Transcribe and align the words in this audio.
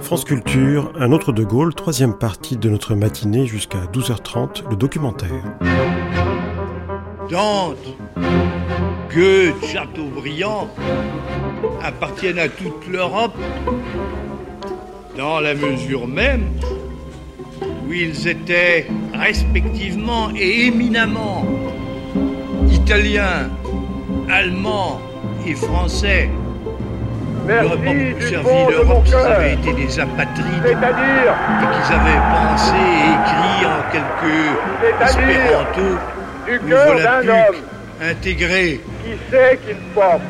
France 0.00 0.24
Culture, 0.24 0.92
un 1.00 1.10
autre 1.10 1.32
De 1.32 1.42
Gaulle, 1.42 1.74
troisième 1.74 2.14
partie 2.14 2.56
de 2.56 2.70
notre 2.70 2.94
matinée 2.94 3.46
jusqu'à 3.46 3.84
12h30, 3.92 4.68
le 4.70 4.76
documentaire. 4.76 5.42
Dante, 7.28 7.76
Goethe, 9.12 9.64
Chateaubriand 9.72 10.68
appartiennent 11.82 12.38
à 12.38 12.48
toute 12.48 12.86
l'Europe 12.88 13.36
dans 15.16 15.40
la 15.40 15.54
mesure 15.54 16.06
même 16.06 16.50
où 17.88 17.92
ils 17.92 18.28
étaient 18.28 18.86
respectivement 19.12 20.30
et 20.36 20.66
éminemment 20.66 21.44
italiens, 22.70 23.50
allemands 24.30 25.00
et 25.46 25.54
français. 25.54 26.28
Merci 27.46 27.68
beaucoup 27.68 28.18
du 28.18 28.26
servi 28.28 28.72
l'Europe 28.72 29.06
s'ils 29.06 29.14
avaient 29.16 29.54
été 29.54 29.72
des 29.72 30.00
apatrides 30.00 30.66
et 30.66 30.74
qu'ils 30.74 31.94
avaient 31.94 32.22
pensé 32.34 32.74
et 32.74 33.12
écrit 33.14 33.66
en 33.66 33.80
quelques 33.92 35.02
espéranto 35.02 35.98
du 36.46 36.60
cœur 36.68 36.96
d'un 36.96 37.28
homme 37.28 37.56
intégrés. 38.02 38.80
qui 39.04 39.12
sait 39.30 39.58
qu'il 39.64 39.76
porte 39.94 40.20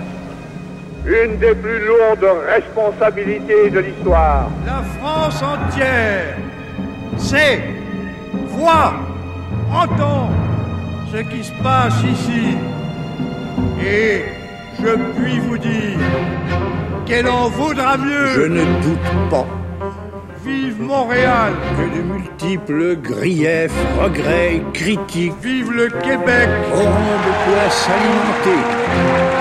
une 1.07 1.39
des 1.39 1.55
plus 1.55 1.87
lourdes 1.87 2.27
responsabilités 2.49 3.71
de 3.71 3.79
l'histoire. 3.79 4.51
La 4.67 4.83
France 4.99 5.43
entière 5.43 6.37
sait, 7.17 7.63
voit, 8.49 8.95
entend 9.73 10.31
ce 11.13 11.19
qui 11.19 11.45
se 11.45 11.53
passe 11.63 12.03
ici. 12.03 12.57
Et 13.81 14.25
je 14.81 15.21
puis 15.21 15.39
vous 15.41 15.59
dire 15.59 15.99
qu'elle 17.07 17.29
en 17.29 17.49
vaudra 17.49 17.97
mieux. 17.97 18.27
Je 18.35 18.43
ne 18.43 18.65
doute 18.83 19.31
pas 19.31 19.47
Vive 20.45 20.81
Montréal, 20.81 21.55
que 21.77 21.97
de 21.97 22.03
multiples 22.03 22.97
griefs, 23.03 23.73
regrets, 24.01 24.63
critiques 24.73 25.33
vive 25.43 25.73
le 25.73 25.89
Québec, 25.89 26.49
auront 26.73 27.17
de 27.27 27.33
quoi 27.45 27.71
s'alimenter. 27.71 29.36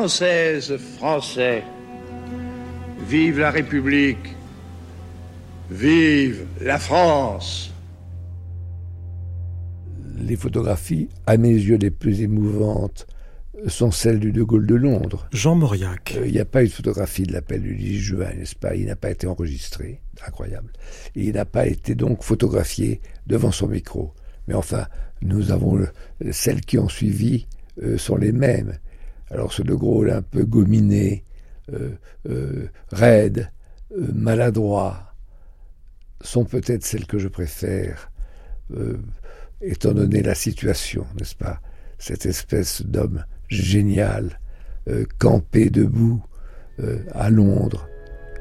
Françaises, 0.00 0.76
Français, 0.98 1.62
vive 3.08 3.38
la 3.38 3.50
République, 3.50 4.36
vive 5.70 6.44
la 6.60 6.78
France. 6.78 7.72
Les 10.18 10.36
photographies, 10.36 11.08
à 11.26 11.38
mes 11.38 11.48
yeux, 11.48 11.78
les 11.78 11.90
plus 11.90 12.20
émouvantes 12.20 13.06
sont 13.68 13.90
celles 13.90 14.20
du 14.20 14.32
De 14.32 14.42
Gaulle 14.42 14.66
de 14.66 14.74
Londres. 14.74 15.28
Jean 15.32 15.54
Mauriac. 15.54 16.12
Euh, 16.18 16.26
Il 16.26 16.32
n'y 16.32 16.40
a 16.40 16.44
pas 16.44 16.62
eu 16.62 16.66
de 16.68 16.72
photographie 16.72 17.22
de 17.22 17.32
l'appel 17.32 17.62
du 17.62 17.74
10 17.74 17.98
juin, 17.98 18.28
n'est-ce 18.36 18.54
pas? 18.54 18.74
Il 18.74 18.84
n'a 18.88 18.96
pas 18.96 19.10
été 19.10 19.26
enregistré. 19.26 20.02
Incroyable. 20.26 20.74
Et 21.14 21.24
il 21.24 21.32
n'a 21.32 21.46
pas 21.46 21.66
été 21.66 21.94
donc 21.94 22.22
photographié 22.22 23.00
devant 23.26 23.50
son 23.50 23.66
micro. 23.68 24.12
Mais 24.46 24.52
enfin, 24.54 24.88
nous 25.22 25.52
avons 25.52 25.74
le- 25.76 25.88
celles 26.32 26.60
qui 26.60 26.76
ont 26.76 26.90
suivi 26.90 27.46
euh, 27.82 27.96
sont 27.96 28.16
les 28.16 28.32
mêmes. 28.32 28.76
Alors 29.30 29.52
ce 29.52 29.62
De 29.62 29.74
Gaulle 29.74 30.10
un 30.10 30.22
peu 30.22 30.44
gominé, 30.44 31.24
euh, 31.72 31.90
euh, 32.28 32.68
raide, 32.92 33.50
euh, 33.92 34.06
maladroit, 34.14 35.14
sont 36.20 36.44
peut-être 36.44 36.84
celles 36.84 37.06
que 37.06 37.18
je 37.18 37.28
préfère, 37.28 38.10
euh, 38.76 38.98
étant 39.60 39.92
donné 39.92 40.22
la 40.22 40.34
situation, 40.34 41.06
n'est-ce 41.18 41.34
pas? 41.34 41.60
Cette 41.98 42.26
espèce 42.26 42.82
d'homme 42.82 43.24
génial, 43.48 44.38
campé 45.18 45.70
debout 45.70 46.22
à 47.12 47.30
Londres 47.30 47.88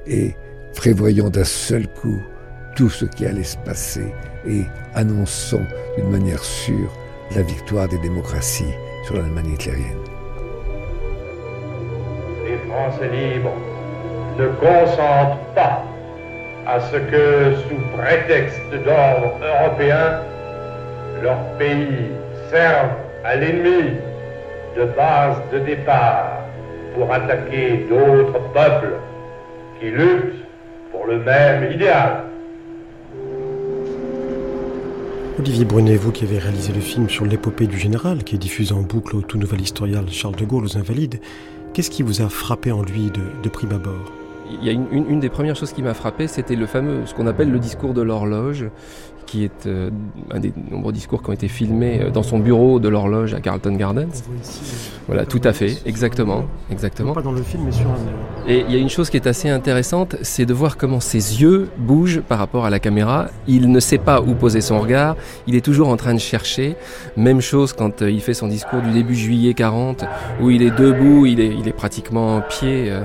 et 0.06 0.36
prévoyant 0.76 1.30
d'un 1.30 1.46
seul 1.46 1.92
coup 1.94 2.20
tout 2.76 2.90
ce 2.90 3.06
qui 3.06 3.26
allait 3.26 3.44
se 3.44 3.58
passer 3.60 4.14
et 4.46 4.64
annonçant 4.94 5.66
d'une 5.96 6.10
manière 6.10 6.44
sûre 6.44 6.92
la 7.34 7.42
victoire 7.42 7.88
des 7.88 8.00
démocraties 8.00 8.74
sur 9.06 9.16
l'Allemagne 9.16 9.54
hitlérienne. 9.54 10.15
Les 12.46 12.58
Français 12.70 13.10
libres 13.10 13.54
ne 14.38 14.48
consentent 14.48 15.40
pas 15.56 15.84
à 16.68 16.80
ce 16.80 16.98
que, 16.98 17.56
sous 17.68 17.98
prétexte 17.98 18.72
d'ordre 18.72 19.34
européen, 19.44 20.22
leur 21.22 21.38
pays 21.58 22.12
serve 22.50 22.92
à 23.24 23.36
l'ennemi 23.36 23.94
de 24.78 24.86
base 24.86 25.38
de 25.52 25.60
départ 25.60 26.40
pour 26.96 27.12
attaquer 27.12 27.86
d'autres 27.90 28.40
peuples 28.54 28.96
qui 29.80 29.88
luttent 29.88 30.46
pour 30.92 31.06
le 31.08 31.20
même 31.20 31.72
idéal. 31.72 32.24
Olivier 35.38 35.66
Brunet, 35.66 35.98
vous 35.98 36.12
qui 36.12 36.24
avez 36.24 36.40
réalisé 36.40 36.72
le 36.72 36.80
film 36.80 37.10
sur 37.10 37.26
l'épopée 37.26 37.68
du 37.68 37.78
général, 37.78 38.24
qui 38.24 38.36
est 38.36 38.40
diffusé 38.40 38.74
en 38.74 38.82
boucle 38.82 39.18
au 39.18 39.22
tout 39.22 39.38
nouvel 39.38 39.62
historial 39.62 40.06
Charles 40.10 40.38
de 40.38 40.46
Gaulle 40.46 40.64
aux 40.64 40.78
Invalides, 40.78 41.20
qu'est-ce 41.76 41.90
qui 41.90 42.04
vous 42.04 42.22
a 42.22 42.30
frappé 42.30 42.72
en 42.72 42.82
lui 42.84 43.12
de, 43.12 43.22
de 43.44 43.50
prime 43.50 43.74
abord? 43.74 44.12
Il 44.50 44.64
y 44.66 44.70
a 44.70 44.72
une, 44.72 44.86
une- 44.92 45.10
une 45.10 45.20
des 45.20 45.28
premières 45.30 45.58
choses 45.58 45.74
qui 45.74 45.82
m'a 45.84 45.94
frappé, 45.94 46.28
c'était 46.28 46.56
le 46.56 46.66
fameux, 46.68 47.06
ce 47.06 47.14
qu'on 47.14 47.28
appelle 47.28 47.52
le 47.52 47.60
discours 47.60 47.94
de 47.94 48.02
l'horloge, 48.02 48.66
qui 49.26 49.44
est 49.44 49.68
euh, 49.68 49.90
un 50.32 50.40
des 50.40 50.54
nombreux 50.72 50.94
discours 50.94 51.22
qui 51.22 51.30
ont 51.30 51.34
été 51.34 51.48
filmés 51.48 52.02
euh, 52.02 52.10
dans 52.10 52.24
son 52.24 52.40
bureau 52.40 52.80
de 52.80 52.90
l'horloge 52.90 53.34
à 53.34 53.40
Carlton 53.40 53.76
Gardens. 53.76 54.24
Voilà, 55.08 55.26
tout 55.26 55.42
à 55.44 55.54
fait, 55.54 55.82
exactement, 55.86 56.46
exactement. 56.72 57.14
Pas 57.14 57.22
dans 57.22 57.32
le 57.32 57.44
film, 57.44 57.64
mais 57.66 57.72
sur 57.72 57.88
un... 57.88 57.96
Et 58.48 58.66
il 58.68 58.74
y 58.74 58.78
a 58.78 58.80
une 58.80 58.90
chose 58.90 59.10
qui 59.10 59.18
est 59.18 59.28
assez 59.28 59.50
intéressante, 59.50 60.16
c'est 60.24 60.46
de 60.46 60.54
voir 60.54 60.78
comment 60.78 61.00
ses 61.00 61.42
yeux 61.42 61.70
bougent 61.78 62.22
par 62.22 62.40
rapport 62.40 62.66
à 62.66 62.72
la 62.72 62.80
caméra. 62.80 63.28
Il 63.48 63.72
ne 63.72 63.80
sait 63.80 64.00
pas 64.00 64.22
où 64.22 64.34
poser 64.34 64.62
son 64.62 64.80
regard, 64.80 65.16
il 65.46 65.56
est 65.56 65.62
toujours 65.62 65.90
en 65.90 65.98
train 65.98 66.14
de 66.14 66.20
chercher. 66.20 66.76
Même 67.18 67.42
chose 67.42 67.74
quand 67.74 68.02
euh, 68.02 68.10
il 68.10 68.22
fait 68.22 68.34
son 68.34 68.48
discours 68.48 68.82
du 68.82 68.92
début 68.92 69.16
juillet 69.16 69.54
40, 69.54 70.06
où 70.42 70.50
il 70.50 70.64
est 70.64 70.72
debout, 70.72 71.26
il 71.28 71.40
est, 71.40 71.54
il 71.56 71.68
est 71.68 71.74
pratiquement 71.74 72.38
en 72.38 72.42
pied, 72.42 72.90
euh, 72.90 73.02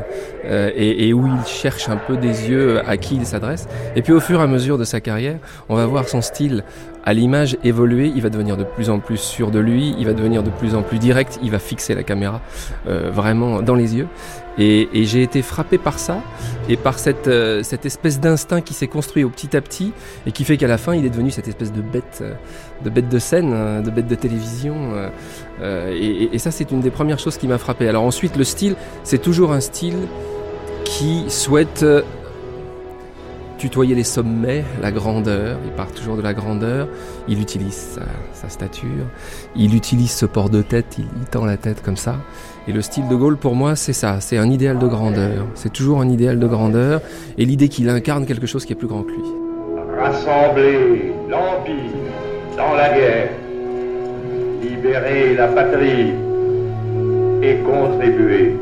euh, 0.46 0.70
et, 0.74 1.08
et 1.08 1.12
où 1.12 1.26
il 1.26 1.46
cherche 1.46 1.88
un 1.88 1.96
peu 1.96 2.16
des 2.16 2.48
yeux 2.48 2.80
à 2.88 2.96
qui 2.96 3.16
il 3.16 3.26
s'adresse. 3.26 3.68
Et 3.94 4.02
puis 4.02 4.12
au 4.12 4.20
fur 4.20 4.40
et 4.40 4.42
à 4.42 4.46
mesure 4.46 4.78
de 4.78 4.84
sa 4.84 5.00
carrière, 5.00 5.38
on 5.68 5.76
va 5.76 5.84
voir 5.86 6.08
son 6.10 6.20
style 6.20 6.64
à 7.04 7.14
l'image 7.14 7.56
évoluer, 7.64 8.12
il 8.14 8.20
va 8.20 8.28
devenir 8.28 8.56
de 8.56 8.64
plus 8.64 8.90
en 8.90 8.98
plus 8.98 9.16
sûr 9.16 9.50
de 9.50 9.58
lui, 9.58 9.94
il 9.98 10.06
va 10.06 10.12
devenir 10.12 10.42
de 10.42 10.50
plus 10.50 10.74
en 10.74 10.82
plus 10.82 10.98
direct, 10.98 11.38
il 11.42 11.50
va 11.50 11.58
fixer 11.58 11.94
la 11.94 12.02
caméra 12.02 12.42
euh, 12.88 13.10
vraiment 13.10 13.62
dans 13.62 13.74
les 13.74 13.96
yeux. 13.96 14.06
Et, 14.58 14.88
j'ai 14.92 15.22
été 15.22 15.40
frappé 15.40 15.78
par 15.78 15.98
ça 15.98 16.20
et 16.68 16.76
par 16.76 16.98
cette, 16.98 17.28
euh, 17.28 17.62
cette 17.62 17.86
espèce 17.86 18.20
d'instinct 18.20 18.60
qui 18.60 18.74
s'est 18.74 18.88
construit 18.88 19.24
au 19.24 19.30
petit 19.30 19.56
à 19.56 19.62
petit 19.62 19.92
et 20.26 20.32
qui 20.32 20.44
fait 20.44 20.58
qu'à 20.58 20.66
la 20.66 20.76
fin 20.76 20.94
il 20.94 21.06
est 21.06 21.10
devenu 21.10 21.30
cette 21.30 21.48
espèce 21.48 21.72
de 21.72 21.80
bête, 21.80 22.18
euh, 22.20 22.34
de 22.84 22.90
bête 22.90 23.08
de 23.08 23.18
scène, 23.18 23.82
de 23.82 23.90
bête 23.90 24.06
de 24.08 24.14
télévision. 24.14 24.74
et, 25.62 26.28
et- 26.34 26.38
ça 26.38 26.50
c'est 26.50 26.70
une 26.70 26.80
des 26.80 26.90
premières 26.90 27.18
choses 27.18 27.38
qui 27.38 27.48
m'a 27.48 27.58
frappé. 27.58 27.88
Alors 27.88 28.04
ensuite 28.04 28.36
le 28.36 28.44
style, 28.44 28.74
c'est 29.04 29.22
toujours 29.22 29.52
un 29.52 29.60
style 29.60 29.96
qui 30.84 31.24
souhaite 31.28 31.84
tutoyer 33.60 33.94
les 33.94 34.04
sommets, 34.04 34.64
la 34.80 34.90
grandeur. 34.90 35.58
Il 35.66 35.70
part 35.72 35.92
toujours 35.92 36.16
de 36.16 36.22
la 36.22 36.32
grandeur. 36.32 36.88
Il 37.28 37.40
utilise 37.42 38.00
sa, 38.32 38.48
stature. 38.48 39.06
Il 39.54 39.74
utilise 39.74 40.10
ce 40.10 40.24
port 40.24 40.48
de 40.48 40.62
tête. 40.62 40.96
Il, 40.98 41.04
il 41.20 41.26
tend 41.26 41.44
la 41.44 41.58
tête 41.58 41.82
comme 41.82 41.98
ça. 41.98 42.16
Et 42.66 42.72
le 42.72 42.80
style 42.80 43.06
de 43.06 43.14
Gaulle, 43.14 43.36
pour 43.36 43.54
moi, 43.54 43.76
c'est 43.76 43.92
ça. 43.92 44.20
C'est 44.20 44.38
un 44.38 44.50
idéal 44.50 44.78
de 44.78 44.86
grandeur. 44.86 45.46
C'est 45.54 45.72
toujours 45.72 46.00
un 46.00 46.08
idéal 46.08 46.38
de 46.38 46.46
grandeur. 46.46 47.02
Et 47.36 47.44
l'idée 47.44 47.68
qu'il 47.68 47.90
incarne 47.90 48.24
quelque 48.24 48.46
chose 48.46 48.64
qui 48.64 48.72
est 48.72 48.76
plus 48.76 48.88
grand 48.88 49.02
que 49.02 49.12
lui. 49.12 49.22
Rassembler 49.98 51.12
l'Empire 51.28 52.56
dans 52.56 52.74
la 52.74 52.88
guerre, 52.88 53.28
libérer 54.62 55.34
la 55.34 55.48
patrie 55.48 56.14
et 57.42 57.56
contribuer 57.58 58.56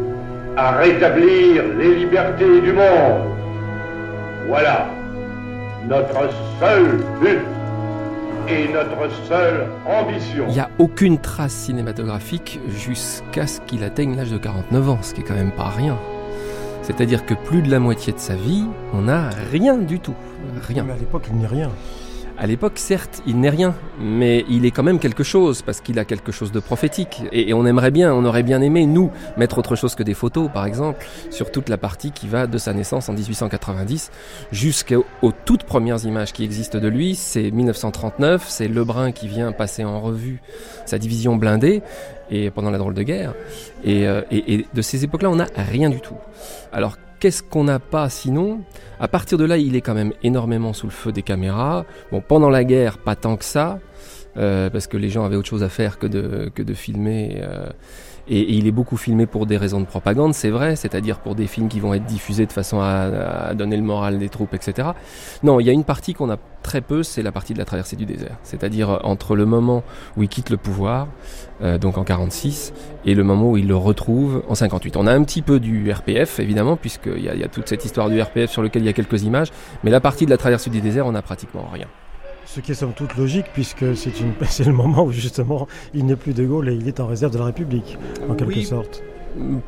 à 0.57 0.73
rétablir 0.73 1.63
les 1.79 1.95
libertés 1.95 2.61
du 2.61 2.73
monde. 2.73 3.38
Voilà 4.49 4.89
notre 5.87 6.31
seul 6.59 7.05
but 7.21 7.41
et 8.49 8.73
notre 8.73 9.13
seule 9.27 9.67
ambition. 9.87 10.47
Il 10.49 10.55
n'y 10.55 10.61
a 10.61 10.71
aucune 10.79 11.19
trace 11.19 11.53
cinématographique 11.53 12.59
jusqu'à 12.67 13.47
ce 13.47 13.61
qu'il 13.61 13.85
atteigne 13.85 14.17
l'âge 14.17 14.31
de 14.31 14.39
49 14.39 14.89
ans, 14.89 14.99
ce 15.03 15.13
qui 15.13 15.21
est 15.21 15.25
quand 15.25 15.35
même 15.35 15.53
pas 15.53 15.69
rien. 15.69 15.99
C'est-à-dire 16.81 17.27
que 17.27 17.35
plus 17.35 17.61
de 17.61 17.71
la 17.71 17.79
moitié 17.79 18.15
de 18.15 18.19
sa 18.19 18.37
vie, 18.37 18.65
on 18.95 19.03
n'a 19.03 19.29
rien 19.53 19.77
du 19.77 20.01
tout. 20.01 20.15
Rien. 20.67 20.83
Mais 20.83 20.95
à 20.95 20.97
l'époque, 20.97 21.25
il 21.29 21.37
n'y 21.37 21.45
a 21.45 21.49
rien. 21.49 21.71
À 22.41 22.47
l'époque, 22.47 22.75
certes, 22.77 23.21
il 23.27 23.41
n'est 23.41 23.51
rien, 23.51 23.75
mais 24.01 24.45
il 24.49 24.65
est 24.65 24.71
quand 24.71 24.85
même 24.85 25.01
quelque 25.01 25.25
chose, 25.25 25.63
parce 25.63 25.81
qu'il 25.81 25.99
a 25.99 26.05
quelque 26.05 26.31
chose 26.31 26.53
de 26.53 26.61
prophétique. 26.61 27.23
Et, 27.33 27.53
on 27.53 27.67
aimerait 27.67 27.91
bien, 27.91 28.15
on 28.15 28.25
aurait 28.25 28.45
bien 28.45 28.63
aimé, 28.63 28.87
nous, 28.87 29.11
mettre 29.37 29.59
autre 29.59 29.75
chose 29.75 29.97
que 29.97 30.05
des 30.05 30.15
photos, 30.15 30.49
par 30.55 30.65
exemple, 30.65 31.05
sur 31.31 31.51
toute 31.51 31.69
la 31.69 31.79
partie 31.79 32.13
qui 32.13 32.29
va 32.29 32.47
de 32.47 32.57
sa 32.57 32.73
naissance 32.75 33.09
en 33.09 33.13
1890 33.13 34.13
jusqu'aux 34.53 35.05
toutes 35.45 35.65
premières 35.65 36.05
images 36.05 36.33
qui 36.33 36.45
existent 36.45 36.79
de 36.79 36.87
lui. 36.87 37.17
C'est 37.17 37.51
1939, 37.51 38.45
c'est 38.49 38.69
Lebrun 38.69 39.11
qui 39.11 39.27
vient 39.27 39.51
passer 39.51 39.85
en 39.85 40.01
revue 40.01 40.41
sa 40.87 40.99
division 40.99 41.35
blindée 41.35 41.83
et 42.31 42.51
pendant 42.51 42.71
la 42.71 42.79
drôle 42.79 42.95
de 42.95 43.03
guerre. 43.03 43.35
Et, 43.83 44.07
euh, 44.07 44.23
et, 44.31 44.65
de 44.73 44.83
ces 44.83 45.03
époques-là, 45.03 45.31
on 45.31 45.37
n'a 45.37 45.49
rien 45.57 45.91
du 45.91 46.01
tout. 46.01 46.17
Alors 46.73 46.99
Qu'est-ce 47.21 47.43
qu'on 47.43 47.65
n'a 47.65 47.81
pas 47.81 48.09
sinon? 48.09 48.61
À 49.01 49.09
partir 49.09 49.39
de 49.39 49.45
là, 49.45 49.57
il 49.57 49.75
est 49.75 49.81
quand 49.81 49.95
même 49.95 50.13
énormément 50.23 50.73
sous 50.73 50.87
le 50.87 50.93
feu 50.93 51.11
des 51.11 51.23
caméras. 51.23 51.85
Bon, 52.13 52.21
pendant 52.21 52.49
la 52.49 52.63
guerre, 52.63 52.99
pas 52.99 53.17
tant 53.17 53.37
que 53.37 53.45
ça, 53.45 53.81
euh, 54.37 54.71
parce 54.71 54.87
que 54.87 54.97
les 54.97 55.09
gens 55.09 55.25
avaient 55.25 55.37
autre 55.37 55.49
chose 55.49 55.65
à 55.65 55.69
faire 55.69 55.99
que 55.99 56.07
de, 56.07 56.75
filmer. 56.75 57.41
Euh, 57.43 57.69
et, 58.29 58.55
il 58.55 58.67
est 58.67 58.73
beaucoup 58.73 58.97
filmé 58.97 59.27
pour 59.27 59.47
des 59.47 59.57
raisons 59.57 59.81
de 59.81 59.87
propagande, 59.87 60.35
c'est 60.35 60.51
vrai, 60.51 60.77
c'est-à-dire 60.77 61.19
pour 61.19 61.35
des 61.35 61.47
films 61.47 61.69
qui 61.69 61.81
vont 61.81 61.95
être 61.95 62.05
diffusés 62.05 62.47
de 62.47 62.53
façon 62.53 62.81
à, 62.81 63.55
donner 63.55 63.77
le 63.77 63.83
moral 63.83 64.19
des 64.19 64.29
troupes, 64.29 64.55
etc. 64.55 64.89
Non, 65.43 65.61
il 65.61 65.67
y 65.67 65.71
a 65.71 65.73
une 65.73 65.85
partie 65.85 66.15
qu'on 66.15 66.31
a 66.31 66.37
très 66.63 66.81
peu, 66.81 67.03
c'est 67.03 67.23
la 67.23 67.33
partie 67.33 67.55
de 67.55 67.59
la 67.59 67.65
traversée 67.65 67.97
du 67.97 68.05
désert. 68.05 68.37
C'est-à-dire 68.43 68.91
euh, 68.91 68.99
entre 69.05 69.37
le 69.37 69.47
moment 69.47 69.83
où 70.17 70.23
il 70.23 70.29
quitte 70.29 70.51
le 70.51 70.57
pouvoir, 70.57 71.09
euh, 71.63 71.79
donc 71.79 71.99
en 71.99 72.05
46, 72.05 72.73
et 73.05 73.15
le 73.15 73.25
moment 73.25 73.51
où 73.51 73.57
il 73.57 73.69
le 73.69 73.77
retrouve 73.77 74.43
en 74.49 74.55
58. 74.55 74.97
On 74.97 75.07
a 75.07 75.13
un 75.13 75.23
petit 75.25 75.43
peu 75.43 75.61
du 75.61 75.91
RPF, 75.91 76.41
évidemment, 76.41 76.77
puisqu'il 76.77 77.23
y, 77.23 77.29
a, 77.29 77.35
il 77.35 77.41
y 77.41 77.45
a 77.45 77.49
toute 77.49 77.69
cette 77.69 77.85
histoire 77.85 78.11
du 78.11 78.21
RPF 78.21 78.51
sur 78.51 78.63
lequel 78.63 78.83
il 78.83 78.87
y 78.87 78.91
a 78.91 78.93
quelques 78.93 79.23
images, 79.23 79.49
mais 79.85 79.91
la 79.91 80.01
partie 80.01 80.27
de 80.27 80.31
la 80.31 80.37
traversée 80.37 80.71
du 80.71 80.81
désert, 80.81 81.07
on 81.07 81.13
n'a 81.13 81.23
pratiquement 81.23 81.69
rien. 81.73 81.87
Ce 82.59 82.61
qui 82.61 82.73
est 82.73 82.75
somme 82.75 82.93
toute 82.93 83.15
logique, 83.17 83.47
puisque 83.55 83.97
c'est, 83.97 84.19
une... 84.19 84.33
c'est 84.49 84.65
le 84.65 84.73
moment 84.73 85.05
où 85.05 85.13
justement 85.13 85.69
il 85.95 86.07
n'est 86.07 86.17
plus 86.17 86.35
de 86.35 86.45
Gaulle 86.45 86.69
et 86.71 86.75
il 86.75 86.89
est 86.89 86.99
en 86.99 87.07
réserve 87.07 87.33
de 87.33 87.39
la 87.39 87.45
République, 87.45 87.97
en 88.29 88.35
quelque 88.35 88.61
sorte. 88.63 89.01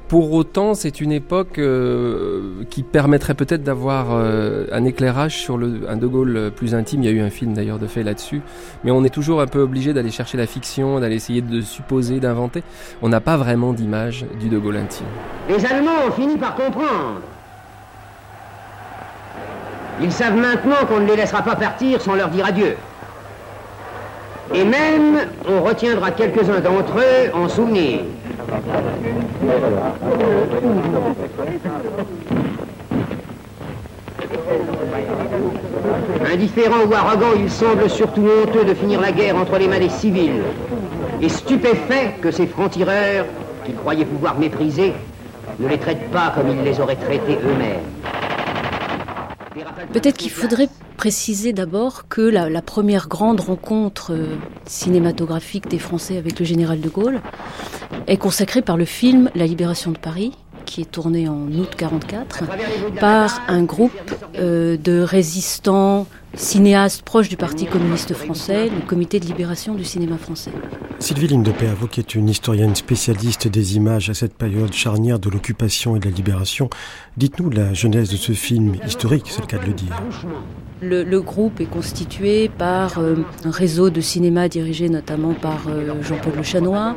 Pour 0.08 0.32
autant, 0.32 0.74
c'est 0.74 1.00
une 1.00 1.12
époque 1.12 1.60
euh, 1.60 2.64
qui 2.68 2.82
permettrait 2.82 3.34
peut-être 3.34 3.62
d'avoir 3.62 4.08
euh, 4.10 4.66
un 4.72 4.84
éclairage 4.84 5.38
sur 5.38 5.56
le, 5.56 5.88
un 5.88 5.98
De 5.98 6.08
Gaulle 6.08 6.50
plus 6.56 6.74
intime. 6.74 7.04
Il 7.04 7.06
y 7.06 7.08
a 7.08 7.12
eu 7.12 7.20
un 7.20 7.30
film 7.30 7.54
d'ailleurs 7.54 7.78
de 7.78 7.86
fait 7.86 8.02
là-dessus. 8.02 8.42
Mais 8.82 8.90
on 8.90 9.04
est 9.04 9.14
toujours 9.14 9.40
un 9.40 9.46
peu 9.46 9.60
obligé 9.60 9.92
d'aller 9.92 10.10
chercher 10.10 10.36
la 10.36 10.48
fiction, 10.48 10.98
d'aller 10.98 11.14
essayer 11.14 11.42
de 11.42 11.60
supposer, 11.60 12.18
d'inventer. 12.18 12.64
On 13.02 13.08
n'a 13.08 13.20
pas 13.20 13.36
vraiment 13.36 13.72
d'image 13.72 14.26
du 14.40 14.48
De 14.48 14.58
Gaulle 14.58 14.78
intime. 14.78 15.06
Les 15.48 15.64
Allemands 15.64 16.08
ont 16.08 16.10
fini 16.10 16.36
par 16.36 16.56
comprendre 16.56 17.20
ils 20.02 20.12
savent 20.12 20.36
maintenant 20.36 20.86
qu'on 20.88 21.00
ne 21.00 21.06
les 21.06 21.16
laissera 21.16 21.42
pas 21.42 21.56
partir 21.56 22.00
sans 22.00 22.14
leur 22.14 22.28
dire 22.28 22.46
adieu. 22.46 22.76
Et 24.54 24.64
même, 24.64 25.20
on 25.48 25.62
retiendra 25.62 26.10
quelques-uns 26.10 26.60
d'entre 26.60 26.98
eux 26.98 27.30
en 27.34 27.48
souvenir. 27.48 28.00
Indifférent 36.32 36.84
ou 36.88 36.94
arrogant, 36.94 37.32
il 37.38 37.50
semble 37.50 37.88
surtout 37.88 38.26
honteux 38.42 38.64
de 38.64 38.74
finir 38.74 39.00
la 39.00 39.12
guerre 39.12 39.36
entre 39.36 39.58
les 39.58 39.68
mains 39.68 39.78
des 39.78 39.88
civils. 39.88 40.42
Et 41.20 41.28
stupéfait 41.28 42.16
que 42.20 42.30
ces 42.30 42.46
francs-tireurs, 42.46 43.26
qu'ils 43.64 43.76
croyaient 43.76 44.04
pouvoir 44.04 44.38
mépriser, 44.38 44.94
ne 45.60 45.68
les 45.68 45.78
traitent 45.78 46.10
pas 46.10 46.32
comme 46.34 46.48
ils 46.48 46.64
les 46.64 46.80
auraient 46.80 46.96
traités 46.96 47.38
eux-mêmes. 47.44 48.19
Peut-être 49.92 50.16
qu'il 50.16 50.30
faudrait 50.30 50.68
préciser 50.96 51.52
d'abord 51.52 52.08
que 52.08 52.20
la, 52.20 52.62
première 52.62 53.08
grande 53.08 53.40
rencontre 53.40 54.12
euh, 54.12 54.36
cinématographique 54.66 55.68
des 55.68 55.78
Français 55.78 56.16
avec 56.18 56.38
le 56.38 56.44
général 56.44 56.80
de 56.80 56.88
Gaulle 56.88 57.20
est 58.06 58.16
consacrée 58.16 58.62
par 58.62 58.76
le 58.76 58.84
film 58.84 59.30
La 59.34 59.46
Libération 59.46 59.90
de 59.90 59.98
Paris, 59.98 60.32
qui 60.66 60.82
est 60.82 60.90
tourné 60.90 61.28
en 61.28 61.48
août 61.52 61.70
44 61.76 62.44
par 63.00 63.40
un 63.48 63.62
groupe 63.62 63.92
euh, 64.36 64.76
de 64.76 65.00
résistants 65.00 66.06
cinéaste 66.34 67.02
proche 67.02 67.28
du 67.28 67.36
Parti 67.36 67.66
communiste 67.66 68.14
français, 68.14 68.68
le 68.68 68.86
Comité 68.86 69.20
de 69.20 69.26
libération 69.26 69.74
du 69.74 69.84
cinéma 69.84 70.16
français. 70.16 70.52
Sylvie 70.98 71.28
Lindepé, 71.28 71.66
vous 71.78 71.88
qui 71.88 72.00
êtes 72.00 72.14
une 72.14 72.28
historienne 72.28 72.74
spécialiste 72.74 73.48
des 73.48 73.76
images 73.76 74.10
à 74.10 74.14
cette 74.14 74.34
période 74.34 74.72
charnière 74.72 75.18
de 75.18 75.30
l'occupation 75.30 75.96
et 75.96 75.98
de 75.98 76.04
la 76.04 76.14
libération, 76.14 76.70
dites-nous 77.16 77.50
la 77.50 77.74
genèse 77.74 78.10
de 78.10 78.16
ce 78.16 78.32
film 78.32 78.74
historique, 78.86 79.24
c'est 79.26 79.40
le 79.40 79.46
cas 79.46 79.58
de 79.58 79.66
le 79.66 79.72
dire. 79.72 80.00
Le, 80.82 81.20
groupe 81.20 81.60
est 81.60 81.66
constitué 81.66 82.48
par 82.48 82.98
euh, 82.98 83.16
un 83.44 83.50
réseau 83.50 83.90
de 83.90 84.00
cinéma 84.00 84.48
dirigé 84.48 84.88
notamment 84.88 85.34
par 85.34 85.68
euh, 85.68 86.02
Jean-Paul 86.02 86.32
Le 86.36 86.42
Chanois, 86.42 86.96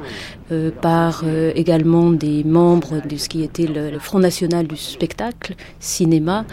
euh, 0.54 0.72
par 0.72 1.26
également 1.56 2.12
des 2.12 2.46
membres 2.46 3.06
de 3.06 3.18
ce 3.18 3.28
qui 3.28 3.44
était 3.44 3.68
le, 3.68 4.00
Front 4.00 4.20
National 4.20 4.68
du 4.68 4.78
spectacle, 4.78 5.56
cinéma, 5.80 6.46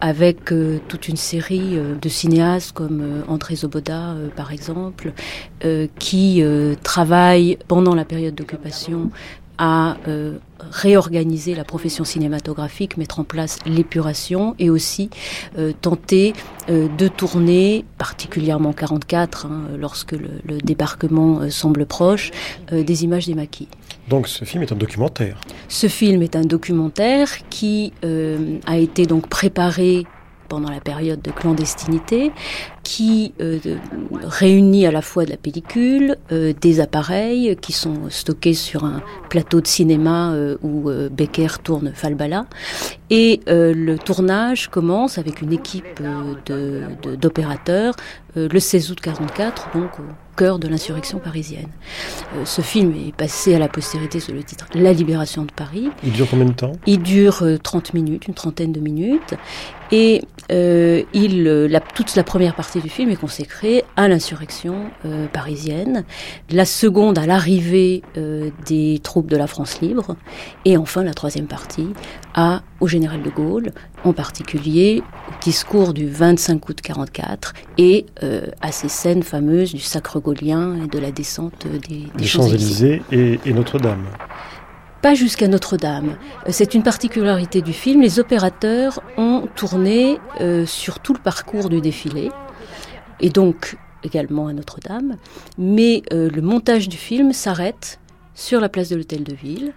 avec 0.00 0.52
toute 0.88 1.08
une 1.08 1.16
série 1.16 1.78
de 2.00 2.08
cinéastes 2.08 2.72
comme 2.72 3.22
André 3.28 3.56
Zoboda 3.56 4.14
par 4.36 4.52
exemple, 4.52 5.12
qui 5.98 6.42
travaillent 6.82 7.58
pendant 7.68 7.94
la 7.94 8.04
période 8.04 8.34
d'occupation 8.34 9.10
à 9.58 9.96
euh, 10.06 10.38
réorganiser 10.70 11.54
la 11.54 11.64
profession 11.64 12.04
cinématographique, 12.04 12.96
mettre 12.96 13.18
en 13.18 13.24
place 13.24 13.58
l'épuration 13.66 14.54
et 14.58 14.70
aussi 14.70 15.10
euh, 15.58 15.72
tenter 15.80 16.32
euh, 16.70 16.88
de 16.96 17.08
tourner, 17.08 17.84
particulièrement 17.98 18.72
44, 18.72 19.46
hein, 19.46 19.62
lorsque 19.76 20.12
le, 20.12 20.30
le 20.44 20.58
débarquement 20.58 21.50
semble 21.50 21.86
proche, 21.86 22.30
des 22.70 23.04
images 23.04 23.26
des 23.26 23.34
maquis. 23.34 23.68
Donc 24.08 24.28
ce 24.28 24.44
film 24.44 24.62
est 24.62 24.72
un 24.72 24.76
documentaire. 24.76 25.40
Ce 25.68 25.88
film 25.88 26.22
est 26.22 26.36
un 26.36 26.42
documentaire 26.42 27.28
qui 27.50 27.92
a 28.66 28.78
été 28.78 29.06
donc 29.06 29.28
préparé 29.28 30.06
pendant 30.48 30.70
la 30.70 30.80
période 30.80 31.20
de 31.22 31.30
clandestinité, 31.30 32.32
qui 32.88 33.34
euh, 33.42 33.58
réunit 34.22 34.86
à 34.86 34.90
la 34.90 35.02
fois 35.02 35.26
de 35.26 35.30
la 35.30 35.36
pellicule, 35.36 36.16
euh, 36.32 36.54
des 36.58 36.80
appareils 36.80 37.54
qui 37.60 37.74
sont 37.74 38.08
stockés 38.08 38.54
sur 38.54 38.86
un 38.86 39.02
plateau 39.28 39.60
de 39.60 39.66
cinéma 39.66 40.32
euh, 40.32 40.56
où 40.62 40.90
Becker 41.10 41.58
tourne 41.62 41.92
Falbala. 41.94 42.46
Et 43.10 43.40
le 43.46 43.96
tournage 43.96 44.68
commence 44.68 45.18
avec 45.18 45.42
une 45.42 45.52
équipe 45.52 46.02
d'opérateurs 47.20 47.94
le 48.36 48.58
16 48.58 48.90
août 48.90 49.00
44, 49.00 49.70
donc 49.74 49.98
au 49.98 50.02
cœur 50.36 50.58
de 50.58 50.68
l'insurrection 50.68 51.18
parisienne. 51.18 51.68
ce 52.44 52.60
film 52.60 52.92
est 52.94 53.16
passé 53.16 53.54
à 53.54 53.58
la 53.58 53.68
postérité 53.68 54.20
sous 54.20 54.32
le 54.32 54.42
titre 54.42 54.66
La 54.74 54.92
libération 54.92 55.44
de 55.44 55.50
Paris. 55.50 55.88
Il 56.04 56.12
dure 56.12 56.28
combien 56.28 56.44
de 56.44 56.52
temps? 56.52 56.72
Il 56.86 57.02
dure 57.02 57.42
30 57.62 57.94
minutes, 57.94 58.28
une 58.28 58.34
trentaine 58.34 58.72
de 58.72 58.80
minutes. 58.80 59.34
Et 59.90 60.22
il, 60.50 61.44
la, 61.44 61.80
toute 61.80 62.14
la 62.14 62.24
première 62.24 62.54
partie 62.54 62.77
du 62.80 62.88
film 62.88 63.10
est 63.10 63.16
consacré 63.16 63.84
à 63.96 64.08
l'insurrection 64.08 64.90
euh, 65.04 65.26
parisienne, 65.26 66.04
la 66.50 66.64
seconde 66.64 67.18
à 67.18 67.26
l'arrivée 67.26 68.02
euh, 68.16 68.50
des 68.66 69.00
troupes 69.02 69.28
de 69.28 69.36
la 69.36 69.46
France 69.46 69.80
libre, 69.80 70.16
et 70.64 70.76
enfin 70.76 71.02
la 71.02 71.14
troisième 71.14 71.46
partie 71.46 71.88
à, 72.34 72.62
au 72.80 72.86
général 72.86 73.22
de 73.22 73.30
Gaulle, 73.30 73.72
en 74.04 74.12
particulier 74.12 75.02
au 75.28 75.44
discours 75.44 75.92
du 75.94 76.08
25 76.08 76.68
août 76.68 76.80
44 76.80 77.54
et 77.78 78.06
euh, 78.22 78.46
à 78.60 78.72
ces 78.72 78.88
scènes 78.88 79.22
fameuses 79.22 79.74
du 79.74 79.80
sacre 79.80 80.20
gaulien 80.20 80.76
et 80.82 80.86
de 80.86 80.98
la 80.98 81.10
descente 81.10 81.66
des, 81.88 82.06
des 82.16 82.26
Champs-Élysées 82.26 83.02
et, 83.12 83.40
et 83.44 83.52
Notre-Dame 83.52 84.04
pas 85.00 85.14
jusqu'à 85.14 85.46
Notre-Dame. 85.46 86.16
C'est 86.48 86.74
une 86.74 86.82
particularité 86.82 87.62
du 87.62 87.72
film. 87.72 88.02
Les 88.02 88.18
opérateurs 88.18 89.00
ont 89.16 89.46
tourné 89.54 90.18
sur 90.66 90.98
tout 90.98 91.12
le 91.12 91.20
parcours 91.20 91.68
du 91.68 91.80
défilé 91.80 92.32
et 93.20 93.30
donc 93.30 93.76
également 94.02 94.46
à 94.46 94.52
Notre-Dame. 94.52 95.16
Mais 95.56 96.02
euh, 96.12 96.30
le 96.30 96.42
montage 96.42 96.88
du 96.88 96.96
film 96.96 97.32
s'arrête 97.32 97.98
sur 98.34 98.60
la 98.60 98.68
place 98.68 98.88
de 98.88 98.96
l'Hôtel 98.96 99.24
de 99.24 99.34
Ville 99.34 99.72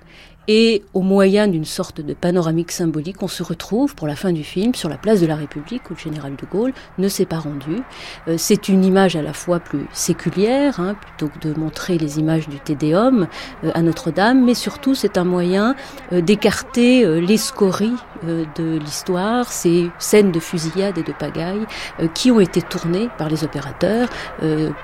et 0.53 0.83
au 0.93 0.99
moyen 0.99 1.47
d'une 1.47 1.63
sorte 1.63 2.01
de 2.01 2.13
panoramique 2.13 2.73
symbolique, 2.73 3.23
on 3.23 3.29
se 3.29 3.41
retrouve 3.41 3.95
pour 3.95 4.05
la 4.05 4.17
fin 4.17 4.33
du 4.33 4.43
film 4.43 4.75
sur 4.75 4.89
la 4.89 4.97
place 4.97 5.21
de 5.21 5.25
la 5.25 5.37
République 5.37 5.89
où 5.89 5.93
le 5.93 5.99
général 5.99 6.35
de 6.35 6.45
Gaulle 6.45 6.73
ne 6.97 7.07
s'est 7.07 7.25
pas 7.25 7.39
rendu. 7.39 7.81
Euh, 8.27 8.35
c'est 8.37 8.67
une 8.67 8.83
image 8.83 9.15
à 9.15 9.21
la 9.21 9.31
fois 9.31 9.61
plus 9.61 9.85
séculière, 9.93 10.81
hein, 10.81 10.95
plutôt 10.99 11.29
que 11.29 11.47
de 11.47 11.57
montrer 11.57 11.97
les 11.97 12.19
images 12.19 12.49
du 12.49 12.59
Tédéum 12.59 13.27
euh, 13.63 13.71
à 13.73 13.81
Notre-Dame, 13.81 14.43
mais 14.43 14.53
surtout 14.53 14.93
c'est 14.93 15.17
un 15.17 15.23
moyen 15.23 15.73
euh, 16.11 16.19
d'écarter 16.19 17.21
les 17.21 17.37
scories 17.37 17.95
de 18.23 18.77
l'histoire, 18.77 19.51
ces 19.51 19.89
scènes 19.99 20.31
de 20.31 20.39
fusillade 20.39 20.97
et 20.97 21.03
de 21.03 21.11
pagaille 21.11 21.65
qui 22.13 22.29
ont 22.29 22.39
été 22.39 22.61
tournées 22.61 23.09
par 23.17 23.29
les 23.29 23.43
opérateurs 23.43 24.09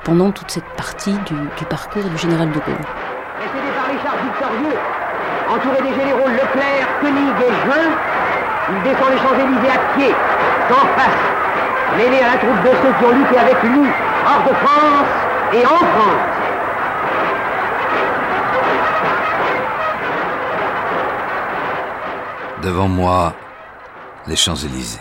pendant 0.03 0.31
toute 0.31 0.49
cette 0.49 0.69
partie 0.75 1.11
du, 1.11 1.35
du 1.59 1.65
parcours 1.69 2.03
du 2.03 2.17
général 2.17 2.49
de 2.51 2.59
Gaulle 2.59 3.76
entouré 5.57 5.81
des 5.81 5.95
généraux 5.95 6.27
Leclerc, 6.27 6.87
Koenig 7.01 7.35
et 7.41 7.65
Juin, 7.65 7.89
il 8.69 8.83
descend 8.83 9.09
les 9.11 9.17
Champs-Élysées 9.17 9.71
à 9.71 9.95
pied, 9.95 10.13
sans 10.69 10.85
face, 10.95 11.97
mêlé 11.97 12.19
à 12.19 12.33
la 12.33 12.37
troupe 12.37 12.61
de 12.63 12.69
ceux 12.69 12.93
qui 12.99 13.05
ont 13.05 13.17
lutté 13.17 13.37
avec 13.37 13.63
lui 13.63 13.89
hors 14.25 14.43
de 14.43 14.53
France 14.55 15.07
et 15.53 15.65
en 15.65 15.77
France. 15.77 16.27
Devant 22.61 22.87
moi, 22.87 23.33
les 24.27 24.35
Champs-Élysées. 24.35 24.99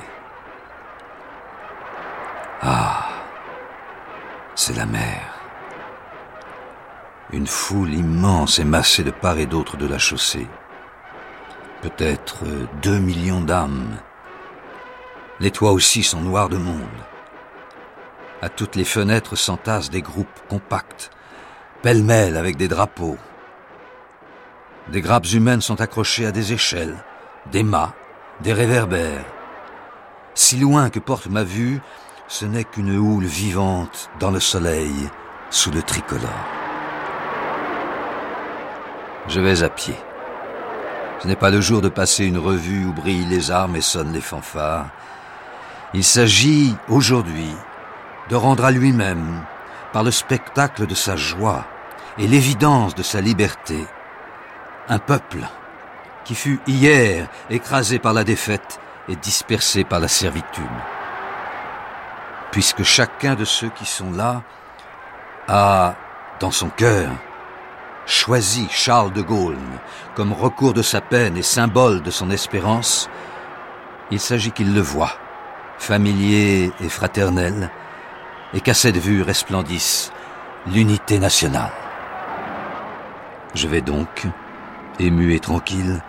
Ah, 2.62 3.08
c'est 4.54 4.76
la 4.76 4.86
mer. 4.86 5.36
Une 7.33 7.49
foule 7.49 7.92
immense 7.92 8.61
est 8.61 8.64
massée 8.64 9.02
de 9.02 9.11
part 9.11 9.38
et 9.38 9.47
d'autre 9.47 9.76
de 9.76 9.87
la 9.87 9.99
chaussée. 9.99 10.47
Peut-être 11.83 12.45
deux 12.83 12.99
millions 13.00 13.40
d'âmes. 13.40 13.97
Les 15.40 15.50
toits 15.50 15.73
aussi 15.73 16.04
sont 16.04 16.21
noirs 16.21 16.49
de 16.49 16.56
monde. 16.56 16.87
À 18.42 18.49
toutes 18.49 18.76
les 18.76 18.85
fenêtres 18.85 19.35
s'entassent 19.35 19.90
des 19.90 20.02
groupes 20.02 20.40
compacts, 20.49 21.11
pêle-mêle 21.83 22.37
avec 22.37 22.56
des 22.56 22.68
drapeaux. 22.68 23.18
Des 24.88 25.00
grappes 25.00 25.33
humaines 25.33 25.62
sont 25.62 25.80
accrochées 25.80 26.26
à 26.26 26.33
des 26.33 26.52
échelles, 26.52 26.97
des 27.50 27.64
mâts, 27.64 27.95
des 28.40 28.52
réverbères. 28.52 29.25
Si 30.35 30.59
loin 30.59 30.90
que 30.90 31.00
porte 31.00 31.26
ma 31.26 31.42
vue, 31.42 31.80
ce 32.28 32.45
n'est 32.45 32.64
qu'une 32.64 32.97
houle 32.97 33.25
vivante 33.25 34.11
dans 34.21 34.30
le 34.30 34.40
soleil, 34.40 34.92
sous 35.50 35.73
le 35.73 35.83
tricolore. 35.83 36.65
Je 39.28 39.40
vais 39.40 39.62
à 39.62 39.68
pied. 39.68 39.97
Ce 41.21 41.26
n'est 41.26 41.37
pas 41.37 41.50
le 41.50 41.61
jour 41.61 41.80
de 41.80 41.88
passer 41.88 42.25
une 42.25 42.38
revue 42.38 42.85
où 42.85 42.92
brillent 42.92 43.26
les 43.26 43.50
armes 43.50 43.76
et 43.76 43.80
sonnent 43.80 44.12
les 44.12 44.21
fanfares. 44.21 44.87
Il 45.95 46.04
s'agit 46.04 46.76
aujourd'hui 46.88 47.54
de 48.28 48.37
rendre 48.37 48.64
à 48.64 48.71
lui-même, 48.71 49.42
par 49.92 50.02
le 50.02 50.11
spectacle 50.11 50.87
de 50.87 50.95
sa 50.95 51.16
joie 51.16 51.64
et 52.18 52.26
l'évidence 52.26 52.95
de 52.95 53.02
sa 53.02 53.21
liberté, 53.21 53.87
un 54.88 54.99
peuple 54.99 55.38
qui 56.25 56.35
fut 56.35 56.61
hier 56.66 57.28
écrasé 57.50 57.99
par 57.99 58.12
la 58.12 58.25
défaite 58.25 58.80
et 59.09 59.16
dispersé 59.16 59.85
par 59.85 60.00
la 60.00 60.09
servitude. 60.09 60.64
Puisque 62.50 62.83
chacun 62.83 63.35
de 63.35 63.45
ceux 63.45 63.68
qui 63.71 63.87
sont 63.87 64.12
là 64.12 64.42
a, 65.49 65.95
dans 66.40 66.50
son 66.50 66.68
cœur, 66.68 67.11
choisi 68.06 68.68
Charles 68.70 69.12
de 69.12 69.20
Gaulle 69.20 69.58
comme 70.14 70.32
recours 70.32 70.72
de 70.72 70.82
sa 70.82 71.00
peine 71.00 71.36
et 71.36 71.42
symbole 71.42 72.02
de 72.02 72.10
son 72.10 72.30
espérance, 72.30 73.10
il 74.10 74.20
s'agit 74.20 74.52
qu'il 74.52 74.72
le 74.72 74.80
voie, 74.80 75.12
familier 75.78 76.72
et 76.80 76.88
fraternel, 76.88 77.70
et 78.54 78.60
qu'à 78.60 78.75
cette 78.75 78.96
vue 78.96 79.22
resplendisse 79.22 80.12
l'unité 80.66 81.18
nationale. 81.18 81.72
Je 83.54 83.66
vais 83.66 83.80
donc, 83.80 84.26
ému 85.00 85.34
et 85.34 85.40
tranquille, 85.40 86.00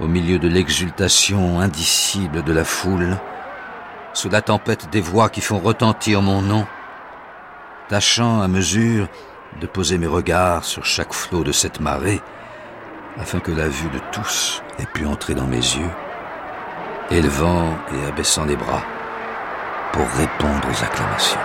au 0.00 0.06
milieu 0.06 0.38
de 0.38 0.48
l'exultation 0.48 1.60
indicible 1.60 2.42
de 2.42 2.52
la 2.52 2.64
foule, 2.64 3.18
sous 4.14 4.30
la 4.30 4.40
tempête 4.40 4.88
des 4.90 5.00
voix 5.00 5.28
qui 5.28 5.42
font 5.42 5.58
retentir 5.58 6.22
mon 6.22 6.40
nom, 6.40 6.66
tâchant 7.88 8.40
à 8.40 8.48
mesure 8.48 9.08
de 9.58 9.66
poser 9.66 9.98
mes 9.98 10.06
regards 10.06 10.64
sur 10.64 10.84
chaque 10.84 11.12
flot 11.12 11.42
de 11.42 11.52
cette 11.52 11.80
marée, 11.80 12.20
afin 13.18 13.40
que 13.40 13.50
la 13.50 13.68
vue 13.68 13.88
de 13.90 13.98
tous 14.12 14.62
ait 14.78 14.86
pu 14.86 15.06
entrer 15.06 15.34
dans 15.34 15.46
mes 15.46 15.56
yeux, 15.56 15.90
élevant 17.10 17.76
et 17.92 18.06
abaissant 18.06 18.44
les 18.44 18.56
bras 18.56 18.82
pour 19.92 20.06
répondre 20.10 20.68
aux 20.70 20.84
acclamations. 20.84 21.40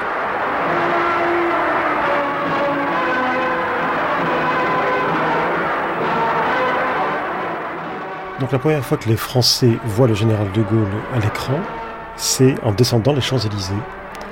Donc 8.40 8.52
la 8.52 8.60
première 8.60 8.86
fois 8.86 8.98
que 8.98 9.08
les 9.08 9.16
Français 9.16 9.80
voient 9.86 10.08
le 10.08 10.14
général 10.14 10.52
de 10.52 10.62
Gaulle 10.62 10.88
à 11.16 11.20
l'écran, 11.20 11.60
c'est 12.18 12.56
en 12.64 12.72
descendant 12.72 13.14
les 13.14 13.22
Champs-Élysées. 13.22 13.74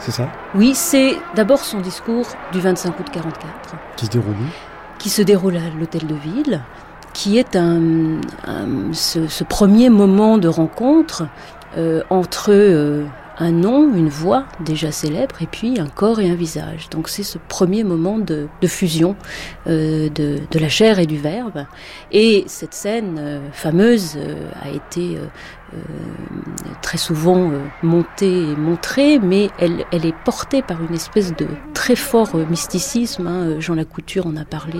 C'est 0.04 0.12
ça 0.12 0.30
Oui, 0.54 0.74
c'est 0.76 1.16
d'abord 1.34 1.60
son 1.60 1.80
discours 1.80 2.28
du 2.52 2.60
25 2.60 3.00
août 3.00 3.08
44. 3.10 3.76
Qui 3.96 4.06
se 4.06 4.12
déroule 4.12 4.36
Qui 5.00 5.10
se 5.10 5.22
déroule 5.22 5.56
à 5.56 5.70
l'hôtel 5.80 6.06
de 6.06 6.16
ville, 6.16 6.62
qui 7.14 7.38
est 7.38 7.56
un, 7.56 8.20
ce, 8.92 9.44
premier 9.46 9.90
moment 9.90 10.38
de 10.38 10.50
rencontre 10.50 11.24
euh, 11.78 12.04
entre 12.10 12.52
euh, 12.52 13.06
un 13.38 13.52
nom, 13.52 13.96
une 13.96 14.10
voix 14.10 14.44
déjà 14.60 14.92
célèbre, 14.92 15.42
et 15.42 15.48
puis 15.48 15.80
un 15.80 15.88
corps 15.88 16.20
et 16.20 16.30
un 16.30 16.36
visage. 16.36 16.90
Donc 16.90 17.08
c'est 17.08 17.24
ce 17.24 17.38
premier 17.38 17.86
moment 17.86 18.18
de, 18.18 18.50
fusion 18.66 19.16
euh, 19.68 20.10
de, 20.10 20.60
la 20.60 20.70
chair 20.70 21.00
et 21.00 21.06
du 21.06 21.18
verbe. 21.18 21.66
Et 22.12 22.44
cette 22.48 22.74
scène 22.74 23.40
fameuse 23.54 24.18
a 24.62 24.70
été 24.70 25.18
très 26.82 27.00
souvent 27.00 27.52
montée 27.82 28.52
et 28.52 28.56
montrée, 28.56 29.18
mais 29.18 29.50
elle, 29.58 29.86
elle, 29.92 30.06
est 30.06 30.16
portée 30.24 30.62
par 30.62 30.82
une 30.84 30.94
espèce 30.94 31.36
de 31.36 31.48
très 31.74 31.96
fort 31.96 32.36
mysticisme. 32.50 33.26
Hein. 33.26 33.60
Jean 33.60 33.74
Lacouture 33.74 34.28
en 34.28 34.36
a 34.36 34.46
parlé 34.46 34.80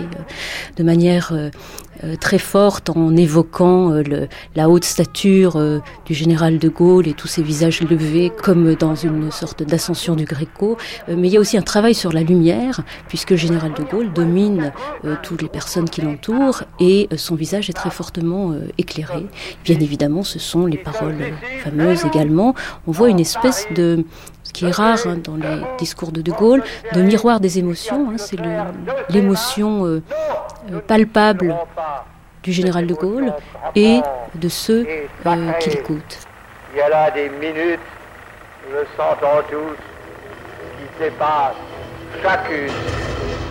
de 0.78 0.84
manière 0.84 1.34
euh, 2.04 2.16
très 2.20 2.40
forte 2.40 2.90
en 2.90 3.16
évoquant 3.16 3.92
euh, 3.92 4.02
le, 4.02 4.28
la 4.56 4.68
haute 4.68 4.84
stature 4.84 5.58
euh, 5.58 5.80
du 6.06 6.16
général 6.16 6.58
de 6.58 6.68
Gaulle 6.68 7.08
et 7.08 7.14
tous 7.14 7.28
ses 7.28 7.44
visages 7.44 7.82
levés 7.82 8.32
comme 8.42 8.74
dans 8.74 8.96
une 8.96 9.32
sorte 9.32 9.62
d'ascension 9.62 10.16
du 10.16 10.26
Gréco. 10.26 10.78
mais 11.08 11.28
il 11.28 11.34
y 11.34 11.38
a 11.38 11.40
aussi 11.40 11.56
un 11.56 11.62
travail 11.62 11.94
sur 11.94 12.12
la 12.12 12.22
lumière 12.22 12.82
puisque 13.08 13.30
le 13.30 13.38
général 13.38 13.74
de 13.74 13.84
Gaulle 13.84 14.12
domine 14.12 14.72
toutes 15.22 15.42
les 15.42 15.50
personnes 15.50 15.90
qui 15.90 16.02
l'entourent 16.02 16.64
et 16.80 17.08
son 17.16 17.36
visage 17.36 17.70
est 17.70 17.74
très 17.74 17.92
fortement 17.92 18.54
éclairé. 18.78 19.26
Bien 19.64 19.80
évidemment, 19.80 20.24
ce 20.24 20.40
sont 20.40 20.66
les 20.66 20.78
paroles 20.84 21.18
fameuses 21.64 22.06
également. 22.06 22.54
On 22.88 22.92
voit 22.92 23.10
une 23.10 23.20
espèce 23.20 23.68
de 23.76 24.06
ce 24.44 24.52
qui 24.52 24.66
est 24.66 24.72
rare 24.72 25.00
hein, 25.06 25.18
dans 25.24 25.36
les 25.36 25.62
discours 25.78 26.12
de 26.12 26.22
De 26.22 26.32
Gaulle, 26.32 26.64
de 26.94 27.02
miroir 27.02 27.40
des 27.40 27.60
émotions. 27.60 28.10
Hein, 28.12 28.18
c'est 28.18 28.38
l'émotion 29.10 29.86
euh, 29.86 30.04
euh, 30.72 30.80
palpable 30.80 31.56
du 32.44 32.52
général 32.52 32.86
de 32.88 32.94
Gaulle 32.94 33.34
et 33.76 34.02
de 34.36 34.50
ceux 34.50 34.86
euh, 35.26 35.52
qui 35.54 35.70
l'écoutent. 35.70 36.28
Il 36.74 36.80
y 36.80 36.82
a 36.82 36.90
là 36.90 37.12
des 37.12 37.30
minutes, 37.30 37.80
nous 38.68 38.76
le 38.76 38.86
sentons 38.98 39.44
tous, 39.50 39.78
qui 40.78 41.04
dépassent 41.04 41.56
chacune 42.22 42.68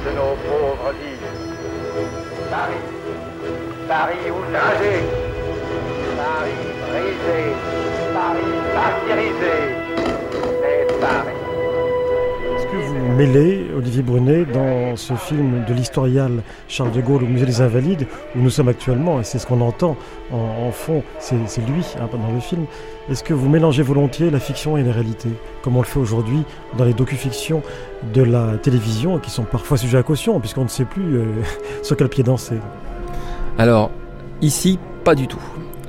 de 0.05 0.11
nos 0.11 0.37
pauvres 0.45 0.93
vies. 1.01 1.33
Paris, 2.51 2.75
Paris 3.89 4.31
outragé, 4.31 5.05
Paris 6.17 6.72
brisé, 6.93 7.41
Paris 8.13 8.53
martyrisé. 8.75 9.83
Est-ce 12.55 12.67
que 12.67 12.77
vous 12.77 13.17
mêlez, 13.17 13.67
Olivier 13.77 14.03
Brunet, 14.03 14.45
dans 14.45 14.95
ce 14.97 15.15
film 15.15 15.65
de 15.67 15.75
l'historial 15.75 16.43
Charles 16.69 16.93
de 16.93 17.01
Gaulle 17.01 17.25
au 17.25 17.27
Musée 17.27 17.47
des 17.47 17.61
Invalides, 17.61 18.07
où 18.37 18.41
nous 18.41 18.51
sommes 18.51 18.69
actuellement, 18.69 19.21
et 19.21 19.25
c'est 19.25 19.39
ce 19.39 19.47
qu'on 19.47 19.61
entend 19.63 19.97
en, 20.33 20.71
fond, 20.71 21.03
c'est 21.19 21.37
lui 21.37 21.85
hein, 21.99 22.09
dans 22.13 22.33
le 22.33 22.41
film, 22.41 22.67
est-ce 23.11 23.25
que 23.25 23.35
vous 23.35 23.49
mélangez 23.49 23.83
volontiers 23.83 24.31
la 24.31 24.39
fiction 24.39 24.77
et 24.77 24.85
la 24.85 24.93
réalité, 24.93 25.31
comme 25.63 25.77
on 25.77 25.81
le 25.81 25.87
fait 25.87 25.99
aujourd'hui 25.99 26.45
dans 26.77 26.85
les 26.85 26.95
docu-fictions 26.95 27.63
de 28.15 28.23
la 28.23 28.59
télévision, 28.59 29.19
qui 29.19 29.31
sont 29.31 29.45
parfois 29.45 29.77
sujets 29.77 29.99
à 29.99 30.03
caution, 30.03 30.39
puisqu'on 30.41 30.65
ne 30.65 30.69
sait 30.69 30.85
plus 30.85 31.17
euh, 31.17 31.25
sur 31.83 31.97
quel 31.97 32.09
pied 32.09 32.23
danser? 32.23 32.59
Alors, 33.59 33.91
ici, 34.41 34.79
pas 35.05 35.15
du 35.15 35.27
tout. 35.27 35.43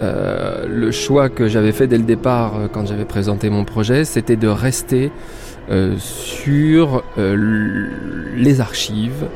Euh, 0.04 0.66
le 0.68 0.92
choix 0.92 1.30
que 1.30 1.48
j'avais 1.48 1.72
fait 1.72 1.88
dès 1.88 1.98
le 1.98 2.04
départ 2.04 2.58
euh, 2.58 2.68
quand 2.68 2.86
j'avais 2.86 3.06
présenté 3.06 3.50
mon 3.50 3.64
projet, 3.64 4.04
c'était 4.04 4.36
de 4.36 4.50
rester 4.50 5.12
euh, 5.70 5.96
sur 5.98 7.04
les 7.18 8.60
archives 8.60 9.28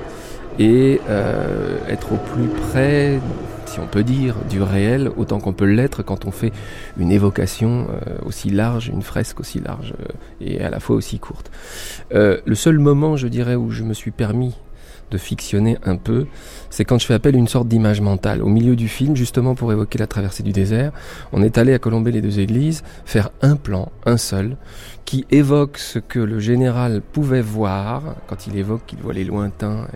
et 0.59 0.99
être 1.87 2.13
au 2.13 2.17
plus 2.17 2.47
près, 2.47 3.19
si 3.67 3.79
on 3.79 3.85
peut 3.85 4.03
dire, 4.03 4.35
du 4.49 4.61
réel, 4.61 5.11
autant 5.15 5.39
qu'on 5.39 5.53
peut 5.53 5.65
l'être 5.65 6.01
quand 6.01 6.25
on 6.25 6.31
fait 6.31 6.51
une 6.99 7.11
évocation 7.11 7.87
aussi 8.25 8.49
large, 8.49 8.87
une 8.87 9.03
fresque 9.03 9.39
aussi 9.39 9.59
large 9.59 9.93
et 10.41 10.59
à 10.61 10.71
la 10.71 10.79
fois 10.79 10.95
aussi 10.95 11.19
courte. 11.19 11.51
le 12.11 12.55
seul 12.55 12.79
moment, 12.79 13.17
je 13.17 13.27
dirais, 13.27 13.53
où 13.53 13.69
je 13.69 13.83
me 13.83 13.93
suis 13.93 14.09
permis 14.09 14.55
de 15.11 15.17
fictionner 15.17 15.77
un 15.83 15.95
peu, 15.95 16.25
c'est 16.69 16.85
quand 16.85 16.99
je 16.99 17.05
fais 17.05 17.13
appel 17.13 17.35
à 17.35 17.37
une 17.37 17.47
sorte 17.47 17.67
d'image 17.67 18.01
mentale. 18.01 18.41
Au 18.41 18.47
milieu 18.47 18.75
du 18.75 18.87
film, 18.87 19.15
justement 19.15 19.55
pour 19.55 19.71
évoquer 19.71 19.97
la 19.97 20.07
traversée 20.07 20.43
du 20.43 20.51
désert, 20.51 20.91
on 21.31 21.41
est 21.43 21.57
allé 21.57 21.73
à 21.73 21.79
Colombey 21.79 22.11
les 22.11 22.21
deux 22.21 22.39
églises 22.39 22.83
faire 23.05 23.29
un 23.41 23.55
plan, 23.55 23.91
un 24.05 24.17
seul, 24.17 24.57
qui 25.05 25.25
évoque 25.31 25.77
ce 25.77 25.99
que 25.99 26.19
le 26.19 26.39
général 26.39 27.01
pouvait 27.01 27.41
voir 27.41 28.15
quand 28.27 28.47
il 28.47 28.57
évoque 28.57 28.85
qu'il 28.85 28.99
voit 28.99 29.13
les 29.13 29.23
lointains 29.23 29.87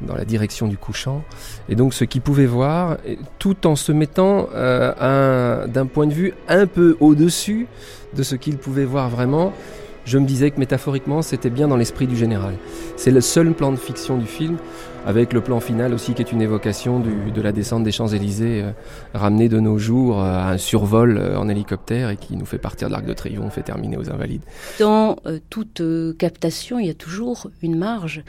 dans 0.00 0.14
la 0.14 0.24
direction 0.24 0.68
du 0.68 0.78
couchant, 0.78 1.24
et 1.68 1.74
donc 1.74 1.92
ce 1.92 2.04
qu'il 2.04 2.20
pouvait 2.20 2.46
voir, 2.46 2.98
tout 3.38 3.66
en 3.66 3.76
se 3.76 3.90
mettant 3.92 4.48
euh, 4.54 5.66
d'un 5.66 5.86
point 5.86 6.06
de 6.06 6.12
vue 6.12 6.34
un 6.48 6.66
peu 6.66 6.96
au-dessus 7.00 7.66
de 8.14 8.22
ce 8.22 8.36
qu'il 8.36 8.58
pouvait 8.58 8.84
voir 8.84 9.08
vraiment, 9.08 9.52
je 10.08 10.16
me 10.16 10.24
disais 10.24 10.50
que 10.50 10.58
métaphoriquement, 10.58 11.20
c'était 11.20 11.50
bien 11.50 11.68
dans 11.68 11.76
l'esprit 11.76 12.06
du 12.06 12.16
général. 12.16 12.54
C'est 12.96 13.10
le 13.10 13.20
seul 13.20 13.52
plan 13.52 13.70
de 13.70 13.76
fiction 13.76 14.16
du 14.16 14.24
film, 14.24 14.56
avec 15.06 15.34
le 15.34 15.42
plan 15.42 15.60
final 15.60 15.92
aussi 15.92 16.14
qui 16.14 16.22
est 16.22 16.32
une 16.32 16.40
évocation 16.40 16.98
de 17.00 17.42
la 17.42 17.52
descente 17.52 17.84
des 17.84 17.92
Champs-Élysées, 17.92 18.62
euh, 18.62 18.70
ramenée 19.12 19.50
de 19.50 19.60
nos 19.60 19.78
jours 19.78 20.20
euh, 20.20 20.24
à 20.24 20.52
un 20.52 20.58
survol 20.58 21.18
euh, 21.18 21.38
en 21.38 21.48
hélicoptère 21.48 22.08
et 22.08 22.16
qui 22.16 22.36
nous 22.36 22.46
fait 22.46 22.58
partir 22.58 22.88
de 22.88 22.94
l'Arc 22.94 23.04
de 23.04 23.12
Triomphe 23.12 23.58
et 23.58 23.62
terminer 23.62 23.98
aux 23.98 24.10
Invalides. 24.10 24.42
Dans 24.78 25.16
toute 25.50 25.82
captation, 26.16 26.78
il 26.78 26.86
y 26.86 26.90
a 26.90 26.94
toujours 26.94 27.50
une 27.62 27.76
marge 27.76 28.22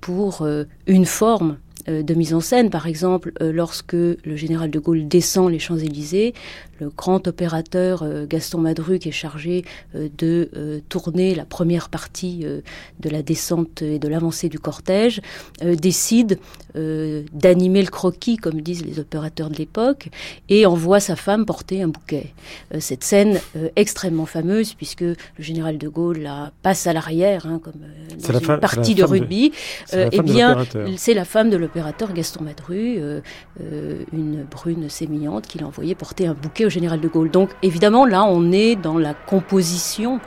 pour 0.00 0.46
une 0.86 1.06
forme 1.06 1.56
de 1.86 2.14
mise 2.14 2.34
en 2.34 2.40
scène. 2.40 2.70
Par 2.70 2.86
exemple, 2.86 3.32
lorsque 3.40 3.94
le 3.94 4.36
général 4.36 4.70
de 4.70 4.78
Gaulle 4.78 5.08
descend 5.08 5.50
les 5.50 5.58
Champs-Élysées, 5.58 6.34
le 6.80 6.90
grand 6.90 7.26
opérateur 7.28 8.02
euh, 8.02 8.26
Gaston 8.26 8.58
Madru, 8.58 8.98
qui 8.98 9.08
est 9.08 9.12
chargé 9.12 9.64
euh, 9.94 10.08
de 10.18 10.50
euh, 10.56 10.80
tourner 10.88 11.34
la 11.34 11.44
première 11.44 11.88
partie 11.88 12.44
de 12.44 13.10
la 13.10 13.22
descente 13.22 13.82
et 13.82 13.98
de 13.98 14.08
l'avancée 14.08 14.48
du 14.48 14.58
cortège, 14.58 15.20
décide 15.62 16.38
d'animer 16.74 17.82
le 17.82 17.88
croquis, 17.88 18.36
comme 18.36 18.60
disent 18.60 18.84
les 18.84 18.98
opérateurs 18.98 19.50
de 19.50 19.56
l'époque, 19.56 20.08
et 20.48 20.66
envoie 20.66 21.00
sa 21.00 21.16
femme 21.16 21.46
porter 21.46 21.82
un 21.82 21.88
bouquet. 21.88 22.34
cette 22.80 23.04
scène 23.04 23.40
extrêmement 23.76 24.26
fameuse, 24.26 24.74
puisque 24.74 25.02
le 25.02 25.16
général 25.38 25.78
de 25.78 25.88
Gaulle 25.88 26.18
la 26.18 26.52
passe 26.62 26.86
à 26.86 26.92
l'arrière, 26.92 27.46
hein, 27.46 27.60
comme 27.62 27.74
dans 28.18 28.38
une 28.38 28.60
partie 28.60 28.94
de 28.94 29.04
rugby, 29.04 29.52
eh 29.92 30.22
bien, 30.22 30.64
c'est 30.96 31.14
la 31.14 31.24
femme 31.24 31.50
de 31.50 31.56
l'opérateur 31.56 32.12
Gaston 32.12 32.44
Madru, 32.44 32.98
une 34.12 34.44
brune 34.50 34.88
sémillante, 34.88 35.46
qui 35.46 35.58
l'a 35.58 35.66
envoyé 35.66 35.94
porter 35.94 36.26
un 36.26 36.34
bouquet 36.34 36.63
au 36.66 36.70
général 36.70 37.00
de 37.00 37.08
Gaulle. 37.08 37.30
Donc 37.30 37.50
évidemment, 37.62 38.06
là, 38.06 38.24
on 38.24 38.52
est 38.52 38.76
dans 38.76 38.98
la 38.98 39.14
composition 39.14 40.20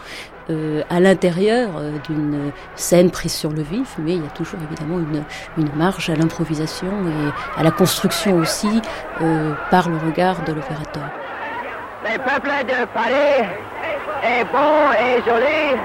euh, 0.49 0.81
à 0.89 1.01
l'intérieur 1.01 1.71
euh, 1.77 1.91
d'une 2.07 2.51
scène 2.75 3.11
prise 3.11 3.33
sur 3.33 3.51
le 3.51 3.61
vif, 3.61 3.95
mais 3.99 4.13
il 4.15 4.23
y 4.23 4.25
a 4.25 4.29
toujours 4.29 4.59
évidemment 4.69 4.99
une, 4.99 5.23
une 5.57 5.75
marge 5.75 6.09
à 6.09 6.15
l'improvisation 6.15 6.87
et 6.87 7.59
à 7.59 7.63
la 7.63 7.71
construction 7.71 8.37
aussi 8.37 8.81
euh, 9.21 9.51
par 9.69 9.89
le 9.89 9.97
regard 9.97 10.41
de 10.45 10.53
l'opérateur. 10.53 11.03
Le 12.03 12.17
peuple 12.17 12.49
de 12.65 12.85
Paris 12.93 13.45
est 14.23 14.45
bon 14.45 14.91
et 14.93 15.21
joli. 15.29 15.75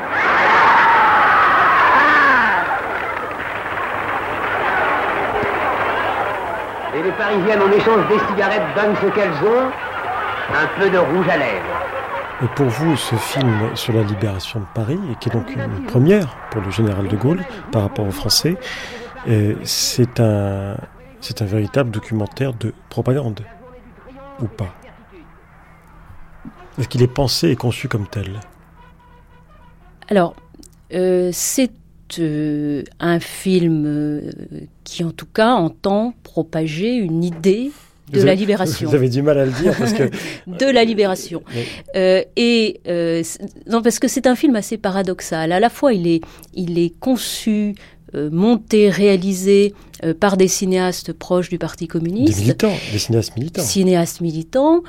Et 6.94 7.02
les 7.02 7.12
Parisiennes, 7.12 7.62
en 7.62 7.73
échange 7.73 8.06
des 8.09 8.18
cigarettes, 8.28 8.62
donnent 8.76 8.94
ce 9.02 9.06
qu'elles 9.09 9.49
ont 9.49 9.73
un 10.54 10.68
peu 10.78 10.90
de 10.90 10.99
rouge 10.99 11.28
à 11.28 11.37
lèvres. 11.37 11.87
Et 12.42 12.49
pour 12.56 12.66
vous, 12.66 12.97
ce 12.97 13.14
film 13.14 13.75
sur 13.75 13.94
la 13.94 14.02
libération 14.02 14.61
de 14.61 14.66
Paris, 14.75 14.99
qui 15.21 15.28
est 15.28 15.32
donc 15.32 15.54
une 15.54 15.87
première 15.87 16.37
pour 16.50 16.61
le 16.61 16.71
général 16.71 17.09
de 17.09 17.16
Gaulle 17.16 17.44
par 17.71 17.82
rapport 17.82 18.06
aux 18.06 18.12
Français, 18.12 18.56
euh, 19.28 19.54
c'est 19.62 20.18
un, 20.18 20.76
c'est 21.21 21.40
un 21.40 21.44
véritable 21.44 21.90
documentaire 21.90 22.52
de 22.52 22.75
propagande, 22.88 23.40
ou 24.40 24.47
pas? 24.47 24.75
Est-ce 26.78 26.88
qu'il 26.88 27.02
est 27.02 27.14
pensé 27.14 27.50
et 27.50 27.56
conçu 27.56 27.87
comme 27.87 28.09
tel? 28.09 28.40
Alors, 30.09 30.35
euh, 30.92 31.30
c'est 31.32 31.71
euh, 32.18 32.82
un 32.99 33.21
film 33.21 34.23
qui, 34.82 35.04
en 35.04 35.12
tout 35.12 35.26
cas, 35.26 35.52
entend 35.52 36.14
propager 36.25 36.97
une 36.97 37.23
idée 37.23 37.71
de 38.11 38.23
la 38.23 38.35
libération. 38.35 38.88
Vous 38.88 38.94
avez 38.94 39.09
du 39.09 39.23
mal 39.23 39.38
à 39.38 39.44
le 39.44 39.52
dire 39.52 39.76
parce 39.76 39.92
que 39.92 40.04
de 40.47 40.71
la 40.71 40.85
libération. 40.85 41.42
Euh, 41.97 42.23
et 42.37 42.80
euh, 42.88 43.23
non 43.68 43.82
parce 43.82 43.99
que 43.99 44.09
c'est 44.09 44.26
un 44.26 44.35
film 44.35 44.56
assez 44.56 44.76
paradoxal. 44.76 45.52
À 45.52 45.61
la 45.61 45.71
fois 45.71 45.92
il 45.92 46.06
est 46.06 46.21
il 46.54 46.78
est 46.78 46.99
conçu 46.99 47.75
euh, 48.14 48.28
monté, 48.30 48.90
réalisé 48.90 49.75
par 50.18 50.37
des 50.37 50.49
cinéastes 50.49 51.12
proches 51.12 51.49
du 51.49 51.59
Parti 51.59 51.87
communiste. 51.87 52.35
Des 52.35 52.42
militants, 52.42 52.75
des 52.92 52.99
cinéastes 52.99 53.37
militants. 53.37 53.62
Cinéastes 53.62 54.21
militants 54.21 54.82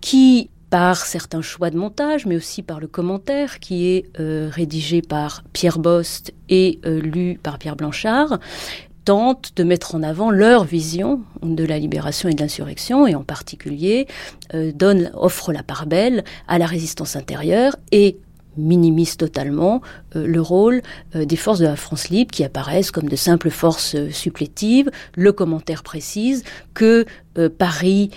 qui, 0.00 0.48
par 0.70 1.04
certains 1.04 1.42
choix 1.42 1.68
de 1.68 1.76
montage, 1.76 2.24
mais 2.24 2.34
aussi 2.34 2.62
par 2.62 2.80
le 2.80 2.86
commentaire 2.86 3.60
qui 3.60 3.88
est 3.88 4.06
rédigé 4.16 5.02
par 5.02 5.44
Pierre 5.52 5.78
Bost 5.78 6.32
et 6.48 6.80
lu 6.84 7.38
par 7.42 7.58
Pierre 7.58 7.76
Blanchard, 7.76 8.38
tentent 9.08 9.52
de 9.56 9.64
mettre 9.64 9.94
en 9.94 10.02
avant 10.02 10.30
leur 10.30 10.64
vision 10.64 11.22
de 11.42 11.64
la 11.64 11.78
libération 11.78 12.28
et 12.28 12.34
de 12.34 12.42
l'insurrection, 12.42 13.06
et 13.06 13.14
en 13.14 13.22
particulier 13.22 14.06
euh, 14.52 14.70
offre 15.14 15.50
la 15.50 15.62
part 15.62 15.86
belle 15.86 16.24
à 16.46 16.58
la 16.58 16.66
résistance 16.66 17.16
intérieure 17.16 17.74
et 17.90 18.18
minimise 18.58 19.16
totalement 19.16 19.80
euh, 20.14 20.26
le 20.26 20.42
rôle 20.42 20.82
euh, 21.16 21.24
des 21.24 21.36
forces 21.36 21.58
de 21.58 21.64
la 21.64 21.76
France 21.76 22.10
libre 22.10 22.30
qui 22.30 22.44
apparaissent 22.44 22.90
comme 22.90 23.08
de 23.08 23.16
simples 23.16 23.48
forces 23.48 23.96
supplétives. 24.10 24.90
Le 25.16 25.32
commentaire 25.32 25.82
précise 25.82 26.44
que 26.74 27.06
Paris 27.56 28.10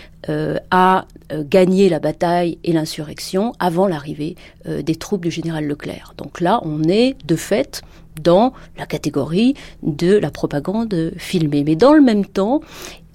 a 0.72 1.06
gagné 1.32 1.88
la 1.88 2.00
bataille 2.00 2.58
et 2.64 2.74
l'insurrection 2.74 3.54
avant 3.60 3.88
l'arrivée 3.88 4.36
des 4.66 4.96
troupes 4.96 5.22
du 5.22 5.30
général 5.30 5.66
Leclerc. 5.68 6.16
Donc 6.18 6.42
là, 6.42 6.60
on 6.64 6.84
est 6.84 7.16
de 7.24 7.36
fait 7.36 7.84
dans 8.22 8.54
la 8.78 8.86
catégorie 8.86 9.54
de 9.84 10.18
la 10.18 10.32
propagande 10.32 11.12
filmée. 11.18 11.64
Mais 11.64 11.76
dans 11.76 11.94
le 11.94 12.02
même 12.02 12.26
temps, 12.26 12.62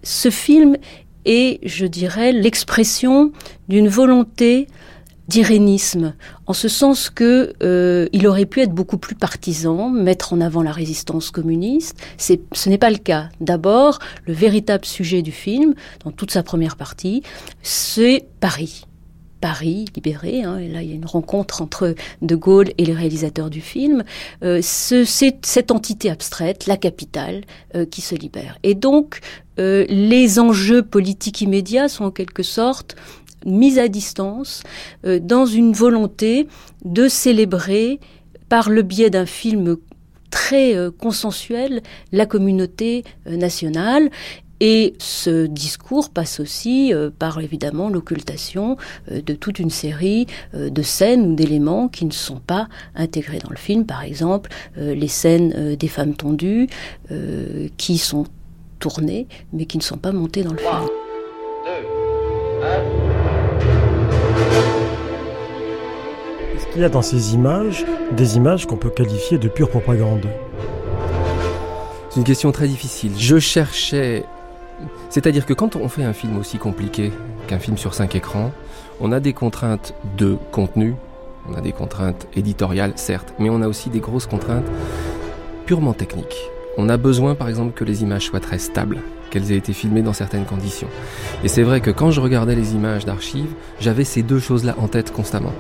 ce 0.02 0.30
film 0.30 0.76
est, 1.24 1.58
je 1.66 1.86
dirais, 1.86 2.32
l'expression 2.32 3.32
d'une 3.68 3.88
volonté 3.88 4.68
d'irénisme, 5.28 6.14
en 6.46 6.52
ce 6.52 6.68
sens 6.68 7.10
que 7.10 7.52
euh, 7.62 8.06
il 8.12 8.28
aurait 8.28 8.46
pu 8.46 8.60
être 8.60 8.72
beaucoup 8.72 8.98
plus 8.98 9.16
partisan, 9.16 9.90
mettre 9.90 10.32
en 10.32 10.40
avant 10.40 10.62
la 10.62 10.70
résistance 10.70 11.30
communiste. 11.30 11.98
C'est, 12.16 12.40
ce 12.52 12.68
n'est 12.68 12.78
pas 12.78 12.90
le 12.90 12.98
cas. 12.98 13.28
D'abord, 13.40 13.98
le 14.26 14.32
véritable 14.32 14.84
sujet 14.84 15.22
du 15.22 15.32
film, 15.32 15.74
dans 16.04 16.12
toute 16.12 16.30
sa 16.30 16.44
première 16.44 16.76
partie, 16.76 17.22
c'est 17.62 18.26
Paris. 18.38 18.84
Paris 19.40 19.86
libéré, 19.94 20.42
hein, 20.42 20.58
et 20.58 20.68
là 20.68 20.82
il 20.82 20.88
y 20.88 20.92
a 20.92 20.94
une 20.94 21.06
rencontre 21.06 21.62
entre 21.62 21.94
De 22.22 22.36
Gaulle 22.36 22.70
et 22.78 22.84
les 22.84 22.94
réalisateurs 22.94 23.50
du 23.50 23.60
film, 23.60 24.04
euh, 24.42 24.60
c'est 24.62 25.36
cette 25.44 25.70
entité 25.70 26.10
abstraite, 26.10 26.66
la 26.66 26.76
capitale, 26.76 27.42
euh, 27.74 27.84
qui 27.84 28.00
se 28.00 28.14
libère. 28.14 28.58
Et 28.62 28.74
donc 28.74 29.20
euh, 29.58 29.84
les 29.88 30.38
enjeux 30.38 30.82
politiques 30.82 31.40
immédiats 31.40 31.88
sont 31.88 32.04
en 32.04 32.10
quelque 32.10 32.42
sorte 32.42 32.96
mis 33.44 33.78
à 33.78 33.86
distance 33.86 34.64
dans 35.04 35.46
une 35.46 35.72
volonté 35.72 36.48
de 36.84 37.06
célébrer 37.06 38.00
par 38.48 38.70
le 38.70 38.82
biais 38.82 39.10
d'un 39.10 39.26
film 39.26 39.76
très 40.30 40.74
consensuel 40.98 41.80
la 42.10 42.26
communauté 42.26 43.04
nationale 43.26 44.10
et 44.60 44.94
ce 44.98 45.46
discours 45.46 46.10
passe 46.10 46.40
aussi 46.40 46.92
euh, 46.94 47.10
par 47.16 47.40
évidemment 47.40 47.88
l'occultation 47.88 48.76
euh, 49.10 49.20
de 49.20 49.34
toute 49.34 49.58
une 49.58 49.70
série 49.70 50.26
euh, 50.54 50.70
de 50.70 50.82
scènes 50.82 51.32
ou 51.32 51.34
d'éléments 51.34 51.88
qui 51.88 52.06
ne 52.06 52.12
sont 52.12 52.40
pas 52.40 52.68
intégrés 52.94 53.38
dans 53.38 53.50
le 53.50 53.56
film. 53.56 53.84
Par 53.84 54.02
exemple, 54.02 54.50
les 54.76 55.08
scènes 55.08 55.76
des 55.76 55.88
femmes 55.88 56.14
tondues 56.14 56.68
qui 57.76 57.98
sont 57.98 58.24
tournées 58.78 59.26
mais 59.52 59.66
qui 59.66 59.78
ne 59.78 59.82
sont 59.82 59.96
pas 59.96 60.12
montées 60.12 60.42
dans 60.42 60.52
le 60.52 60.58
film. 60.58 60.72
Est-ce 66.54 66.66
qu'il 66.72 66.82
y 66.82 66.84
a 66.84 66.88
dans 66.88 67.02
ces 67.02 67.34
images 67.34 67.84
des 68.16 68.36
images 68.36 68.66
qu'on 68.66 68.76
peut 68.76 68.90
qualifier 68.90 69.38
de 69.38 69.48
pure 69.48 69.70
propagande? 69.70 70.26
C'est 72.10 72.20
une 72.20 72.24
question 72.24 72.52
très 72.52 72.68
difficile. 72.68 73.12
Je 73.18 73.38
cherchais 73.38 74.24
c'est-à-dire 75.16 75.46
que 75.46 75.54
quand 75.54 75.76
on 75.76 75.88
fait 75.88 76.04
un 76.04 76.12
film 76.12 76.36
aussi 76.36 76.58
compliqué 76.58 77.10
qu'un 77.46 77.58
film 77.58 77.78
sur 77.78 77.94
cinq 77.94 78.14
écrans, 78.16 78.52
on 79.00 79.12
a 79.12 79.18
des 79.18 79.32
contraintes 79.32 79.94
de 80.18 80.36
contenu, 80.52 80.94
on 81.48 81.54
a 81.56 81.62
des 81.62 81.72
contraintes 81.72 82.26
éditoriales, 82.36 82.92
certes, 82.96 83.32
mais 83.38 83.48
on 83.48 83.62
a 83.62 83.66
aussi 83.66 83.88
des 83.88 84.00
grosses 84.00 84.26
contraintes 84.26 84.66
purement 85.64 85.94
techniques. 85.94 86.36
On 86.76 86.90
a 86.90 86.98
besoin, 86.98 87.34
par 87.34 87.48
exemple, 87.48 87.72
que 87.72 87.82
les 87.82 88.02
images 88.02 88.26
soient 88.26 88.40
très 88.40 88.58
stables, 88.58 88.98
qu'elles 89.30 89.52
aient 89.52 89.56
été 89.56 89.72
filmées 89.72 90.02
dans 90.02 90.12
certaines 90.12 90.44
conditions. 90.44 90.88
Et 91.42 91.48
c'est 91.48 91.62
vrai 91.62 91.80
que 91.80 91.90
quand 91.90 92.10
je 92.10 92.20
regardais 92.20 92.54
les 92.54 92.74
images 92.74 93.06
d'archives, 93.06 93.54
j'avais 93.80 94.04
ces 94.04 94.22
deux 94.22 94.38
choses-là 94.38 94.74
en 94.76 94.86
tête 94.86 95.14
constamment. 95.14 95.54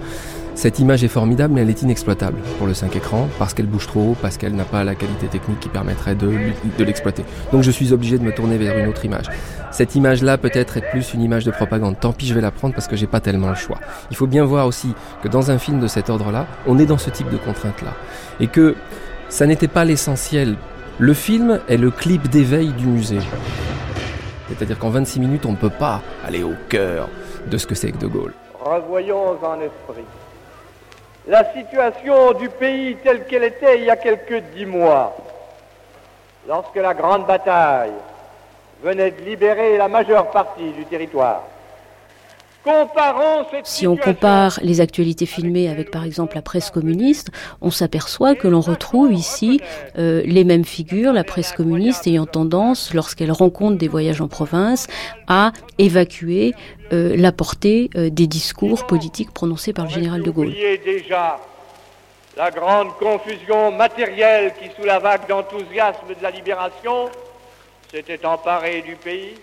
Cette 0.56 0.78
image 0.78 1.04
est 1.04 1.08
formidable, 1.08 1.52
mais 1.52 1.60
elle 1.60 1.68
est 1.68 1.82
inexploitable 1.82 2.38
pour 2.56 2.66
le 2.66 2.72
5 2.72 2.96
écran, 2.96 3.28
parce 3.38 3.52
qu'elle 3.52 3.66
bouge 3.66 3.86
trop 3.86 4.00
haut, 4.00 4.16
parce 4.22 4.38
qu'elle 4.38 4.54
n'a 4.54 4.64
pas 4.64 4.84
la 4.84 4.94
qualité 4.94 5.26
technique 5.26 5.60
qui 5.60 5.68
permettrait 5.68 6.14
de, 6.14 6.32
l'exploiter. 6.78 7.26
Donc 7.52 7.62
je 7.62 7.70
suis 7.70 7.92
obligé 7.92 8.16
de 8.16 8.24
me 8.24 8.32
tourner 8.32 8.56
vers 8.56 8.78
une 8.78 8.86
autre 8.86 9.04
image. 9.04 9.26
Cette 9.70 9.94
image-là 9.96 10.38
peut-être 10.38 10.78
être 10.78 10.88
plus 10.88 11.12
une 11.12 11.20
image 11.20 11.44
de 11.44 11.50
propagande. 11.50 12.00
Tant 12.00 12.14
pis, 12.14 12.26
je 12.26 12.32
vais 12.32 12.40
la 12.40 12.50
prendre 12.52 12.74
parce 12.74 12.88
que 12.88 12.96
j'ai 12.96 13.06
pas 13.06 13.20
tellement 13.20 13.50
le 13.50 13.54
choix. 13.54 13.78
Il 14.10 14.16
faut 14.16 14.26
bien 14.26 14.46
voir 14.46 14.66
aussi 14.66 14.94
que 15.22 15.28
dans 15.28 15.50
un 15.50 15.58
film 15.58 15.78
de 15.78 15.86
cet 15.88 16.08
ordre-là, 16.08 16.46
on 16.66 16.78
est 16.78 16.86
dans 16.86 16.96
ce 16.96 17.10
type 17.10 17.28
de 17.28 17.36
contrainte-là. 17.36 17.92
Et 18.40 18.46
que 18.46 18.76
ça 19.28 19.46
n'était 19.46 19.68
pas 19.68 19.84
l'essentiel. 19.84 20.56
Le 20.98 21.12
film 21.12 21.60
est 21.68 21.76
le 21.76 21.90
clip 21.90 22.30
d'éveil 22.30 22.72
du 22.72 22.86
musée. 22.86 23.20
C'est-à-dire 24.48 24.78
qu'en 24.78 24.88
26 24.88 25.20
minutes, 25.20 25.44
on 25.44 25.52
ne 25.52 25.56
peut 25.56 25.68
pas 25.68 26.00
aller 26.26 26.42
au 26.42 26.54
cœur 26.70 27.10
de 27.46 27.58
ce 27.58 27.66
que 27.66 27.74
c'est 27.74 27.92
que 27.92 27.98
De 27.98 28.06
Gaulle. 28.06 28.32
Revoyons 28.58 29.36
en 29.42 29.60
esprit 29.60 30.06
la 31.26 31.52
situation 31.52 32.32
du 32.32 32.48
pays 32.48 32.96
telle 33.02 33.24
qu'elle 33.26 33.44
était 33.44 33.78
il 33.78 33.84
y 33.84 33.90
a 33.90 33.96
quelques 33.96 34.42
dix 34.54 34.66
mois, 34.66 35.16
lorsque 36.46 36.76
la 36.76 36.94
grande 36.94 37.26
bataille 37.26 37.92
venait 38.82 39.10
de 39.10 39.22
libérer 39.22 39.76
la 39.76 39.88
majeure 39.88 40.30
partie 40.30 40.70
du 40.72 40.84
territoire. 40.84 41.42
Si 43.64 43.86
on 43.86 43.96
compare 43.96 44.58
les 44.62 44.80
actualités 44.80 45.26
filmées 45.26 45.68
avec 45.68 45.90
par 45.90 46.04
exemple 46.04 46.34
la 46.34 46.42
presse 46.42 46.70
communiste, 46.70 47.30
on 47.60 47.70
s'aperçoit 47.70 48.34
que 48.34 48.48
l'on 48.48 48.60
retrouve 48.60 49.12
ici 49.12 49.60
euh, 49.98 50.22
les 50.24 50.44
mêmes 50.44 50.64
figures, 50.64 51.12
la 51.12 51.24
presse 51.24 51.52
communiste 51.52 52.06
ayant 52.06 52.26
tendance, 52.26 52.92
lorsqu'elle 52.94 53.32
rencontre 53.32 53.76
des 53.76 53.88
voyages 53.88 54.20
en 54.20 54.28
province, 54.28 54.86
à 55.28 55.52
évacuer 55.78 56.54
euh, 56.92 57.16
la 57.16 57.32
portée 57.32 57.90
euh, 57.96 58.10
des 58.10 58.26
discours 58.26 58.86
politiques 58.86 59.32
prononcés 59.32 59.72
par 59.72 59.86
le 59.86 59.90
général 59.90 60.22
de 60.22 60.30
Gaulle. 60.30 60.52
déjà 60.84 61.38
la 62.36 62.50
grande 62.50 62.92
confusion 62.98 63.72
matérielle 63.72 64.52
qui, 64.60 64.68
sous 64.76 64.86
la 64.86 64.98
vague 64.98 65.26
d'enthousiasme 65.26 66.08
de 66.08 66.22
la 66.22 66.30
libération, 66.30 67.08
s'était 67.90 68.26
emparée 68.26 68.82
du 68.82 68.94
pays 68.96 69.34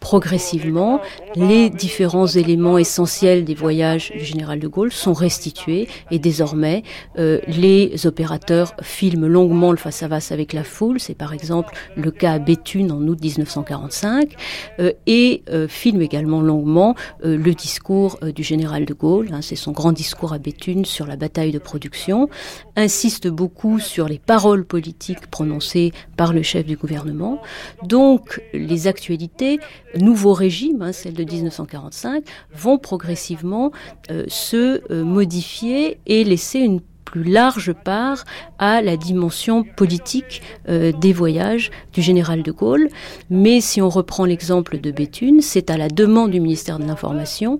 progressivement, 0.00 1.00
les 1.36 1.68
différents 1.68 2.26
éléments 2.26 2.78
essentiels 2.78 3.44
des 3.44 3.54
voyages 3.54 4.10
du 4.10 4.24
général 4.24 4.58
de 4.58 4.66
Gaulle 4.66 4.90
sont 4.90 5.12
restitués 5.12 5.88
et 6.10 6.18
désormais 6.18 6.82
euh, 7.18 7.38
les 7.46 8.06
opérateurs 8.06 8.74
filment 8.82 9.26
longuement 9.26 9.70
le 9.70 9.76
face-à-face 9.76 10.32
avec 10.32 10.54
la 10.54 10.64
foule, 10.64 10.98
c'est 10.98 11.14
par 11.14 11.34
exemple 11.34 11.74
le 11.96 12.10
cas 12.10 12.32
à 12.32 12.38
Béthune 12.38 12.90
en 12.90 13.02
août 13.02 13.18
1945, 13.22 14.34
euh, 14.78 14.92
et 15.06 15.42
euh, 15.50 15.68
filment 15.68 16.02
également 16.02 16.40
longuement 16.40 16.94
le 17.22 17.52
discours 17.52 18.18
du 18.34 18.42
général 18.42 18.86
de 18.86 18.94
Gaulle, 18.94 19.28
hein, 19.32 19.42
c'est 19.42 19.56
son 19.56 19.72
grand 19.72 19.92
discours 19.92 20.32
à 20.32 20.38
Béthune 20.38 20.86
sur 20.86 21.06
la 21.06 21.16
bataille 21.16 21.52
de 21.52 21.58
production, 21.58 22.28
insiste 22.74 23.28
beaucoup 23.28 23.78
sur 23.78 24.08
les 24.08 24.18
paroles 24.18 24.64
politiques 24.64 25.26
prononcées 25.30 25.92
par 26.16 26.32
le 26.32 26.42
chef 26.42 26.64
du 26.64 26.76
gouvernement, 26.76 27.40
donc 27.82 28.40
les 28.54 28.86
actualités 28.86 29.60
nouveaux 29.98 30.32
régimes, 30.32 30.82
hein, 30.82 30.92
celle 30.92 31.14
de 31.14 31.24
1945, 31.24 32.24
vont 32.54 32.78
progressivement 32.78 33.72
euh, 34.10 34.24
se 34.28 34.80
euh, 34.92 35.04
modifier 35.04 36.00
et 36.06 36.24
laisser 36.24 36.60
une 36.60 36.80
plus 37.04 37.24
large 37.24 37.72
part 37.72 38.24
à 38.60 38.82
la 38.82 38.96
dimension 38.96 39.64
politique 39.64 40.42
euh, 40.68 40.92
des 40.92 41.12
voyages 41.12 41.72
du 41.92 42.02
général 42.02 42.44
de 42.44 42.52
Gaulle. 42.52 42.88
Mais 43.30 43.60
si 43.60 43.82
on 43.82 43.88
reprend 43.88 44.24
l'exemple 44.24 44.78
de 44.78 44.92
Béthune, 44.92 45.40
c'est 45.40 45.70
à 45.70 45.76
la 45.76 45.88
demande 45.88 46.30
du 46.30 46.38
ministère 46.38 46.78
de 46.78 46.84
l'Information 46.84 47.58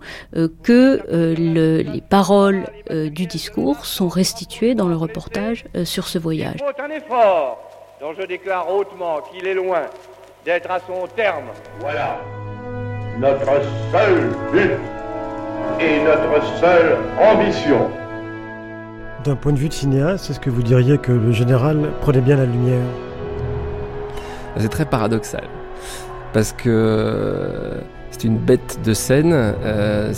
que 0.63 1.35
les 1.35 2.01
paroles 2.03 2.65
du 2.91 3.27
discours 3.27 3.87
sont 3.87 4.09
restituées 4.09 4.77
dans 4.77 4.87
le 4.87 4.95
reportage 4.95 5.65
sur 5.83 6.07
ce 6.07 6.19
voyage. 6.19 6.61
D'être 10.45 10.71
à 10.71 10.79
son 10.81 11.07
terme. 11.15 11.47
Voilà. 11.81 12.19
Notre 13.19 13.61
seul 13.93 14.31
but 14.53 14.73
et 15.81 16.03
notre 16.03 16.45
seule 16.59 16.97
ambition. 17.21 17.91
D'un 19.25 19.37
point 19.37 19.53
de 19.53 19.59
vue 19.59 19.69
de 19.69 19.75
cinéaste, 19.75 20.31
est-ce 20.31 20.41
que 20.41 20.49
vous 20.51 20.63
diriez 20.63 20.97
que 20.99 21.13
le 21.13 21.33
général 21.33 21.91
prenait 22.01 22.23
bien 22.23 22.37
la 22.37 22.47
lumière? 22.47 22.87
C'est 24.57 24.69
très 24.71 24.87
paradoxal. 24.87 25.45
Parce 26.33 26.53
que 26.53 27.75
c'est 28.11 28.25
une 28.25 28.39
bête 28.39 28.79
de 28.85 28.95
scène. 28.95 29.33
Euh, 29.35 30.13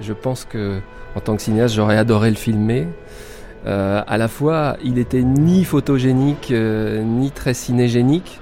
je 0.00 0.12
pense 0.12 0.44
que 0.44 0.80
en 1.14 1.20
tant 1.20 1.34
que 1.36 1.42
cinéaste, 1.42 1.74
j'aurais 1.74 1.96
adoré 1.96 2.28
le 2.28 2.36
filmer. 2.36 2.88
Euh, 3.66 4.02
à 4.06 4.18
la 4.18 4.28
fois, 4.28 4.76
il 4.84 4.98
était 4.98 5.22
ni 5.22 5.64
photogénique, 5.64 6.50
euh, 6.52 7.02
ni 7.02 7.30
très 7.30 7.54
cinégénique. 7.54 8.40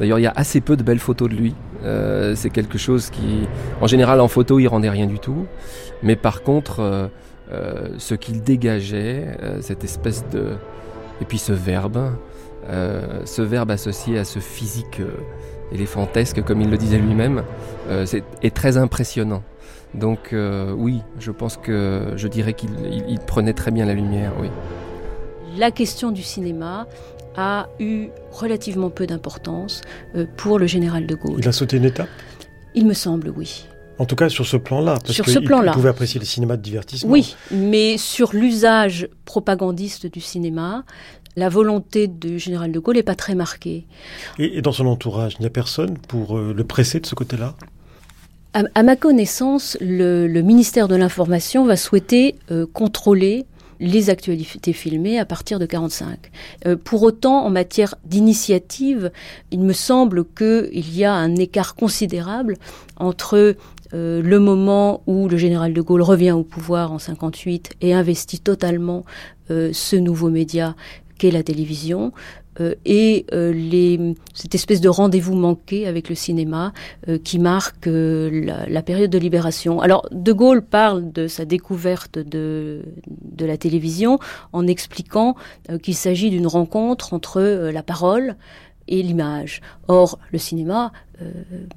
D'ailleurs, 0.00 0.18
il 0.18 0.22
y 0.22 0.26
a 0.26 0.32
assez 0.34 0.60
peu 0.60 0.76
de 0.76 0.82
belles 0.82 0.98
photos 0.98 1.28
de 1.28 1.34
lui. 1.34 1.54
Euh, 1.84 2.34
c'est 2.34 2.50
quelque 2.50 2.78
chose 2.78 3.10
qui, 3.10 3.46
en 3.80 3.86
général, 3.86 4.20
en 4.20 4.28
photo, 4.28 4.58
il 4.58 4.68
rendait 4.68 4.90
rien 4.90 5.06
du 5.06 5.18
tout. 5.18 5.46
Mais 6.02 6.16
par 6.16 6.42
contre, 6.42 6.80
euh, 6.80 7.06
euh, 7.52 7.88
ce 7.98 8.14
qu'il 8.14 8.42
dégageait, 8.42 9.36
cette 9.60 9.84
espèce 9.84 10.24
de, 10.30 10.52
et 11.20 11.24
puis 11.24 11.38
ce 11.38 11.52
verbe, 11.52 12.12
ce 13.24 13.42
verbe 13.42 13.70
associé 13.70 14.18
à 14.18 14.24
ce 14.24 14.38
physique 14.38 15.02
éléphantesque, 15.72 16.42
comme 16.42 16.60
il 16.60 16.70
le 16.70 16.78
disait 16.78 16.98
lui-même, 16.98 17.42
est 17.90 18.54
très 18.54 18.76
impressionnant. 18.76 19.42
Donc 19.94 20.34
oui, 20.76 21.02
je 21.18 21.30
pense 21.30 21.56
que 21.56 22.12
je 22.16 22.28
dirais 22.28 22.54
qu'il 22.54 22.70
prenait 23.26 23.52
très 23.52 23.70
bien 23.70 23.84
la 23.84 23.94
lumière, 23.94 24.32
oui. 24.40 24.48
La 25.58 25.70
question 25.70 26.10
du 26.10 26.22
cinéma 26.22 26.86
a 27.36 27.68
eu 27.78 28.08
relativement 28.30 28.90
peu 28.90 29.06
d'importance 29.06 29.82
euh, 30.14 30.26
pour 30.36 30.58
le 30.58 30.66
général 30.66 31.06
de 31.06 31.14
Gaulle. 31.14 31.36
Il 31.38 31.48
a 31.48 31.52
sauté 31.52 31.76
une 31.76 31.84
étape? 31.84 32.08
Il 32.74 32.86
me 32.86 32.94
semble, 32.94 33.32
oui. 33.36 33.66
En 33.98 34.06
tout 34.06 34.16
cas, 34.16 34.28
sur 34.28 34.46
ce 34.46 34.56
plan-là, 34.56 34.98
parce 35.04 35.20
plan 35.42 35.72
pouvait 35.72 35.90
apprécier 35.90 36.18
le 36.18 36.26
cinéma 36.26 36.56
de 36.56 36.62
divertissement. 36.62 37.10
Oui, 37.10 37.36
mais 37.50 37.98
sur 37.98 38.34
l'usage 38.34 39.08
propagandiste 39.26 40.06
du 40.06 40.20
cinéma, 40.20 40.84
la 41.36 41.48
volonté 41.48 42.08
du 42.08 42.38
général 42.38 42.72
de 42.72 42.78
Gaulle 42.78 42.96
n'est 42.96 43.02
pas 43.02 43.14
très 43.14 43.34
marquée. 43.34 43.86
Et, 44.38 44.62
dans 44.62 44.72
son 44.72 44.86
entourage, 44.86 45.34
il 45.38 45.42
n'y 45.42 45.46
a 45.46 45.50
personne 45.50 45.98
pour 45.98 46.36
euh, 46.36 46.54
le 46.56 46.64
presser 46.64 47.00
de 47.00 47.06
ce 47.06 47.14
côté-là? 47.14 47.54
À, 48.54 48.82
ma 48.82 48.96
connaissance, 48.96 49.78
le, 49.80 50.26
ministère 50.42 50.86
de 50.86 50.96
l'Information 50.96 51.64
va 51.64 51.76
souhaiter 51.76 52.36
euh, 52.50 52.66
contrôler 52.66 53.46
les 53.82 54.10
actualités 54.10 54.72
filmées 54.72 55.18
à 55.18 55.26
partir 55.26 55.58
de 55.58 55.66
45. 55.66 56.30
Euh, 56.66 56.76
pour 56.76 57.02
autant, 57.02 57.44
en 57.44 57.50
matière 57.50 57.96
d'initiative, 58.04 59.10
il 59.50 59.60
me 59.60 59.72
semble 59.72 60.24
qu'il 60.24 60.96
y 60.96 61.04
a 61.04 61.12
un 61.12 61.34
écart 61.34 61.74
considérable 61.74 62.56
entre 62.96 63.56
euh, 63.92 64.22
le 64.22 64.38
moment 64.38 65.02
où 65.06 65.28
le 65.28 65.36
général 65.36 65.74
de 65.74 65.82
Gaulle 65.82 66.02
revient 66.02 66.30
au 66.30 66.44
pouvoir 66.44 66.92
en 66.92 67.00
58 67.00 67.72
et 67.80 67.92
investit 67.92 68.38
totalement 68.38 69.04
euh, 69.50 69.70
ce 69.72 69.96
nouveau 69.96 70.30
média 70.30 70.76
qu'est 71.18 71.32
la 71.32 71.42
télévision, 71.42 72.12
et 72.84 73.26
euh, 73.32 74.14
cette 74.34 74.54
espèce 74.54 74.80
de 74.80 74.88
rendez-vous 74.88 75.34
manqué 75.34 75.86
avec 75.86 76.08
le 76.08 76.14
cinéma 76.14 76.72
euh, 77.08 77.18
qui 77.18 77.38
marque 77.38 77.86
la, 77.86 78.82
période 78.82 79.10
de 79.10 79.18
libération. 79.18 79.80
Alors, 79.80 80.06
De 80.10 80.32
Gaulle 80.32 80.62
parle 80.62 81.12
de 81.12 81.28
sa 81.28 81.44
découverte 81.44 82.18
de 82.18 82.82
la 83.38 83.56
télévision 83.56 84.18
en 84.52 84.66
expliquant 84.66 85.36
qu'il 85.82 85.94
s'agit 85.94 86.30
d'une 86.30 86.46
rencontre 86.46 87.14
entre 87.14 87.40
la 87.40 87.82
parole 87.82 88.36
et 88.88 89.02
l'image. 89.02 89.60
Or, 89.88 90.18
le 90.32 90.38
cinéma, 90.38 90.92
euh, 91.20 91.30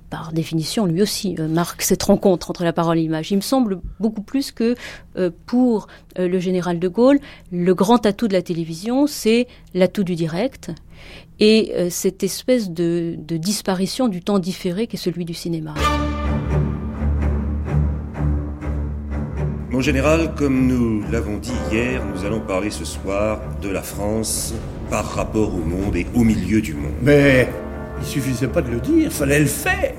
par 0.10 0.34
définition, 0.34 0.86
lui 0.86 1.02
aussi, 1.02 1.36
euh, 1.40 1.48
marque 1.48 1.82
cette 1.82 2.04
rencontre 2.04 2.50
entre 2.50 2.64
la 2.64 2.74
parole 2.74 2.98
et 2.98 3.02
l'image. 3.02 3.32
Il 3.32 3.38
me 3.38 3.42
semble 3.42 3.80
beaucoup 4.00 4.22
plus 4.22 4.52
que 4.52 4.76
euh, 5.18 5.30
pour 5.46 5.88
le 6.18 6.40
général 6.40 6.80
de 6.80 6.88
Gaulle, 6.88 7.20
le 7.52 7.76
grand 7.76 8.06
atout 8.06 8.28
de 8.28 8.34
la 8.34 8.42
télévision, 8.42 9.08
c'est 9.08 9.48
l'atout 9.74 10.04
du 10.04 10.16
direct 10.16 10.72
et 11.42 11.74
cette 11.90 12.24
espèce 12.24 12.70
de, 12.70 13.16
de 13.18 13.36
disparition 13.36 14.08
du 14.08 14.22
temps 14.22 14.40
différé 14.40 14.88
qui 14.88 14.96
est 14.96 15.00
celui 15.00 15.26
du 15.26 15.34
cinéma. 15.34 15.74
Mon 19.70 19.82
général, 19.82 20.34
comme 20.36 20.68
nous 20.68 21.04
l'avons 21.12 21.38
dit 21.38 21.52
hier, 21.70 22.02
nous 22.06 22.24
allons 22.24 22.40
parler 22.40 22.70
ce 22.70 22.86
soir 22.86 23.42
de 23.62 23.68
la 23.68 23.82
France 23.82 24.54
par 24.90 25.06
rapport 25.16 25.54
au 25.54 25.60
monde 25.60 25.96
et 25.96 26.06
au 26.14 26.24
milieu 26.24 26.62
du 26.62 26.74
monde. 26.74 26.94
Mais 27.02 27.50
il 28.00 28.06
suffisait 28.06 28.48
pas 28.48 28.62
de 28.62 28.72
le 28.72 28.80
dire, 28.80 29.12
fallait 29.12 29.40
le 29.40 29.46
faire. 29.46 29.94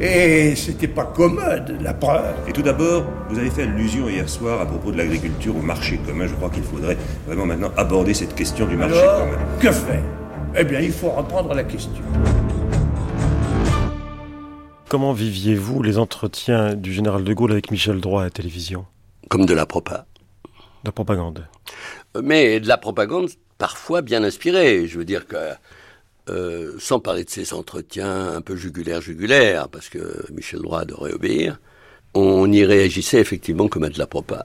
Et 0.00 0.54
c'était 0.56 0.88
pas 0.88 1.04
commode, 1.04 1.76
la 1.82 1.92
preuve. 1.92 2.34
Et 2.48 2.52
tout 2.52 2.62
d'abord, 2.62 3.04
vous 3.28 3.38
avez 3.38 3.50
fait 3.50 3.64
allusion 3.64 4.08
hier 4.08 4.28
soir 4.28 4.60
à 4.60 4.66
propos 4.66 4.92
de 4.92 4.96
l'agriculture 4.96 5.54
au 5.54 5.60
marché 5.60 5.98
commun. 6.06 6.26
Je 6.26 6.34
crois 6.34 6.48
qu'il 6.48 6.62
faudrait 6.62 6.96
vraiment 7.26 7.44
maintenant 7.44 7.70
aborder 7.76 8.14
cette 8.14 8.34
question 8.34 8.66
du 8.66 8.76
marché 8.76 8.98
commun. 8.98 9.38
Que 9.60 9.70
faire? 9.70 10.02
Eh 10.56 10.64
bien, 10.64 10.80
il 10.80 10.92
faut 10.92 11.10
reprendre 11.10 11.52
la 11.54 11.64
question. 11.64 12.02
Comment 14.88 15.12
viviez-vous 15.12 15.82
les 15.82 15.98
entretiens 15.98 16.74
du 16.74 16.92
général 16.92 17.22
de 17.22 17.32
Gaulle 17.34 17.52
avec 17.52 17.70
Michel 17.70 18.00
Droit 18.00 18.22
à 18.22 18.24
la 18.24 18.30
télévision? 18.30 18.86
Comme 19.28 19.46
de 19.46 19.54
la 19.54 19.66
propa. 19.66 20.06
De 20.82 20.88
la 20.88 20.92
propagande. 20.92 21.46
Mais 22.24 22.58
de 22.58 22.66
la 22.66 22.78
propagande 22.78 23.28
parfois 23.60 24.00
bien 24.00 24.24
inspirée. 24.24 24.88
Je 24.88 24.98
veux 24.98 25.04
dire 25.04 25.28
que, 25.28 25.36
euh, 26.30 26.72
sans 26.80 26.98
parler 26.98 27.24
de 27.24 27.30
ces 27.30 27.52
entretiens 27.54 28.32
un 28.32 28.40
peu 28.40 28.56
jugulaires-jugulaires, 28.56 29.68
parce 29.68 29.88
que 29.88 30.24
Michel 30.32 30.62
Droit 30.62 30.80
adorait 30.80 31.12
obéir, 31.12 31.60
on 32.14 32.50
y 32.50 32.64
réagissait 32.64 33.20
effectivement 33.20 33.68
comme 33.68 33.84
à 33.84 33.90
de 33.90 33.98
la 33.98 34.06
propa. 34.06 34.44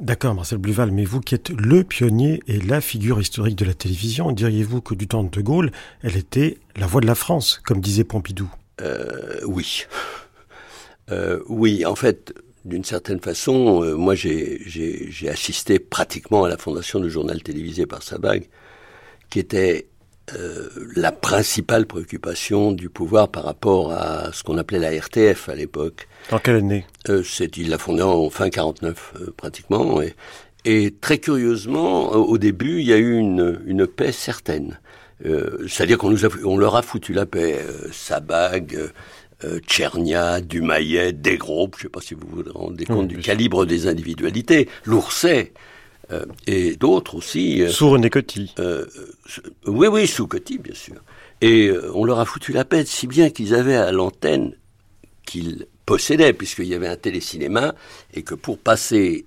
D'accord, 0.00 0.34
Marcel 0.34 0.58
Bluval, 0.58 0.90
mais 0.90 1.04
vous 1.04 1.20
qui 1.20 1.36
êtes 1.36 1.50
le 1.50 1.84
pionnier 1.84 2.42
et 2.48 2.58
la 2.58 2.80
figure 2.80 3.20
historique 3.20 3.54
de 3.54 3.64
la 3.64 3.74
télévision, 3.74 4.32
diriez-vous 4.32 4.80
que 4.80 4.94
du 4.94 5.06
temps 5.06 5.22
de 5.22 5.28
De 5.28 5.40
Gaulle, 5.40 5.70
elle 6.02 6.16
était 6.16 6.58
la 6.74 6.86
voix 6.86 7.00
de 7.00 7.06
la 7.06 7.14
France, 7.14 7.60
comme 7.64 7.80
disait 7.80 8.02
Pompidou? 8.02 8.50
Euh, 8.80 9.40
oui. 9.44 9.84
Euh, 11.10 11.40
oui, 11.48 11.84
en 11.84 11.94
fait, 11.94 12.34
d'une 12.64 12.84
certaine 12.84 13.20
façon, 13.20 13.82
euh, 13.82 13.94
moi 13.94 14.14
j'ai 14.14 15.28
assisté 15.28 15.78
pratiquement 15.78 16.44
à 16.44 16.48
la 16.48 16.56
fondation 16.56 17.00
du 17.00 17.10
journal 17.10 17.42
télévisé 17.42 17.86
par 17.86 18.02
Sabag, 18.02 18.48
qui 19.30 19.38
était 19.38 19.88
euh, 20.34 20.70
la 20.96 21.12
principale 21.12 21.84
préoccupation 21.84 22.72
du 22.72 22.88
pouvoir 22.88 23.28
par 23.28 23.44
rapport 23.44 23.92
à 23.92 24.32
ce 24.32 24.42
qu'on 24.42 24.56
appelait 24.56 24.78
la 24.78 24.90
RTF 24.98 25.50
à 25.50 25.54
l'époque. 25.54 26.08
En 26.32 26.38
quelle 26.38 26.56
année? 26.56 26.86
Euh, 27.10 27.22
Il 27.56 27.68
l'a 27.68 27.76
fondé 27.76 28.00
en 28.00 28.30
fin 28.30 28.48
49 28.48 29.14
euh, 29.20 29.34
pratiquement. 29.36 30.00
Et, 30.00 30.14
et, 30.64 30.94
très 30.98 31.18
curieusement, 31.18 32.12
au 32.12 32.38
début, 32.38 32.80
il 32.80 32.86
y 32.86 32.94
a 32.94 32.96
eu 32.96 33.18
une, 33.18 33.60
une 33.66 33.86
paix 33.86 34.12
certaine. 34.12 34.78
C'est-à-dire 35.66 35.96
qu'on 35.96 36.10
nous 36.10 36.26
a, 36.26 36.28
on 36.44 36.58
leur 36.58 36.76
a 36.76 36.82
foutu 36.82 37.14
la 37.14 37.24
paix. 37.24 37.58
Sabag, 37.92 38.78
Tchernia, 39.66 40.40
Dumayet, 40.40 41.12
Desgroupes, 41.12 41.76
je 41.76 41.80
ne 41.80 41.82
sais 41.84 41.90
pas 41.90 42.00
si 42.00 42.14
vous 42.14 42.26
vous 42.28 42.44
rendez 42.52 42.84
compte 42.84 43.08
du 43.08 43.18
calibre 43.18 43.66
des 43.66 43.86
individualités, 43.86 44.68
l'Ourset, 44.84 45.52
euh, 46.12 46.24
et 46.46 46.76
d'autres 46.76 47.16
aussi. 47.16 47.62
Euh, 47.62 47.68
sous 47.68 47.90
René 47.90 48.10
Coty. 48.10 48.52
Euh, 48.58 48.86
oui, 49.66 49.88
oui, 49.88 50.06
sous 50.06 50.26
Coty, 50.26 50.58
bien 50.58 50.74
sûr. 50.74 50.96
Et 51.40 51.70
on 51.94 52.04
leur 52.04 52.20
a 52.20 52.24
foutu 52.24 52.52
la 52.52 52.64
peine, 52.64 52.86
si 52.86 53.06
bien 53.06 53.30
qu'ils 53.30 53.54
avaient 53.54 53.76
à 53.76 53.92
l'antenne 53.92 54.56
qu'ils 55.26 55.66
possédaient, 55.84 56.32
puisqu'il 56.32 56.66
y 56.66 56.74
avait 56.74 56.88
un 56.88 56.96
télécinéma, 56.96 57.74
et 58.14 58.22
que 58.22 58.34
pour 58.34 58.58
passer 58.58 59.26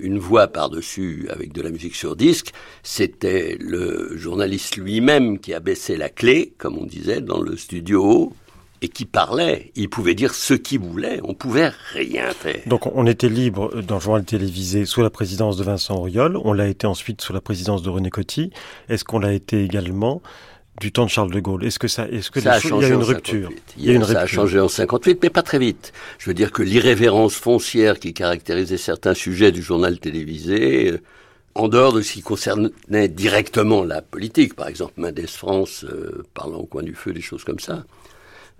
une 0.00 0.18
voix 0.18 0.48
par-dessus 0.48 1.28
avec 1.30 1.52
de 1.52 1.62
la 1.62 1.70
musique 1.70 1.94
sur 1.94 2.16
disque, 2.16 2.52
c'était 2.82 3.56
le 3.60 4.16
journaliste 4.16 4.76
lui-même 4.76 5.38
qui 5.38 5.54
a 5.54 5.60
baissé 5.60 5.96
la 5.96 6.08
clé, 6.08 6.54
comme 6.58 6.76
on 6.76 6.86
disait, 6.86 7.20
dans 7.20 7.40
le 7.40 7.56
studio, 7.56 8.32
et 8.82 8.88
qui 8.88 9.04
parlait. 9.04 9.72
Il 9.76 9.88
pouvait 9.88 10.14
dire 10.14 10.34
ce 10.34 10.54
qu'il 10.54 10.80
voulait. 10.80 11.20
On 11.24 11.34
pouvait 11.34 11.70
rien 11.92 12.30
faire. 12.30 12.60
Donc 12.66 12.86
on 12.94 13.06
était 13.06 13.28
libre 13.28 13.82
dans 13.82 13.96
le 13.96 14.00
journal 14.00 14.24
télévisé 14.24 14.84
sous 14.86 15.02
la 15.02 15.10
présidence 15.10 15.56
de 15.56 15.64
Vincent 15.64 15.96
Auriol. 15.96 16.36
On 16.44 16.52
l'a 16.52 16.66
été 16.66 16.86
ensuite 16.86 17.20
sous 17.20 17.32
la 17.32 17.40
présidence 17.40 17.82
de 17.82 17.90
René 17.90 18.10
Coty. 18.10 18.50
Est-ce 18.88 19.04
qu'on 19.04 19.18
l'a 19.18 19.32
été 19.32 19.62
également 19.64 20.22
du 20.80 20.92
temps 20.92 21.04
de 21.04 21.10
Charles 21.10 21.30
de 21.30 21.40
Gaulle? 21.40 21.64
Est-ce 21.64 21.78
que 21.78 21.88
ça, 21.88 22.08
est-ce 22.08 22.30
que 22.30 22.40
ça 22.40 22.54
a 22.54 22.60
changé 22.60 22.86
il 22.86 22.90
y 22.90 22.92
a 22.92 22.94
une 22.94 23.02
rupture 23.02 23.50
Il 23.76 23.84
y 23.84 23.90
a 23.90 23.92
une 23.92 24.04
ça 24.04 24.20
a 24.20 24.26
changé 24.26 24.58
en 24.58 24.68
58, 24.68 25.18
mais 25.22 25.30
pas 25.30 25.42
très 25.42 25.58
vite. 25.58 25.92
Je 26.18 26.26
veux 26.26 26.34
dire 26.34 26.52
que 26.52 26.62
l'irrévérence 26.62 27.34
foncière 27.34 27.98
qui 27.98 28.14
caractérisait 28.14 28.78
certains 28.78 29.14
sujets 29.14 29.52
du 29.52 29.62
journal 29.62 29.98
télévisé, 30.00 30.92
euh, 30.92 31.00
en 31.54 31.68
dehors 31.68 31.92
de 31.92 32.00
ce 32.00 32.12
qui 32.12 32.22
concernait 32.22 33.08
directement 33.08 33.84
la 33.84 34.00
politique, 34.00 34.54
par 34.54 34.68
exemple 34.68 34.94
Mendes 34.96 35.26
France 35.26 35.84
euh, 35.84 36.24
parlant 36.32 36.58
au 36.58 36.66
coin 36.66 36.82
du 36.82 36.94
feu, 36.94 37.12
des 37.12 37.20
choses 37.20 37.44
comme 37.44 37.58
ça, 37.58 37.84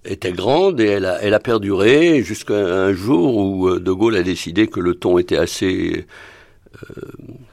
était 0.05 0.33
grande 0.33 0.81
et 0.81 0.87
elle 0.87 1.05
a, 1.05 1.23
elle 1.23 1.35
a 1.35 1.41
perduré 1.41 2.23
jusqu'à 2.23 2.55
un 2.55 2.93
jour 2.93 3.37
où 3.37 3.69
euh, 3.69 3.81
De 3.81 3.93
Gaulle 3.93 4.17
a 4.17 4.23
décidé 4.23 4.67
que 4.67 4.81
le 4.81 4.95
ton 4.95 5.19
était 5.19 5.37
assez, 5.37 6.07
euh, 6.75 7.03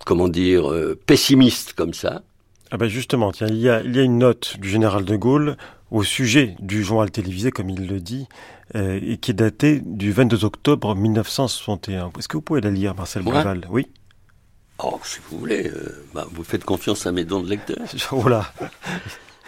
comment 0.05 0.27
dire, 0.27 0.71
euh, 0.71 0.97
pessimiste 1.05 1.73
comme 1.73 1.93
ça. 1.93 2.23
Ah 2.71 2.77
ben 2.77 2.88
justement, 2.88 3.31
tiens, 3.31 3.47
il 3.47 3.57
y, 3.57 3.69
a, 3.69 3.81
il 3.81 3.95
y 3.95 3.99
a 3.99 4.03
une 4.03 4.17
note 4.17 4.57
du 4.60 4.69
général 4.69 5.05
De 5.05 5.15
Gaulle 5.15 5.57
au 5.89 6.03
sujet 6.03 6.55
du 6.60 6.83
journal 6.83 7.12
télévisé, 7.12 7.49
comme 7.51 7.69
il 7.69 7.88
le 7.88 8.01
dit, 8.01 8.27
et 8.75 9.17
qui 9.17 9.31
est 9.31 9.33
datée 9.33 9.81
du 9.86 10.12
22 10.12 10.43
octobre 10.43 10.93
1961. 10.93 12.12
Est-ce 12.19 12.27
que 12.27 12.36
vous 12.36 12.41
pouvez 12.41 12.60
la 12.60 12.69
lire, 12.69 12.93
Marcel 12.93 13.23
Bruval 13.23 13.65
Oui. 13.69 13.88
Oh, 14.83 14.99
si 15.01 15.19
vous 15.29 15.39
voulez, 15.39 15.71
bah, 16.13 16.27
vous 16.29 16.43
faites 16.43 16.65
confiance 16.65 17.07
à 17.07 17.13
mes 17.13 17.23
dons 17.23 17.39
de 17.39 17.49
lecteur. 17.49 17.77
voilà. 18.12 18.51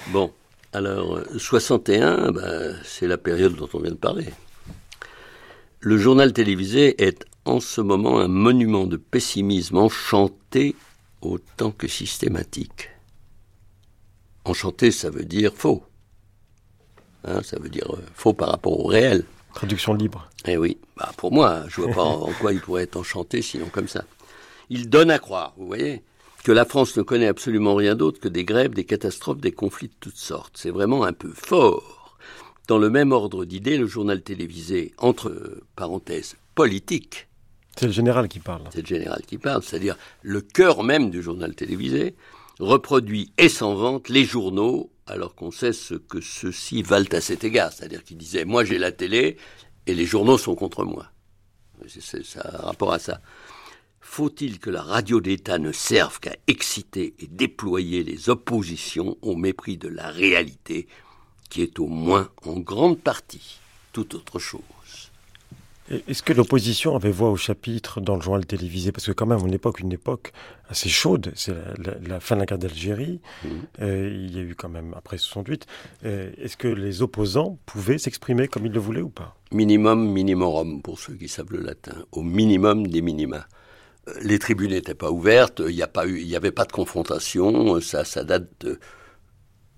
Bon. 0.07 0.31
Alors, 0.71 1.19
61, 1.35 2.31
ben, 2.31 2.75
c'est 2.83 3.07
la 3.07 3.17
période 3.17 3.55
dont 3.55 3.69
on 3.73 3.79
vient 3.79 3.91
de 3.91 3.95
parler. 3.95 4.27
Le 5.79 5.97
journal 5.97 6.31
télévisé 6.31 7.03
est 7.03 7.25
en 7.45 7.59
ce 7.59 7.81
moment 7.81 8.19
un 8.19 8.27
monument 8.27 8.85
de 8.85 8.97
pessimisme 8.97 9.77
enchanté 9.77 10.75
autant 11.21 11.71
que 11.71 11.87
systématique. 11.87 12.91
Enchanté, 14.45 14.91
ça 14.91 15.09
veut 15.09 15.25
dire 15.25 15.53
faux. 15.55 15.83
Hein, 17.23 17.41
ça 17.41 17.57
veut 17.59 17.69
dire 17.69 17.91
euh, 17.95 18.03
faux 18.13 18.33
par 18.33 18.49
rapport 18.49 18.79
au 18.79 18.87
réel. 18.87 19.25
Traduction 19.55 19.95
libre. 19.95 20.29
Eh 20.45 20.57
oui, 20.57 20.77
bah 20.95 21.11
pour 21.17 21.31
moi, 21.31 21.63
je 21.67 21.81
vois 21.81 21.93
pas 21.93 22.03
en 22.03 22.31
quoi 22.33 22.53
il 22.53 22.61
pourrait 22.61 22.83
être 22.83 22.97
enchanté 22.97 23.41
sinon 23.41 23.65
comme 23.71 23.87
ça. 23.87 24.03
Il 24.69 24.87
donne 24.89 25.09
à 25.09 25.17
croire, 25.17 25.53
vous 25.57 25.65
voyez 25.65 26.03
que 26.43 26.51
la 26.51 26.65
France 26.65 26.95
ne 26.97 27.01
connaît 27.01 27.27
absolument 27.27 27.75
rien 27.75 27.95
d'autre 27.95 28.19
que 28.19 28.27
des 28.27 28.45
grèves, 28.45 28.73
des 28.73 28.85
catastrophes, 28.85 29.39
des 29.39 29.51
conflits 29.51 29.89
de 29.89 29.95
toutes 29.99 30.17
sortes. 30.17 30.55
C'est 30.57 30.69
vraiment 30.69 31.03
un 31.03 31.13
peu 31.13 31.31
fort. 31.33 32.17
Dans 32.67 32.77
le 32.77 32.89
même 32.89 33.11
ordre 33.11 33.45
d'idées, 33.45 33.77
le 33.77 33.87
journal 33.87 34.21
télévisé, 34.21 34.93
entre 34.97 35.61
parenthèses, 35.75 36.35
politique. 36.55 37.27
C'est 37.77 37.87
le 37.87 37.91
général 37.91 38.27
qui 38.27 38.39
parle. 38.39 38.63
C'est 38.71 38.81
le 38.81 38.87
général 38.87 39.21
qui 39.25 39.37
parle, 39.37 39.63
c'est-à-dire 39.63 39.95
le 40.21 40.41
cœur 40.41 40.83
même 40.83 41.09
du 41.09 41.21
journal 41.21 41.55
télévisé, 41.55 42.15
reproduit 42.59 43.31
et 43.37 43.49
s'en 43.49 43.73
vante 43.73 44.09
les 44.09 44.25
journaux, 44.25 44.91
alors 45.07 45.33
qu'on 45.33 45.51
sait 45.51 45.73
ce 45.73 45.95
que 45.95 46.21
ceux-ci 46.21 46.83
valent 46.83 47.07
à 47.13 47.21
cet 47.21 47.43
égard. 47.43 47.71
C'est-à-dire 47.71 48.03
qu'il 48.03 48.17
disait, 48.17 48.45
moi 48.45 48.63
j'ai 48.63 48.77
la 48.77 48.91
télé 48.91 49.37
et 49.87 49.95
les 49.95 50.05
journaux 50.05 50.37
sont 50.37 50.55
contre 50.55 50.83
moi. 50.83 51.07
C'est 51.87 52.25
ça 52.25 52.41
rapport 52.61 52.91
à 52.91 52.99
ça. 52.99 53.21
Faut-il 54.11 54.57
que 54.57 54.71
la 54.71 54.81
radio 54.81 55.21
d'État 55.21 55.59
ne 55.59 55.71
serve 55.71 56.19
qu'à 56.19 56.35
exciter 56.47 57.13
et 57.19 57.27
déployer 57.27 58.03
les 58.03 58.31
oppositions 58.31 59.17
au 59.21 59.35
mépris 59.35 59.77
de 59.77 59.87
la 59.87 60.09
réalité, 60.09 60.87
qui 61.51 61.61
est 61.61 61.77
au 61.77 61.85
moins 61.85 62.27
en 62.43 62.59
grande 62.59 62.99
partie 62.99 63.59
tout 63.93 64.15
autre 64.15 64.39
chose? 64.39 64.61
Est-ce 66.07 66.23
que 66.23 66.33
l'opposition 66.33 66.95
avait 66.95 67.11
voix 67.11 67.29
au 67.29 67.37
chapitre 67.37 68.01
dans 68.01 68.15
le 68.15 68.21
journal 68.21 68.47
télévisé? 68.47 68.91
Parce 68.91 69.05
que 69.05 69.11
quand 69.11 69.27
même, 69.27 69.41
on 69.43 69.51
époque 69.51 69.79
une 69.79 69.93
époque 69.93 70.33
assez 70.69 70.89
chaude, 70.89 71.31
c'est 71.35 71.53
la, 72.07 72.19
fin 72.19 72.35
de 72.35 72.39
la 72.39 72.45
guerre 72.47 72.57
d'Algérie, 72.57 73.21
mmh. 73.43 73.47
euh, 73.81 74.09
il 74.11 74.35
y 74.35 74.39
a 74.39 74.41
eu 74.41 74.55
quand 74.55 74.69
même 74.69 74.95
après 74.97 75.19
68. 75.19 75.67
Euh, 76.05 76.31
est-ce 76.39 76.57
que 76.57 76.67
les 76.67 77.03
opposants 77.03 77.59
pouvaient 77.67 77.99
s'exprimer 77.99 78.47
comme 78.47 78.65
ils 78.65 78.73
le 78.73 78.79
voulaient 78.79 79.01
ou 79.01 79.09
pas? 79.09 79.37
Minimum 79.51 80.11
minimorum, 80.11 80.81
pour 80.81 80.99
ceux 80.99 81.13
qui 81.13 81.27
savent 81.27 81.51
le 81.51 81.61
latin, 81.61 81.93
au 82.11 82.23
minimum 82.23 82.87
des 82.87 83.03
minima 83.03 83.45
les 84.21 84.39
tribunes 84.39 84.71
n'étaient 84.71 84.95
pas 84.95 85.11
ouvertes, 85.11 85.61
il 85.67 85.75
n'y 85.75 86.35
avait 86.35 86.51
pas 86.51 86.65
de 86.65 86.71
confrontation, 86.71 87.79
ça, 87.81 88.03
ça 88.03 88.23
date 88.23 88.65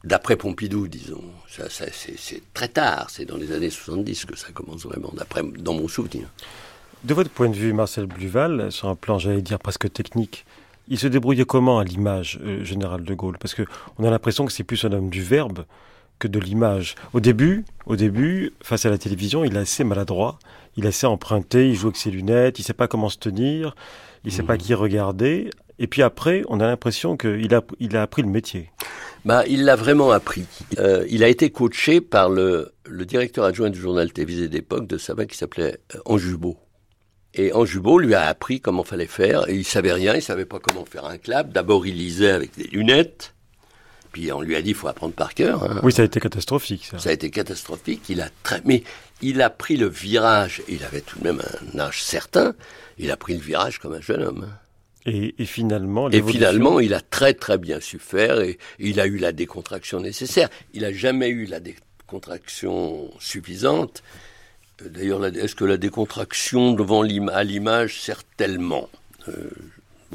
d'après 0.03 0.35
Pompidou, 0.35 0.87
disons. 0.87 1.23
Ça, 1.47 1.65
c'est 1.69 2.41
très 2.53 2.67
tard, 2.67 3.09
c'est 3.09 3.25
dans 3.25 3.37
les 3.37 3.51
années 3.51 3.69
70 3.69 4.25
que 4.25 4.37
ça 4.37 4.51
commence 4.51 4.83
vraiment, 4.83 5.11
d'après, 5.15 5.43
dans 5.43 5.73
mon 5.73 5.87
souvenir. 5.87 6.27
De 7.03 7.13
votre 7.13 7.29
point 7.29 7.49
de 7.49 7.55
vue, 7.55 7.73
Marcel 7.73 8.05
Bluval, 8.05 8.71
sur 8.71 8.87
un 8.87 8.95
plan, 8.95 9.17
j'allais 9.17 9.41
dire, 9.41 9.59
presque 9.59 9.91
technique, 9.91 10.45
il 10.87 10.99
se 10.99 11.07
débrouillait 11.07 11.45
comment 11.45 11.79
à 11.79 11.83
l'image, 11.83 12.39
euh, 12.43 12.63
général 12.63 13.03
de 13.03 13.13
Gaulle? 13.13 13.37
Parce 13.39 13.55
qu'on 13.55 14.03
a 14.03 14.09
l'impression 14.09 14.45
que 14.45 14.51
c'est 14.51 14.63
plus 14.63 14.83
un 14.85 14.91
homme 14.91 15.09
du 15.09 15.23
verbe 15.23 15.65
que 16.19 16.27
de 16.27 16.39
l'image. 16.39 16.95
Au 17.13 17.19
début, 17.19 17.65
au 17.85 17.95
début, 17.95 18.53
face 18.61 18.85
à 18.85 18.89
la 18.89 18.97
télévision, 18.97 19.43
il 19.43 19.55
est 19.55 19.59
assez 19.59 19.83
maladroit, 19.83 20.37
il 20.77 20.85
est 20.85 20.89
assez 20.89 21.07
emprunté, 21.07 21.69
il 21.69 21.75
joue 21.75 21.87
avec 21.87 21.97
ses 21.97 22.11
lunettes, 22.11 22.59
il 22.59 22.61
ne 22.61 22.65
sait 22.65 22.73
pas 22.73 22.87
comment 22.87 23.09
se 23.09 23.17
tenir 23.17 23.75
il 24.23 24.31
ne 24.31 24.31
sait 24.31 24.43
pas 24.43 24.57
qui 24.57 24.73
regarder. 24.73 25.49
Et 25.79 25.87
puis 25.87 26.03
après, 26.03 26.43
on 26.47 26.59
a 26.59 26.67
l'impression 26.67 27.17
qu'il 27.17 27.53
a, 27.55 27.61
il 27.79 27.97
a 27.97 28.03
appris 28.03 28.21
le 28.21 28.27
métier. 28.27 28.69
Bah, 29.25 29.43
il 29.47 29.65
l'a 29.65 29.75
vraiment 29.75 30.11
appris. 30.11 30.45
Euh, 30.79 31.05
il 31.09 31.23
a 31.23 31.27
été 31.27 31.49
coaché 31.49 32.01
par 32.01 32.29
le, 32.29 32.73
le 32.85 33.05
directeur 33.05 33.45
adjoint 33.45 33.69
du 33.69 33.79
journal 33.79 34.11
télévisé 34.11 34.47
d'époque 34.47 34.87
de 34.87 34.97
Sabin 34.97 35.25
qui 35.25 35.37
s'appelait 35.37 35.79
euh, 35.95 35.99
Anjubo. 36.05 36.57
Et 37.33 37.53
Anjubo 37.53 37.99
lui 37.99 38.13
a 38.13 38.25
appris 38.25 38.59
comment 38.61 38.83
fallait 38.83 39.07
faire. 39.07 39.47
Et 39.49 39.55
il 39.55 39.63
savait 39.63 39.93
rien, 39.93 40.15
il 40.15 40.21
savait 40.21 40.45
pas 40.45 40.59
comment 40.59 40.85
faire 40.85 41.05
un 41.05 41.17
clap. 41.17 41.51
D'abord, 41.51 41.85
il 41.85 41.97
lisait 41.97 42.31
avec 42.31 42.55
des 42.57 42.65
lunettes. 42.65 43.33
Puis 44.11 44.31
on 44.31 44.41
lui 44.41 44.55
a 44.55 44.61
dit, 44.61 44.71
il 44.71 44.75
faut 44.75 44.87
apprendre 44.87 45.13
par 45.13 45.33
cœur. 45.33 45.63
Hein. 45.63 45.79
Oui, 45.83 45.93
ça 45.93 46.01
a 46.01 46.05
été 46.05 46.19
catastrophique. 46.19 46.85
Ça. 46.85 46.99
ça 46.99 47.09
a 47.11 47.13
été 47.13 47.29
catastrophique. 47.29 48.03
Il 48.09 48.21
a 48.21 48.29
très, 48.43 48.61
mais 48.65 48.83
il 49.21 49.41
a 49.41 49.49
pris 49.49 49.77
le 49.77 49.87
virage. 49.87 50.61
Il 50.67 50.83
avait 50.83 51.01
tout 51.01 51.19
de 51.19 51.23
même 51.23 51.41
un 51.75 51.79
âge 51.79 52.03
certain. 52.03 52.53
Il 52.97 53.11
a 53.11 53.17
pris 53.17 53.33
le 53.33 53.41
virage 53.41 53.79
comme 53.79 53.93
un 53.93 54.01
jeune 54.01 54.23
homme. 54.23 54.47
Et, 55.07 55.33
finalement, 55.45 56.11
et 56.11 56.21
finalement, 56.21 56.79
il 56.79 56.93
a 56.93 57.01
très 57.01 57.33
très 57.33 57.57
bien 57.57 57.79
su 57.79 57.97
faire 57.97 58.39
et 58.39 58.59
il 58.77 58.99
a 58.99 59.07
eu 59.07 59.17
la 59.17 59.31
décontraction 59.31 59.99
nécessaire. 59.99 60.47
Il 60.73 60.83
n'a 60.83 60.93
jamais 60.93 61.29
eu 61.29 61.45
la 61.45 61.59
décontraction 61.59 63.09
suffisante. 63.19 64.03
D'ailleurs, 64.85 65.25
est-ce 65.25 65.55
que 65.55 65.65
la 65.65 65.77
décontraction 65.77 66.73
devant 66.73 67.01
à 67.01 67.43
l'image 67.43 67.99
sert 67.99 68.23
tellement 68.23 68.89
euh, 69.27 69.49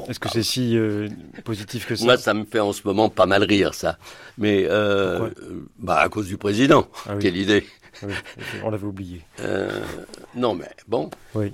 Est-ce 0.07 0.19
que 0.19 0.29
c'est 0.29 0.43
si 0.43 0.77
euh, 0.77 1.09
positif 1.43 1.85
que 1.85 1.97
ça? 1.97 2.05
Moi, 2.05 2.17
ça 2.17 2.33
me 2.33 2.45
fait 2.45 2.61
en 2.61 2.71
ce 2.71 2.81
moment 2.85 3.09
pas 3.09 3.25
mal 3.25 3.43
rire, 3.43 3.73
ça. 3.73 3.97
Mais 4.37 4.67
euh, 4.69 5.29
bah, 5.79 5.99
à 5.99 6.07
cause 6.07 6.27
du 6.27 6.37
président. 6.37 6.87
Ah 7.09 7.15
Quelle 7.19 7.35
idée 7.35 7.65
On 8.63 8.69
l'avait 8.69 8.85
oublié. 8.85 9.21
non, 10.35 10.55
mais 10.55 10.69
bon. 10.87 11.09
Oui 11.33 11.53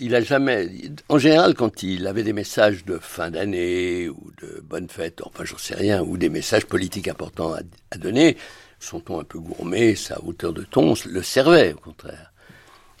il 0.00 0.14
a 0.14 0.22
jamais. 0.22 0.68
En 1.08 1.18
général, 1.18 1.54
quand 1.54 1.82
il 1.82 2.06
avait 2.06 2.22
des 2.22 2.32
messages 2.32 2.84
de 2.84 2.98
fin 2.98 3.30
d'année 3.30 4.08
ou 4.08 4.32
de 4.42 4.60
bonne 4.62 4.88
fête, 4.88 5.20
enfin, 5.24 5.44
j'en 5.44 5.58
sais 5.58 5.74
rien, 5.74 6.02
ou 6.02 6.16
des 6.16 6.30
messages 6.30 6.66
politiques 6.66 7.08
importants 7.08 7.54
à, 7.54 7.98
donner, 7.98 8.36
son 8.80 9.00
ton 9.00 9.20
un 9.20 9.24
peu 9.24 9.38
gourmet, 9.38 9.94
sa 9.94 10.22
hauteur 10.24 10.52
de 10.52 10.62
ton 10.62 10.94
le 11.06 11.22
servait, 11.22 11.74
au 11.74 11.78
contraire. 11.78 12.32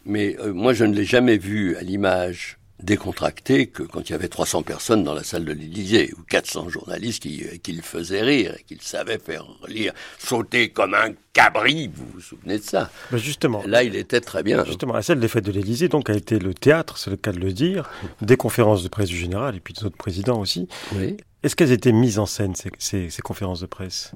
Mais 0.04 0.36
euh, 0.40 0.52
moi, 0.52 0.74
je 0.74 0.84
ne 0.84 0.94
l'ai 0.94 1.04
jamais 1.04 1.38
vu 1.38 1.76
à 1.76 1.82
l'image 1.82 2.58
décontracté 2.82 3.66
que 3.66 3.82
quand 3.82 4.08
il 4.08 4.12
y 4.12 4.14
avait 4.14 4.28
300 4.28 4.62
personnes 4.62 5.04
dans 5.04 5.14
la 5.14 5.22
salle 5.22 5.44
de 5.44 5.52
l'Élysée 5.52 6.12
ou 6.18 6.22
400 6.22 6.68
journalistes 6.68 7.22
qui, 7.22 7.44
euh, 7.44 7.56
qui 7.62 7.72
le 7.72 7.82
faisaient 7.82 8.22
rire 8.22 8.54
et 8.58 8.62
qui 8.62 8.74
le 8.74 8.80
savaient 8.80 9.18
faire 9.18 9.44
lire, 9.68 9.92
sauter 10.18 10.70
comme 10.70 10.94
un 10.94 11.12
cabri. 11.32 11.90
Vous 11.92 12.06
vous 12.14 12.20
souvenez 12.20 12.58
de 12.58 12.62
ça? 12.62 12.90
Ben 13.10 13.18
Justement. 13.18 13.62
Là, 13.66 13.82
il 13.82 13.96
était 13.96 14.20
très 14.20 14.42
bien. 14.42 14.64
Justement, 14.64 14.94
la 14.94 15.02
salle 15.02 15.20
des 15.20 15.28
fêtes 15.28 15.44
de 15.44 15.52
l'Élysée 15.52 15.88
donc 15.88 16.10
a 16.10 16.14
été 16.14 16.38
le 16.38 16.54
théâtre, 16.54 16.98
c'est 16.98 17.10
le 17.10 17.16
cas 17.16 17.32
de 17.32 17.38
le 17.38 17.52
dire, 17.52 17.88
des 18.22 18.36
conférences 18.36 18.82
de 18.82 18.88
presse 18.88 19.08
du 19.08 19.16
général 19.16 19.56
et 19.56 19.60
puis 19.60 19.74
des 19.74 19.84
autres 19.84 19.98
présidents 19.98 20.40
aussi. 20.40 20.68
Oui. 20.94 21.16
Est-ce 21.42 21.56
qu'elles 21.56 21.72
étaient 21.72 21.92
mises 21.92 22.18
en 22.18 22.26
scène 22.26 22.54
ces, 22.54 22.70
ces, 22.78 23.10
ces 23.10 23.22
conférences 23.22 23.60
de 23.60 23.66
presse? 23.66 24.12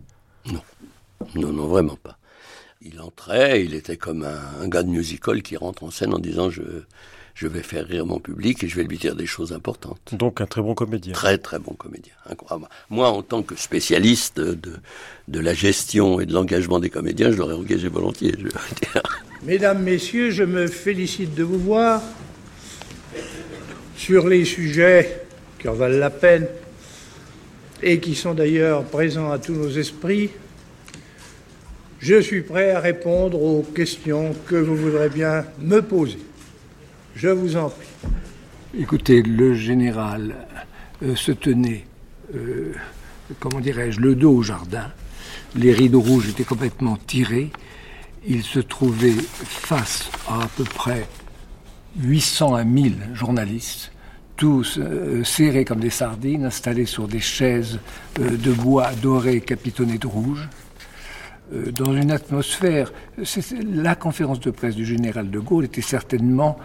Non, 0.47 0.63
non, 1.35 1.53
non, 1.53 1.67
vraiment 1.67 1.97
pas. 1.97 2.19
Il 2.83 3.01
entrait, 3.01 3.65
il 3.65 3.75
était 3.75 3.97
comme 3.97 4.25
un, 4.25 4.63
un, 4.63 4.69
gars 4.69 4.83
de 4.83 4.91
musical 4.91 5.43
qui 5.43 5.57
rentre 5.57 5.85
en 5.85 5.91
scène 5.91 6.13
en 6.13 6.19
disant 6.19 6.51
je, 6.51 6.85
je 7.35 7.49
vais 7.49 7.63
faire 7.63 7.87
rire 7.87 8.07
mon 8.07 8.21
public 8.21 8.63
et 8.63 8.69
je 8.69 8.77
vais 8.77 8.85
lui 8.85 8.97
dire 8.97 9.17
des 9.17 9.27
choses 9.27 9.53
importantes. 9.53 9.99
Donc 10.13 10.41
un 10.41 10.47
très 10.47 10.63
bon 10.63 10.75
comédien. 10.75 11.13
Très 11.13 11.37
très 11.37 11.59
bon 11.59 11.73
comédien. 11.73 12.13
Moi, 12.91 13.09
en 13.09 13.23
tant 13.23 13.43
que 13.43 13.57
spécialiste 13.57 14.39
de, 14.39 14.75
de 15.27 15.41
la 15.41 15.53
gestion 15.53 16.21
et 16.21 16.27
de 16.27 16.33
l'engagement 16.33 16.79
des 16.79 16.91
comédiens, 16.91 17.33
je 17.33 17.37
l'aurais 17.37 17.55
engagé 17.55 17.89
volontiers. 17.89 18.35
Je 18.39 18.49
Mesdames, 19.45 19.83
Messieurs, 19.83 20.31
je 20.31 20.45
me 20.45 20.69
félicite 20.69 21.35
de 21.35 21.43
vous 21.43 21.59
voir 21.59 22.01
sur 23.97 24.29
les 24.29 24.45
sujets 24.45 25.23
qui 25.59 25.69
en 25.69 25.75
valent 25.75 25.99
la 25.99 26.11
peine 26.11 26.47
et 27.83 27.99
qui 27.99 28.15
sont 28.15 28.35
d'ailleurs 28.35 28.85
présents 28.85 29.31
à 29.33 29.39
tous 29.39 29.55
nos 29.55 29.71
esprits. 29.71 30.31
Je 31.99 32.21
suis 32.21 32.43
prêt 32.43 32.71
à 32.71 32.81
répondre 32.81 33.43
aux 33.43 33.63
questions 33.63 34.35
que 34.47 34.57
vous 34.57 34.77
voudrez 34.77 35.09
bien 35.09 35.45
me 35.59 35.81
poser. 35.81 36.19
Je 37.17 37.29
vous 37.29 37.57
en 37.57 37.69
prie. 37.71 37.87
Écoutez, 38.77 39.23
le 39.23 39.55
général 39.55 40.35
euh, 41.03 41.15
se 41.15 41.31
tenait, 41.31 41.85
euh, 42.35 42.75
comment 43.39 43.61
dirais-je, 43.61 44.01
le 44.01 44.17
dos 44.17 44.33
au 44.33 44.43
jardin. 44.43 44.91
Les 45.55 45.73
rideaux 45.73 46.01
rouges 46.01 46.29
étaient 46.29 46.43
complètement 46.43 46.97
tirés. 46.97 47.51
Il 48.27 48.43
se 48.43 48.59
trouvait 48.59 49.15
face 49.33 50.11
à 50.29 50.43
à 50.43 50.49
peu 50.57 50.65
près 50.65 51.07
800 52.01 52.57
à 52.57 52.65
1000 52.65 52.97
journalistes, 53.15 53.93
tous 54.37 54.79
euh, 54.79 55.23
serrés 55.23 55.65
comme 55.65 55.81
des 55.81 55.91
sardines, 55.91 56.45
installés 56.45 56.87
sur 56.87 57.07
des 57.07 57.21
chaises 57.21 57.79
de 58.19 58.53
bois 58.53 58.91
doré 59.01 59.41
capitonnées 59.41 59.99
de 59.99 60.09
rouge 60.09 60.49
dans 61.53 61.95
une 61.95 62.11
atmosphère. 62.11 62.93
La 63.71 63.95
conférence 63.95 64.41
de 64.41 64.51
presse 64.51 64.75
du 64.75 64.85
général 64.85 65.31
de 65.31 65.39
Gaulle 65.39 65.67
était 65.67 65.83
certainement 65.83 66.59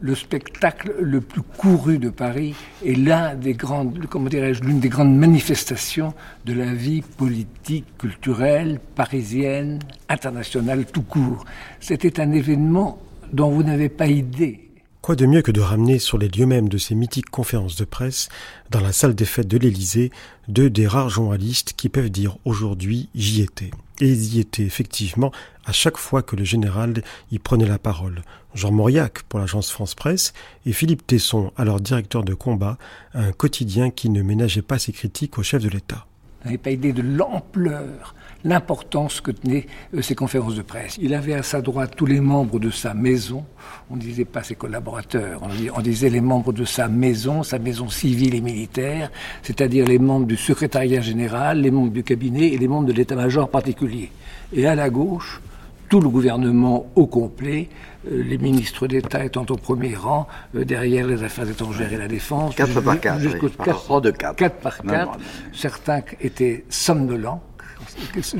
le 0.00 0.14
spectacle 0.14 0.94
le 1.00 1.20
plus 1.20 1.42
couru 1.42 1.98
de 1.98 2.10
Paris 2.10 2.54
et 2.82 2.94
l'un 2.94 3.34
des 3.34 3.54
grandes, 3.54 4.06
comment 4.08 4.28
dirais-je, 4.28 4.62
l'une 4.62 4.80
des 4.80 4.88
grandes 4.88 5.16
manifestations 5.16 6.14
de 6.44 6.52
la 6.52 6.74
vie 6.74 7.02
politique, 7.02 7.86
culturelle, 7.98 8.80
parisienne, 8.94 9.78
internationale, 10.08 10.86
tout 10.86 11.02
court. 11.02 11.44
C'était 11.80 12.20
un 12.20 12.32
événement 12.32 13.00
dont 13.32 13.50
vous 13.50 13.62
n'avez 13.62 13.88
pas 13.88 14.06
idée. 14.06 14.66
Quoi 15.06 15.14
de 15.14 15.26
mieux 15.26 15.42
que 15.42 15.52
de 15.52 15.60
ramener 15.60 16.00
sur 16.00 16.18
les 16.18 16.28
lieux 16.28 16.46
mêmes 16.46 16.68
de 16.68 16.78
ces 16.78 16.96
mythiques 16.96 17.30
conférences 17.30 17.76
de 17.76 17.84
presse, 17.84 18.28
dans 18.70 18.80
la 18.80 18.92
salle 18.92 19.14
des 19.14 19.24
fêtes 19.24 19.46
de 19.46 19.56
l'Élysée, 19.56 20.10
deux 20.48 20.68
des 20.68 20.88
rares 20.88 21.10
journalistes 21.10 21.74
qui 21.76 21.88
peuvent 21.88 22.10
dire 22.10 22.38
aujourd'hui 22.44 23.08
j'y 23.14 23.42
étais. 23.42 23.70
Et 24.00 24.08
ils 24.10 24.34
y 24.34 24.40
étaient 24.40 24.64
effectivement 24.64 25.30
à 25.64 25.70
chaque 25.70 25.96
fois 25.96 26.22
que 26.22 26.34
le 26.34 26.44
général 26.44 27.04
y 27.30 27.38
prenait 27.38 27.68
la 27.68 27.78
parole. 27.78 28.22
Jean 28.56 28.72
Mauriac 28.72 29.22
pour 29.24 29.38
l'agence 29.38 29.70
France 29.70 29.94
Presse 29.94 30.32
et 30.64 30.72
Philippe 30.72 31.06
Tesson, 31.06 31.52
alors 31.58 31.78
directeur 31.78 32.24
de 32.24 32.32
combat, 32.32 32.78
un 33.12 33.30
quotidien 33.32 33.90
qui 33.90 34.08
ne 34.08 34.22
ménageait 34.22 34.62
pas 34.62 34.78
ses 34.78 34.92
critiques 34.92 35.36
au 35.36 35.42
chef 35.42 35.62
de 35.62 35.68
l'État. 35.68 36.06
Vous 36.40 36.46
n'avez 36.46 36.58
pas 36.58 36.70
idée 36.70 36.94
de 36.94 37.02
l'ampleur, 37.02 38.14
l'importance 38.44 39.20
que 39.20 39.30
tenaient 39.30 39.66
euh, 39.94 40.00
ces 40.00 40.14
conférences 40.14 40.54
de 40.54 40.62
presse. 40.62 40.96
Il 41.02 41.12
avait 41.12 41.34
à 41.34 41.42
sa 41.42 41.60
droite 41.60 41.94
tous 41.96 42.06
les 42.06 42.20
membres 42.20 42.58
de 42.58 42.70
sa 42.70 42.94
maison. 42.94 43.44
On 43.90 43.96
ne 43.96 44.00
disait 44.00 44.24
pas 44.24 44.42
ses 44.42 44.54
collaborateurs, 44.54 45.42
on, 45.42 45.48
on 45.76 45.82
disait 45.82 46.08
les 46.08 46.20
membres 46.22 46.52
de 46.52 46.64
sa 46.64 46.88
maison, 46.88 47.42
sa 47.42 47.58
maison 47.58 47.90
civile 47.90 48.34
et 48.34 48.40
militaire, 48.40 49.10
c'est-à-dire 49.42 49.84
les 49.86 49.98
membres 49.98 50.26
du 50.26 50.36
secrétariat 50.36 51.02
général, 51.02 51.60
les 51.60 51.70
membres 51.70 51.92
du 51.92 52.04
cabinet 52.04 52.48
et 52.48 52.58
les 52.58 52.68
membres 52.68 52.86
de 52.86 52.92
l'état-major 52.94 53.50
particulier. 53.50 54.10
Et 54.52 54.66
à 54.66 54.74
la 54.74 54.88
gauche, 54.88 55.42
tout 55.88 56.00
le 56.00 56.08
gouvernement 56.08 56.90
au 56.94 57.06
complet, 57.06 57.68
euh, 58.10 58.22
les 58.22 58.38
ministres 58.38 58.86
d'État 58.86 59.24
étant 59.24 59.46
au 59.48 59.56
premier 59.56 59.94
rang, 59.94 60.26
euh, 60.54 60.64
derrière 60.64 61.06
les 61.06 61.22
affaires 61.22 61.48
étrangères 61.48 61.92
et 61.92 61.96
la 61.96 62.08
défense. 62.08 62.54
4 62.54 62.80
par 62.80 63.00
4. 63.00 63.20
Jusqu'au 63.20 63.46
Oui, 63.46 63.52
par 63.86 64.00
de 64.00 64.10
4. 64.10 64.36
4 64.36 64.56
par 64.56 64.76
4. 64.78 64.84
Non, 64.86 64.92
non, 64.92 65.04
non. 65.12 65.18
Certains 65.52 66.02
étaient 66.20 66.64
somnolents. 66.68 67.42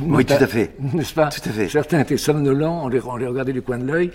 Oui, 0.08 0.24
tout 0.24 0.34
à 0.34 0.46
fait. 0.46 0.74
N'est-ce 0.80 1.14
pas 1.14 1.28
Tout 1.28 1.48
à 1.48 1.52
fait. 1.52 1.68
Certains 1.68 2.00
étaient 2.00 2.16
somnolents, 2.16 2.84
on 2.84 2.88
les, 2.88 3.00
on 3.04 3.16
les 3.16 3.26
regardait 3.26 3.52
du 3.52 3.62
coin 3.62 3.78
de 3.78 3.84
l'œil. 3.86 4.10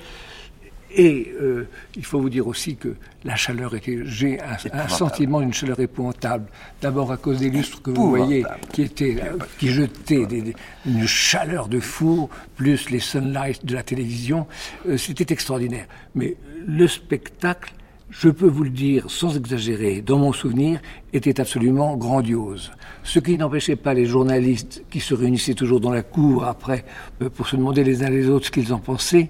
Et 0.95 1.31
euh, 1.41 1.67
il 1.95 2.03
faut 2.03 2.19
vous 2.19 2.29
dire 2.29 2.47
aussi 2.47 2.75
que 2.75 2.95
la 3.23 3.35
chaleur 3.35 3.73
était. 3.75 3.99
J'ai 4.03 4.39
un, 4.41 4.57
un 4.73 4.87
sentiment 4.89 5.39
d'une 5.39 5.53
chaleur 5.53 5.79
épouvantable. 5.79 6.47
D'abord 6.81 7.11
à 7.11 7.17
cause 7.17 7.39
des 7.39 7.49
lustres 7.49 7.81
que 7.81 7.91
vous 7.91 8.09
voyez, 8.09 8.43
qui 8.73 8.81
étaient, 8.83 9.15
qui 9.57 9.69
jetaient 9.69 10.25
des, 10.25 10.41
des- 10.41 10.55
une 10.85 11.07
chaleur 11.07 11.67
de 11.69 11.79
four, 11.79 12.29
plus 12.55 12.89
les 12.89 12.99
sunlights 12.99 13.65
de 13.65 13.73
la 13.73 13.83
télévision. 13.83 14.47
Euh, 14.87 14.97
C'était 14.97 15.31
extraordinaire. 15.33 15.85
Mais 16.13 16.35
le 16.67 16.87
spectacle, 16.87 17.73
je 18.09 18.27
peux 18.29 18.47
vous 18.47 18.63
le 18.65 18.69
dire 18.69 19.09
sans 19.09 19.37
exagérer, 19.37 20.01
dans 20.01 20.17
mon 20.17 20.33
souvenir, 20.33 20.81
était 21.13 21.39
absolument 21.39 21.95
grandiose. 21.95 22.71
Ce 23.03 23.19
qui 23.19 23.37
n'empêchait 23.37 23.77
pas 23.77 23.93
les 23.93 24.05
journalistes 24.05 24.83
qui 24.89 24.99
se 24.99 25.13
réunissaient 25.13 25.53
toujours 25.53 25.79
dans 25.79 25.91
la 25.91 26.03
cour 26.03 26.43
après 26.43 26.83
euh, 27.21 27.29
pour 27.29 27.47
se 27.47 27.55
demander 27.55 27.85
les 27.85 28.03
uns 28.03 28.09
les 28.09 28.27
autres 28.27 28.47
ce 28.47 28.51
qu'ils 28.51 28.73
en 28.73 28.79
pensaient. 28.79 29.29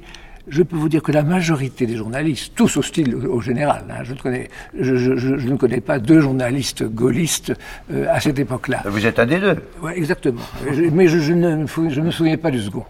Je 0.52 0.64
peux 0.64 0.76
vous 0.76 0.90
dire 0.90 1.02
que 1.02 1.14
la 1.14 1.24
majorité 1.24 1.86
des 1.88 1.96
journalistes, 1.96 2.52
tous 2.56 2.76
hostiles 2.76 3.16
au, 3.16 3.36
au 3.38 3.42
général, 3.42 3.86
hein, 3.90 4.04
je, 4.04 4.12
ne 4.14 4.18
connais, 4.20 4.50
je, 4.78 4.98
je- 4.98 5.16
je- 5.16 5.38
je 5.38 5.48
ne 5.48 5.56
connais 5.56 5.80
pas 5.80 5.98
deux 5.98 6.20
journalistes 6.20 6.84
gaullistes 6.84 7.54
euh, 7.90 8.06
à 8.12 8.20
cette 8.20 8.38
époque-là. 8.38 8.84
Vous 8.86 9.06
êtes 9.06 9.18
un 9.20 9.26
des 9.26 9.40
deux. 9.40 9.56
Ouais, 9.82 9.98
exactement. 9.98 10.42
Je- 10.74 10.82
mais 10.90 11.08
je, 11.08 11.32
ne 11.32 11.56
me 11.56 11.68
fou- 11.68 11.90
je 11.90 12.02
me 12.02 12.12
souviens 12.12 12.36
pas 12.36 12.52
du 12.52 12.60
second. 12.62 12.84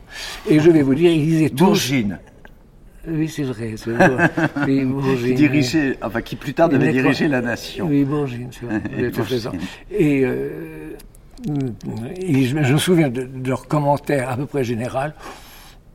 Et 0.50 0.60
je 0.60 0.72
vais 0.72 0.82
vous 0.82 0.96
dire, 0.96 1.12
ils 1.12 1.24
disaient 1.24 1.50
tous. 1.52 1.66
Bourgine. 1.66 2.18
Oui, 3.08 3.30
c'est 3.30 3.44
vrai. 3.44 3.76
c'est 3.78 3.92
vrai. 3.92 4.30
Oui, 4.68 4.84
Qui 5.24 5.34
dirigeait, 5.36 5.98
enfin, 6.02 6.22
qui 6.22 6.36
plus 6.36 6.56
tard 6.56 6.68
devait 6.68 6.92
diriger 6.92 7.28
la 7.28 7.42
nation. 7.42 7.86
Oui, 7.88 8.04
Bourgine, 8.06 8.50
c'est 8.52 8.66
vrai. 8.66 8.82
Et, 9.92 10.24
euh, 10.26 10.96
je 11.46 12.56
me 12.74 12.78
souviens 12.80 13.10
de, 13.10 13.22
de 13.24 13.50
leurs 13.50 13.68
commentaires 13.68 14.30
à 14.32 14.36
peu 14.38 14.48
près 14.48 14.64
général. 14.64 15.14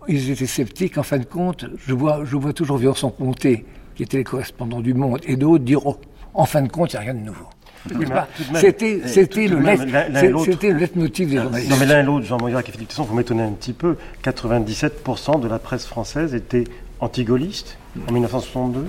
Ils 0.09 0.31
étaient 0.31 0.47
sceptiques. 0.47 0.99
En 0.99 1.03
fin 1.03 1.19
de 1.19 1.25
compte, 1.25 1.67
je 1.87 1.93
vois, 1.95 2.25
je 2.25 2.37
vois 2.37 2.53
toujours 2.53 2.79
Vincent 2.79 3.11
Ponté, 3.11 3.65
qui 3.95 4.03
était 4.03 4.19
le 4.19 4.25
correspondant 4.25 4.81
du 4.81 4.95
Monde, 4.95 5.21
et 5.25 5.37
d'autres 5.37 5.65
dire 5.65 5.87
oh, 5.87 5.97
en 6.35 6.45
fin 6.45 6.63
de 6.63 6.69
compte, 6.69 6.93
il 6.93 6.97
n'y 6.97 6.99
a 6.99 7.13
rien 7.13 7.15
de 7.15 7.25
nouveau. 7.25 7.47
C'était 8.55 9.49
le 9.49 9.59
le 9.59 10.79
leitmotiv 10.79 11.31
des 11.31 11.37
journalistes. 11.37 11.71
Non 11.71 11.77
mais 11.79 11.87
l'un 11.87 12.01
et 12.01 12.03
l'autre, 12.03 12.27
Jean 12.27 12.39
Mauriac 12.39 12.69
et 12.69 12.73
Philippe 12.73 12.89
Tesson, 12.89 13.05
vous 13.05 13.15
m'étonnez 13.15 13.45
un 13.45 13.53
petit 13.53 13.73
peu, 13.73 13.97
97% 14.25 15.41
de 15.41 15.49
la 15.49 15.59
presse 15.59 15.87
française 15.87 16.35
était 16.35 16.65
anti-gaulliste 17.01 17.79
en 18.09 18.13
1962 18.13 18.87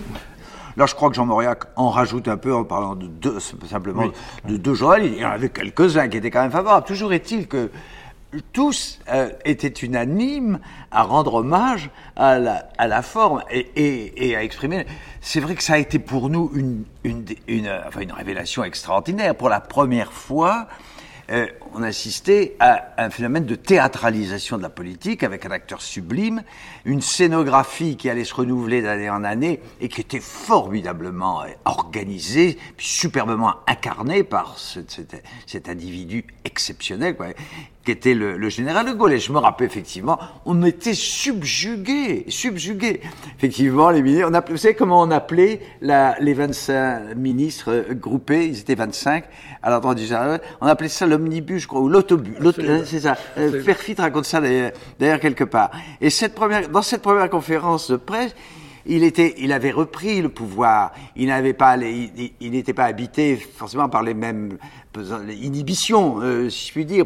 Là, 0.78 0.86
je 0.86 0.94
crois 0.94 1.10
que 1.10 1.16
Jean 1.16 1.26
Mauriac 1.26 1.64
en 1.76 1.90
rajoute 1.90 2.28
un 2.28 2.38
peu 2.38 2.54
en 2.54 2.64
parlant 2.64 2.96
de 2.96 3.08
deux, 3.08 3.40
simplement 3.68 4.04
Oui. 4.04 4.12
de 4.48 4.58
deux 4.58 4.76
journalistes. 4.76 5.16
Il 5.18 5.22
y 5.24 5.26
en 5.26 5.32
avait 5.32 5.50
quelques-uns 5.50 6.08
qui 6.08 6.18
étaient 6.18 6.30
quand 6.30 6.44
même 6.44 6.52
favorables. 6.52 6.86
Toujours 6.86 7.14
est-il 7.14 7.48
que 7.48 7.72
tous 8.54 9.00
euh, 9.10 9.30
étaient 9.46 9.68
unanimes 9.70 10.60
à 10.92 11.04
rendre 11.04 11.36
hommage 11.36 11.90
à 12.16 12.38
la, 12.40 12.70
à 12.78 12.88
la 12.88 13.02
forme 13.02 13.44
et, 13.50 14.30
et- 14.30 14.36
à 14.36 14.44
exprimer. 14.44 14.86
C'est 15.22 15.40
vrai 15.40 15.56
que 15.56 15.64
ça 15.64 15.74
a 15.74 15.78
été 15.78 15.98
pour 15.98 16.30
nous 16.30 16.52
une, 16.54 16.84
une, 17.04 17.26
une, 17.48 17.70
enfin, 17.88 18.02
une 18.02 18.12
révélation 18.12 18.64
extraordinaire. 18.64 19.34
Pour 19.36 19.50
la 19.50 19.62
première 19.62 20.12
fois, 20.12 20.68
euh, 21.32 21.48
on 21.74 21.84
assistait 21.84 22.56
à 22.60 22.94
un 22.98 23.10
phénomène 23.10 23.46
de 23.46 23.56
théâtralisation 23.56 24.58
de 24.58 24.62
la 24.64 24.70
politique 24.70 25.24
avec 25.24 25.46
un 25.46 25.52
acteur 25.52 25.82
sublime, 25.82 26.44
une 26.86 27.02
scénographie 27.02 27.98
qui 27.98 28.10
allait 28.10 28.24
se 28.24 28.34
renouveler 28.34 28.82
d'année 28.82 29.10
en 29.10 29.24
année 29.24 29.60
et 29.82 29.90
qui 29.90 30.02
était 30.02 30.20
formidablement 30.20 31.44
euh, 31.44 31.48
organisée, 31.66 32.58
superbement 32.78 33.56
incarnée 33.68 34.24
par 34.24 34.58
ce- 34.58 34.80
cet, 35.46 35.70
individu 35.70 36.26
exceptionnel, 36.46 37.16
qui 37.84 37.92
était 37.92 38.14
le, 38.14 38.50
général 38.50 38.86
de 38.86 38.94
Gaulle. 38.94 39.14
Et 39.14 39.20
je 39.20 39.32
me 39.32 39.38
rappelle 39.38 39.68
effectivement, 39.68 40.18
on 40.46 40.64
était 40.64 40.94
subjugués, 40.94 42.26
subjugués. 42.30 43.02
Effectivement, 43.38 43.90
les 43.90 44.02
ministres, 44.02 44.28
on 44.30 44.34
appelait, 44.34 44.54
vous 44.54 44.62
savez 44.62 44.76
comment 44.76 45.02
on 45.02 45.12
appelait 45.12 45.62
la, 45.82 46.18
les 46.20 46.34
25 46.34 47.16
ministres 47.16 47.86
groupés, 47.92 48.48
ils 48.48 48.60
étaient 48.60 48.76
25 48.76 49.26
à 49.62 49.70
l'endroit 49.70 49.96
du 49.96 50.04
général, 50.04 50.42
on 50.62 50.68
appelait 50.68 50.90
ça 50.90 51.06
l'omnibus, 51.06 51.67
je 51.68 51.70
crois, 51.70 51.82
ou 51.82 51.90
l'autobus, 51.90 52.34
l'aut- 52.40 52.54
hein, 52.58 52.84
c'est 52.86 53.02
ça. 53.02 53.18
Euh, 53.38 53.62
Perfit 53.62 53.96
raconte 54.00 54.24
ça 54.24 54.40
d'ailleurs 54.40 54.72
d'ailleurs 54.98 55.20
quelque 55.20 55.44
part. 55.44 55.70
Et 56.00 56.10
cette 56.10 56.34
première, 56.34 56.70
dans 56.70 56.82
cette 56.82 57.02
première 57.02 57.30
conférence 57.30 57.92
de 57.92 57.98
presse, 57.98 58.34
il 58.88 59.04
était, 59.04 59.36
il 59.38 59.52
avait 59.52 59.72
repris 59.72 60.22
le 60.22 60.30
pouvoir. 60.30 60.92
Il 61.16 61.28
n'avait 61.28 61.54
pas, 61.54 61.78
les, 61.78 62.12
il, 62.16 62.32
il 62.40 62.52
n'était 62.52 62.74
pas 62.74 62.86
habité 62.86 63.36
forcément 63.36 63.90
par 63.90 64.04
les 64.04 64.14
mêmes 64.14 64.58
inhibitions, 65.42 66.20
euh, 66.22 66.50
si 66.50 66.68
je 66.68 66.72
puis 66.72 66.86
dire, 66.86 67.06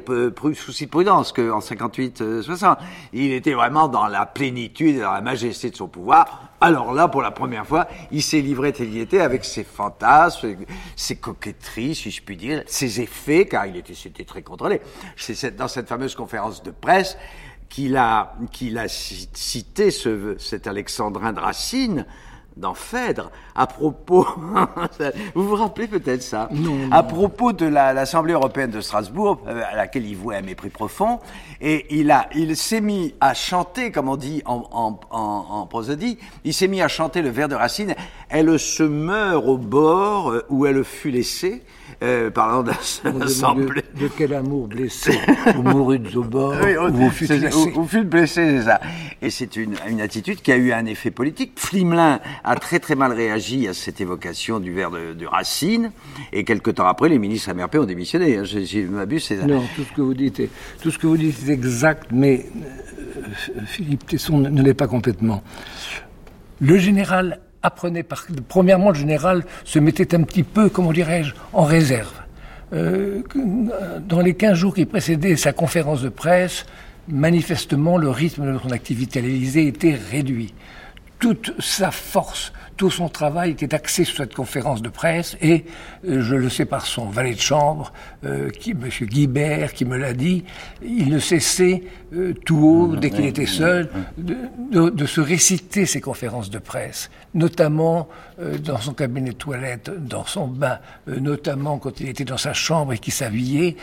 souci 0.53 0.85
de 0.85 0.89
prudence 0.89 1.31
qu'en 1.31 1.59
58-60. 1.59 2.77
Il 3.13 3.31
était 3.31 3.53
vraiment 3.53 3.87
dans 3.87 4.07
la 4.07 4.25
plénitude, 4.25 4.99
dans 4.99 5.11
la 5.11 5.21
majesté 5.21 5.69
de 5.69 5.75
son 5.75 5.87
pouvoir. 5.87 6.51
Alors 6.61 6.93
là, 6.93 7.07
pour 7.07 7.21
la 7.21 7.31
première 7.31 7.65
fois, 7.65 7.87
il 8.11 8.21
s'est 8.21 8.41
livré 8.41 8.71
tel 8.71 8.89
qu'il 8.89 8.99
était 8.99 9.19
avec 9.19 9.43
ses 9.43 9.63
fantasmes, 9.63 10.55
ses 10.95 11.15
coquetteries, 11.15 11.95
si 11.95 12.11
je 12.11 12.21
puis 12.21 12.37
dire, 12.37 12.63
ses 12.67 13.01
effets, 13.01 13.47
car 13.47 13.65
il 13.65 13.77
était, 13.77 13.95
c'était 13.95 14.25
très 14.25 14.43
contrôlé. 14.43 14.79
C'est 15.15 15.55
dans 15.55 15.67
cette 15.67 15.87
fameuse 15.87 16.15
conférence 16.15 16.61
de 16.61 16.71
presse 16.71 17.17
qu'il 17.71 17.95
a, 17.95 18.33
qu'il 18.51 18.77
a 18.77 18.87
cité 18.87 19.91
ce, 19.91 20.35
cet 20.37 20.67
Alexandrin 20.67 21.33
de 21.33 21.39
Racine, 21.39 22.05
dans 22.57 22.73
Phèdre, 22.73 23.31
à 23.55 23.65
propos, 23.65 24.27
vous 25.35 25.47
vous 25.47 25.55
rappelez 25.55 25.87
peut-être 25.87 26.21
ça, 26.21 26.49
non, 26.51 26.91
à 26.91 27.01
propos 27.01 27.53
de 27.53 27.65
l'Assemblée 27.65 28.33
européenne 28.33 28.71
de 28.71 28.81
Strasbourg, 28.81 29.41
euh, 29.47 29.63
à 29.71 29.77
laquelle 29.77 30.05
il 30.05 30.17
vouait 30.17 30.35
un 30.35 30.41
mépris 30.41 30.69
profond, 30.69 31.19
et 31.61 31.85
il 31.97 32.11
a, 32.11 32.27
il 32.35 32.57
s'est 32.57 32.81
mis 32.81 33.15
à 33.21 33.33
chanter, 33.33 33.89
comme 33.91 34.09
on 34.09 34.17
dit 34.17 34.41
en, 34.45 34.67
en, 34.73 34.99
en, 35.09 35.45
en 35.49 35.65
prosodie, 35.65 36.19
il 36.43 36.53
s'est 36.53 36.67
mis 36.67 36.81
à 36.81 36.89
chanter 36.89 37.21
le 37.21 37.29
vers 37.29 37.47
de 37.47 37.55
Racine, 37.55 37.95
elle 38.27 38.59
se 38.59 38.83
meurt 38.83 39.45
au 39.47 39.57
bord 39.57 40.31
euh, 40.31 40.45
où 40.49 40.65
elle 40.65 40.83
fut 40.83 41.11
laissée, 41.11 41.63
euh, 42.03 42.31
parlant 42.31 42.63
d'assemblée. 42.63 43.83
De, 43.95 44.03
de, 44.03 44.09
quel 44.17 44.33
amour 44.33 44.67
blessé 44.67 45.11
Vous 45.55 45.61
mourûtes 45.61 46.15
au 46.15 46.23
bord 46.23 46.55
oui, 46.63 46.75
ou 46.75 46.91
vous 46.91 47.09
fûtes 47.11 47.31
blessé 47.31 47.71
Vous 47.75 47.87
fûtes 47.87 48.09
blessé, 48.09 48.57
c'est 48.57 48.65
ça. 48.65 48.81
Et 49.21 49.29
c'est 49.29 49.55
une, 49.55 49.75
une, 49.87 50.01
attitude 50.01 50.41
qui 50.41 50.51
a 50.51 50.57
eu 50.57 50.71
un 50.71 50.85
effet 50.85 51.11
politique. 51.11 51.53
Flimelin 51.57 52.19
a 52.43 52.55
très 52.55 52.79
très 52.79 52.95
mal 52.95 53.13
réagi 53.13 53.67
à 53.67 53.73
cette 53.73 54.01
évocation 54.01 54.59
du 54.59 54.73
vers 54.73 54.89
de, 54.89 55.13
de 55.13 55.25
Racine, 55.27 55.91
et 56.33 56.43
quelques 56.43 56.75
temps 56.75 56.87
après, 56.87 57.09
les 57.09 57.19
ministres 57.19 57.53
MRP 57.53 57.75
ont 57.75 57.85
démissionné. 57.85 58.37
Hein. 58.37 58.43
Je, 58.45 58.63
je 58.63 58.79
m'abuse, 58.79 59.23
c'est 59.23 59.37
ça. 59.37 59.45
Non, 59.45 59.63
tout 59.75 59.83
ce 59.83 59.93
que 59.95 60.01
vous 60.01 60.15
dites 60.15 60.39
est, 60.39 60.49
tout 60.81 60.89
ce 60.89 60.97
que 60.97 61.05
vous 61.05 61.17
dites 61.17 61.47
est 61.47 61.51
exact, 61.51 62.07
mais 62.11 62.47
euh, 63.17 63.61
Philippe 63.67 64.07
Tesson 64.07 64.39
ne, 64.39 64.49
ne 64.49 64.63
l'est 64.63 64.73
pas 64.73 64.87
complètement. 64.87 65.43
Le 66.59 66.77
général 66.77 67.39
apprenait 67.63 68.03
par... 68.03 68.25
Premièrement, 68.47 68.89
le 68.89 68.95
général 68.95 69.43
se 69.63 69.79
mettait 69.79 70.15
un 70.15 70.23
petit 70.23 70.43
peu, 70.43 70.69
comment 70.69 70.91
dirais-je, 70.91 71.33
en 71.53 71.63
réserve. 71.63 72.13
Euh, 72.73 73.21
dans 74.07 74.21
les 74.21 74.33
15 74.33 74.53
jours 74.57 74.73
qui 74.73 74.85
précédaient 74.85 75.35
sa 75.35 75.51
conférence 75.51 76.01
de 76.01 76.09
presse, 76.09 76.65
manifestement, 77.07 77.97
le 77.97 78.09
rythme 78.09 78.53
de 78.53 78.57
son 78.57 78.71
activité 78.71 79.19
à 79.19 79.21
l'Élysée 79.21 79.67
était 79.67 79.97
réduit. 80.11 80.53
Toute 81.21 81.53
sa 81.61 81.91
force 81.91 82.51
tout 82.81 82.89
son 82.89 83.09
travail 83.09 83.51
était 83.51 83.75
axé 83.75 84.05
sur 84.05 84.17
cette 84.17 84.33
conférence 84.33 84.81
de 84.81 84.89
presse 84.89 85.37
et 85.39 85.65
euh, 86.07 86.23
je 86.23 86.33
le 86.33 86.49
sais 86.49 86.65
par 86.65 86.87
son 86.87 87.05
valet 87.05 87.35
de 87.35 87.39
chambre, 87.39 87.93
euh, 88.25 88.49
qui, 88.49 88.73
Monsieur 88.73 89.05
Guibert, 89.05 89.73
qui 89.73 89.85
me 89.85 89.97
l'a 89.97 90.13
dit, 90.13 90.45
il 90.83 91.09
ne 91.09 91.19
cessait 91.19 91.83
euh, 92.15 92.33
tout 92.43 92.57
haut, 92.57 92.95
dès 92.95 93.11
qu'il 93.11 93.25
était 93.25 93.45
seul, 93.45 93.87
de, 94.17 94.35
de, 94.71 94.89
de, 94.89 95.05
se 95.05 95.21
réciter 95.21 95.85
ses 95.85 96.01
conférences 96.01 96.49
de 96.49 96.57
presse, 96.57 97.11
notamment 97.35 98.09
dans 98.63 98.79
son 98.79 98.93
cabinet 98.93 99.29
de 99.29 99.35
toilette, 99.35 99.91
dans 100.03 100.25
son 100.25 100.47
bain, 100.47 100.79
notamment 101.05 101.77
quand 101.77 101.99
il 101.99 102.09
était 102.09 102.25
dans 102.25 102.37
sa 102.37 102.53
chambre 102.53 102.93
et 102.93 102.97
qu'il 102.97 103.13
s'habillait. 103.13 103.75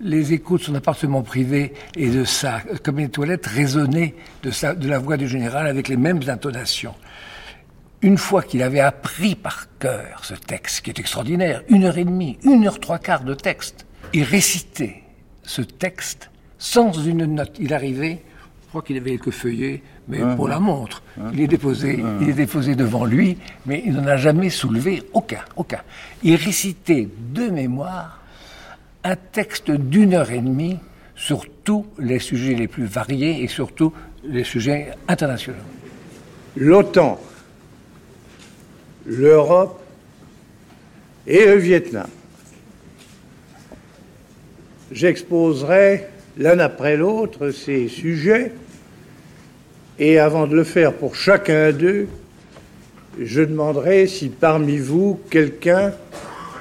Les 0.00 0.32
échos 0.32 0.58
de 0.58 0.64
son 0.64 0.74
appartement 0.74 1.22
privé 1.22 1.72
et 1.94 2.10
de 2.10 2.24
sa 2.24 2.60
cabinet 2.82 3.06
de 3.06 3.12
toilette 3.12 3.46
résonnaient 3.46 4.16
de, 4.42 4.50
sa, 4.50 4.74
de 4.74 4.88
la 4.88 4.98
voix 4.98 5.16
du 5.16 5.28
général 5.28 5.68
avec 5.68 5.86
les 5.86 5.96
mêmes 5.96 6.18
intonations 6.32 6.94
une 8.02 8.18
fois 8.18 8.42
qu'il 8.42 8.62
avait 8.62 8.80
appris 8.80 9.36
par 9.36 9.66
cœur 9.78 10.24
ce 10.24 10.34
texte, 10.34 10.82
qui 10.82 10.90
est 10.90 10.98
extraordinaire, 10.98 11.62
une 11.68 11.84
heure 11.84 11.98
et 11.98 12.04
demie, 12.04 12.36
une 12.42 12.66
heure 12.66 12.80
trois 12.80 12.98
quarts 12.98 13.24
de 13.24 13.34
texte, 13.34 13.86
il 14.12 14.24
récitait 14.24 15.02
ce 15.44 15.62
texte 15.62 16.30
sans 16.58 16.92
une 16.92 17.24
note. 17.24 17.56
Il 17.60 17.72
arrivait, 17.72 18.22
je 18.64 18.68
crois 18.68 18.82
qu'il 18.82 18.96
avait 18.96 19.12
quelques 19.12 19.30
feuillets, 19.30 19.82
mais 20.08 20.18
mmh. 20.18 20.36
pour 20.36 20.48
la 20.48 20.58
montre. 20.58 21.02
Mmh. 21.16 21.30
Il 21.34 21.40
est 21.40 21.46
déposé, 21.46 21.96
mmh. 21.96 22.18
il 22.22 22.28
est 22.28 22.34
déposé 22.34 22.74
devant 22.74 23.04
lui, 23.04 23.38
mais 23.66 23.82
il 23.86 23.94
n'en 23.94 24.06
a 24.06 24.16
jamais 24.16 24.50
soulevé 24.50 25.04
aucun, 25.12 25.42
aucun. 25.56 25.80
Il 26.24 26.34
récitait 26.34 27.08
de 27.32 27.48
mémoire 27.48 28.20
un 29.04 29.16
texte 29.16 29.70
d'une 29.70 30.14
heure 30.14 30.30
et 30.32 30.40
demie 30.40 30.78
sur 31.14 31.44
tous 31.62 31.86
les 31.98 32.18
sujets 32.18 32.54
les 32.54 32.68
plus 32.68 32.84
variés 32.84 33.44
et 33.44 33.48
surtout 33.48 33.92
les 34.24 34.44
sujets 34.44 34.90
internationaux. 35.06 35.58
L'OTAN 36.56 37.20
l'Europe 39.06 39.80
et 41.26 41.46
le 41.46 41.56
Vietnam. 41.56 42.08
J'exposerai 44.90 46.06
l'un 46.38 46.58
après 46.58 46.96
l'autre 46.96 47.50
ces 47.50 47.88
sujets 47.88 48.52
et 49.98 50.18
avant 50.18 50.46
de 50.46 50.54
le 50.54 50.64
faire 50.64 50.92
pour 50.94 51.14
chacun 51.14 51.72
d'eux, 51.72 52.08
je 53.20 53.42
demanderai 53.42 54.06
si 54.06 54.28
parmi 54.28 54.78
vous 54.78 55.20
quelqu'un 55.30 55.92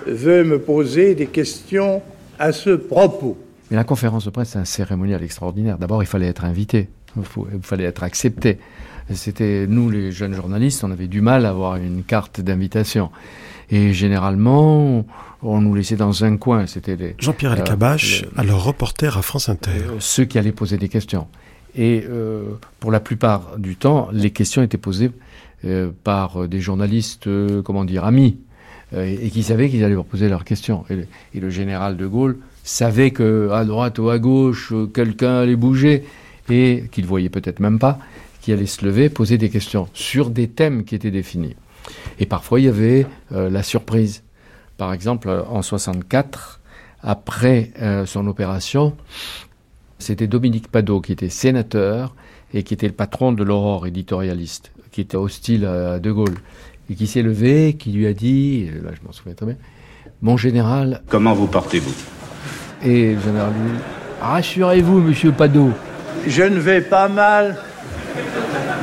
veut 0.06 0.44
me 0.44 0.60
poser 0.60 1.16
des 1.16 1.28
questions 1.28 2.02
à 2.40 2.52
ce 2.52 2.72
propos. 2.72 3.38
Mais 3.70 3.78
la 3.78 3.84
conférence 3.84 4.26
de 4.26 4.30
presse, 4.30 4.50
c'est 4.50 4.60
un 4.60 4.66
cérémonial 4.66 5.24
extraordinaire. 5.24 5.78
D'abord, 5.78 6.04
il 6.04 6.08
fallait 6.08 6.28
être 6.28 6.44
invité, 6.44 6.90
il, 7.16 7.24
fallait 7.62 7.86
être 7.86 8.04
accepté. 8.04 8.58
C'était 9.14 9.66
nous, 9.68 9.90
les 9.90 10.12
jeunes 10.12 10.34
journalistes, 10.34 10.84
on 10.84 10.92
avait 10.92 11.08
du 11.08 11.22
mal 11.22 11.46
à 11.46 11.50
avoir 11.50 11.76
une 11.76 12.04
carte 12.04 12.42
d'invitation. 12.42 13.10
Et 13.70 13.94
généralement, 13.94 15.06
on 15.42 15.62
nous 15.62 15.74
laissait 15.74 15.96
dans 15.96 16.24
un 16.24 16.38
coin. 16.38 16.68
C'était 16.68 17.16
Jean-Pierre 17.18 17.54
Alcabache, 17.54 18.24
euh, 18.24 18.40
alors 18.42 18.64
reporter 18.64 19.18
à 19.18 19.22
France 19.22 19.50
Inter. 19.50 19.72
Euh, 19.72 19.96
ceux 20.00 20.26
qui 20.26 20.38
allaient 20.38 20.52
poser 20.52 20.78
des 20.78 20.90
questions. 20.90 21.28
Et 21.76 22.04
euh, 22.10 22.44
pour 22.80 22.92
la 22.92 23.00
plupart 23.00 23.58
du 23.58 23.78
temps, 23.78 24.10
les 24.12 24.32
questions 24.32 24.62
étaient 24.62 24.78
posées 24.78 25.12
euh, 25.64 25.90
par 26.04 26.48
des 26.48 26.60
journalistes, 26.60 27.30
comment 27.64 27.86
dire, 27.86 28.04
amis, 28.04 28.38
et 28.94 29.30
qui 29.30 29.42
savaient 29.42 29.70
qu'ils 29.70 29.86
allaient 29.86 29.94
leur 29.94 30.04
poser 30.04 30.28
leurs 30.28 30.44
questions. 30.44 30.84
Et 30.90 30.96
le, 30.98 31.08
et 31.34 31.40
le 31.40 31.50
général 31.50 31.96
de 31.96 32.06
Gaulle 32.06 32.40
savait 32.66 33.12
que 33.12 33.50
à 33.54 33.64
droite 33.64 34.00
ou 34.00 34.10
à 34.10 34.20
gauche, 34.20 34.74
quelqu'un 34.94 35.40
allait 35.40 35.56
bouger 35.56 36.04
et 36.50 36.84
qu'il 36.92 37.06
voyait 37.06 37.30
peut-être 37.30 37.62
même 37.62 37.80
pas 37.80 38.00
qui 38.42 38.52
allait 38.52 38.66
se 38.66 38.84
lever, 38.84 39.10
poser 39.10 39.38
des 39.38 39.50
questions 39.50 39.88
sur 39.94 40.30
des 40.30 40.48
thèmes 40.48 40.84
qui 40.84 40.96
étaient 40.96 41.12
définis. 41.12 41.56
Et 42.20 42.26
parfois, 42.26 42.60
il 42.60 42.66
y 42.66 42.70
avait 42.70 43.06
euh, 43.32 43.50
la 43.50 43.64
surprise. 43.64 44.24
Par 44.78 44.94
exemple, 44.94 45.30
en 45.50 45.62
64, 45.62 46.60
après 47.04 47.72
euh, 47.82 48.06
son 48.06 48.28
opération, 48.28 48.96
c'était 50.00 50.28
Dominique 50.28 50.68
Padot 50.68 51.02
qui 51.02 51.12
était 51.12 51.30
sénateur 51.30 52.16
et 52.54 52.64
qui 52.64 52.74
était 52.74 52.88
le 52.88 52.94
patron 52.94 53.32
de 53.32 53.44
l'Aurore 53.44 53.88
éditorialiste, 53.88 54.72
qui 54.92 55.02
était 55.02 55.18
hostile 55.18 55.66
à 55.66 56.00
De 56.00 56.12
Gaulle, 56.12 56.38
et 56.90 56.96
qui 56.96 57.08
s'est 57.08 57.22
levé, 57.22 57.76
qui 57.78 57.92
lui 57.92 58.08
a 58.08 58.14
dit, 58.14 58.66
là 58.84 58.92
je 58.94 59.06
m'en 59.06 59.14
souviens 59.14 59.34
très 59.34 59.46
bien, 59.46 59.56
mon 60.22 60.38
général... 60.38 61.02
Comment 61.08 61.34
vous 61.34 61.48
portez-vous? 61.48 61.94
Et 62.84 63.14
le 63.14 63.22
général 63.22 63.54
lui 63.54 63.72
dit, 63.72 63.84
rassurez-vous, 64.20 65.00
monsieur 65.00 65.32
Padot. 65.32 65.72
Je 66.28 66.44
ne 66.44 66.60
vais 66.60 66.82
pas 66.82 67.08
mal, 67.08 67.58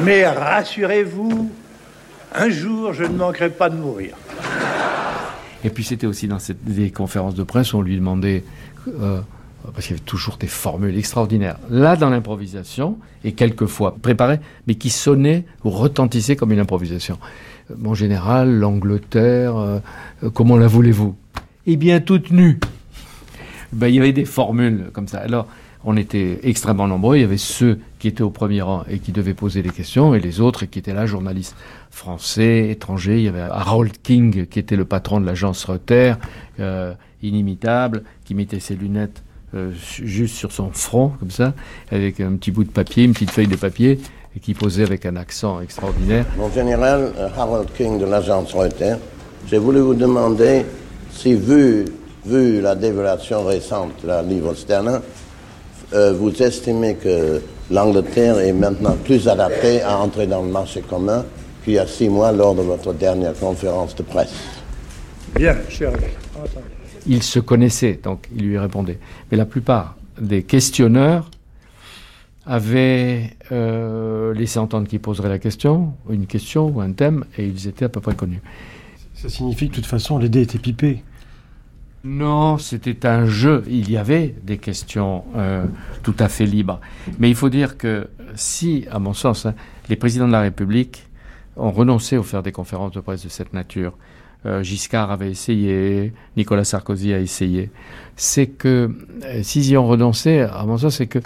mais 0.05 0.27
rassurez-vous, 0.27 1.51
un 2.35 2.49
jour, 2.51 2.93
je 2.93 3.05
ne 3.05 3.17
manquerai 3.17 3.51
pas 3.51 3.69
de 3.69 3.77
mourir. 3.77 4.15
Et 5.65 5.71
puis 5.71 5.85
c'était 5.85 6.07
aussi 6.07 6.29
dans 6.29 6.39
cette, 6.39 6.65
des 6.65 6.91
conférences 6.91 7.35
de 7.35 7.43
presse, 7.43 7.75
on 7.75 7.83
lui 7.83 7.97
demandait, 7.97 8.45
euh, 8.89 9.21
parce 9.75 9.87
qu'il 9.87 9.97
y 9.97 9.99
avait 9.99 10.05
toujours 10.05 10.37
des 10.37 10.47
formules 10.47 10.97
extraordinaires, 10.97 11.59
là 11.69 11.97
dans 11.97 12.11
l'improvisation, 12.11 12.99
et 13.25 13.33
quelquefois 13.33 13.97
préparées, 14.01 14.41
mais 14.67 14.77
qui 14.77 14.91
sonnaient 14.91 15.45
ou 15.65 15.71
retentissaient 15.71 16.37
comme 16.37 16.53
une 16.53 16.61
improvisation. 16.61 17.19
Mon 17.77 17.95
général, 17.95 18.55
l'Angleterre, 18.59 19.57
euh, 19.57 19.81
comment 20.33 20.57
la 20.57 20.69
voulez-vous? 20.69 21.17
Eh 21.67 21.77
bien, 21.77 22.01
toute 22.01 22.31
nue. 22.31 22.61
Ben, 23.73 23.89
il 23.89 23.97
y 23.97 23.99
avait 23.99 24.13
des 24.13 24.25
formules 24.25 24.91
comme 24.93 25.09
ça. 25.09 25.19
Alors, 25.19 25.47
on 25.85 25.97
était 25.97 26.41
extrêmement 26.45 26.89
nombreux. 26.89 27.17
Il 27.17 27.21
y 27.21 27.25
avait 27.25 27.37
ceux 27.37 27.79
qui 27.99 28.09
étaient 28.09 28.23
au 28.23 28.31
premier 28.31 28.63
rang 28.63 28.85
et 28.89 28.99
qui 28.99 29.13
devaient 29.13 29.35
poser 29.35 29.63
des 29.63 29.71
questions, 29.71 30.15
et 30.15 30.21
les 30.21 30.41
autres 30.41 30.67
qui 30.67 30.79
étaient 30.79 30.95
là, 30.95 31.07
journalistes 31.07 31.57
français, 31.91 32.69
étrangers. 32.71 33.19
Il 33.19 33.25
y 33.25 33.29
avait 33.29 33.41
Harold 33.41 33.93
King, 34.03 34.47
qui 34.47 34.59
était 34.59 34.77
le 34.77 34.85
patron 34.85 35.21
de 35.21 35.27
l'agence 35.27 35.65
Reuters, 35.65 36.19
euh, 36.61 36.95
inimitable, 37.23 38.05
qui 38.25 38.35
mettait 38.35 38.61
ses 38.61 38.77
lunettes 38.77 39.23
euh, 39.55 39.73
juste 39.73 40.37
sur 40.37 40.53
son 40.53 40.71
front, 40.71 41.09
comme 41.19 41.31
ça, 41.31 41.55
avec 41.91 42.21
un 42.21 42.33
petit 42.37 42.51
bout 42.51 42.65
de 42.65 42.71
papier, 42.71 43.05
une 43.05 43.13
petite 43.13 43.31
feuille 43.31 43.49
de 43.49 43.57
papier, 43.57 43.99
et 44.37 44.41
qui 44.41 44.55
posait 44.55 44.85
avec 44.85 45.05
un 45.07 45.17
accent 45.17 45.61
extraordinaire. 45.61 46.27
Mon 46.37 46.51
général 46.51 47.13
euh, 47.17 47.29
Harold 47.37 47.69
King 47.77 47.99
de 47.99 48.05
l'agence 48.05 48.53
Reuters, 48.53 48.99
j'ai 49.51 49.59
voulu 49.59 49.81
vous 49.81 49.95
demander 49.95 50.65
si, 51.11 51.35
vu, 51.35 51.87
vu 52.25 52.61
la 52.61 52.77
dévaluation 52.77 53.45
récente 53.45 53.93
de 54.03 54.09
la 54.09 54.23
livre 54.23 54.55
sterling, 54.55 55.01
vous 55.91 56.43
estimez 56.43 56.97
que 56.97 57.41
l'Angleterre 57.71 58.39
est 58.39 58.53
maintenant 58.53 58.97
plus 59.05 59.29
adaptée 59.29 59.83
à 59.83 59.99
entrer 59.99 60.27
dans 60.27 60.43
le 60.43 60.51
marché 60.51 60.81
commun 60.81 61.25
qu'il 61.65 61.75
y 61.75 61.79
a 61.79 61.87
six 61.87 62.09
mois 62.09 62.33
lors 62.33 62.55
de 62.55 62.63
votre 62.63 62.93
dernière 62.93 63.35
conférence 63.35 63.95
de 63.95 64.03
presse. 64.03 64.35
Bien, 65.35 65.57
cher 65.69 65.93
Il 67.07 67.23
se 67.23 67.39
connaissait, 67.39 68.01
donc 68.03 68.27
il 68.35 68.47
lui 68.47 68.59
répondait. 68.59 68.99
Mais 69.31 69.37
la 69.37 69.47
plupart 69.47 69.97
des 70.21 70.43
questionneurs 70.43 71.31
avaient 72.47 73.35
euh, 73.53 74.33
laissé 74.33 74.59
entendre 74.59 74.89
qu'ils 74.89 75.01
poseraient 75.01 75.29
la 75.29 75.39
question, 75.39 75.93
une 76.09 76.27
question 76.27 76.69
ou 76.69 76.81
un 76.81 76.93
thème, 76.93 77.25
et 77.37 77.47
ils 77.47 77.69
étaient 77.69 77.85
à 77.85 77.91
peu 77.91 78.01
près 78.01 78.15
connus. 78.15 78.41
Ça 79.15 79.29
signifie 79.29 79.67
que 79.67 79.73
de 79.73 79.77
toute 79.77 79.87
façon, 79.87 80.17
les 80.19 80.29
dés 80.29 80.43
étaient 80.43 80.59
pipés. 80.59 81.03
Non, 82.09 82.57
c'était 82.57 83.07
un 83.07 83.27
jeu. 83.27 83.63
Il 83.69 83.91
y 83.91 83.99
avait 83.99 84.35
des 84.43 84.57
questions 84.57 85.25
euh, 85.37 85.67
tout 86.03 86.15
à 86.19 86.29
fait 86.31 86.47
libres. 86.47 86.81
Mais 87.19 87.29
il 87.29 87.35
faut 87.35 87.51
dire 87.51 87.77
que 87.77 88.09
si, 88.35 88.87
à 88.91 88.99
mon 88.99 89.13
sens, 89.13 89.45
hein, 89.45 89.55
les 89.91 89.97
présidents 89.97 90.27
de 90.27 90.33
la 90.33 90.41
République 90.41 91.07
ont 91.59 91.71
renoncé 91.71 92.17
à 92.17 92.23
faire 92.23 92.43
des 92.43 92.51
conférences 92.51 92.93
de 92.93 93.01
presse 93.01 93.25
de 93.25 93.29
cette 93.29 93.53
nature, 93.53 93.93
euh, 94.47 94.63
Giscard 94.63 95.11
avait 95.11 95.31
essayé, 95.31 96.15
Nicolas 96.35 96.65
Sarkozy 96.65 97.13
a 97.13 97.21
essayé, 97.21 97.71
c'est 98.17 98.47
que 98.47 98.91
euh, 99.25 99.43
s'ils 99.43 99.69
y 99.69 99.77
ont 99.77 99.87
renoncé, 99.87 100.41
à 100.41 100.65
mon 100.65 100.79
sens, 100.79 100.97
c'est 100.97 101.09
que 101.09 101.19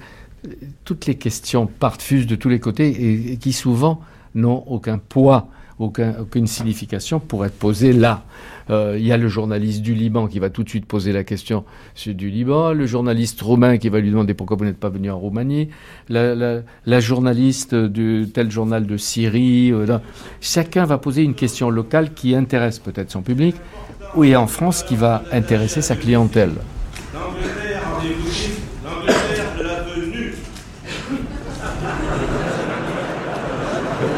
toutes 0.85 1.07
les 1.07 1.15
questions 1.15 1.67
partent, 1.69 2.03
fusent 2.03 2.27
de 2.27 2.35
tous 2.35 2.49
les 2.49 2.59
côtés 2.59 3.33
et, 3.33 3.37
qui 3.37 3.53
souvent 3.53 4.01
n'ont 4.35 4.65
aucun 4.67 4.99
poids, 4.99 5.47
aucune 5.79 6.47
signification 6.47 7.21
pour 7.21 7.45
être 7.45 7.59
posées 7.59 7.93
là. 7.93 8.25
Euh, 8.71 8.97
il 8.99 9.05
y 9.05 9.13
a 9.13 9.17
le 9.17 9.29
journaliste 9.29 9.83
du 9.83 9.95
Liban 9.95 10.27
qui 10.29 10.39
va 10.39 10.51
tout 10.51 10.63
de 10.63 10.69
suite 10.69 10.87
poser 10.87 11.13
la 11.13 11.25
question 11.25 11.65
du 12.07 12.31
Liban, 12.31 12.73
le 12.73 12.87
journaliste 12.87 13.41
roumain 13.41 13.79
qui 13.79 13.89
va 13.89 14.01
lui 14.01 14.11
demander 14.11 14.35
pourquoi 14.35 14.57
vous 14.57 14.65
n'êtes 14.65 14.79
pas 14.79 14.89
venu 14.89 15.11
en 15.11 15.19
Roumanie, 15.19 15.69
la, 16.09 17.01
journaliste 17.01 17.75
du 17.75 18.29
tel 18.33 18.51
journal 18.51 18.87
de 18.87 18.97
Syrie. 18.97 19.73
Euh, 19.73 19.99
chacun 20.41 20.85
va 20.85 20.99
poser 20.99 21.23
une 21.23 21.35
question 21.35 21.71
locale 21.71 22.15
qui 22.15 22.35
intéresse 22.35 22.79
peut-être 22.79 23.11
son 23.11 23.23
public, 23.23 23.57
ou 24.15 24.25
et 24.25 24.37
en 24.37 24.47
France 24.47 24.83
qui 24.83 24.97
va 24.97 25.25
intéresser 25.33 25.83
sa 25.83 25.97
clientèle. 25.97 26.53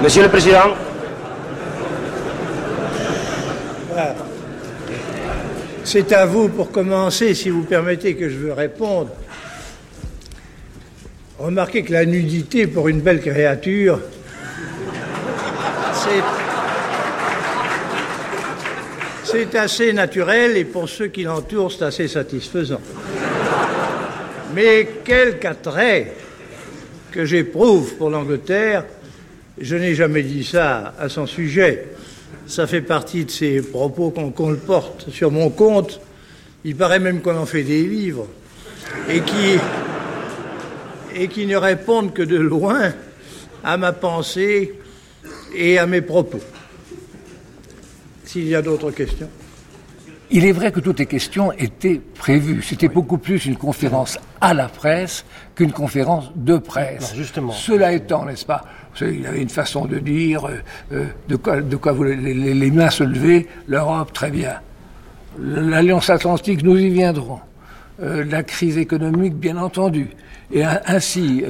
Monsieur 0.02 0.22
le 0.22 0.28
Président. 0.28 0.74
C'est 5.84 6.12
à 6.12 6.26
vous 6.26 6.48
pour 6.48 6.70
commencer, 6.70 7.34
si 7.34 7.50
vous 7.50 7.62
permettez 7.62 8.14
que 8.14 8.28
je 8.28 8.36
veux 8.36 8.52
répondre. 8.52 9.10
Remarquez 11.38 11.82
que 11.82 11.92
la 11.92 12.06
nudité 12.06 12.66
pour 12.66 12.88
une 12.88 13.00
belle 13.00 13.20
créature, 13.20 14.00
c'est 19.24 19.54
assez 19.56 19.92
naturel 19.92 20.56
et 20.56 20.64
pour 20.64 20.88
ceux 20.88 21.08
qui 21.08 21.24
l'entourent, 21.24 21.72
c'est 21.72 21.84
assez 21.84 22.08
satisfaisant. 22.08 22.80
Mais 24.54 24.88
quelque 25.04 25.46
attrait 25.46 26.12
que 27.10 27.24
j'éprouve 27.24 27.94
pour 27.94 28.10
l'Angleterre, 28.10 28.84
je 29.60 29.76
n'ai 29.76 29.94
jamais 29.94 30.22
dit 30.22 30.44
ça 30.44 30.94
à 30.98 31.08
son 31.08 31.26
sujet 31.26 31.88
ça 32.46 32.66
fait 32.66 32.82
partie 32.82 33.24
de 33.24 33.30
ces 33.30 33.62
propos 33.62 34.10
qu'on 34.10 34.50
le 34.50 34.56
porte 34.56 35.10
sur 35.10 35.30
mon 35.30 35.50
compte. 35.50 36.00
Il 36.64 36.76
paraît 36.76 37.00
même 37.00 37.20
qu'on 37.20 37.36
en 37.36 37.46
fait 37.46 37.62
des 37.62 37.84
livres 37.84 38.26
et 39.08 39.20
qui, 39.20 39.58
et 41.14 41.28
qui 41.28 41.46
ne 41.46 41.56
répondent 41.56 42.12
que 42.12 42.22
de 42.22 42.36
loin 42.36 42.92
à 43.62 43.76
ma 43.76 43.92
pensée 43.92 44.74
et 45.54 45.78
à 45.78 45.86
mes 45.86 46.02
propos. 46.02 46.40
S'il 48.24 48.48
y 48.48 48.54
a 48.54 48.62
d'autres 48.62 48.90
questions. 48.90 49.28
Il 50.36 50.44
est 50.44 50.50
vrai 50.50 50.72
que 50.72 50.80
toutes 50.80 50.98
les 50.98 51.06
questions 51.06 51.52
étaient 51.52 52.00
prévues. 52.18 52.60
C'était 52.60 52.88
beaucoup 52.88 53.18
plus 53.18 53.46
une 53.46 53.54
conférence 53.54 54.18
à 54.40 54.52
la 54.52 54.66
presse 54.66 55.24
qu'une 55.54 55.70
conférence 55.70 56.32
de 56.34 56.58
presse. 56.58 57.14
justement. 57.14 57.52
Cela 57.52 57.92
étant, 57.92 58.24
n'est-ce 58.24 58.44
pas 58.44 58.64
il 59.00 59.26
avait 59.26 59.42
une 59.42 59.48
façon 59.48 59.86
de 59.86 59.98
dire, 60.00 60.46
euh, 60.46 60.56
euh, 60.92 61.06
de 61.28 61.36
quoi, 61.36 61.60
de 61.60 61.76
quoi 61.76 61.92
vous, 61.92 62.02
les, 62.02 62.70
mains 62.72 62.90
se 62.90 63.04
lever, 63.04 63.46
l'Europe, 63.68 64.12
très 64.12 64.30
bien. 64.30 64.54
L'Alliance 65.38 66.10
Atlantique, 66.10 66.64
nous 66.64 66.78
y 66.78 66.90
viendrons. 66.90 67.40
Euh, 68.02 68.24
la 68.24 68.42
crise 68.42 68.76
économique, 68.76 69.34
bien 69.34 69.56
entendu. 69.56 70.08
Et 70.52 70.64
ainsi, 70.64 71.44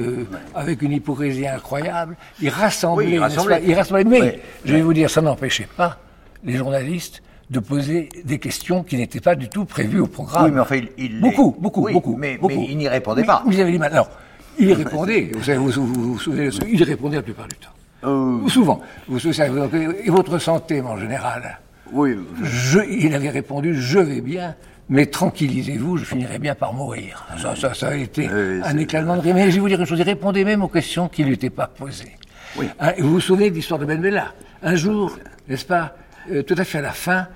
avec 0.53 0.81
une 0.83 0.91
hypocrisie 0.91 1.47
incroyable, 1.47 2.15
il 2.39 2.49
rassemblait. 2.49 3.19
il 3.65 3.73
rassemblait. 3.73 4.03
Mais, 4.03 4.39
je 4.63 4.73
vais 4.73 4.81
vous 4.81 4.93
dire, 4.93 5.09
ça 5.09 5.21
n'empêchait 5.21 5.67
pas 5.75 5.99
les 6.43 6.53
journalistes 6.53 7.21
de 7.49 7.59
poser 7.59 8.09
des 8.23 8.39
questions 8.39 8.83
qui 8.83 8.97
n'étaient 8.97 9.19
pas 9.19 9.35
du 9.35 9.49
tout 9.49 9.65
prévues 9.65 9.99
au 9.99 10.07
programme. 10.07 10.45
Oui, 10.45 10.51
mais 10.51 10.59
enfin, 10.59 10.79
il, 10.97 11.19
beaucoup, 11.19 11.55
beaucoup, 11.59 11.87
beaucoup, 11.91 12.15
mais, 12.17 12.37
beaucoup. 12.37 12.55
Mais 12.55 12.67
il 12.69 12.77
n'y 12.77 12.87
répondait 12.87 13.23
pas. 13.23 13.43
Vous 13.45 13.59
avez 13.59 13.71
dit 13.71 13.83
Alors, 13.83 14.09
il 14.57 14.73
répondait, 14.83 15.31
vous, 15.33 15.43
savez, 15.43 15.57
vous, 15.57 15.71
vous, 15.71 16.19
souvenez, 16.19 16.49
il 16.67 16.83
répondait 16.83 17.17
la 17.17 17.21
plupart 17.21 17.47
du 17.47 17.55
temps. 17.55 17.69
Euh... 18.03 18.47
Souvent. 18.47 18.81
Vous 19.07 19.19
et 19.27 20.09
votre 20.09 20.37
santé 20.39 20.81
en 20.81 20.97
général? 20.97 21.59
Oui. 21.91 22.17
Je, 22.43 22.79
il 22.89 23.13
avait 23.13 23.29
répondu, 23.29 23.79
je 23.79 23.99
vais 23.99 24.21
bien, 24.21 24.55
mais 24.89 25.05
tranquillisez-vous, 25.05 25.97
je 25.97 26.05
finirai 26.05 26.39
bien 26.39 26.55
par 26.55 26.73
mourir. 26.73 27.25
Ça, 27.41 27.55
ça, 27.55 27.73
ça 27.73 27.89
a 27.89 27.95
été 27.95 28.27
un 28.27 28.77
éclatement 28.77 29.17
de 29.17 29.21
rire. 29.21 29.35
Mais 29.35 29.49
je 29.49 29.55
vais 29.55 29.61
vous 29.61 29.69
dire 29.69 29.79
une 29.79 29.85
chose, 29.85 29.99
il 29.99 30.03
répondait 30.03 30.43
même 30.43 30.63
aux 30.63 30.67
questions 30.67 31.07
qui 31.07 31.21
ne 31.21 31.27
lui 31.27 31.35
étaient 31.35 31.49
pas 31.49 31.67
posées. 31.67 32.15
Oui. 32.57 32.67
Hein, 32.79 32.93
vous 32.99 33.13
vous 33.13 33.19
souvenez 33.19 33.49
de 33.49 33.55
l'histoire 33.55 33.79
de 33.79 33.85
Ben 33.85 33.99
Bella 33.99 34.33
Un 34.63 34.75
jour, 34.75 35.17
n'est-ce 35.47 35.65
pas, 35.65 35.95
euh, 36.31 36.43
tout 36.43 36.55
à 36.57 36.63
fait 36.63 36.79
à 36.79 36.81
la 36.81 36.91
fin, 36.91 37.27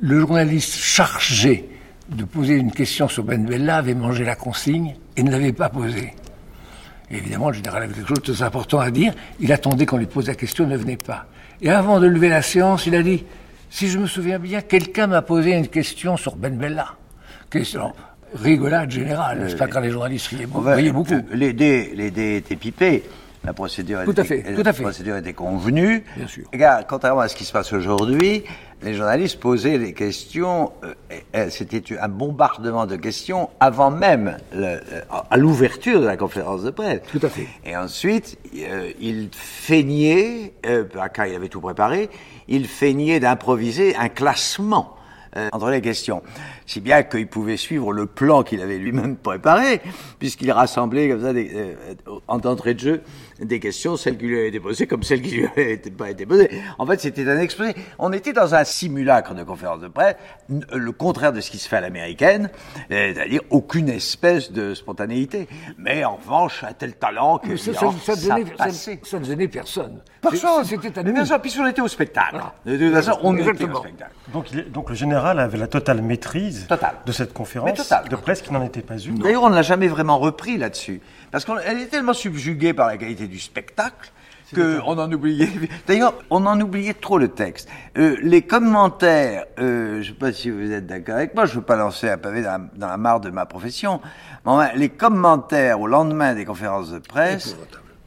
le 0.00 0.20
journaliste 0.20 0.74
chargé 0.76 1.68
de 2.08 2.24
poser 2.24 2.54
une 2.54 2.72
question 2.72 3.08
sur 3.08 3.24
Ben 3.24 3.44
Bella 3.44 3.76
avait 3.76 3.94
mangé 3.94 4.24
la 4.24 4.36
consigne 4.36 4.94
et 5.16 5.22
ne 5.22 5.30
l'avait 5.30 5.52
pas 5.52 5.68
posée 5.68 6.12
évidemment, 7.10 7.48
le 7.48 7.54
général 7.54 7.82
avait 7.82 7.94
quelque 7.94 8.08
chose 8.08 8.22
de 8.22 8.32
très 8.32 8.42
important 8.42 8.78
à 8.78 8.90
dire. 8.90 9.12
Il 9.40 9.52
attendait 9.52 9.86
qu'on 9.86 9.98
lui 9.98 10.06
pose 10.06 10.26
la 10.26 10.34
question, 10.34 10.66
ne 10.66 10.76
venait 10.76 10.96
pas. 10.96 11.26
Et 11.62 11.70
avant 11.70 12.00
de 12.00 12.06
lever 12.06 12.28
la 12.28 12.42
séance, 12.42 12.86
il 12.86 12.94
a 12.94 13.02
dit 13.02 13.24
Si 13.70 13.88
je 13.88 13.98
me 13.98 14.06
souviens 14.06 14.38
bien, 14.38 14.60
quelqu'un 14.60 15.06
m'a 15.06 15.22
posé 15.22 15.52
une 15.52 15.68
question 15.68 16.16
sur 16.16 16.36
Ben 16.36 16.56
Bella. 16.56 16.88
Question 17.50 17.92
rigolade 18.34 18.90
générale, 18.90 19.38
n'est-ce 19.38 19.54
pas, 19.54 19.68
quand 19.68 19.78
les 19.78 19.90
journalistes 19.90 20.26
riaient 20.26 20.46
beaucoup. 20.46 20.64
beaucoup. 20.92 21.14
Les 21.32 21.52
dés, 21.52 21.92
les 21.94 22.10
dés 22.10 22.38
étaient 22.38 22.56
pipés. 22.56 23.04
La 23.44 23.52
procédure, 23.52 24.04
tout 24.04 24.14
à 24.16 24.24
fait, 24.24 24.42
tout 24.54 24.62
à 24.64 24.72
fait. 24.72 24.82
La 24.82 24.88
procédure 24.88 25.16
était 25.16 25.34
convenue. 25.34 26.02
Bien 26.16 26.26
sûr. 26.26 26.44
Regarde, 26.52 26.86
contrairement 26.88 27.20
à 27.20 27.28
ce 27.28 27.36
qui 27.36 27.44
se 27.44 27.52
passe 27.52 27.72
aujourd'hui, 27.74 28.44
les 28.82 28.94
journalistes 28.94 29.38
posaient 29.38 29.78
des 29.78 29.92
questions. 29.92 30.72
Euh, 31.34 31.50
C'était 31.50 31.82
un 32.00 32.08
bombardement 32.08 32.86
de 32.86 32.96
questions 32.96 33.50
avant 33.60 33.90
même 33.90 34.38
le, 34.54 34.80
à 35.30 35.36
l'ouverture 35.36 36.00
de 36.00 36.06
la 36.06 36.16
conférence 36.16 36.62
de 36.62 36.70
presse. 36.70 37.00
Tout 37.12 37.20
à 37.22 37.28
fait. 37.28 37.46
Et 37.66 37.76
ensuite, 37.76 38.38
euh, 38.56 38.90
il 38.98 39.28
feignait, 39.32 40.54
euh, 40.66 40.84
quand 41.14 41.24
il 41.24 41.34
avait 41.34 41.48
tout 41.48 41.60
préparé, 41.60 42.08
il 42.48 42.66
feignait 42.66 43.20
d'improviser 43.20 43.94
un 43.96 44.08
classement 44.08 44.96
euh, 45.36 45.48
entre 45.52 45.68
les 45.70 45.80
questions. 45.80 46.22
Si 46.66 46.80
bien 46.80 47.02
qu'il 47.02 47.26
pouvait 47.26 47.56
suivre 47.56 47.92
le 47.92 48.06
plan 48.06 48.42
qu'il 48.42 48.60
avait 48.60 48.78
lui-même 48.78 49.16
préparé, 49.16 49.80
puisqu'il 50.18 50.50
rassemblait 50.52 51.08
comme 51.08 51.22
ça, 51.22 51.32
des, 51.32 51.50
euh, 51.54 51.74
en 52.28 52.38
entrée 52.38 52.74
de 52.74 52.80
jeu, 52.80 53.02
des 53.40 53.60
questions, 53.60 53.96
celles 53.96 54.16
qui 54.16 54.26
lui 54.26 54.38
avaient 54.38 54.48
été 54.48 54.60
posées 54.60 54.86
comme 54.86 55.02
celles 55.02 55.22
qui 55.22 55.36
lui 55.36 55.46
avaient 55.46 55.76
pas 55.76 56.10
été 56.10 56.26
posées. 56.26 56.50
En 56.78 56.86
fait, 56.86 57.00
c'était 57.00 57.28
un 57.28 57.38
exposé. 57.38 57.74
On 57.98 58.12
était 58.12 58.32
dans 58.32 58.54
un 58.54 58.64
simulacre 58.64 59.34
de 59.34 59.42
conférence 59.42 59.80
de 59.80 59.88
presse, 59.88 60.16
le 60.48 60.92
contraire 60.92 61.32
de 61.32 61.40
ce 61.40 61.50
qui 61.50 61.58
se 61.58 61.68
fait 61.68 61.76
à 61.76 61.80
l'américaine, 61.80 62.50
euh, 62.90 63.12
c'est-à-dire 63.14 63.42
aucune 63.50 63.88
espèce 63.88 64.52
de 64.52 64.74
spontanéité. 64.74 65.48
Mais 65.78 66.04
en 66.04 66.16
revanche, 66.16 66.64
un 66.64 66.72
tel 66.72 66.94
talent 66.94 67.38
que 67.38 67.56
ça, 67.56 67.72
ça, 67.74 67.90
ça, 68.02 68.16
ça, 68.16 69.18
ne 69.18 69.24
gênait 69.24 69.48
personne. 69.48 70.00
Personne. 70.20 70.64
C'était 70.64 70.98
un 70.98 71.02
bien 71.02 71.24
sûr, 71.24 71.40
puisqu'on 71.40 71.66
était 71.66 71.80
au 71.82 71.88
spectacle. 71.88 72.40
De 72.64 72.76
toute 72.76 72.94
façon, 72.94 73.18
on 73.22 73.36
était 73.36 73.64
au 73.64 73.74
spectacle. 73.76 74.12
Donc, 74.32 74.70
donc 74.70 74.88
le 74.90 74.94
général 74.94 75.38
avait 75.38 75.58
la 75.58 75.66
totale 75.66 76.02
maîtrise 76.02 76.66
de 77.06 77.12
cette 77.12 77.32
conférence 77.32 77.92
de 78.10 78.16
presse 78.16 78.42
qui 78.42 78.52
n'en 78.52 78.64
était 78.64 78.82
pas 78.82 78.98
une. 78.98 79.18
D'ailleurs, 79.18 79.42
on 79.42 79.50
ne 79.50 79.54
l'a 79.54 79.62
jamais 79.62 79.88
vraiment 79.88 80.18
repris 80.18 80.56
là-dessus. 80.56 81.00
Parce 81.34 81.44
qu'elle 81.46 81.80
est 81.80 81.86
tellement 81.86 82.12
subjuguée 82.12 82.74
par 82.74 82.86
la 82.86 82.96
qualité 82.96 83.26
du 83.26 83.40
spectacle 83.40 84.12
qu'on 84.54 84.96
en 84.96 85.10
oubliait. 85.10 85.50
D'ailleurs, 85.88 86.14
on 86.30 86.46
en 86.46 86.60
oubliait 86.60 86.94
trop 86.94 87.18
le 87.18 87.26
texte. 87.26 87.68
Euh, 87.98 88.16
les 88.22 88.42
commentaires, 88.42 89.46
euh, 89.58 89.94
je 89.94 90.10
ne 90.10 90.14
sais 90.14 90.18
pas 90.20 90.32
si 90.32 90.48
vous 90.50 90.70
êtes 90.70 90.86
d'accord 90.86 91.16
avec 91.16 91.34
moi, 91.34 91.46
je 91.46 91.50
ne 91.50 91.56
veux 91.56 91.64
pas 91.64 91.74
lancer 91.74 92.08
un 92.08 92.18
pavé 92.18 92.42
dans 92.42 92.86
la, 92.86 92.96
mare 92.96 93.18
de 93.18 93.30
ma 93.30 93.46
profession, 93.46 94.00
mais 94.44 94.52
enfin, 94.52 94.68
les 94.76 94.90
commentaires 94.90 95.80
au 95.80 95.88
lendemain 95.88 96.34
des 96.34 96.44
conférences 96.44 96.92
de 96.92 97.00
presse 97.00 97.56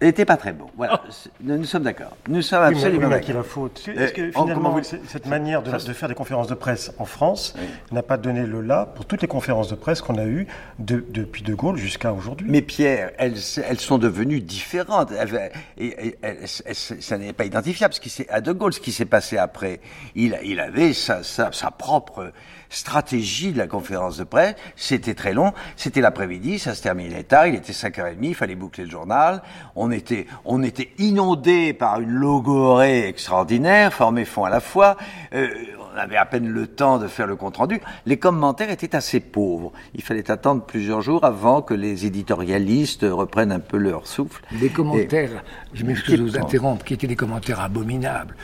n'était 0.01 0.25
pas 0.25 0.37
très 0.37 0.53
bon. 0.53 0.67
Voilà, 0.77 1.01
C'est- 1.09 1.29
nous, 1.41 1.57
nous 1.57 1.63
sommes 1.65 1.83
d'accord. 1.83 2.15
Nous 2.27 2.41
sommes 2.41 2.63
absolument 2.63 3.09
d'accord. 3.09 3.25
qui 3.25 3.33
la 3.33 3.43
faute 3.43 3.83
Est-ce 3.87 3.99
Euh, 3.99 4.07
que 4.09 4.31
comment 4.31 4.45
finalement, 4.45 4.69
vous- 4.71 4.83
cette 4.83 5.25
manière 5.25 5.63
de, 5.63 5.71
de 5.71 5.93
faire 5.93 6.07
des 6.09 6.15
conférences 6.15 6.47
de 6.47 6.53
presse 6.53 6.91
en 6.99 7.05
France 7.05 7.55
n'a 7.91 8.03
pas 8.03 8.17
donné 8.17 8.45
le 8.45 8.61
là 8.61 8.85
pour 8.85 9.05
toutes 9.05 9.21
les 9.21 9.27
conférences 9.27 9.69
de 9.69 9.75
presse 9.75 10.01
qu'on 10.01 10.17
a 10.17 10.25
eues 10.25 10.47
de- 10.79 11.03
depuis 11.09 11.41
De 11.41 11.53
Gaulle 11.55 11.77
jusqu'à 11.77 12.13
aujourd'hui? 12.13 12.47
Mais 12.49 12.61
Pierre, 12.61 13.11
elles, 13.17 13.37
elles 13.67 13.79
sont 13.79 13.97
devenues 13.97 14.41
différentes. 14.41 15.11
Elles- 15.11 15.51
et- 15.77 16.07
et- 16.07 16.17
elles- 16.21 16.37
elles- 16.65 16.75
ça 16.75 17.17
n'est 17.17 17.33
pas 17.33 17.45
identifiable. 17.45 17.93
Ce 17.93 17.99
qui 17.99 18.09
s'est- 18.09 18.29
à 18.29 18.41
De 18.41 18.51
Gaulle, 18.51 18.73
ce 18.73 18.79
qui 18.79 18.91
s'est 18.91 19.05
passé 19.05 19.37
après, 19.37 19.79
il, 20.15 20.37
il 20.43 20.59
avait 20.59 20.93
sa, 20.93 21.23
sa, 21.23 21.51
sa 21.51 21.71
propre 21.71 22.31
stratégie 22.69 23.51
de 23.51 23.57
la 23.57 23.67
conférence 23.67 24.17
de 24.17 24.23
presse. 24.23 24.55
C'était 24.75 25.13
très 25.13 25.33
long. 25.33 25.53
C'était 25.75 26.01
l'après-midi, 26.01 26.59
ça 26.59 26.75
se 26.75 26.81
terminait 26.83 27.23
tard. 27.23 27.47
Il 27.47 27.55
était 27.55 27.73
5h30, 27.73 28.17
il 28.21 28.35
fallait 28.35 28.55
boucler 28.55 28.85
le 28.85 28.89
journal. 28.91 29.41
On 29.75 29.91
était, 29.91 30.27
on 30.45 30.63
était 30.63 30.91
inondé 30.97 31.73
par 31.73 31.99
une 31.99 32.11
logorée 32.11 33.07
extraordinaire, 33.07 33.93
formée 33.93 34.25
fond 34.25 34.43
à 34.45 34.49
la 34.49 34.59
fois. 34.59 34.97
Euh, 35.33 35.47
on 35.93 35.99
avait 35.99 36.17
à 36.17 36.25
peine 36.25 36.47
le 36.47 36.67
temps 36.67 36.99
de 36.99 37.07
faire 37.07 37.25
le 37.25 37.35
compte-rendu. 37.35 37.79
Les 38.05 38.17
commentaires 38.17 38.69
étaient 38.69 38.95
assez 38.95 39.19
pauvres. 39.19 39.71
Il 39.95 40.03
fallait 40.03 40.29
attendre 40.29 40.63
plusieurs 40.63 41.01
jours 41.01 41.23
avant 41.25 41.61
que 41.63 41.73
les 41.73 42.05
éditorialistes 42.05 43.03
reprennent 43.09 43.51
un 43.51 43.59
peu 43.59 43.77
leur 43.77 44.05
souffle. 44.05 44.43
Des 44.59 44.69
commentaires, 44.69 45.31
Et- 45.31 45.77
je 45.77 45.83
m'excuse 45.85 46.19
de 46.19 46.23
vous 46.23 46.37
interrompre, 46.37 46.85
qui 46.85 46.93
étaient 46.93 47.07
des 47.07 47.15
commentaires 47.15 47.59
abominables. 47.61 48.35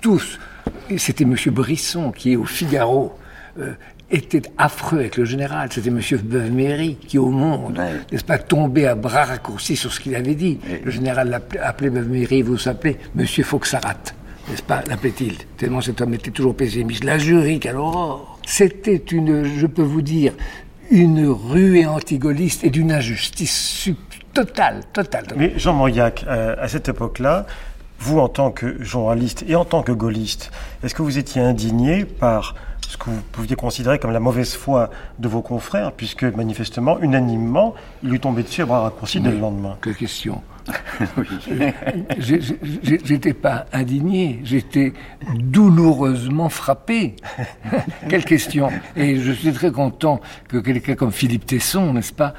Tous. 0.00 0.38
Et 0.88 0.96
C'était 0.98 1.24
M. 1.24 1.36
Brisson 1.48 2.10
qui, 2.10 2.36
au 2.36 2.44
Figaro, 2.44 3.12
euh, 3.60 3.72
était 4.10 4.42
affreux 4.58 4.98
avec 5.00 5.16
le 5.16 5.24
général. 5.24 5.68
C'était 5.72 5.88
M. 5.88 6.00
Beuve-Méry 6.24 6.96
qui, 6.96 7.18
au 7.18 7.30
Monde, 7.30 7.80
n'est-ce 8.12 8.24
pas, 8.24 8.38
tombait 8.38 8.86
à 8.86 8.94
bras 8.94 9.24
raccourcis 9.24 9.76
sur 9.76 9.92
ce 9.92 10.00
qu'il 10.00 10.14
avait 10.14 10.34
dit. 10.34 10.58
Le 10.84 10.90
général 10.90 11.28
l'appelait- 11.30 11.60
appelait 11.60 11.90
Beuve-Méry, 11.90 12.42
vous 12.42 12.58
s'appelez 12.58 12.96
M. 13.18 13.26
Foxarat, 13.26 13.94
n'est-ce 14.50 14.62
pas, 14.62 14.82
l'appelait-il 14.88 15.34
Tellement 15.56 15.80
cet 15.80 16.00
homme 16.00 16.14
était 16.14 16.30
toujours 16.30 16.54
pessimiste. 16.54 17.02
La 17.04 17.18
jury, 17.18 17.60
quelle 17.60 17.76
aurore 17.76 18.38
C'était 18.46 18.96
une, 19.10 19.44
je 19.44 19.66
peux 19.66 19.82
vous 19.82 20.02
dire, 20.02 20.32
une 20.90 21.26
ruée 21.26 21.86
antigoliste 21.86 22.62
et 22.62 22.70
d'une 22.70 22.92
injustice 22.92 23.88
totale. 24.34 24.80
totale. 24.92 25.24
Mais 25.36 25.54
Jean 25.56 25.72
Mauriac, 25.72 26.24
euh, 26.28 26.54
à 26.60 26.68
cette 26.68 26.88
époque-là, 26.88 27.46
vous 28.00 28.18
en 28.18 28.28
tant 28.28 28.50
que 28.50 28.82
journaliste 28.84 29.44
et 29.48 29.54
en 29.54 29.64
tant 29.64 29.82
que 29.82 29.92
gaulliste, 29.92 30.50
est-ce 30.82 30.94
que 30.94 31.00
vous 31.02 31.16
étiez 31.16 31.40
indigné 31.40 32.04
par 32.04 32.54
ce 32.88 32.96
que 32.96 33.10
vous 33.10 33.20
pouviez 33.32 33.56
considérer 33.56 33.98
comme 33.98 34.12
la 34.12 34.20
mauvaise 34.20 34.54
foi 34.54 34.90
de 35.18 35.28
vos 35.28 35.42
confrères, 35.42 35.92
puisque 35.92 36.24
manifestement, 36.24 36.98
unanimement, 37.00 37.74
il 38.02 38.10
lui 38.10 38.20
tombait 38.20 38.42
dessus 38.42 38.62
à 38.62 38.66
bras 38.66 38.80
raccourcis 38.80 39.20
dès 39.20 39.30
le 39.30 39.38
lendemain 39.38 39.76
Quelle 39.82 39.96
question 39.96 40.42
J'étais 42.18 43.34
pas 43.34 43.66
indigné, 43.72 44.40
j'étais 44.44 44.92
douloureusement 45.34 46.48
frappé. 46.48 47.16
Quelle 48.08 48.24
question 48.24 48.70
Et 48.96 49.16
je 49.16 49.32
suis 49.32 49.52
très 49.52 49.70
content 49.70 50.20
que 50.48 50.58
quelqu'un 50.58 50.94
comme 50.94 51.12
Philippe 51.12 51.46
Tesson, 51.46 51.92
n'est-ce 51.92 52.12
pas, 52.12 52.34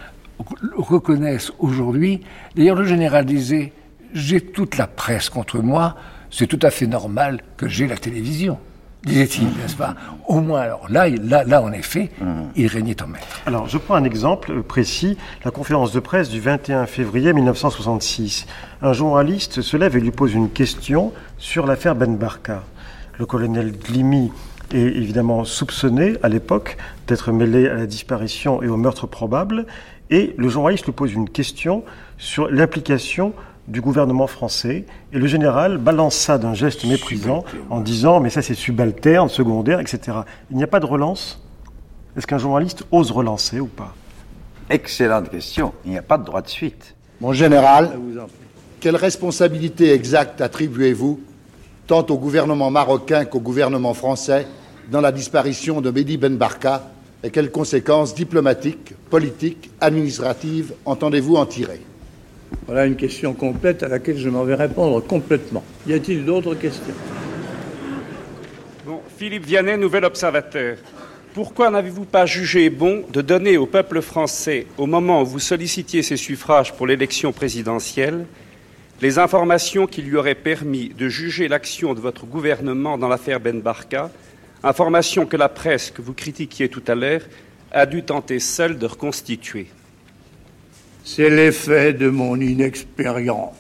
reconnaisse 0.76 1.52
aujourd'hui. 1.60 2.22
D'ailleurs, 2.56 2.76
le 2.76 2.86
général 2.86 3.26
disait 3.26 3.74
J'ai 4.14 4.42
toute 4.42 4.78
la 4.78 4.88
presse 4.88 5.30
contre 5.30 5.60
moi, 5.60 5.96
c'est 6.30 6.48
tout 6.48 6.60
à 6.62 6.72
fait 6.72 6.88
normal 6.88 7.42
que 7.58 7.68
j'ai 7.68 7.88
la 7.88 7.98
télévision. 7.98 8.58
Disait-il, 9.06 9.46
n'est-ce 9.46 9.76
pas? 9.76 9.94
Au 10.28 10.42
moins, 10.42 10.62
alors 10.62 10.88
là, 10.90 11.08
là, 11.10 11.44
là, 11.44 11.62
en 11.62 11.72
effet, 11.72 12.10
il 12.56 12.68
régnait 12.68 13.02
en 13.04 13.08
maître. 13.08 13.42
Alors, 13.46 13.68
je 13.68 13.78
prends 13.78 13.94
un 13.96 14.04
exemple 14.04 14.64
précis, 14.64 15.16
la 15.44 15.52
conférence 15.52 15.92
de 15.92 16.00
presse 16.00 16.30
du 16.30 16.40
21 16.40 16.88
février 16.88 17.32
1966. 17.32 18.48
Un 18.82 18.94
journaliste 18.94 19.62
se 19.62 19.78
lève 19.78 19.96
et 19.96 20.00
lui 20.00 20.12
pose 20.12 20.34
une 20.34 20.50
question 20.50 21.14
sur 21.38 21.68
l'affaire 21.68 21.96
Ben 21.96 22.18
Barka. 22.18 22.64
Le 23.20 23.28
colonel 23.28 23.74
Glimy 23.74 24.32
est 24.74 24.80
évidemment 24.80 25.46
soupçonné 25.46 26.16
à 26.24 26.30
l'époque 26.30 26.76
d'être 27.08 27.32
mêlé 27.32 27.70
à 27.70 27.76
la 27.76 27.86
disparition 27.86 28.64
et 28.64 28.68
au 28.68 28.78
meurtre 28.78 29.06
probable, 29.06 29.68
et 30.10 30.34
le 30.38 30.50
journaliste 30.50 30.86
lui 30.86 30.94
pose 30.94 31.14
une 31.14 31.30
question 31.30 31.84
sur 32.18 32.50
l'implication 32.50 33.34
du 33.68 33.82
gouvernement 33.82 34.28
français, 34.28 34.86
et 35.12 35.18
le 35.18 35.28
général 35.28 35.78
balance 35.78 36.16
ça 36.16 36.38
d'un 36.38 36.54
geste 36.54 36.86
méprisant 36.86 37.44
en 37.70 37.82
disant 37.82 38.20
mais 38.20 38.30
ça 38.30 38.42
c'est 38.42 38.54
subalterne, 38.54 39.30
secondaire, 39.30 39.80
etc. 39.80 40.20
Il 40.52 40.58
n'y 40.58 40.64
a 40.64 40.68
pas 40.68 40.80
de 40.80 40.86
relance? 40.86 41.42
Est-ce 42.16 42.28
qu'un 42.28 42.38
journaliste 42.38 42.84
ose 42.92 43.12
relancer 43.12 43.60
ou 43.60 43.68
pas? 43.68 43.94
Excellente 44.70 45.30
question. 45.30 45.74
Il 45.84 45.92
n'y 45.92 45.98
a 45.98 46.02
pas 46.02 46.18
de 46.18 46.24
droit 46.24 46.42
de 46.42 46.48
suite. 46.48 46.96
Mon 47.22 47.34
général, 47.34 47.98
quelle 48.80 48.96
responsabilité 48.96 49.92
exacte 49.94 50.42
attribuez-vous 50.42 51.20
tant 51.88 52.06
au 52.10 52.18
gouvernement 52.18 52.72
marocain 52.72 53.26
qu'au 53.26 53.40
gouvernement 53.40 53.94
français 53.94 54.48
dans 54.92 55.02
la 55.02 55.12
disparition 55.12 55.82
de 55.82 55.92
Mehdi 55.92 56.18
Ben 56.18 56.36
Barka 56.36 56.90
et 57.24 57.32
quelles 57.32 57.52
conséquences 57.52 58.14
diplomatiques, 58.14 58.94
politiques, 59.10 59.72
administratives 59.82 60.74
entendez-vous 60.86 61.36
en 61.36 61.46
tirer? 61.46 61.82
Voilà 62.66 62.86
une 62.86 62.96
question 62.96 63.34
complète 63.34 63.84
à 63.84 63.88
laquelle 63.88 64.18
je 64.18 64.30
m'en 64.30 64.44
vais 64.44 64.56
répondre 64.56 65.00
complètement. 65.02 65.64
Y 65.88 65.94
a-t-il 65.94 66.26
d'autres 66.26 66.56
questions? 66.56 66.94
Bon, 68.86 69.02
Philippe 69.18 69.46
Vianney, 69.46 69.78
Nouvel 69.78 70.06
Observateur. 70.06 70.78
Pourquoi 71.34 71.70
n'avez-vous 71.70 72.06
pas 72.06 72.26
jugé 72.26 72.70
bon 72.70 73.04
de 73.12 73.22
donner 73.22 73.58
au 73.58 73.66
peuple 73.66 74.02
français, 74.02 74.68
au 74.78 74.86
moment 74.86 75.22
où 75.22 75.26
vous 75.26 75.40
sollicitiez 75.40 76.02
ses 76.02 76.18
suffrages 76.18 76.74
pour 76.74 76.88
l'élection 76.88 77.34
présidentielle, 77.34 78.26
les 79.02 79.20
informations 79.20 79.86
qui 79.86 80.02
lui 80.02 80.16
auraient 80.16 80.36
permis 80.36 80.90
de 80.90 81.10
juger 81.10 81.48
l'action 81.50 81.94
de 81.94 82.00
votre 82.00 82.26
gouvernement 82.26 82.98
dans 82.98 83.10
l'affaire 83.10 83.42
Ben 83.42 83.60
Barka, 83.60 84.10
informations 84.64 85.26
que 85.26 85.36
la 85.36 85.50
presse 85.50 85.92
que 85.92 86.02
vous 86.02 86.14
critiquiez 86.14 86.70
tout 86.70 86.84
à 86.88 86.96
l'heure 86.96 87.22
a 87.74 87.86
dû 87.86 88.04
tenter 88.04 88.40
seule 88.40 88.78
de 88.78 88.86
reconstituer? 88.86 89.68
C'est 91.08 91.30
l'effet 91.30 91.94
de 91.94 92.10
mon 92.10 92.36
inexpérience. 92.40 93.54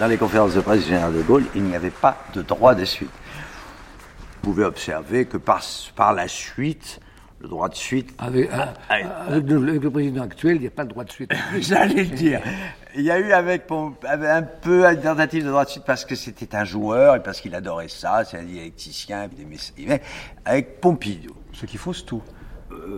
Dans 0.00 0.06
les 0.06 0.16
conférences 0.16 0.54
de 0.54 0.60
presse 0.62 0.84
du 0.84 0.88
général 0.88 1.14
de 1.14 1.20
Gaulle, 1.20 1.44
il 1.54 1.64
n'y 1.64 1.76
avait 1.76 1.90
pas 1.90 2.24
de 2.32 2.40
droit 2.40 2.74
de 2.74 2.86
suite. 2.86 3.10
Vous 4.42 4.52
pouvez 4.52 4.64
observer 4.64 5.26
que 5.26 5.36
par, 5.36 5.60
par 5.94 6.14
la 6.14 6.28
suite, 6.28 6.98
le 7.40 7.48
droit 7.48 7.68
de 7.68 7.74
suite. 7.74 8.14
Avec, 8.18 8.48
Ah, 8.52 8.72
avec 9.28 9.44
le, 9.48 9.56
avec 9.68 9.82
le 9.82 9.90
président 9.90 10.22
actuel, 10.22 10.56
il 10.56 10.60
n'y 10.62 10.66
a 10.66 10.70
pas 10.70 10.84
de 10.84 10.90
droit 10.90 11.04
de 11.04 11.10
suite. 11.10 11.30
J'allais 11.60 12.04
le 12.04 12.16
dire. 12.16 12.40
Il 12.96 13.02
y 13.02 13.10
a 13.10 13.18
eu 13.18 13.32
avec, 13.32 13.64
un 13.70 14.42
peu 14.42 14.86
une 14.86 15.00
tentative 15.00 15.44
de 15.44 15.48
droit 15.50 15.64
de 15.66 15.70
suite 15.70 15.84
parce 15.86 16.04
que 16.06 16.14
c'était 16.14 16.56
un 16.56 16.64
joueur 16.64 17.16
et 17.16 17.22
parce 17.22 17.40
qu'il 17.42 17.54
adorait 17.54 17.88
ça, 17.88 18.24
c'est 18.24 18.38
un 18.38 18.42
dialecticien, 18.42 19.28
avec 20.44 20.80
Pompidou. 20.80 21.34
Ce 21.52 21.66
qui 21.66 21.76
fausse 21.76 22.04
tout. 22.04 22.22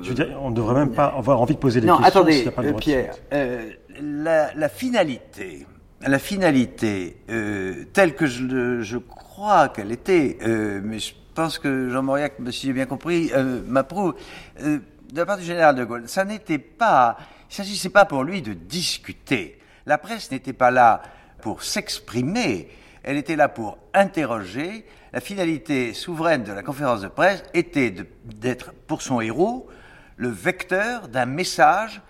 Je 0.03 0.09
veux 0.09 0.15
dire, 0.15 0.39
on 0.41 0.51
ne 0.51 0.55
devrait 0.55 0.75
même 0.75 0.93
pas 0.93 1.07
avoir 1.07 1.41
envie 1.41 1.55
de 1.55 1.59
poser 1.61 1.81
des 1.81 1.87
non, 1.87 1.99
questions 1.99 2.21
attendez, 2.21 2.33
s'il 2.33 2.43
n'y 2.43 2.49
a 2.49 2.53
pas 2.53 2.63
de 2.63 2.67
euh, 2.67 2.71
droit 2.71 2.81
de 2.81 2.85
Pierre, 2.85 3.13
suite. 3.15 3.25
euh, 3.33 3.71
la, 4.01 4.55
la 4.55 4.69
finalité, 4.69 5.67
la 6.07 6.19
finalité 6.19 7.17
euh, 7.31 7.85
telle 7.93 8.15
que 8.15 8.27
je, 8.27 8.45
le- 8.45 8.83
je 8.83 8.99
crois 8.99 9.69
qu'elle 9.69 9.93
était, 9.93 10.39
euh, 10.47 10.81
mais 10.83 10.99
je 10.99 11.13
pense 11.39 11.61
que 11.61 11.89
Jean 11.89 12.03
Mauriac, 12.03 12.33
si 12.51 12.67
j'ai 12.67 12.73
bien 12.73 12.87
compris, 12.87 13.31
euh, 13.33 13.63
m'approuve, 13.65 14.17
euh, 14.61 14.81
de 15.13 15.17
la 15.17 15.25
part 15.25 15.37
du 15.39 15.45
général 15.45 15.77
de 15.77 15.85
Gaulle, 15.85 16.09
ça 16.09 16.25
n'était 16.25 16.59
pas, 16.59 17.17
il 17.49 17.55
s'agissait 17.55 17.91
pas 17.91 18.07
pour 18.07 18.25
lui 18.25 18.43
de 18.43 18.55
discuter. 18.55 19.57
La 19.87 19.99
presse 19.99 20.33
n'était 20.33 20.53
pas 20.53 20.73
là 20.73 21.01
pour 21.41 21.63
s'exprimer, 21.63 22.69
elle 23.05 23.17
était 23.17 23.37
là 23.37 23.49
pour 23.49 23.79
interroger. 23.95 24.85
La 25.13 25.21
finalité 25.21 25.95
souveraine 25.95 26.43
de 26.43 26.51
la 26.51 26.65
conférence 26.65 27.03
de 27.03 27.09
presse 27.09 27.45
était 27.55 27.95
d'être, 28.25 28.73
pour 28.89 29.01
son 29.01 29.21
héros, 29.21 29.69
le 30.17 30.31
vecteur 30.31 31.07
d'un 31.07 31.27
message 31.27 32.03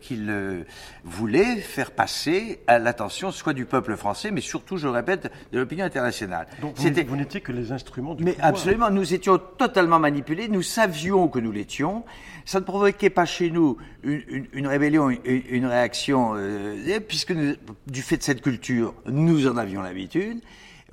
qu'il 0.00 0.26
euh, 0.30 0.62
voulait 1.04 1.56
faire 1.56 1.90
passer 1.90 2.60
à 2.66 2.78
l'attention 2.78 3.30
soit 3.32 3.52
du 3.54 3.64
peuple 3.64 3.96
français, 3.96 4.30
mais 4.30 4.40
surtout, 4.40 4.76
je 4.76 4.86
le 4.86 4.92
répète, 4.92 5.30
de 5.52 5.58
l'opinion 5.58 5.84
internationale. 5.84 6.46
Donc 6.60 6.76
vous, 6.76 7.16
n'étiez 7.16 7.40
que 7.40 7.52
les 7.52 7.72
instruments 7.72 8.14
du 8.14 8.22
mais 8.24 8.32
pouvoir. 8.32 8.48
absolument, 8.50 8.90
nous 8.90 9.14
étions 9.14 9.38
totalement 9.38 9.98
manipulés, 9.98 10.48
nous 10.48 10.62
savions 10.62 11.28
que 11.28 11.38
nous 11.38 11.52
l'étions. 11.52 12.04
Ça 12.44 12.60
ne 12.60 12.64
provoquait 12.64 13.10
pas 13.10 13.24
chez 13.26 13.50
nous 13.50 13.76
une, 14.04 14.22
une- 14.28 14.46
une 14.52 14.66
rébellion, 14.66 15.10
une, 15.10 15.18
une 15.24 15.66
réaction, 15.66 16.34
euh, 16.36 17.00
puisque 17.06 17.32
nous- 17.32 17.54
du 17.86 18.02
fait 18.02 18.18
de 18.18 18.22
cette 18.22 18.42
culture, 18.42 18.94
nous 19.06 19.46
en 19.48 19.56
avions 19.56 19.82
l'habitude. 19.82 20.40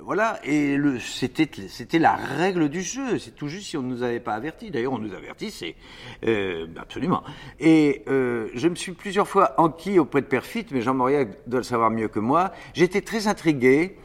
Voilà, 0.00 0.40
et 0.44 0.76
c'était 0.98 2.00
la 2.00 2.16
règle 2.16 2.68
du 2.68 2.82
jeu. 2.82 3.18
C'est 3.20 3.30
tout 3.30 3.46
juste 3.46 3.68
si 3.68 3.76
on 3.76 3.82
ne 3.82 3.94
nous 3.94 4.02
avait 4.02 4.18
pas 4.18 4.34
avertis. 4.34 4.72
D'ailleurs, 4.72 4.92
on 4.92 4.98
nous 4.98 5.14
avertissait, 5.14 5.76
euh, 6.26 6.66
absolument. 6.76 7.22
Et 7.60 8.02
euh, 8.08 8.48
je 8.54 8.66
me 8.66 8.74
suis 8.74 8.90
plusieurs 8.90 9.28
fois 9.28 9.54
enquis 9.56 10.00
auprès 10.00 10.20
de 10.20 10.26
Perfit, 10.26 10.66
mais 10.72 10.80
Jean 10.80 10.94
Mauriac 10.94 11.28
doit 11.46 11.60
le 11.60 11.64
savoir 11.64 11.92
mieux 11.92 12.08
que 12.08 12.18
moi. 12.18 12.50
J'étais 12.74 13.02
très 13.02 13.28
intrigué 13.28 13.96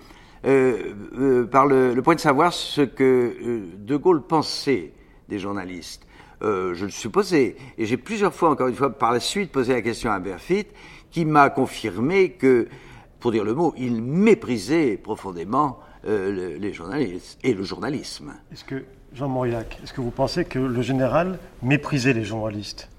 euh, 0.46 0.94
euh, 1.18 1.48
par 1.48 1.66
le, 1.66 1.96
le 1.96 2.02
point 2.04 2.14
de 2.14 2.20
savoir 2.20 2.54
ce 2.54 2.82
que 2.82 3.64
De 3.76 3.98
Gaulle 3.98 4.22
pensait 4.22 4.94
des 5.28 5.40
journalistes. 5.40 6.06
je 6.42 6.86
le 6.86 6.92
supposais. 6.92 7.56
Et 7.80 7.88
j'ai 7.88 7.98
plusieurs 7.98 8.36
fois, 8.36 8.52
encore 8.52 8.68
une 8.68 8.76
fois, 8.76 8.92
par 8.92 9.12
la 9.12 9.20
suite, 9.20 9.52
posé 9.52 9.74
la 9.74 9.82
question 9.82 10.12
à 10.12 10.20
Berfit, 10.20 10.68
qui 11.10 11.26
m'a 11.26 11.50
confirmé 11.50 12.34
que, 12.34 12.68
pour 13.20 13.32
dire 13.32 13.44
le 13.44 13.54
mot, 13.54 13.74
il 13.78 14.02
méprisait 14.02 14.98
profondément 14.98 15.80
euh, 16.08 16.58
les 16.58 16.74
journalistes 16.74 17.38
et 17.44 17.54
le 17.54 17.64
journalisme. 17.64 18.34
Est-ce 18.54 18.64
que, 18.64 18.86
Jean 19.14 19.28
Mauriac, 19.28 19.80
est-ce 19.84 19.94
que 19.94 20.02
vous 20.02 20.12
pensez 20.12 20.46
que 20.46 20.60
le 20.60 20.82
général 20.82 21.40
méprisait 21.62 22.14
les 22.14 22.24
journalistes? 22.24 22.90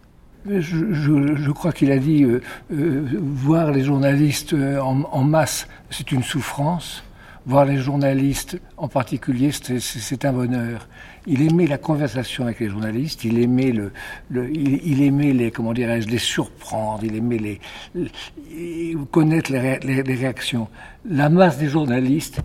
Je, 0.46 0.60
je, 0.60 1.36
je, 1.36 1.50
crois 1.50 1.72
qu'il 1.72 1.92
a 1.92 1.98
dit 1.98 2.24
euh, 2.24 2.40
euh, 2.72 3.06
voir 3.20 3.72
les 3.72 3.84
journalistes 3.84 4.54
en, 4.54 5.02
en 5.02 5.24
masse, 5.24 5.68
c'est 5.90 6.12
une 6.12 6.22
souffrance. 6.22 7.02
Voir 7.46 7.64
les 7.64 7.78
journalistes 7.78 8.60
en 8.76 8.88
particulier, 8.88 9.50
c'est 9.50 10.24
un 10.26 10.32
bonheur. 10.32 10.86
Il 11.26 11.42
aimait 11.42 11.66
la 11.66 11.78
conversation 11.78 12.44
avec 12.44 12.60
les 12.60 12.68
journalistes, 12.68 13.24
il 13.24 13.38
aimait 13.38 13.72
le, 13.72 13.92
il, 14.32 14.80
il, 14.84 15.02
aimait 15.02 15.32
les 15.32 15.50
comment 15.50 15.72
dirais-je 15.72 16.08
les 16.08 16.18
surprendre, 16.18 17.04
il 17.04 17.14
aimait 17.16 17.38
les, 17.38 18.96
connaître 19.10 19.52
les, 19.52 19.78
les, 19.80 20.02
les 20.02 20.14
réactions. 20.14 20.68
La 21.08 21.28
masse 21.28 21.58
des 21.58 21.68
journalistes, 21.68 22.40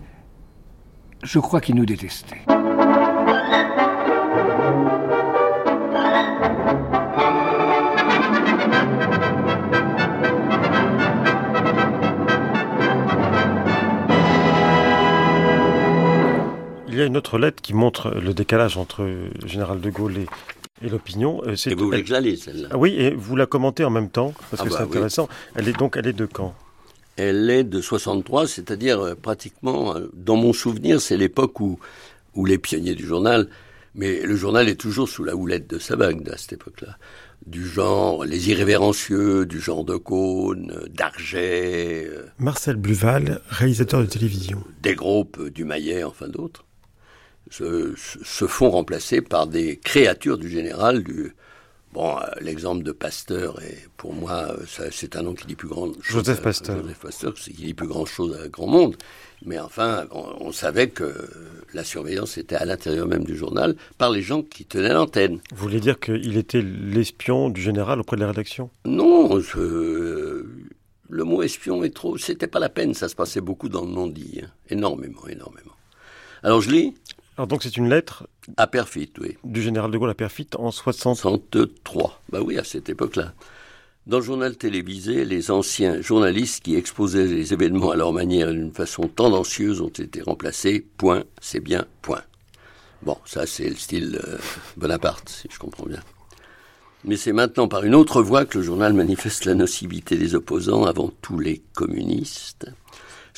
je 1.22 1.38
crois 1.38 1.60
qu'ils 1.60 1.76
nous 1.76 1.86
détestaient. 1.86 2.42
A 17.06 17.08
une 17.08 17.16
autre 17.16 17.38
lettre 17.38 17.62
qui 17.62 17.74
montre 17.74 18.10
le 18.10 18.34
décalage 18.34 18.76
entre 18.76 19.02
le 19.04 19.30
général 19.46 19.80
de 19.80 19.90
Gaulle 19.90 20.18
et, 20.18 20.26
et 20.86 20.88
l'opinion. 20.88 21.42
Et 21.44 21.74
vous 21.74 21.86
voulez 21.86 22.02
que 22.02 22.08
je 22.08 22.12
la 22.12 22.20
lise, 22.20 22.44
celle-là? 22.44 22.68
Ah 22.70 22.76
Oui, 22.78 22.94
et 22.96 23.10
vous 23.14 23.36
la 23.36 23.46
commentez 23.46 23.84
en 23.84 23.90
même 23.90 24.10
temps, 24.10 24.32
parce 24.50 24.62
Ah 24.62 24.64
que 24.64 24.70
bah 24.70 24.76
c'est 24.78 24.84
intéressant. 24.84 25.28
Elle 25.54 25.68
est 25.68 25.78
donc, 25.78 25.96
elle 25.96 26.06
est 26.06 26.12
de 26.12 26.26
quand? 26.26 26.54
Elle 27.16 27.48
est 27.48 27.64
de 27.64 27.80
63, 27.80 28.46
c'est-à-dire 28.46 29.00
euh, 29.00 29.14
pratiquement, 29.14 29.96
euh, 29.96 30.10
dans 30.12 30.36
mon 30.36 30.52
souvenir, 30.52 31.00
c'est 31.00 31.16
l'époque 31.16 31.60
où, 31.60 31.78
où 32.34 32.44
les 32.44 32.58
pionniers 32.58 32.94
du 32.94 33.06
journal, 33.06 33.48
mais 33.94 34.20
le 34.20 34.36
journal 34.36 34.68
est 34.68 34.78
toujours 34.78 35.08
sous 35.08 35.24
la 35.24 35.34
houlette 35.34 35.66
de 35.70 35.78
Savagde 35.78 36.28
à 36.28 36.36
cette 36.36 36.52
époque-là, 36.52 36.98
du 37.46 37.66
genre 37.66 38.26
les 38.26 38.50
irrévérencieux, 38.50 39.46
du 39.46 39.58
genre 39.60 39.82
de 39.84 39.96
Cône, 39.96 40.72
euh, 40.76 40.88
d'Arget, 40.90 42.06
euh, 42.06 42.26
Marcel 42.38 42.76
Bluval, 42.76 43.40
réalisateur 43.48 44.00
de 44.02 44.06
télévision. 44.06 44.62
des 44.82 44.94
groupes 44.94 45.38
euh, 45.40 45.50
du 45.50 45.64
Maillet, 45.64 46.04
enfin 46.04 46.28
d'autres, 46.28 46.65
se, 47.50 47.94
font 48.46 48.70
remplacer 48.70 49.20
par 49.20 49.46
des 49.46 49.76
créatures 49.76 50.38
du 50.38 50.48
général, 50.48 51.02
du, 51.02 51.34
Bon, 51.92 52.14
euh, 52.18 52.24
l'exemple 52.42 52.82
de 52.82 52.92
Pasteur 52.92 53.62
est, 53.62 53.88
pour 53.96 54.12
moi, 54.12 54.54
euh, 54.60 54.88
c'est 54.90 55.16
un 55.16 55.22
nom 55.22 55.32
qui 55.32 55.46
dit 55.46 55.54
plus 55.54 55.68
grand 55.68 55.86
chose. 55.94 56.02
Joseph 56.02 56.40
à- 56.40 56.42
Pasteur. 56.42 56.82
Joseph 56.82 56.98
Pasteur, 56.98 57.32
qui 57.34 57.52
dit 57.54 57.72
plus 57.72 57.86
grand 57.86 58.04
chose 58.04 58.38
à 58.38 58.48
grand 58.48 58.66
monde. 58.66 58.96
Mais 59.46 59.58
enfin, 59.58 60.04
on, 60.10 60.26
on 60.48 60.52
savait 60.52 60.88
que 60.90 61.14
la 61.72 61.84
surveillance 61.84 62.36
était 62.36 62.56
à 62.56 62.66
l'intérieur 62.66 63.06
même 63.06 63.24
du 63.24 63.34
journal 63.34 63.76
par 63.96 64.10
les 64.10 64.20
gens 64.20 64.42
qui 64.42 64.66
tenaient 64.66 64.92
l'antenne. 64.92 65.38
Vous 65.54 65.62
voulez 65.62 65.80
dire 65.80 65.98
qu'il 65.98 66.36
était 66.36 66.60
l'espion 66.60 67.48
du 67.48 67.62
général 67.62 67.98
auprès 68.00 68.16
de 68.16 68.22
la 68.22 68.28
rédaction? 68.28 68.68
Non, 68.84 69.40
je- 69.40 70.44
le 71.08 71.24
mot 71.24 71.42
espion 71.42 71.82
est 71.82 71.94
trop. 71.94 72.18
C'était 72.18 72.46
pas 72.48 72.58
la 72.58 72.68
peine, 72.68 72.92
ça 72.92 73.08
se 73.08 73.14
passait 73.14 73.40
beaucoup 73.40 73.70
dans 73.70 73.86
le 73.86 73.90
non-dit. 73.92 74.40
hein. 74.44 74.48
Énormément, 74.68 75.26
énormément. 75.28 75.72
Alors 76.42 76.60
je 76.60 76.70
lis 76.70 76.94
Alors 77.36 77.46
donc 77.46 77.62
c'est 77.62 77.76
une 77.76 77.88
lettre 77.88 78.26
à 78.56 78.66
Perfit, 78.66 79.12
oui. 79.20 79.36
du 79.44 79.60
général 79.60 79.90
de 79.90 79.98
Gaulle 79.98 80.10
à 80.10 80.14
Perfit 80.14 80.48
en 80.56 80.70
60... 80.70 81.16
63. 81.16 82.22
Bah 82.30 82.40
oui, 82.42 82.58
à 82.58 82.64
cette 82.64 82.88
époque-là. 82.88 83.34
Dans 84.06 84.18
le 84.18 84.24
journal 84.24 84.56
télévisé, 84.56 85.24
les 85.24 85.50
anciens 85.50 86.00
journalistes 86.00 86.62
qui 86.62 86.76
exposaient 86.76 87.26
les 87.26 87.52
événements 87.52 87.90
à 87.90 87.96
leur 87.96 88.12
manière 88.12 88.48
et 88.48 88.54
d'une 88.54 88.72
façon 88.72 89.08
tendancieuse 89.08 89.80
ont 89.82 89.88
été 89.88 90.22
remplacés. 90.22 90.86
Point, 90.96 91.24
c'est 91.40 91.60
bien, 91.60 91.86
point. 92.02 92.22
Bon, 93.02 93.18
ça 93.26 93.46
c'est 93.46 93.68
le 93.68 93.76
style 93.76 94.18
euh, 94.26 94.38
Bonaparte, 94.76 95.28
si 95.28 95.48
je 95.50 95.58
comprends 95.58 95.86
bien. 95.86 96.00
Mais 97.04 97.16
c'est 97.16 97.32
maintenant 97.32 97.68
par 97.68 97.84
une 97.84 97.94
autre 97.94 98.22
voie 98.22 98.46
que 98.46 98.58
le 98.58 98.64
journal 98.64 98.94
manifeste 98.94 99.44
la 99.44 99.54
nocivité 99.54 100.16
des 100.16 100.34
opposants 100.34 100.86
avant 100.86 101.12
tous 101.20 101.38
les 101.38 101.62
communistes. 101.74 102.66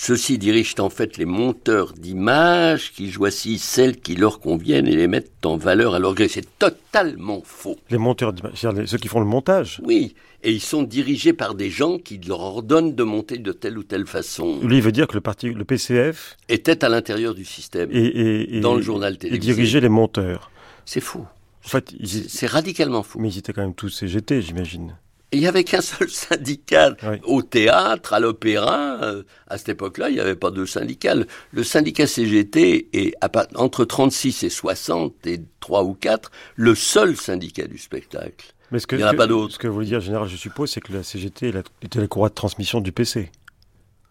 Ceux-ci 0.00 0.38
dirigent 0.38 0.74
en 0.78 0.90
fait 0.90 1.16
les 1.16 1.24
monteurs 1.24 1.92
d'images 1.92 2.92
qui 2.92 3.10
choisissent 3.10 3.64
celles 3.64 3.96
qui 3.98 4.14
leur 4.14 4.38
conviennent 4.38 4.86
et 4.86 4.94
les 4.94 5.08
mettent 5.08 5.44
en 5.44 5.56
valeur 5.56 5.96
à 5.96 5.98
leur 5.98 6.14
gré. 6.14 6.28
C'est 6.28 6.46
totalement 6.56 7.42
faux. 7.44 7.76
Les 7.90 7.98
monteurs, 7.98 8.32
d'images, 8.32 8.54
ceux 8.86 8.96
qui 8.98 9.08
font 9.08 9.18
le 9.18 9.26
montage. 9.26 9.80
Oui, 9.82 10.14
et 10.44 10.52
ils 10.52 10.60
sont 10.60 10.84
dirigés 10.84 11.32
par 11.32 11.56
des 11.56 11.68
gens 11.68 11.98
qui 11.98 12.18
leur 12.18 12.38
ordonnent 12.38 12.94
de 12.94 13.02
monter 13.02 13.38
de 13.38 13.50
telle 13.50 13.76
ou 13.76 13.82
telle 13.82 14.06
façon. 14.06 14.60
Lui, 14.62 14.76
il 14.76 14.82
veut 14.82 14.92
dire 14.92 15.08
que 15.08 15.14
le 15.14 15.20
parti, 15.20 15.50
le 15.50 15.64
PCF 15.64 16.36
Était 16.48 16.84
à 16.84 16.88
l'intérieur 16.88 17.34
du 17.34 17.44
système, 17.44 17.90
et, 17.92 17.98
et- 17.98 18.58
et- 18.58 18.60
dans 18.60 18.76
le 18.76 18.82
journal 18.82 19.14
et 19.14 19.18
télévisé. 19.18 19.52
dirigeait 19.52 19.80
les 19.80 19.88
monteurs. 19.88 20.52
C'est 20.84 21.00
faux. 21.00 21.26
En 21.66 21.68
fait, 21.68 21.92
C'est 22.28 22.46
radicalement 22.46 23.02
faux. 23.02 23.18
mais 23.18 23.30
ils 23.32 23.38
étaient 23.38 23.52
quand 23.52 23.62
même 23.62 23.74
tous 23.74 23.88
CGT, 23.90 24.42
j'imagine. 24.42 24.96
Il 25.32 25.40
n'y 25.40 25.46
avait 25.46 25.64
qu'un 25.64 25.80
seul 25.82 26.08
syndicat 26.10 26.96
au 27.24 27.42
théâtre, 27.42 28.14
à 28.14 28.20
l'opéra. 28.20 28.98
euh, 29.02 29.22
À 29.46 29.58
cette 29.58 29.68
époque-là, 29.70 30.08
il 30.08 30.14
n'y 30.14 30.20
avait 30.20 30.36
pas 30.36 30.50
de 30.50 30.64
syndicat. 30.64 31.14
Le- 31.52 31.64
syndicat 31.64 32.06
CGT 32.06 32.88
est 32.92 33.14
entre 33.56 33.84
36 33.84 34.42
et 34.44 34.48
60 34.50 35.26
et 35.26 35.40
3 35.60 35.84
ou 35.84 35.94
4, 35.94 36.30
le 36.56 36.74
seul 36.74 37.16
syndicat 37.16 37.66
du 37.66 37.76
spectacle. 37.78 38.54
Mais 38.70 38.78
ce 38.78 38.86
que, 38.86 38.96
il 38.96 39.00
n'y 39.00 39.04
en 39.04 39.08
a 39.08 39.12
que- 39.12 39.16
pas 39.16 39.26
d'autre. 39.26 39.54
Ce 39.54 39.58
que 39.58 39.66
vous 39.68 39.74
voulez 39.74 39.86
dire, 39.86 40.00
général, 40.00 40.28
je 40.28 40.36
suppose, 40.36 40.70
c'est 40.70 40.80
que 40.80 40.92
la 40.92 41.02
CGT 41.02 41.52
était 41.82 42.00
la 42.00 42.06
courroie 42.06 42.28
de 42.30 42.34
transmission 42.34 42.80
du 42.80 42.92
PC. 42.92 43.30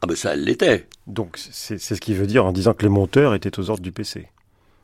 Ah 0.01 0.05
ben 0.07 0.15
ça, 0.15 0.33
elle 0.33 0.43
l'était. 0.43 0.87
Donc 1.07 1.37
c'est 1.39 1.79
c'est 1.79 1.95
ce 1.95 2.01
qu'il 2.01 2.13
veut 2.15 2.27
dire 2.27 2.45
en 2.45 2.51
disant 2.51 2.73
que 2.75 2.83
les 2.83 2.89
monteurs 2.89 3.33
étaient 3.33 3.57
aux 3.59 3.71
ordres 3.71 3.81
du 3.81 3.91
PC. 3.91 4.27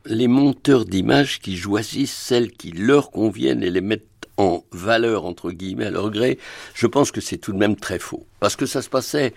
les 0.06 0.28
monteurs 0.28 0.86
d'images 0.86 1.40
qui 1.40 1.56
choisissent 1.56 2.12
celles 2.14 2.52
qui 2.52 2.72
leur 2.72 3.12
conviennent 3.12 3.64
et 3.64 3.70
les 3.70 3.80
mettent 3.82 4.10
en 4.38 4.64
valeur, 4.72 5.26
entre 5.26 5.52
guillemets, 5.52 5.86
à 5.86 5.92
leur 5.92 6.10
gré, 6.10 6.40
je 6.74 6.88
pense 6.88 7.12
que 7.12 7.22
c'est 7.22 7.38
tout 7.38 7.54
de 7.54 7.58
même 7.58 7.76
très 7.76 8.00
faux. 8.00 8.26
Parce 8.40 8.56
que 8.56 8.66
ça 8.66 8.82
se 8.82 8.90
passait, 8.90 9.34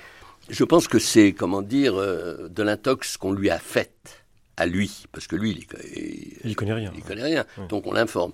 je 0.49 0.65
pense 0.65 0.89
que 0.89 0.99
c'est, 0.99 1.33
comment 1.33 1.63
dire, 1.63 1.97
euh, 1.97 2.49
de 2.49 2.63
l'intox 2.63 3.17
qu'on 3.17 3.33
lui 3.33 3.51
a 3.51 3.59
faite 3.59 4.25
à 4.57 4.67
lui. 4.67 5.05
Parce 5.13 5.27
que 5.27 5.37
lui, 5.37 5.51
il, 5.51 5.67
il, 5.97 6.51
Il 6.51 6.57
connaît 6.57 6.73
rien. 6.73 6.93
il 6.97 7.03
connaît 7.03 7.25
rien. 7.25 7.45
Donc 7.69 7.87
on 7.87 7.93
l'informe. 7.93 8.33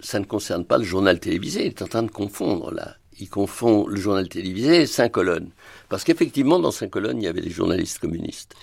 Ça 0.00 0.18
ne 0.18 0.24
concerne 0.24 0.64
pas 0.64 0.78
le 0.78 0.84
journal 0.84 1.20
télévisé, 1.20 1.62
il 1.62 1.68
est 1.68 1.82
en 1.82 1.86
train 1.86 2.02
de 2.02 2.10
confondre 2.10 2.72
là. 2.72 2.96
Il 3.20 3.28
confond 3.28 3.86
le 3.86 3.96
journal 3.96 4.28
télévisé 4.28 4.82
et 4.82 4.86
Saint-Colonne. 4.86 5.50
Parce 5.88 6.02
qu'effectivement, 6.02 6.58
dans 6.58 6.72
Saint-Colonne, 6.72 7.18
il 7.18 7.24
y 7.24 7.28
avait 7.28 7.40
des 7.40 7.50
journalistes 7.50 8.00
communistes. 8.00 8.56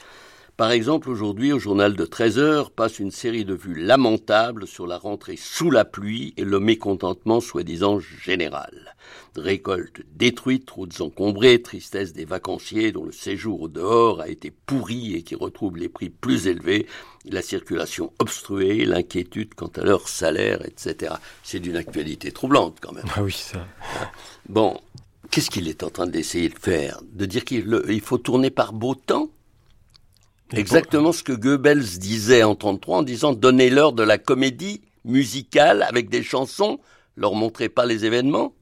Par 0.62 0.70
exemple, 0.70 1.10
aujourd'hui, 1.10 1.52
au 1.54 1.58
journal 1.58 1.96
de 1.96 2.06
13 2.06 2.38
heures, 2.38 2.70
passe 2.70 3.00
une 3.00 3.10
série 3.10 3.46
de 3.46 3.56
vues 3.56 3.74
lamentables 3.74 4.68
sur 4.68 4.86
la 4.86 5.00
rentrée 5.00 5.36
sous 5.36 5.72
la 5.72 5.86
pluie 5.86 6.36
et 6.38 6.44
le 6.44 6.60
mécontentement 6.60 7.40
soi-disant 7.40 8.00
général. 8.00 8.94
Récolte 9.36 10.04
détruite, 10.14 10.70
routes 10.70 11.02
encombrées, 11.02 11.64
tristesse 11.64 12.14
des 12.14 12.26
vacanciers 12.26 12.92
dont 12.92 13.06
le 13.06 13.12
séjour 13.12 13.62
au 13.62 13.70
dehors 13.70 14.22
a 14.22 14.28
été 14.28 14.52
pourri 14.52 15.16
et 15.16 15.24
qui 15.24 15.34
retrouvent 15.34 15.78
les 15.78 15.90
prix 15.90 16.12
plus 16.12 16.46
élevés, 16.46 16.86
la 17.26 17.42
circulation 17.42 18.14
obstruée, 18.20 18.86
l'inquiétude 18.86 19.56
quant 19.56 19.72
à 19.76 19.82
leur 19.82 20.08
salaire, 20.08 20.64
etc. 20.64 21.16
C'est 21.42 21.60
d'une 21.60 21.76
actualité 21.76 22.32
troublante 22.32 22.78
quand 22.80 22.92
même. 22.92 23.06
Ah 23.16 23.24
oui, 23.24 23.32
ça. 23.32 23.66
Bon, 24.48 24.80
qu'est-ce 25.32 25.50
qu'il 25.50 25.68
est 25.68 25.82
en 25.82 25.90
train 25.90 26.06
d'essayer 26.06 26.50
de 26.50 26.60
faire? 26.60 27.02
De 27.14 27.26
dire 27.26 27.46
qu'il 27.46 28.02
faut 28.02 28.20
tourner 28.20 28.52
par 28.52 28.74
beau 28.74 28.94
temps? 28.94 29.32
Exactement 30.60 31.12
ce 31.12 31.24
que 31.24 31.34
Goebbels 31.34 32.00
disait 32.00 32.44
en 32.44 32.56
33 32.56 32.98
en 33.00 33.04
disant 33.04 33.34
donnez-leur 33.34 33.94
de 33.94 34.04
la 34.04 34.18
comédie 34.18 34.82
musicale 35.06 35.82
avec 35.84 36.10
des 36.10 36.24
chansons, 36.24 36.80
leur 37.16 37.34
montrez 37.36 37.70
pas 37.70 37.86
les 37.86 38.06
événements 38.06 38.54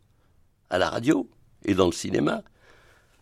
à 0.69 0.77
la 0.77 0.89
radio 0.89 1.29
et 1.65 1.73
dans 1.73 1.85
le 1.87 1.91
cinéma. 1.91 2.43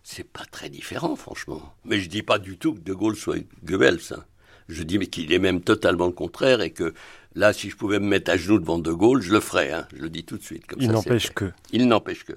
C'est 0.03 0.23
pas 0.23 0.45
très 0.49 0.69
différent, 0.69 1.15
franchement. 1.15 1.61
Mais 1.83 1.99
je 1.99 2.07
dis 2.09 2.23
pas 2.23 2.39
du 2.39 2.57
tout 2.57 2.73
que 2.73 2.79
De 2.79 2.93
Gaulle 2.93 3.15
soit 3.17 3.37
Goebbels. 3.63 3.99
hein. 4.11 4.23
Je 4.69 4.83
dis 4.83 4.97
mais 4.99 5.07
qu'il 5.07 5.31
est 5.33 5.39
même 5.39 5.61
totalement 5.61 6.05
le 6.07 6.11
contraire 6.13 6.61
et 6.61 6.71
que 6.71 6.93
là, 7.35 7.53
si 7.53 7.69
je 7.69 7.75
pouvais 7.77 7.99
me 7.99 8.07
mettre 8.07 8.31
à 8.31 8.37
genoux 8.37 8.59
devant 8.59 8.79
De 8.79 8.91
Gaulle, 8.91 9.21
je 9.21 9.31
le 9.33 9.39
ferais. 9.39 9.71
hein. 9.71 9.87
Je 9.95 10.01
le 10.01 10.09
dis 10.09 10.23
tout 10.23 10.37
de 10.37 10.43
suite. 10.43 10.65
Comme 10.67 10.81
Il 10.81 10.91
n'empêche 10.91 11.31
que. 11.31 11.51
Il 11.71 11.87
n'empêche 11.87 12.23
que. 12.25 12.33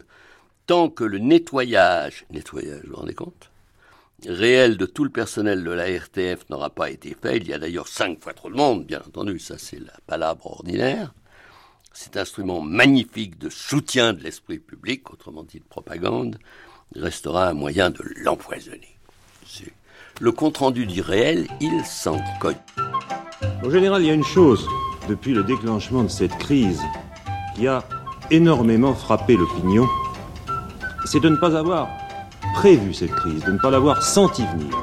Tant 0.66 0.89
que 0.89 1.05
le 1.05 1.18
nettoyage, 1.18 2.24
nettoyage, 2.31 2.83
vous 2.85 2.91
vous 2.91 2.97
rendez 2.97 3.14
compte? 3.14 3.50
Réel 4.29 4.77
de 4.77 4.87
tout 4.87 5.05
le 5.05 5.11
personnel 5.11 5.64
de 5.64 5.71
la 5.71 5.87
RTF 5.87 6.49
n'aura 6.51 6.71
pas 6.71 6.91
été 6.91 7.16
fait, 7.21 7.39
il 7.39 7.49
y 7.49 7.53
a 7.53 7.59
d'ailleurs 7.59 7.89
cinq 7.89 8.23
fois 8.23 8.35
trop 8.35 8.51
de 8.51 8.57
monde, 8.57 8.85
bien 8.85 9.01
entendu, 9.01 9.39
ça 9.39 9.57
c'est 9.59 9.79
la 9.79 9.93
palabre 10.07 10.47
ordinaire. 10.47 11.12
Cet 11.93 12.16
instrument 12.16 12.61
magnifique 12.61 13.39
de 13.39 13.49
soutien 13.49 14.12
de 14.12 14.23
l'esprit 14.23 14.59
public, 14.59 15.11
autrement 15.11 15.43
dit 15.43 15.59
de 15.59 15.64
propagande, 15.64 16.39
restera 16.95 17.49
un 17.49 17.55
moyen 17.55 17.91
de 17.91 18.03
l'empoisonner. 18.16 18.97
Le 20.21 20.33
compte-rendu 20.33 20.87
du 20.87 21.01
réel, 21.01 21.49
il 21.61 21.85
s'en 21.85 22.18
cogne. 22.41 22.57
Au 23.64 23.71
général, 23.71 24.03
il 24.03 24.09
y 24.09 24.11
a 24.11 24.14
une 24.14 24.25
chose. 24.25 24.66
Depuis 25.09 25.33
le 25.33 25.43
déclenchement 25.43 26.03
de 26.03 26.09
cette 26.09 26.37
crise, 26.37 26.81
qui 27.57 27.66
a 27.66 27.85
énormément 28.31 28.95
frappé 28.95 29.37
l'opinion, 29.37 29.87
c'est 31.07 31.21
de 31.21 31.29
ne 31.29 31.37
pas 31.37 31.57
avoir 31.57 31.89
prévu 32.55 32.93
cette 32.95 33.13
crise, 33.13 33.45
de 33.45 33.53
ne 33.53 33.59
pas 33.59 33.71
l'avoir 33.71 34.03
senti 34.03 34.45
venir. 34.47 34.77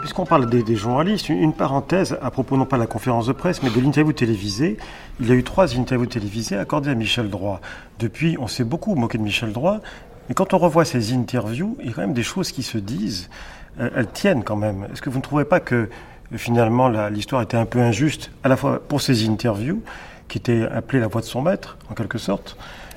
Puisqu'on 0.00 0.26
parle 0.26 0.48
des, 0.48 0.76
journalistes, 0.76 1.30
une, 1.30 1.54
parenthèse 1.54 2.18
à 2.20 2.30
propos 2.30 2.56
non 2.56 2.66
pas 2.66 2.76
de 2.76 2.82
la 2.82 2.86
conférence 2.86 3.26
de 3.26 3.32
presse, 3.32 3.62
mais 3.62 3.70
de 3.70 3.80
l'interview 3.80 4.12
télévisée. 4.12 4.76
Il 5.18 5.28
y 5.28 5.32
a 5.32 5.34
eu 5.34 5.42
trois 5.42 5.78
interviews 5.78 6.06
télévisées 6.06 6.56
accordées 6.58 6.90
à 6.90 6.94
Michel 6.94 7.30
Droit. 7.30 7.60
Depuis, 7.98 8.36
on 8.38 8.46
s'est 8.46 8.64
beaucoup 8.64 8.94
moqué 8.96 9.16
de 9.16 9.22
Michel 9.22 9.52
Droit, 9.52 9.80
mais 10.28 10.34
quand 10.34 10.52
on 10.52 10.58
revoit 10.58 10.84
ces 10.84 11.14
interviews, 11.14 11.76
il 11.80 11.86
y 11.86 11.90
a 11.90 11.92
quand 11.94 12.02
même 12.02 12.12
des 12.12 12.22
choses 12.22 12.52
qui 12.52 12.62
se 12.62 12.76
disent. 12.76 13.30
Euh, 13.80 13.88
elles 13.96 14.08
tiennent 14.08 14.44
quand 14.44 14.56
même. 14.56 14.86
Est-ce 14.92 15.00
que 15.00 15.10
vous 15.10 15.18
ne 15.18 15.22
trouvez 15.22 15.44
pas 15.44 15.60
que 15.60 15.88
finalement 16.36 16.88
l'histoire 17.08 17.42
était 17.42 17.56
un 17.56 17.66
peu 17.66 17.80
injuste, 17.80 18.30
à 18.42 18.48
la 18.48 18.56
fois 18.56 18.80
pour 18.86 19.00
ces 19.00 19.26
interviews, 19.26 19.82
qui 20.28 20.38
étaient 20.38 20.66
appelées 20.66 21.00
la 21.00 21.06
voix 21.06 21.20
de 21.20 21.26
son 21.26 21.42
maître, 21.42 21.78
en 21.90 21.94
quelque 21.94 22.18
sorte, 22.18 22.56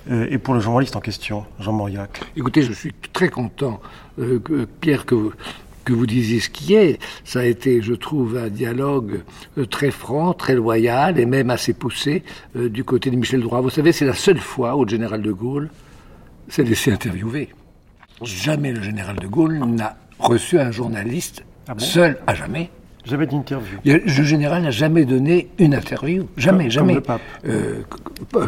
et 0.10 0.38
pour 0.38 0.54
le 0.54 0.60
journaliste 0.60 0.96
en 0.96 1.02
question, 1.02 1.46
Jean 1.60 1.74
Mauriac 1.74 2.22
Écoutez, 2.36 2.62
je 2.62 2.72
suis 2.74 2.94
très 3.14 3.30
content, 3.30 3.82
euh, 4.20 4.40
Pierre, 4.80 5.06
que 5.06 5.16
vous, 5.16 5.32
que 5.88 5.94
vous 5.94 6.06
disiez 6.06 6.42
ce 6.42 6.50
qui 6.50 6.74
est. 6.74 7.00
Ça 7.24 7.40
a 7.40 7.46
été, 7.46 7.82
je 7.82 7.94
trouve, 7.94 8.38
un 8.38 8.50
dialogue 8.50 9.22
euh, 9.58 9.66
très 9.66 9.90
franc, 9.90 10.34
très 10.34 10.54
loyal 10.54 11.18
et 11.18 11.26
même 11.26 11.50
assez 11.50 11.74
poussé 11.74 12.24
euh, 12.58 12.68
du 12.70 12.84
côté 12.84 13.10
de 13.10 13.16
Michel 13.16 13.40
Droit. 13.40 13.62
Vous 13.62 13.70
savez, 13.70 13.94
c'est 13.94 14.06
la 14.06 14.14
seule 14.14 14.40
fois 14.40 14.76
où 14.76 14.84
le 14.84 14.90
général 14.90 15.22
de 15.22 15.32
Gaulle 15.32 15.70
s'est 16.50 16.64
laissé 16.64 16.92
interviewer. 16.92 17.50
Jamais 18.22 18.74
le 18.74 18.82
général 18.82 19.16
de 19.16 19.28
Gaulle 19.28 19.60
n'a 19.60 19.96
reçu 20.20 20.60
un 20.60 20.72
journaliste 20.72 21.46
ah 21.70 21.76
seul, 21.78 22.18
à 22.28 22.36
jamais, 22.36 22.70
jamais 23.08 23.26
d'interview. 23.26 23.78
Le 23.86 24.24
général 24.24 24.64
n'a 24.64 24.72
jamais 24.72 25.06
donné 25.06 25.50
une 25.58 25.74
interview. 25.74 26.28
Jamais, 26.38 26.70
jamais. 26.70 26.96
le 26.96 27.02
pape. 27.02 27.22
Euh, 27.48 27.82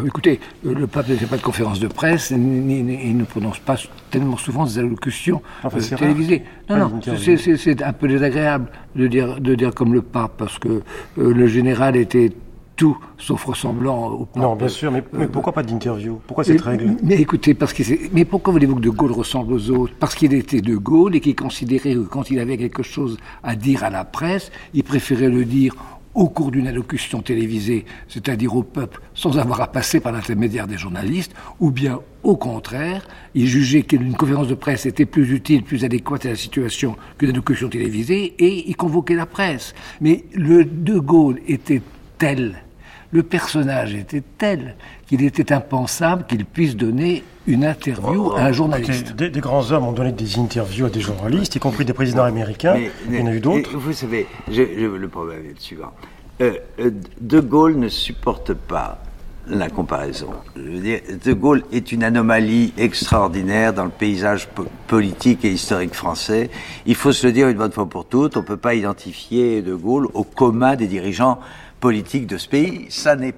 écoutez, 0.06 0.40
euh, 0.66 0.74
le 0.74 0.86
pape 0.86 1.08
ne 1.08 1.16
fait 1.16 1.26
pas 1.26 1.36
de 1.36 1.42
conférence 1.42 1.80
de 1.80 1.88
presse, 1.88 2.30
il 2.30 3.16
ne 3.16 3.24
prononce 3.24 3.58
pas 3.58 3.76
tellement 4.10 4.36
souvent 4.36 4.64
des 4.64 4.78
allocutions 4.78 5.42
euh, 5.64 5.96
télévisées. 5.96 6.44
Non, 6.68 6.76
non, 6.76 7.00
c'est 7.02 7.82
un 7.82 7.92
peu 7.92 8.08
désagréable 8.08 8.66
de 8.94 9.06
dire, 9.06 9.40
de 9.40 9.54
dire 9.54 9.74
comme 9.74 9.92
le 9.94 10.02
pape, 10.02 10.32
parce 10.38 10.58
que 10.58 10.82
le 11.16 11.46
général 11.46 11.96
était 11.96 12.32
tout 12.80 12.96
sauf 13.18 13.44
ressemblant 13.44 14.08
au 14.08 14.24
pape. 14.24 14.42
Non, 14.42 14.56
bien 14.56 14.68
sûr, 14.68 14.90
mais, 14.90 15.04
euh, 15.12 15.28
pourquoi 15.28 15.52
pas 15.52 15.62
d'interview? 15.62 16.18
Pourquoi 16.26 16.44
cette 16.44 16.62
règle? 16.62 16.96
Mais 17.02 17.16
écoutez, 17.16 17.52
parce 17.52 17.74
que 17.74 17.82
mais 18.14 18.24
pourquoi 18.24 18.54
voulez-vous 18.54 18.76
que 18.76 18.80
De 18.80 18.88
Gaulle 18.88 19.12
ressemble 19.12 19.52
aux 19.52 19.70
autres? 19.70 19.92
Parce 20.00 20.14
qu'il 20.14 20.32
était 20.32 20.62
De 20.62 20.76
Gaulle 20.76 21.14
et 21.14 21.20
qu'il 21.20 21.36
considérait 21.36 21.92
que 21.92 21.98
quand 21.98 22.30
il 22.30 22.38
avait 22.38 22.56
quelque 22.56 22.82
chose 22.82 23.18
à 23.42 23.54
dire 23.54 23.84
à 23.84 23.90
la 23.90 24.06
presse, 24.06 24.50
il 24.72 24.82
préférait 24.82 25.28
le 25.28 25.44
dire 25.44 25.74
au 26.14 26.30
cours 26.30 26.50
d'une 26.50 26.66
allocution 26.68 27.20
télévisée, 27.20 27.84
c'est-à-dire 28.08 28.56
au 28.56 28.62
peuple, 28.62 29.02
sans 29.12 29.38
avoir 29.38 29.60
à 29.60 29.66
passer 29.70 30.00
par 30.00 30.12
l'intermédiaire 30.12 30.66
des 30.66 30.78
journalistes, 30.78 31.34
ou 31.60 31.70
bien 31.70 32.00
au 32.22 32.36
contraire, 32.38 33.06
il 33.34 33.46
jugeait 33.46 33.82
qu'une 33.82 34.16
conférence 34.16 34.48
de 34.48 34.54
presse 34.54 34.86
était 34.86 35.04
plus 35.04 35.30
utile, 35.32 35.64
plus 35.64 35.84
adéquate 35.84 36.24
à 36.24 36.30
la 36.30 36.36
situation 36.36 36.96
qu'une 37.18 37.28
allocution 37.28 37.68
télévisée, 37.68 38.34
et 38.38 38.70
il 38.70 38.74
convoquait 38.74 39.14
la 39.14 39.26
presse. 39.26 39.74
Mais 40.00 40.24
le 40.34 40.64
De 40.64 40.98
Gaulle 40.98 41.40
était 41.46 41.82
tel 42.16 42.64
le 43.12 43.22
personnage 43.22 43.94
était 43.94 44.22
tel 44.38 44.76
qu'il 45.06 45.22
était 45.24 45.52
impensable 45.52 46.24
qu'il 46.26 46.44
puisse 46.44 46.76
donner 46.76 47.24
une 47.46 47.64
interview 47.64 48.32
à 48.32 48.42
un 48.42 48.52
journaliste. 48.52 49.14
Des, 49.16 49.30
grands 49.40 49.72
hommes 49.72 49.84
ont 49.84 49.92
donné 49.92 50.12
des 50.12 50.38
interviews 50.38 50.86
à 50.86 50.90
des 50.90 51.00
journalistes, 51.00 51.56
y 51.56 51.58
compris 51.58 51.84
des 51.84 51.92
présidents 51.92 52.24
américains. 52.24 52.76
il 53.08 53.18
y 53.18 53.22
en 53.22 53.26
a 53.26 53.32
eu 53.32 53.40
d'autres. 53.40 53.76
Vous 53.76 53.92
savez, 53.92 54.26
le 54.48 55.08
problème 55.08 55.44
est 55.46 55.54
le 55.54 55.58
suivant. 55.58 55.92
Euh, 56.40 56.54
euh, 56.78 56.90
de 57.20 57.40
Gaulle 57.40 57.76
ne 57.76 57.88
supporte 57.88 58.54
pas 58.54 59.02
la 59.46 59.68
comparaison. 59.68 60.28
Je 60.56 60.62
veux 60.62 60.78
dire, 60.78 61.00
De 61.22 61.32
Gaulle 61.32 61.64
est 61.72 61.92
une 61.92 62.02
anomalie 62.04 62.72
extraordinaire 62.78 63.74
dans 63.74 63.84
le 63.84 63.90
paysage 63.90 64.48
politique 64.86 65.44
et 65.44 65.50
historique 65.50 65.94
français. 65.94 66.50
Il 66.86 66.94
faut 66.94 67.12
se 67.12 67.26
le 67.26 67.32
dire 67.32 67.48
une 67.48 67.56
bonne 67.58 67.72
fois 67.72 67.88
pour 67.88 68.06
toutes, 68.06 68.36
on 68.36 68.40
ne 68.40 68.46
peut 68.46 68.56
pas 68.56 68.74
identifier 68.74 69.60
De 69.60 69.74
Gaulle 69.74 70.08
au 70.14 70.24
commun 70.24 70.76
des 70.76 70.86
dirigeants 70.86 71.40
politique 71.80 72.26
de 72.26 72.36
ce 72.36 72.48
pays. 72.48 72.86
Ça 72.90 73.16
n'est, 73.16 73.34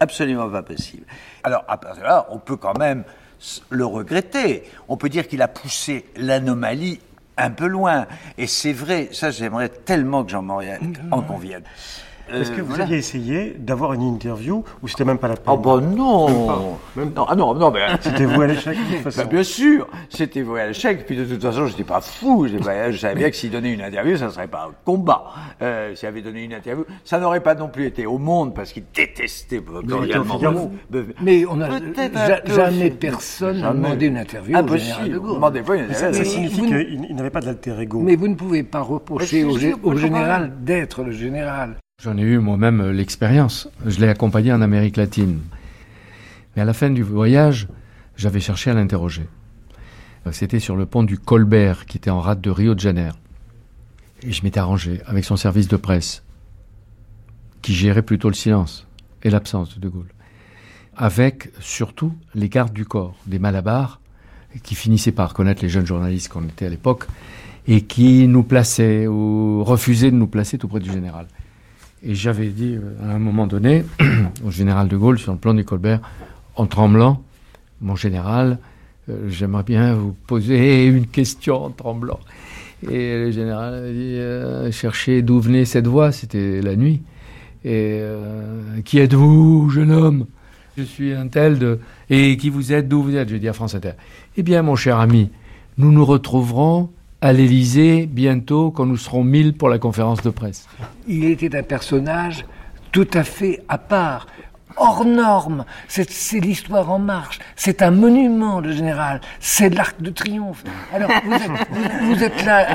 absolument 0.00 0.50
pas 0.50 0.62
possible. 0.62 1.06
Alors, 1.42 1.64
à 1.68 1.78
partir 1.78 2.02
de 2.02 2.08
là, 2.08 2.26
on 2.30 2.38
peut 2.38 2.56
quand 2.56 2.78
même 2.78 3.04
le 3.70 3.86
regretter. 3.86 4.64
On 4.88 4.96
peut 4.96 5.08
dire 5.08 5.28
qu'il 5.28 5.42
a 5.42 5.48
poussé 5.48 6.04
l'anomalie 6.16 7.00
un 7.36 7.50
peu 7.50 7.66
loin. 7.66 8.06
Et 8.38 8.46
c'est 8.46 8.72
vrai, 8.72 9.10
ça 9.12 9.30
j'aimerais 9.30 9.68
tellement 9.68 10.24
que 10.24 10.30
Jean-Mauriac 10.30 10.82
en 11.10 11.22
convienne. 11.22 11.62
Est-ce 12.32 12.50
que 12.50 12.60
vous 12.60 12.80
aviez 12.80 12.96
essayé 12.96 13.56
d'avoir 13.58 13.92
une 13.92 14.02
interview 14.02 14.64
ou 14.82 14.88
c'était 14.88 15.04
même 15.04 15.18
pas 15.18 15.28
la 15.28 15.36
peine 15.36 15.54
Oh 15.54 15.56
ben 15.56 15.80
non. 15.80 16.78
non 16.96 17.26
Ah 17.28 17.36
non, 17.36 17.54
non, 17.54 17.70
mais 17.70 17.80
c'était 18.00 18.24
voué 18.24 18.46
à 18.46 18.48
l'échec 18.48 18.76
de 18.76 18.94
toute 18.94 19.02
façon. 19.04 19.22
Ben, 19.22 19.28
bien 19.28 19.42
sûr, 19.42 19.86
c'était 20.08 20.42
voué 20.42 20.60
à 20.60 20.66
l'échec. 20.66 21.06
Puis 21.06 21.16
de 21.16 21.24
toute 21.24 21.42
façon, 21.42 21.66
je 21.66 21.72
n'étais 21.72 21.84
pas 21.84 22.00
fou. 22.00 22.48
Je, 22.48 22.96
savais 22.96 23.14
bien 23.14 23.30
que 23.30 23.36
s'il 23.36 23.50
donnait 23.50 23.72
une 23.72 23.82
interview, 23.82 24.16
ça 24.16 24.26
ne 24.26 24.30
serait 24.30 24.48
pas 24.48 24.68
un 24.70 24.74
combat. 24.84 25.24
Euh, 25.62 25.94
s'il 25.94 26.08
avait 26.08 26.22
donné 26.22 26.44
une 26.44 26.52
interview, 26.52 26.84
ça 27.04 27.18
n'aurait 27.18 27.40
pas 27.40 27.54
non 27.54 27.68
plus 27.68 27.86
été 27.86 28.06
au 28.06 28.18
Monde 28.18 28.54
parce 28.54 28.72
qu'il 28.72 28.84
détestait 28.94 29.62
cordialement. 29.88 30.72
Mais 31.22 31.44
on 31.48 31.60
a 31.60 31.68
jamais 32.48 32.90
personne 32.90 33.60
n'a 33.60 33.72
demandé 33.72 34.06
une 34.06 34.18
interview 34.18 34.56
Impossible. 34.56 35.10
de 35.10 35.18
Gaulle. 35.18 35.94
Ça, 35.94 36.12
signifie 36.12 36.62
qu'il 36.62 37.14
n'avait 37.14 37.30
pas 37.30 37.40
d'alter 37.40 37.78
ego. 37.80 38.00
Mais 38.00 38.16
vous 38.16 38.28
ne 38.28 38.34
pouvez 38.34 38.62
pas 38.62 38.80
reprocher 38.80 39.44
au 39.44 39.96
général 39.96 40.52
d'être 40.62 41.02
le 41.02 41.12
général. 41.12 41.76
J'en 42.02 42.18
ai 42.18 42.22
eu 42.22 42.38
moi-même 42.38 42.90
l'expérience. 42.90 43.70
Je 43.86 44.00
l'ai 44.00 44.08
accompagné 44.08 44.52
en 44.52 44.60
Amérique 44.60 44.98
latine. 44.98 45.40
Mais 46.54 46.60
à 46.60 46.66
la 46.66 46.74
fin 46.74 46.90
du 46.90 47.02
voyage, 47.02 47.68
j'avais 48.16 48.38
cherché 48.38 48.70
à 48.70 48.74
l'interroger. 48.74 49.26
C'était 50.30 50.60
sur 50.60 50.76
le 50.76 50.84
pont 50.84 51.04
du 51.04 51.16
Colbert, 51.18 51.86
qui 51.86 51.96
était 51.96 52.10
en 52.10 52.20
rade 52.20 52.42
de 52.42 52.50
Rio 52.50 52.74
de 52.74 52.80
Janeiro. 52.80 53.16
Et 54.22 54.30
je 54.30 54.42
m'étais 54.44 54.60
arrangé 54.60 55.00
avec 55.06 55.24
son 55.24 55.36
service 55.36 55.68
de 55.68 55.76
presse, 55.76 56.22
qui 57.62 57.72
gérait 57.72 58.02
plutôt 58.02 58.28
le 58.28 58.34
silence 58.34 58.86
et 59.22 59.30
l'absence 59.30 59.74
de 59.74 59.80
De 59.80 59.88
Gaulle. 59.88 60.12
Avec 60.98 61.50
surtout 61.60 62.14
les 62.34 62.50
gardes 62.50 62.74
du 62.74 62.84
corps, 62.84 63.16
des 63.26 63.38
malabars, 63.38 64.02
qui 64.62 64.74
finissaient 64.74 65.12
par 65.12 65.30
reconnaître 65.30 65.62
les 65.62 65.70
jeunes 65.70 65.86
journalistes 65.86 66.28
qu'on 66.28 66.44
était 66.44 66.66
à 66.66 66.70
l'époque, 66.70 67.06
et 67.66 67.80
qui 67.80 68.28
nous 68.28 68.42
plaçaient 68.42 69.06
ou 69.06 69.64
refusaient 69.64 70.10
de 70.10 70.16
nous 70.16 70.28
placer 70.28 70.58
tout 70.58 70.68
près 70.68 70.80
du 70.80 70.92
général. 70.92 71.26
Et 72.02 72.14
j'avais 72.14 72.48
dit 72.48 72.76
euh, 72.76 73.08
à 73.08 73.14
un 73.14 73.18
moment 73.18 73.46
donné 73.46 73.84
au 74.44 74.50
général 74.50 74.88
de 74.88 74.96
Gaulle 74.96 75.18
sur 75.18 75.32
le 75.32 75.38
plan 75.38 75.54
du 75.54 75.64
Colbert, 75.64 76.00
en 76.54 76.66
tremblant, 76.66 77.22
mon 77.80 77.96
général, 77.96 78.58
euh, 79.08 79.28
j'aimerais 79.28 79.62
bien 79.62 79.94
vous 79.94 80.14
poser 80.26 80.86
une 80.86 81.06
question 81.06 81.64
en 81.64 81.70
tremblant. 81.70 82.20
Et 82.90 83.18
le 83.18 83.30
général 83.30 83.74
a 83.74 83.88
dit, 83.88 84.16
euh, 84.16 84.70
cherchez 84.70 85.22
d'où 85.22 85.40
venait 85.40 85.64
cette 85.64 85.86
voix, 85.86 86.12
c'était 86.12 86.60
la 86.60 86.76
nuit. 86.76 87.02
Et 87.64 88.00
qui 88.84 89.00
êtes-vous, 89.00 89.70
jeune 89.70 89.90
homme? 89.90 90.26
Je 90.78 90.84
suis 90.84 91.12
un 91.12 91.26
tel 91.26 91.58
de... 91.58 91.80
Et 92.10 92.36
qui 92.36 92.48
vous 92.48 92.72
êtes, 92.72 92.86
d'où 92.86 93.02
vous 93.02 93.16
êtes? 93.16 93.28
Je 93.28 93.34
dis 93.34 93.48
à 93.48 93.52
France 93.52 93.74
Inter. 93.74 93.92
Eh 94.36 94.44
bien, 94.44 94.62
mon 94.62 94.76
cher 94.76 95.00
ami, 95.00 95.30
nous 95.76 95.90
nous 95.90 96.04
retrouverons 96.04 96.90
à 97.20 97.32
l'Élysée 97.32 98.06
bientôt 98.06 98.70
quand 98.70 98.86
nous 98.86 98.96
serons 98.96 99.24
mille 99.24 99.54
pour 99.54 99.68
la 99.68 99.78
conférence 99.78 100.22
de 100.22 100.30
presse. 100.30 100.66
Il 101.08 101.24
était 101.24 101.56
un 101.56 101.62
personnage 101.62 102.44
tout 102.92 103.08
à 103.12 103.24
fait 103.24 103.62
à 103.68 103.78
part, 103.78 104.26
hors 104.76 105.04
norme. 105.04 105.64
C'est 105.88 106.40
l'histoire 106.40 106.90
en 106.90 106.98
marche. 106.98 107.38
C'est 107.56 107.82
un 107.82 107.90
monument, 107.90 108.60
le 108.60 108.72
général. 108.72 109.20
C'est 109.40 109.70
l'arc 109.70 110.00
de 110.00 110.10
triomphe. 110.10 110.64
Alors, 110.92 111.10
vous 112.02 112.22
êtes, 112.22 112.44
là 112.44 112.66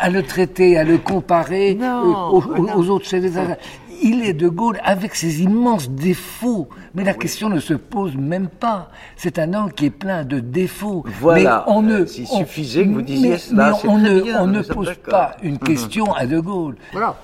à, 0.00 0.10
le 0.10 0.22
traiter, 0.22 0.78
à 0.78 0.84
le 0.84 0.98
comparer 0.98 1.78
aux, 1.82 2.42
aux, 2.42 2.88
autres 2.90 3.06
chefs 3.06 3.22
d'État 3.22 3.56
il 4.02 4.24
est 4.24 4.32
de 4.32 4.48
Gaulle 4.48 4.80
avec 4.82 5.14
ses 5.14 5.42
immenses 5.42 5.90
défauts. 5.90 6.68
Mais 6.94 7.04
la 7.04 7.14
question 7.14 7.48
ne 7.48 7.60
se 7.60 7.74
pose 7.74 8.16
même 8.16 8.48
pas. 8.48 8.90
C'est 9.16 9.38
un 9.38 9.54
homme 9.54 9.72
qui 9.72 9.86
est 9.86 9.90
plein 9.90 10.24
de 10.24 10.40
défauts. 10.40 11.04
Voilà. 11.20 11.64
Mais 11.66 11.72
on 11.72 11.82
ne, 11.82 12.04
S'il 12.06 12.26
suffisait 12.26 12.84
que 12.84 12.90
vous 12.90 13.02
disiez 13.02 13.38
cela, 13.38 13.78
on 13.84 13.98
ne, 13.98 14.22
on 14.38 14.46
ne 14.46 14.62
pose 14.62 14.94
pas 15.08 15.36
une 15.42 15.58
question 15.58 16.12
à 16.14 16.26
de 16.26 16.40
Gaulle. 16.40 16.76
Voilà. 16.92 17.16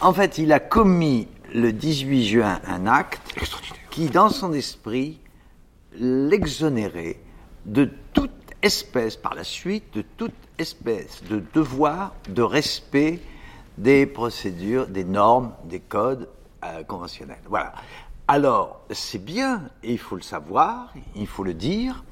En 0.00 0.12
fait, 0.12 0.38
il 0.38 0.52
a 0.52 0.60
commis 0.60 1.28
le 1.54 1.72
18 1.72 2.24
juin 2.24 2.60
un 2.66 2.86
acte 2.86 3.20
qui, 3.90 4.06
dans 4.06 4.28
son 4.28 4.52
esprit, 4.52 5.18
l'exonérait 5.98 7.16
de 7.66 7.90
toute 8.12 8.30
espèce, 8.62 9.16
par 9.16 9.34
la 9.34 9.44
suite, 9.44 9.84
de 9.94 10.04
toute 10.16 10.32
espèce 10.58 11.22
de 11.28 11.42
devoir 11.54 12.14
de 12.28 12.42
respect 12.42 13.20
des 13.78 14.06
procédures, 14.06 14.86
des 14.88 15.04
normes, 15.04 15.52
des 15.64 15.80
codes 15.80 16.28
euh, 16.64 16.82
conventionnels. 16.84 17.38
Voilà. 17.48 17.72
Alors, 18.26 18.82
c'est 18.90 19.24
bien, 19.24 19.62
il 19.82 19.98
faut 19.98 20.16
le 20.16 20.22
savoir, 20.22 20.92
il 21.14 21.26
faut 21.26 21.44
le 21.44 21.54
dire, 21.54 22.04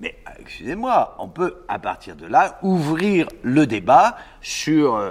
mais 0.00 0.18
excusez-moi, 0.38 1.16
on 1.18 1.28
peut 1.28 1.62
à 1.68 1.78
partir 1.78 2.16
de 2.16 2.26
là 2.26 2.58
ouvrir 2.62 3.28
le 3.42 3.66
débat 3.66 4.18
sur 4.42 4.96
euh, 4.96 5.10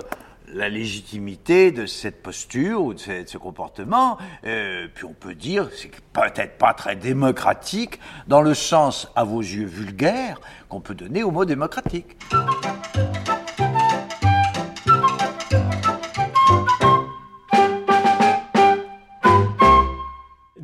la 0.53 0.69
légitimité 0.69 1.71
de 1.71 1.85
cette 1.85 2.21
posture 2.21 2.83
ou 2.83 2.93
de 2.93 2.99
ce, 2.99 3.37
comportement. 3.37 4.17
Euh, 4.45 4.87
puis 4.93 5.05
on 5.05 5.13
peut 5.13 5.33
dire, 5.33 5.69
c'est 5.75 5.89
peut-être 6.13 6.57
pas 6.57 6.73
très 6.73 6.95
démocratique, 6.95 7.99
dans 8.27 8.41
le 8.41 8.53
sens, 8.53 9.11
à 9.15 9.23
vos 9.23 9.41
yeux, 9.41 9.65
vulgaire, 9.65 10.39
qu'on 10.69 10.81
peut 10.81 10.93
donner 10.95 11.23
au 11.23 11.31
mot 11.31 11.45
démocratique. 11.45 12.17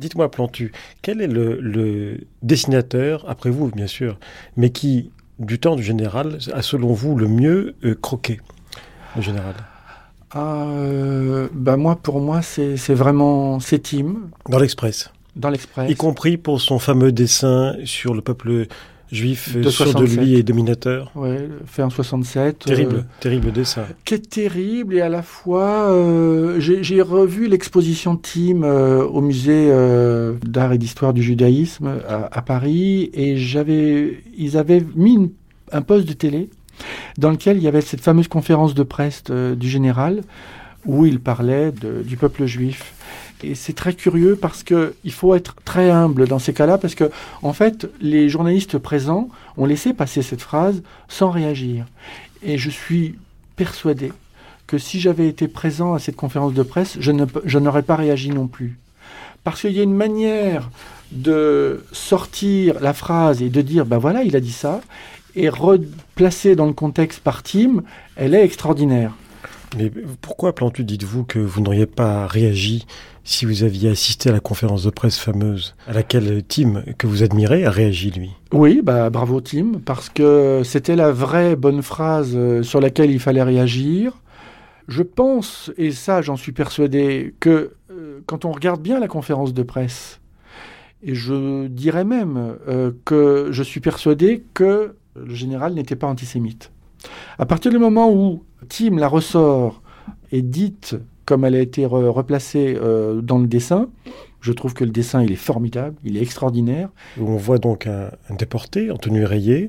Dites-moi, 0.02 0.32
Plantu, 0.32 0.72
quel 1.00 1.20
est 1.22 1.28
le, 1.28 1.60
le, 1.60 2.18
dessinateur, 2.42 3.24
après 3.28 3.50
vous 3.50 3.70
bien 3.70 3.86
sûr, 3.86 4.18
mais 4.56 4.70
qui, 4.70 5.12
du 5.38 5.60
temps 5.60 5.76
du 5.76 5.84
général, 5.84 6.38
a 6.52 6.60
selon 6.60 6.92
vous 6.92 7.14
le 7.16 7.28
mieux 7.28 7.76
euh, 7.84 7.94
croqué, 7.94 8.40
le 9.14 9.22
général? 9.22 9.54
Euh, 10.34 11.46
bah 11.52 11.76
moi, 11.76 11.94
pour 11.94 12.20
moi, 12.20 12.42
c'est 12.42 12.94
vraiment 12.94 13.60
c'est 13.60 13.84
Tim. 13.84 14.22
Dans 14.48 14.58
l'Express. 14.58 15.12
Dans 15.36 15.50
l'Express. 15.50 15.88
Y 15.88 15.94
compris 15.94 16.36
pour 16.36 16.60
son 16.60 16.80
fameux 16.80 17.12
dessin 17.12 17.76
sur 17.84 18.12
le 18.12 18.22
peuple 18.22 18.66
juif 19.12 19.56
de 19.56 19.68
sûr 19.70 19.94
de 19.94 20.04
lui 20.04 20.34
et 20.34 20.42
dominateur. 20.42 21.12
Oui, 21.14 21.36
fait 21.66 21.82
en 21.82 21.90
67. 21.90 22.60
Terrible, 22.60 22.96
euh, 22.96 23.02
terrible 23.20 23.52
dessin. 23.52 23.84
Qui 24.04 24.14
est 24.14 24.30
terrible 24.30 24.94
et 24.96 25.00
à 25.02 25.08
la 25.08 25.22
fois, 25.22 25.90
euh, 25.90 26.58
j'ai 26.58 27.02
revu 27.02 27.46
l'exposition 27.46 28.16
Tim 28.16 28.62
euh, 28.62 29.04
au 29.04 29.20
musée 29.20 29.68
euh, 29.70 30.34
d'art 30.44 30.72
et 30.72 30.78
d'histoire 30.78 31.12
du 31.12 31.22
judaïsme 31.22 32.00
à, 32.08 32.28
à 32.36 32.42
Paris 32.42 33.10
et 33.12 33.36
j'avais, 33.36 34.22
ils 34.36 34.56
avaient 34.56 34.82
mis 34.96 35.14
une, 35.14 35.30
un 35.70 35.82
poste 35.82 36.08
de 36.08 36.14
télé 36.14 36.50
dans 37.18 37.30
lequel 37.30 37.58
il 37.58 37.62
y 37.62 37.68
avait 37.68 37.80
cette 37.80 38.00
fameuse 38.00 38.28
conférence 38.28 38.74
de 38.74 38.82
presse 38.82 39.24
euh, 39.30 39.54
du 39.54 39.68
général 39.68 40.22
où 40.84 41.06
il 41.06 41.20
parlait 41.20 41.70
de, 41.70 42.02
du 42.02 42.16
peuple 42.16 42.46
juif. 42.46 42.94
Et 43.42 43.54
c'est 43.54 43.72
très 43.72 43.94
curieux 43.94 44.36
parce 44.36 44.62
que 44.62 44.94
il 45.04 45.12
faut 45.12 45.34
être 45.34 45.56
très 45.64 45.90
humble 45.90 46.28
dans 46.28 46.38
ces 46.38 46.52
cas-là 46.52 46.78
parce 46.78 46.94
que 46.94 47.10
en 47.42 47.52
fait 47.52 47.88
les 48.00 48.28
journalistes 48.28 48.78
présents 48.78 49.28
ont 49.56 49.66
laissé 49.66 49.92
passer 49.92 50.22
cette 50.22 50.42
phrase 50.42 50.82
sans 51.08 51.30
réagir. 51.30 51.86
Et 52.42 52.58
je 52.58 52.70
suis 52.70 53.16
persuadé 53.56 54.12
que 54.66 54.78
si 54.78 55.00
j'avais 55.00 55.28
été 55.28 55.48
présent 55.48 55.94
à 55.94 55.98
cette 55.98 56.16
conférence 56.16 56.54
de 56.54 56.62
presse, 56.62 56.96
je, 56.98 57.58
n'aurais 57.58 57.82
pas 57.82 57.96
réagi 57.96 58.30
non 58.30 58.46
plus. 58.46 58.78
Parce 59.44 59.60
qu'il 59.60 59.72
y 59.72 59.80
a 59.80 59.82
une 59.82 59.94
manière 59.94 60.70
de 61.10 61.84
sortir 61.92 62.80
la 62.80 62.94
phrase 62.94 63.42
et 63.42 63.50
de 63.50 63.60
dire 63.60 63.84
ben 63.84 63.98
voilà 63.98 64.22
il 64.22 64.34
a 64.34 64.40
dit 64.40 64.52
ça 64.52 64.80
et 65.34 65.48
replacée 65.48 66.56
dans 66.56 66.66
le 66.66 66.72
contexte 66.72 67.20
par 67.20 67.42
Tim, 67.42 67.82
elle 68.16 68.34
est 68.34 68.44
extraordinaire. 68.44 69.12
Mais 69.76 69.90
pourquoi, 70.20 70.54
Plantu, 70.54 70.84
dites-vous 70.84 71.24
que 71.24 71.38
vous 71.38 71.60
n'auriez 71.60 71.86
pas 71.86 72.26
réagi 72.26 72.86
si 73.24 73.46
vous 73.46 73.62
aviez 73.62 73.90
assisté 73.90 74.30
à 74.30 74.32
la 74.32 74.40
conférence 74.40 74.84
de 74.84 74.90
presse 74.90 75.18
fameuse 75.18 75.74
à 75.86 75.92
laquelle 75.92 76.42
Tim, 76.46 76.82
que 76.98 77.06
vous 77.06 77.22
admirez, 77.22 77.64
a 77.64 77.70
réagi, 77.70 78.10
lui? 78.10 78.30
Oui, 78.52 78.80
bah, 78.82 79.10
bravo 79.10 79.40
Tim, 79.40 79.80
parce 79.84 80.08
que 80.08 80.62
c'était 80.64 80.96
la 80.96 81.12
vraie 81.12 81.56
bonne 81.56 81.82
phrase 81.82 82.32
euh, 82.34 82.62
sur 82.62 82.80
laquelle 82.80 83.10
il 83.10 83.20
fallait 83.20 83.42
réagir. 83.42 84.18
Je 84.88 85.02
pense, 85.02 85.70
et 85.78 85.92
ça 85.92 86.22
j'en 86.22 86.36
suis 86.36 86.52
persuadé, 86.52 87.34
que 87.38 87.72
euh, 87.90 88.20
quand 88.26 88.44
on 88.44 88.50
regarde 88.50 88.82
bien 88.82 88.98
la 88.98 89.08
conférence 89.08 89.54
de 89.54 89.62
presse, 89.62 90.20
et 91.04 91.14
je 91.14 91.66
dirais 91.68 92.04
même 92.04 92.56
euh, 92.68 92.90
que 93.04 93.48
je 93.50 93.62
suis 93.62 93.80
persuadé 93.80 94.42
que 94.54 94.94
le 95.14 95.34
général 95.34 95.74
n'était 95.74 95.96
pas 95.96 96.08
antisémite. 96.08 96.71
À 97.38 97.46
partir 97.46 97.70
du 97.70 97.78
moment 97.78 98.12
où 98.12 98.42
Tim 98.68 98.98
la 98.98 99.08
ressort 99.08 99.82
et 100.30 100.42
dite 100.42 100.96
comme 101.24 101.44
elle 101.44 101.54
a 101.54 101.60
été 101.60 101.86
re 101.86 102.12
replacée 102.12 102.76
euh, 102.80 103.20
dans 103.20 103.38
le 103.38 103.46
dessin, 103.46 103.88
je 104.40 104.52
trouve 104.52 104.74
que 104.74 104.84
le 104.84 104.90
dessin 104.90 105.22
il 105.22 105.30
est 105.30 105.36
formidable, 105.36 105.96
il 106.04 106.16
est 106.16 106.22
extraordinaire. 106.22 106.88
On 107.20 107.36
voit 107.36 107.58
donc 107.58 107.86
un, 107.86 108.10
un 108.28 108.34
déporté 108.34 108.90
en 108.90 108.96
tenue 108.96 109.24
rayée, 109.24 109.68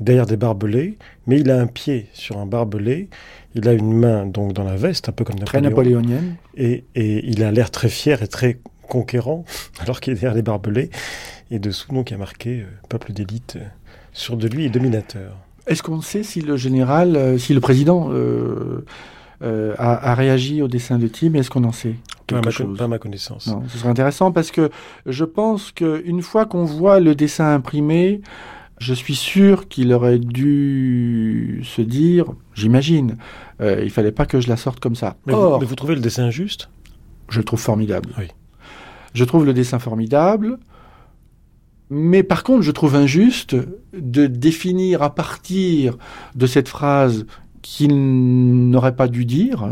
derrière 0.00 0.26
des 0.26 0.38
barbelés, 0.38 0.96
mais 1.26 1.40
il 1.40 1.50
a 1.50 1.60
un 1.60 1.66
pied 1.66 2.06
sur 2.14 2.38
un 2.38 2.46
barbelé, 2.46 3.10
il 3.54 3.68
a 3.68 3.72
une 3.72 3.92
main 3.92 4.26
donc 4.26 4.54
dans 4.54 4.64
la 4.64 4.76
veste, 4.76 5.08
un 5.10 5.12
peu 5.12 5.24
comme 5.24 5.36
Napoléon. 5.36 5.60
Très 5.60 5.60
napoléonienne. 5.60 6.36
Et, 6.56 6.84
et 6.94 7.28
il 7.28 7.44
a 7.44 7.52
l'air 7.52 7.70
très 7.70 7.90
fier 7.90 8.22
et 8.22 8.28
très 8.28 8.58
conquérant, 8.88 9.44
alors 9.80 10.00
qu'il 10.00 10.14
est 10.14 10.16
derrière 10.16 10.34
les 10.34 10.42
barbelés. 10.42 10.90
Et 11.50 11.58
dessous, 11.58 11.92
donc, 11.92 12.10
il 12.10 12.14
y 12.14 12.16
a 12.16 12.18
marqué 12.18 12.60
euh, 12.60 12.66
peuple 12.88 13.12
d'élite. 13.12 13.56
Euh, 13.56 13.64
sur 14.14 14.36
de 14.36 14.48
lui 14.48 14.64
et 14.64 14.70
dominateur. 14.70 15.36
Est-ce 15.66 15.82
qu'on 15.82 16.00
sait 16.00 16.22
si 16.22 16.40
le 16.40 16.56
général, 16.56 17.16
euh, 17.16 17.38
si 17.38 17.54
le 17.54 17.60
président 17.60 18.10
euh, 18.10 18.84
euh, 19.42 19.74
a, 19.78 20.10
a, 20.10 20.14
réagi 20.14 20.62
au 20.62 20.68
dessin 20.68 20.98
de 20.98 21.08
Tim 21.08 21.34
Est-ce 21.34 21.50
qu'on 21.50 21.64
en 21.64 21.72
sait 21.72 21.96
pas 22.26 22.40
ma, 22.40 22.76
pas 22.76 22.88
ma 22.88 22.98
connaissance. 22.98 23.46
Non, 23.46 23.62
ce 23.68 23.78
serait 23.78 23.90
intéressant 23.90 24.32
parce 24.32 24.50
que 24.50 24.70
je 25.06 25.24
pense 25.24 25.72
qu'une 25.72 26.22
fois 26.22 26.46
qu'on 26.46 26.64
voit 26.64 27.00
le 27.00 27.14
dessin 27.14 27.54
imprimé, 27.54 28.22
je 28.78 28.94
suis 28.94 29.14
sûr 29.14 29.68
qu'il 29.68 29.92
aurait 29.92 30.18
dû 30.18 31.62
se 31.64 31.82
dire, 31.82 32.26
j'imagine, 32.54 33.16
euh, 33.60 33.82
il 33.84 33.90
fallait 33.90 34.12
pas 34.12 34.26
que 34.26 34.40
je 34.40 34.48
la 34.48 34.56
sorte 34.56 34.80
comme 34.80 34.96
ça. 34.96 35.16
Mais, 35.26 35.34
Or, 35.34 35.54
vous, 35.54 35.60
mais 35.60 35.66
vous 35.66 35.74
trouvez 35.74 35.94
le 35.94 36.00
dessin 36.00 36.30
juste? 36.30 36.70
Je 37.28 37.38
le 37.38 37.44
trouve 37.44 37.60
formidable. 37.60 38.10
Oui. 38.18 38.28
Je 39.14 39.24
trouve 39.24 39.44
le 39.44 39.52
dessin 39.52 39.78
formidable. 39.78 40.58
Mais 41.90 42.22
par 42.22 42.42
contre, 42.44 42.62
je 42.62 42.70
trouve 42.70 42.94
injuste 42.96 43.56
de 43.92 44.26
définir 44.26 45.02
à 45.02 45.14
partir 45.14 45.96
de 46.34 46.46
cette 46.46 46.68
phrase 46.68 47.26
qu'il 47.62 48.70
n'aurait 48.70 48.96
pas 48.96 49.08
dû 49.08 49.24
dire, 49.24 49.68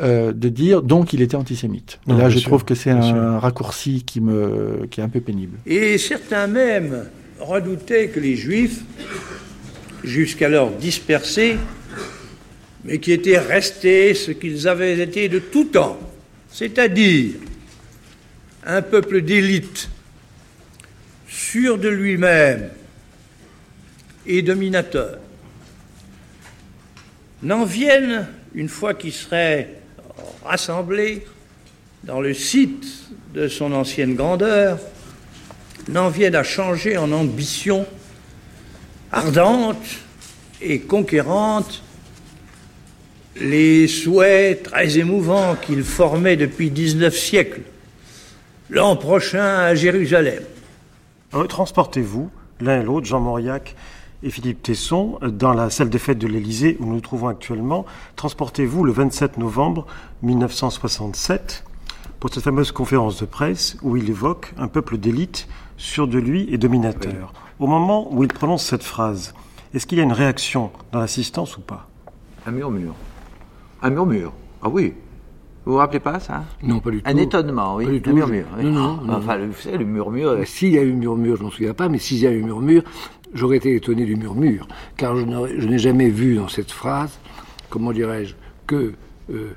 euh, 0.00 0.32
de 0.32 0.48
dire 0.48 0.82
donc 0.82 1.12
il 1.12 1.22
était 1.22 1.36
antisémite. 1.36 2.00
Non, 2.06 2.16
Là, 2.18 2.28
je 2.30 2.38
sûr, 2.38 2.48
trouve 2.48 2.64
que 2.64 2.74
c'est 2.74 2.90
un 2.90 3.02
sûr. 3.02 3.40
raccourci 3.40 4.02
qui, 4.04 4.20
me, 4.20 4.86
qui 4.90 5.00
est 5.00 5.04
un 5.04 5.08
peu 5.08 5.20
pénible. 5.20 5.58
Et 5.66 5.98
certains 5.98 6.46
même 6.46 7.04
redoutaient 7.40 8.08
que 8.08 8.20
les 8.20 8.36
Juifs, 8.36 8.80
jusqu'alors 10.02 10.70
dispersés, 10.72 11.56
mais 12.84 12.98
qui 12.98 13.12
étaient 13.12 13.38
restés 13.38 14.14
ce 14.14 14.30
qu'ils 14.32 14.68
avaient 14.68 14.98
été 14.98 15.28
de 15.28 15.38
tout 15.38 15.64
temps, 15.64 15.98
c'est-à-dire 16.50 17.32
un 18.66 18.82
peuple 18.82 19.22
d'élite 19.22 19.88
sûr 21.34 21.78
de 21.78 21.88
lui-même 21.88 22.70
et 24.26 24.42
dominateur, 24.42 25.18
n'en 27.42 27.64
viennent, 27.64 28.28
une 28.54 28.68
fois 28.68 28.94
qu'il 28.94 29.12
serait 29.12 29.74
rassemblé 30.44 31.26
dans 32.04 32.20
le 32.20 32.34
site 32.34 32.86
de 33.34 33.48
son 33.48 33.72
ancienne 33.72 34.14
grandeur, 34.14 34.78
n'en 35.88 36.08
viennent 36.08 36.36
à 36.36 36.44
changer 36.44 36.96
en 36.96 37.10
ambition 37.10 37.84
ardente 39.10 39.84
et 40.62 40.80
conquérante 40.80 41.82
les 43.36 43.88
souhaits 43.88 44.62
très 44.62 44.98
émouvants 44.98 45.56
qu'il 45.56 45.82
formait 45.82 46.36
depuis 46.36 46.70
19 46.70 47.14
siècles, 47.18 47.62
l'an 48.70 48.94
prochain 48.94 49.58
à 49.58 49.74
Jérusalem, 49.74 50.44
Transportez-vous, 51.48 52.30
l'un 52.60 52.80
et 52.80 52.84
l'autre, 52.84 53.06
Jean 53.06 53.20
Mauriac 53.20 53.74
et 54.22 54.30
Philippe 54.30 54.62
Tesson, 54.62 55.18
dans 55.22 55.52
la 55.52 55.68
salle 55.68 55.90
des 55.90 55.98
fêtes 55.98 56.18
de 56.18 56.28
l'Élysée 56.28 56.76
où 56.80 56.86
nous 56.86 56.94
nous 56.94 57.00
trouvons 57.00 57.28
actuellement. 57.28 57.84
Transportez-vous 58.16 58.84
le 58.84 58.92
27 58.92 59.36
novembre 59.38 59.86
1967 60.22 61.64
pour 62.20 62.32
cette 62.32 62.44
fameuse 62.44 62.72
conférence 62.72 63.20
de 63.20 63.26
presse 63.26 63.76
où 63.82 63.96
il 63.96 64.08
évoque 64.08 64.54
un 64.56 64.68
peuple 64.68 64.96
d'élite 64.96 65.48
sûr 65.76 66.06
de 66.06 66.18
lui 66.18 66.46
et 66.52 66.56
dominateur. 66.56 67.32
Oui. 67.34 67.44
Au 67.58 67.66
moment 67.66 68.08
où 68.12 68.22
il 68.22 68.32
prononce 68.32 68.64
cette 68.64 68.84
phrase, 68.84 69.34
est-ce 69.74 69.86
qu'il 69.86 69.98
y 69.98 70.00
a 70.00 70.04
une 70.04 70.12
réaction 70.12 70.70
dans 70.92 71.00
l'assistance 71.00 71.56
ou 71.56 71.60
pas? 71.60 71.88
Un 72.46 72.52
murmure. 72.52 72.94
Un 73.82 73.90
murmure. 73.90 74.32
Ah 74.62 74.68
oui, 74.68 74.94
vous 75.64 75.72
vous 75.72 75.78
rappelez 75.78 76.00
pas 76.00 76.20
ça? 76.20 76.44
Non, 76.62 76.80
pas 76.80 76.90
du 76.90 77.02
tout. 77.02 77.08
Un 77.08 77.16
étonnement, 77.16 77.76
oui. 77.76 78.00
Pas 78.00 78.10
un 78.10 78.12
murmure. 78.12 78.46
Oui. 78.58 78.64
Non, 78.64 78.70
non, 78.70 79.00
non, 79.02 79.14
Enfin, 79.14 79.38
vous 79.38 79.52
savez, 79.54 79.78
le 79.78 79.86
murmure. 79.86 80.36
S'il 80.46 80.70
y 80.72 80.78
a 80.78 80.82
eu 80.82 80.92
murmure, 80.92 81.36
je 81.36 81.42
m'en 81.42 81.50
souviens 81.50 81.74
pas, 81.74 81.88
mais 81.88 81.98
s'il 81.98 82.18
y 82.18 82.26
a 82.26 82.30
eu 82.30 82.42
murmure, 82.42 82.82
j'aurais 83.32 83.56
été 83.56 83.74
étonné 83.74 84.04
du 84.04 84.16
murmure, 84.16 84.68
car 84.96 85.16
je 85.16 85.66
n'ai 85.66 85.78
jamais 85.78 86.10
vu 86.10 86.36
dans 86.36 86.48
cette 86.48 86.70
phrase, 86.70 87.18
comment 87.70 87.92
dirais-je, 87.92 88.34
que 88.66 88.92
euh, 89.32 89.52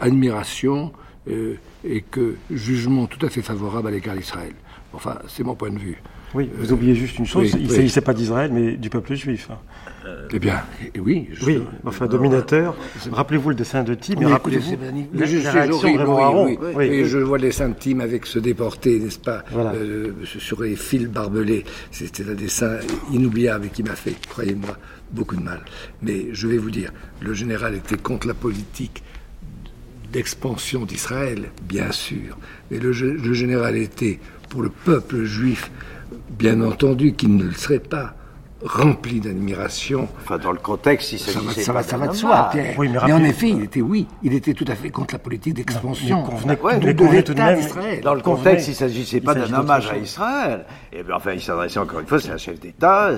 admiration 0.00 0.92
euh, 1.28 1.54
et 1.84 2.02
que 2.02 2.36
jugement 2.50 3.06
tout 3.06 3.24
à 3.24 3.28
fait 3.28 3.42
favorable 3.42 3.88
à 3.88 3.90
l'égard 3.90 4.16
d'Israël. 4.16 4.52
Enfin, 4.92 5.18
c'est 5.28 5.44
mon 5.44 5.54
point 5.54 5.70
de 5.70 5.78
vue. 5.78 6.00
Oui, 6.34 6.50
vous 6.58 6.72
oubliez 6.72 6.94
juste 6.94 7.18
une 7.18 7.26
chose, 7.26 7.44
oui, 7.44 7.60
il 7.60 7.64
ne 7.64 7.70
oui. 7.70 7.76
s'agissait 7.76 8.02
pas 8.02 8.12
d'Israël, 8.12 8.50
mais 8.52 8.72
du 8.76 8.90
peuple 8.90 9.14
juif. 9.14 9.48
Hein. 9.50 9.58
Euh, 10.06 10.28
eh 10.32 10.38
bien, 10.38 10.62
oui. 10.98 11.28
Je... 11.32 11.44
Oui, 11.46 11.62
enfin, 11.86 12.06
dominateur. 12.06 12.76
Rappelez-vous 13.10 13.50
le 13.50 13.54
dessin 13.54 13.82
de 13.82 13.94
Tim, 13.94 14.14
mais 14.18 14.26
rappelez-vous 14.26 14.76
la, 15.14 15.26
la 15.26 15.50
réaction 15.52 15.94
de 15.94 16.00
Aaron. 16.00 16.56
Oui, 16.76 17.04
je 17.06 17.18
vois 17.18 17.38
le 17.38 17.44
dessin 17.44 17.70
de 17.70 17.74
Tim 17.78 18.00
avec 18.00 18.26
ce 18.26 18.38
déporté, 18.38 18.98
n'est-ce 18.98 19.18
pas, 19.18 19.42
voilà. 19.50 19.72
euh, 19.72 20.12
sur 20.24 20.62
les 20.62 20.76
fils 20.76 21.08
barbelés. 21.08 21.64
C'était 21.90 22.28
un 22.28 22.34
dessin 22.34 22.78
inoubliable 23.10 23.68
qui 23.68 23.82
m'a 23.82 23.96
fait, 23.96 24.14
croyez-moi, 24.28 24.76
beaucoup 25.12 25.36
de 25.36 25.42
mal. 25.42 25.60
Mais 26.02 26.26
je 26.32 26.46
vais 26.46 26.58
vous 26.58 26.70
dire, 26.70 26.92
le 27.20 27.32
général 27.32 27.74
était 27.74 27.96
contre 27.96 28.26
la 28.28 28.34
politique 28.34 29.02
d'expansion 30.12 30.84
d'Israël, 30.84 31.50
bien 31.66 31.90
sûr. 31.90 32.38
Mais 32.70 32.78
le, 32.78 32.92
le 32.92 33.32
général 33.34 33.76
était, 33.76 34.18
pour 34.48 34.62
le 34.62 34.70
peuple 34.70 35.24
juif, 35.24 35.70
bien 36.30 36.60
entendu 36.60 37.12
qu'il 37.12 37.36
ne 37.36 37.44
le 37.44 37.52
serait 37.52 37.78
pas 37.78 38.14
rempli 38.64 39.20
d'admiration. 39.20 40.08
Enfin, 40.22 40.38
dans 40.38 40.52
le 40.52 40.58
contexte, 40.58 41.12
il 41.12 41.18
ça 41.18 41.32
va, 41.32 41.40
s'agissait 41.40 41.62
ça 41.62 41.72
va, 41.72 41.82
ça 41.82 41.98
de 41.98 42.12
soi. 42.12 42.50
Oui, 42.76 42.88
mais 42.88 43.12
en 43.12 43.22
effet, 43.24 43.50
il 43.50 43.62
était, 43.64 43.80
oui, 43.80 44.06
il 44.22 44.34
était 44.34 44.52
tout 44.54 44.64
à 44.68 44.74
fait 44.74 44.90
contre 44.90 45.14
la 45.14 45.18
politique 45.18 45.54
d'expansion 45.54 46.24
Ouais, 46.24 46.78
mais 46.78 46.86
de, 46.86 46.92
de 46.92 46.98
convenez 47.04 47.22
tout 47.22 47.32
de 47.34 47.38
l'État 47.38 47.50
même- 47.52 47.60
d'Israël. 47.60 48.00
Dans 48.02 48.14
le 48.14 48.20
contexte, 48.20 48.66
il 48.68 48.70
ne 48.72 48.76
s'agissait 48.76 49.20
pas 49.20 49.34
d'un 49.34 49.52
hommage 49.52 49.90
à 49.90 49.96
Israël. 49.96 50.64
Et 50.92 51.02
bien, 51.02 51.14
enfin, 51.16 51.32
il 51.32 51.40
s'adressait 51.40 51.78
encore 51.78 52.00
une 52.00 52.06
fois, 52.06 52.18
c'est 52.20 52.30
un 52.32 52.36
chef 52.36 52.58
d'État, 52.58 53.10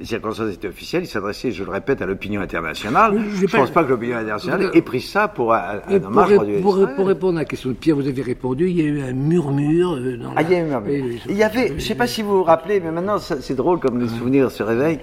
les 0.00 0.04
circonstances 0.06 0.52
étaient 0.54 0.68
officielles, 0.68 1.04
il 1.04 1.08
s'adressait, 1.08 1.52
je 1.52 1.62
le 1.64 1.70
répète, 1.70 2.02
à 2.02 2.06
l'opinion 2.06 2.40
internationale. 2.40 3.14
Je 3.34 3.42
ne 3.42 3.46
pas- 3.46 3.58
pense 3.58 3.70
pas 3.70 3.84
que 3.84 3.90
l'opinion 3.90 4.16
internationale 4.16 4.62
Euh, 4.62 4.70
ait 4.72 4.82
pris 4.82 5.00
ça 5.00 5.28
pour 5.28 5.54
un, 5.54 5.58
un 5.88 5.90
Et 5.90 6.00
pour, 6.00 6.08
hommage 6.10 6.34
pour- 6.34 6.44
Israël. 6.78 6.94
pour 6.96 7.06
répondre 7.06 7.36
à 7.38 7.42
la 7.42 7.44
question 7.44 7.70
de 7.70 7.74
Pierre, 7.74 7.96
vous 7.96 8.08
avez 8.08 8.22
répondu, 8.22 8.68
il 8.68 8.76
y 8.76 8.80
a 8.82 8.84
eu 8.84 9.02
un 9.02 9.12
murmure. 9.12 9.94
euh, 9.94 10.16
dans 10.16 10.30
Ah, 10.34 10.42
la- 10.42 10.42
il 10.42 10.50
y 10.50 10.54
a 10.54 10.58
eu 10.58 10.62
un 10.72 10.80
murmure. 10.80 11.04
Il 11.28 11.36
y 11.36 11.42
avait, 11.42 11.68
je 11.68 11.74
ne 11.74 11.78
sais 11.80 11.94
pas 11.94 12.06
si 12.06 12.22
vous 12.22 12.38
vous 12.38 12.44
rappelez, 12.44 12.80
mais 12.80 12.90
maintenant 12.90 13.18
c'est 13.18 13.54
drôle 13.54 13.78
comme 13.78 14.00
les 14.00 14.08
souvenirs 14.08 14.50
se 14.56 14.62
réveillent. 14.62 15.00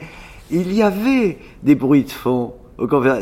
Il 0.52 0.74
y 0.74 0.82
avait 0.84 1.38
des 1.64 1.76
bruits 1.76 2.04
de 2.04 2.12
fond. 2.12 2.54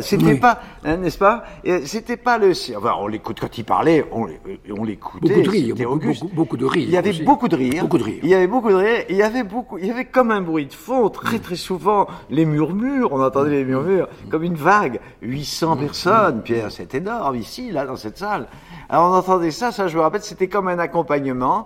C'était 0.01 0.25
Oui. 0.25 0.39
pas, 0.39 0.61
hein, 0.85 0.95
n'est-ce 0.97 1.17
pas? 1.17 1.43
C'était 1.83 2.15
pas 2.17 2.37
le. 2.37 2.51
Enfin, 2.77 2.93
on 2.99 3.07
l'écoute 3.07 3.39
quand 3.41 3.57
il 3.57 3.65
parlait, 3.65 4.05
on, 4.11 4.25
l'é- 4.25 4.39
on 4.75 4.83
l'écoutait. 4.85 5.27
Beaucoup 5.27 5.41
de 5.43 5.49
rire, 5.49 5.75
beaucoup, 5.75 5.91
Auguste. 5.93 6.21
beaucoup- 6.23 6.35
beaucoup 6.35 6.57
de 6.57 6.65
rire 6.65 6.83
Il 6.87 6.89
y 6.89 6.97
avait 6.97 7.09
aussi. 7.09 7.23
beaucoup 7.23 7.47
de 7.49 7.55
rire. 7.57 7.81
Beaucoup 7.83 7.97
de 7.97 8.03
rire. 8.03 8.19
Il 8.23 8.29
y 8.29 8.33
avait 8.33 8.47
beaucoup 8.47 8.69
de 8.69 8.75
rire. 8.75 9.03
Il 9.09 9.15
y 9.17 9.21
avait 9.23 9.43
beaucoup. 9.43 9.77
Il 9.77 9.85
y 9.85 9.91
avait 9.91 10.05
comme 10.05 10.31
un 10.31 10.39
bruit 10.41 10.67
de 10.67 10.73
fond 10.73 11.09
très 11.09 11.37
très 11.39 11.57
souvent 11.57 12.07
les 12.29 12.45
murmures. 12.45 13.11
On 13.11 13.21
entendait 13.21 13.49
les 13.51 13.65
murmures 13.65 14.07
comme 14.29 14.43
une 14.43 14.55
vague. 14.55 15.01
800 15.21 15.75
personnes, 15.75 16.41
Pierre, 16.43 16.71
c'est 16.71 16.95
énorme 16.95 17.35
ici, 17.35 17.71
là, 17.71 17.85
dans 17.85 17.97
cette 17.97 18.17
salle. 18.17 18.47
Alors 18.91 19.09
on 19.09 19.15
entendait 19.15 19.51
ça, 19.51 19.71
ça 19.71 19.87
je 19.87 19.95
me 19.95 20.01
rappelle, 20.01 20.21
c'était 20.21 20.49
comme 20.49 20.67
un 20.67 20.77
accompagnement. 20.77 21.65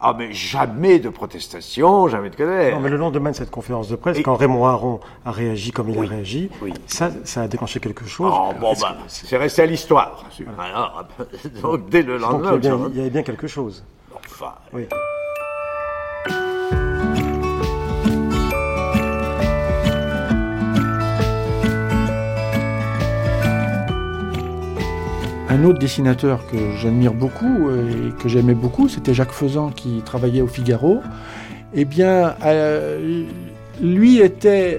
Ah 0.00 0.14
mais 0.16 0.32
jamais 0.32 1.00
de 1.00 1.08
protestation, 1.08 2.06
jamais 2.06 2.30
de 2.30 2.36
colère. 2.36 2.76
Non, 2.76 2.80
mais 2.80 2.90
le 2.90 2.96
lendemain 2.96 3.32
de 3.32 3.36
cette 3.36 3.50
conférence 3.50 3.88
de 3.88 3.96
presse, 3.96 4.20
quand 4.22 4.36
Raymond 4.36 4.66
Aron 4.66 5.00
a 5.26 5.32
réagi 5.32 5.72
comme 5.72 5.90
il 5.90 5.98
a 5.98 6.02
réagi, 6.02 6.48
ça, 6.86 7.10
ça 7.24 7.42
a 7.42 7.48
déclenché 7.48 7.80
quelque 7.80 8.06
chose. 8.06 8.32
Oh, 8.32 8.52
bon, 8.60 8.72
bah, 8.80 8.96
c'est 9.08 9.36
resté 9.36 9.62
à 9.62 9.66
l'histoire. 9.66 10.24
Alors, 10.60 11.04
donc, 11.62 11.88
dès 11.88 12.02
le 12.02 12.20
Donc, 12.20 12.30
lendemain, 12.30 12.50
il 12.52 12.56
y, 12.56 12.60
bien, 12.60 12.78
il 12.92 12.96
y 12.98 13.00
avait 13.00 13.10
bien 13.10 13.22
quelque 13.24 13.48
chose. 13.48 13.82
Enfin, 14.14 14.54
Oui. 14.72 14.86
Un 25.50 25.64
autre 25.64 25.78
dessinateur 25.80 26.46
que 26.46 26.56
j'admire 26.80 27.12
beaucoup 27.12 27.70
et 27.70 28.12
que 28.22 28.28
j'aimais 28.28 28.54
beaucoup, 28.54 28.88
c'était 28.88 29.14
Jacques 29.14 29.32
Faisan 29.32 29.70
qui 29.70 30.00
travaillait 30.04 30.42
au 30.42 30.46
Figaro. 30.46 31.00
Eh 31.74 31.84
bien, 31.84 32.34
euh, 32.44 33.24
lui 33.82 34.18
était 34.18 34.78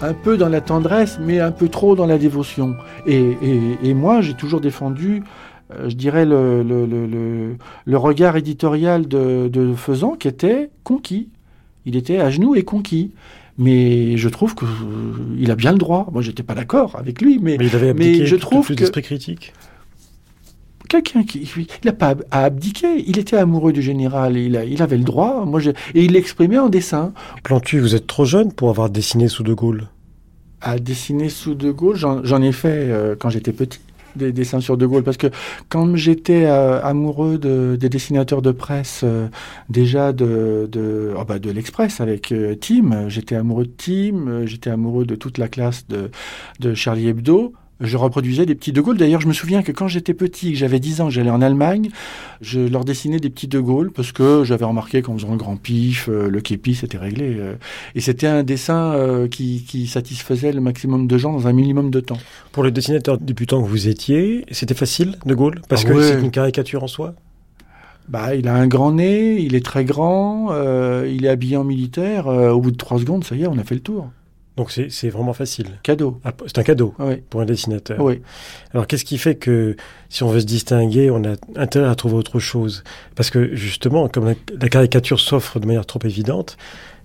un 0.00 0.14
peu 0.14 0.38
dans 0.38 0.48
la 0.48 0.62
tendresse, 0.62 1.18
mais 1.20 1.40
un 1.40 1.52
peu 1.52 1.68
trop 1.68 1.94
dans 1.94 2.06
la 2.06 2.16
dévotion. 2.18 2.74
Et, 3.06 3.36
et- 3.42 3.78
et 3.84 3.94
moi, 3.94 4.22
j'ai 4.22 4.32
toujours 4.34 4.60
défendu, 4.62 5.22
euh, 5.72 5.90
je 5.90 5.94
dirais, 5.94 6.24
le, 6.24 6.62
le- 6.62 6.86
le- 6.86 7.06
le- 7.06 7.56
le 7.84 7.96
regard 7.98 8.36
éditorial 8.36 9.06
de, 9.06 9.48
de 9.48 9.74
Faisan 9.74 10.12
qui 10.18 10.26
était 10.26 10.70
conquis. 10.84 11.28
Il 11.84 11.96
était 11.96 12.18
à 12.18 12.30
genoux 12.30 12.54
et 12.54 12.62
conquis. 12.62 13.10
Mais 13.58 14.16
je 14.16 14.30
trouve 14.30 14.54
que 14.54 14.64
euh, 14.64 15.50
a 15.50 15.54
bien 15.54 15.72
le 15.72 15.78
droit. 15.78 16.08
Moi, 16.10 16.22
j'étais 16.22 16.42
pas 16.42 16.54
d'accord 16.54 16.96
avec 16.98 17.20
lui, 17.20 17.38
mais, 17.40 17.56
Mais 17.58 17.66
il 17.66 17.76
avait 17.76 17.90
abdiqué 17.90 18.24
je 18.24 18.36
trouve 18.36 18.64
plus 18.64 18.74
que 18.74 18.80
d'esprit 18.80 19.02
critique. 19.02 19.52
Quelqu'un 21.00 21.24
qui 21.24 21.48
il 21.56 21.66
n'a 21.86 21.92
pas 21.92 22.14
à 22.30 22.44
abdiquer. 22.44 23.02
Il 23.06 23.18
était 23.18 23.36
amoureux 23.36 23.72
du 23.72 23.80
général. 23.82 24.36
Et 24.36 24.44
il, 24.44 24.56
a- 24.56 24.64
il 24.64 24.82
avait 24.82 24.98
le 24.98 25.04
droit. 25.04 25.44
Moi, 25.46 25.60
je- 25.60 25.70
et 25.70 26.04
il 26.04 26.12
l'exprimait 26.12 26.58
en 26.58 26.68
dessin. 26.68 27.12
Plantu, 27.42 27.80
vous 27.80 27.94
êtes 27.94 28.06
trop 28.06 28.24
jeune 28.24 28.52
pour 28.52 28.68
avoir 28.68 28.90
dessiné 28.90 29.28
sous 29.28 29.42
De 29.44 29.54
Gaulle. 29.54 29.88
À 30.60 30.78
dessiner 30.78 31.28
sous 31.28 31.54
De 31.54 31.70
Gaulle, 31.70 31.96
j'en 31.96 32.42
ai 32.42 32.52
fait 32.52 32.68
euh, 32.90 33.16
quand 33.18 33.30
j'étais 33.30 33.52
petit. 33.52 33.80
Des 34.14 34.30
dessins 34.30 34.60
sur 34.60 34.76
De 34.76 34.84
Gaulle 34.84 35.04
parce 35.04 35.16
que 35.16 35.28
quand 35.70 35.96
j'étais 35.96 36.44
euh, 36.44 36.82
amoureux 36.84 37.38
de, 37.38 37.78
des 37.80 37.88
dessinateurs 37.88 38.42
de 38.42 38.52
presse 38.52 39.00
euh, 39.04 39.28
déjà 39.70 40.12
de 40.12 40.68
de, 40.70 41.14
oh 41.18 41.24
bah, 41.26 41.38
de 41.38 41.50
l'Express 41.50 41.98
avec 42.02 42.30
euh, 42.30 42.54
Tim 42.54 43.08
j'étais 43.08 43.36
amoureux 43.36 43.64
de 43.64 43.70
Tim 43.74 44.44
j'étais 44.44 44.68
amoureux 44.68 45.06
de 45.06 45.14
toute 45.14 45.38
la 45.38 45.48
classe 45.48 45.86
de 45.88 46.10
de 46.60 46.74
Charlie 46.74 47.08
Hebdo 47.08 47.54
je 47.82 47.96
reproduisais 47.96 48.46
des 48.46 48.54
petits 48.54 48.72
De 48.72 48.80
Gaulle. 48.80 48.96
D'ailleurs, 48.96 49.20
je 49.20 49.28
me 49.28 49.32
souviens 49.32 49.62
que 49.62 49.72
quand 49.72 49.88
j'étais 49.88 50.14
petit, 50.14 50.52
que 50.52 50.58
j'avais 50.58 50.80
10 50.80 51.00
ans, 51.00 51.06
que 51.06 51.10
j'allais 51.12 51.30
en 51.30 51.42
Allemagne, 51.42 51.90
je 52.40 52.60
leur 52.60 52.84
dessinais 52.84 53.18
des 53.18 53.28
petits 53.28 53.48
De 53.48 53.60
Gaulle 53.60 53.90
parce 53.92 54.12
que 54.12 54.44
j'avais 54.44 54.64
remarqué 54.64 55.02
qu'en 55.02 55.14
faisant 55.16 55.32
le 55.32 55.36
grand 55.36 55.56
pif, 55.56 56.08
euh, 56.08 56.28
le 56.30 56.40
képi, 56.40 56.74
c'était 56.74 56.98
réglé. 56.98 57.36
euh. 57.38 57.54
et 57.94 58.00
c'était 58.00 58.26
un 58.26 58.42
dessin 58.42 58.92
euh, 58.94 59.28
qui, 59.28 59.64
qui 59.66 59.86
satisfaisait 59.86 60.52
le 60.52 60.60
maximum 60.60 61.06
de 61.06 61.18
gens 61.18 61.32
dans 61.32 61.46
un 61.48 61.52
minimum 61.52 61.90
de 61.90 62.00
temps. 62.00 62.18
Pour 62.52 62.62
le 62.62 62.70
dessinateur 62.70 63.18
débutant 63.18 63.62
que 63.62 63.68
vous 63.68 63.88
étiez, 63.88 64.44
c'était 64.50 64.74
facile, 64.74 65.16
De 65.26 65.34
Gaulle? 65.34 65.60
Parce 65.68 65.84
Ah 65.84 65.88
que 65.88 65.94
ouais. 65.94 66.02
c'est 66.02 66.20
une 66.20 66.30
caricature 66.30 66.82
en 66.84 66.88
soi? 66.88 67.14
Bah, 68.08 68.34
il 68.34 68.48
a 68.48 68.54
un 68.54 68.66
grand 68.66 68.92
nez, 68.92 69.40
il 69.40 69.54
est 69.54 69.64
très 69.64 69.84
grand, 69.84 70.48
euh, 70.50 71.08
il 71.10 71.24
est 71.24 71.28
habillé 71.28 71.56
en 71.56 71.64
militaire. 71.64 72.26
euh, 72.26 72.50
au 72.50 72.60
bout 72.60 72.70
de 72.72 72.76
trois 72.76 72.98
secondes, 72.98 73.24
ça 73.24 73.36
y 73.36 73.42
est, 73.42 73.46
on 73.46 73.58
a 73.58 73.64
fait 73.64 73.76
le 73.76 73.80
tour. 73.80 74.10
Donc 74.56 74.70
c'est 74.70 74.90
c'est 74.90 75.08
vraiment 75.08 75.32
facile. 75.32 75.66
Cadeau. 75.82 76.20
Ah, 76.24 76.32
C'est 76.46 76.58
un 76.58 76.62
cadeau 76.62 76.94
Oui. 76.98 77.22
pour 77.30 77.40
un 77.40 77.46
dessinateur. 77.46 77.98
Oui. 78.00 78.20
Alors 78.74 78.86
qu'est-ce 78.86 79.04
qui 79.04 79.16
fait 79.18 79.34
que 79.36 79.76
si 80.10 80.22
on 80.22 80.28
veut 80.28 80.40
se 80.40 80.46
distinguer, 80.46 81.10
on 81.10 81.24
a 81.24 81.34
intérêt 81.56 81.88
à 81.88 81.94
trouver 81.94 82.16
autre 82.16 82.38
chose? 82.38 82.84
Parce 83.14 83.30
que 83.30 83.54
justement, 83.54 84.08
comme 84.08 84.26
la, 84.26 84.34
la 84.60 84.68
caricature 84.68 85.20
s'offre 85.20 85.58
de 85.58 85.66
manière 85.66 85.86
trop 85.86 86.00
évidente, 86.04 86.58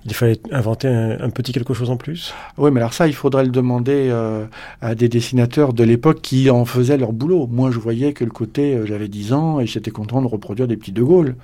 il 0.05 0.13
fallait 0.13 0.39
inventer 0.51 0.89
un, 0.89 1.19
un 1.21 1.29
petit 1.29 1.53
quelque 1.53 1.73
chose 1.73 1.89
en 1.89 1.95
plus. 1.97 2.33
Oui, 2.57 2.69
mais 2.71 2.79
alors 2.81 2.93
ça, 2.93 3.07
il 3.07 3.13
faudrait 3.15 3.43
le 3.45 3.49
demander 3.51 4.09
euh, 4.11 4.45
à 4.81 4.93
des 4.95 5.07
dessinateurs 5.09 5.71
de 5.73 5.83
l'époque 5.85 6.21
qui 6.21 6.49
en 6.49 6.65
faisaient 6.65 6.97
leur 6.97 7.13
boulot. 7.13 7.47
Moi, 7.47 7.71
je 7.71 7.79
voyais 7.79 8.11
que 8.13 8.23
le 8.25 8.31
côté, 8.31 8.75
euh, 8.75 8.85
j'avais 8.85 9.07
10 9.07 9.31
ans 9.33 9.59
et 9.61 9.67
j'étais 9.67 9.91
content 9.91 10.21
de 10.21 10.27
reproduire 10.27 10.67
des 10.67 10.75
petits 10.77 10.91
De 10.93 11.03
Gaulle. 11.03 11.35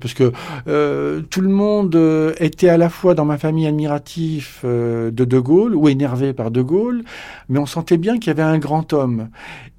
Parce 0.00 0.14
que 0.14 0.32
euh, 0.66 1.20
tout 1.30 1.40
le 1.40 1.48
monde 1.48 1.94
euh, 1.94 2.32
était 2.40 2.68
à 2.68 2.76
la 2.76 2.88
fois 2.88 3.14
dans 3.14 3.24
ma 3.24 3.38
famille 3.38 3.66
admiratif 3.66 4.62
euh, 4.64 5.10
de 5.10 5.24
De 5.24 5.38
Gaulle 5.38 5.74
ou 5.74 5.88
énervé 5.88 6.32
par 6.32 6.50
De 6.50 6.62
Gaulle, 6.62 7.02
mais 7.48 7.58
on 7.58 7.66
sentait 7.66 7.98
bien 7.98 8.18
qu'il 8.18 8.28
y 8.28 8.30
avait 8.30 8.42
un 8.42 8.58
grand 8.58 8.92
homme. 8.92 9.28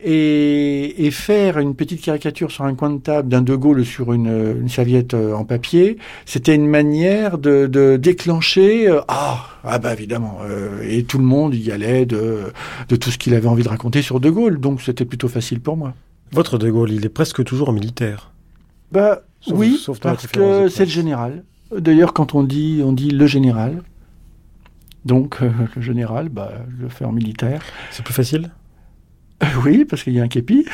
Et, 0.03 1.05
et 1.05 1.11
faire 1.11 1.59
une 1.59 1.75
petite 1.75 2.01
caricature 2.01 2.49
sur 2.49 2.63
un 2.63 2.73
coin 2.73 2.89
de 2.89 2.99
table 2.99 3.29
d'un 3.29 3.43
De 3.43 3.55
Gaulle 3.55 3.85
sur 3.85 4.13
une, 4.13 4.55
une 4.61 4.69
serviette 4.69 5.13
en 5.13 5.45
papier, 5.45 5.97
c'était 6.25 6.55
une 6.55 6.67
manière 6.67 7.37
de, 7.37 7.67
de 7.67 7.97
déclencher 7.97 8.89
euh, 8.89 9.01
ah 9.07 9.45
ah 9.63 9.77
bah 9.77 9.93
évidemment 9.93 10.39
et 10.81 11.03
tout 11.03 11.19
le 11.19 11.23
monde 11.23 11.53
y 11.53 11.71
allait 11.71 12.05
de 12.05 12.51
de 12.89 12.95
tout 12.95 13.11
ce 13.11 13.17
qu'il 13.17 13.35
avait 13.35 13.47
envie 13.47 13.63
de 13.63 13.69
raconter 13.69 14.01
sur 14.01 14.19
De 14.19 14.29
Gaulle, 14.29 14.59
donc 14.59 14.81
c'était 14.81 15.05
plutôt 15.05 15.27
facile 15.27 15.59
pour 15.59 15.77
moi. 15.77 15.93
Votre 16.31 16.57
De 16.57 16.69
Gaulle, 16.69 16.91
il 16.91 17.05
est 17.05 17.09
presque 17.09 17.43
toujours 17.43 17.73
militaire. 17.73 18.31
Bah 18.91 19.21
Sauf- 19.41 19.57
oui, 19.57 19.77
sauf 19.81 19.99
parce 19.99 20.27
que 20.27 20.69
c'est 20.69 20.85
le 20.85 20.91
général. 20.91 21.43
D'ailleurs, 21.75 22.13
quand 22.13 22.35
on 22.35 22.43
dit 22.43 22.81
on 22.85 22.93
dit 22.93 23.09
le 23.11 23.27
général, 23.27 23.81
donc 25.05 25.37
euh, 25.41 25.49
le 25.75 25.81
général, 25.81 26.29
bah 26.29 26.51
je 26.77 26.83
le 26.83 26.89
fais 26.89 27.05
en 27.05 27.11
militaire. 27.11 27.61
C'est 27.91 28.03
plus 28.03 28.13
facile? 28.13 28.51
Euh, 29.43 29.47
Oui, 29.65 29.85
parce 29.85 30.03
qu'il 30.03 30.13
y 30.13 30.19
a 30.19 30.23
un 30.23 30.27
képi. 30.27 30.65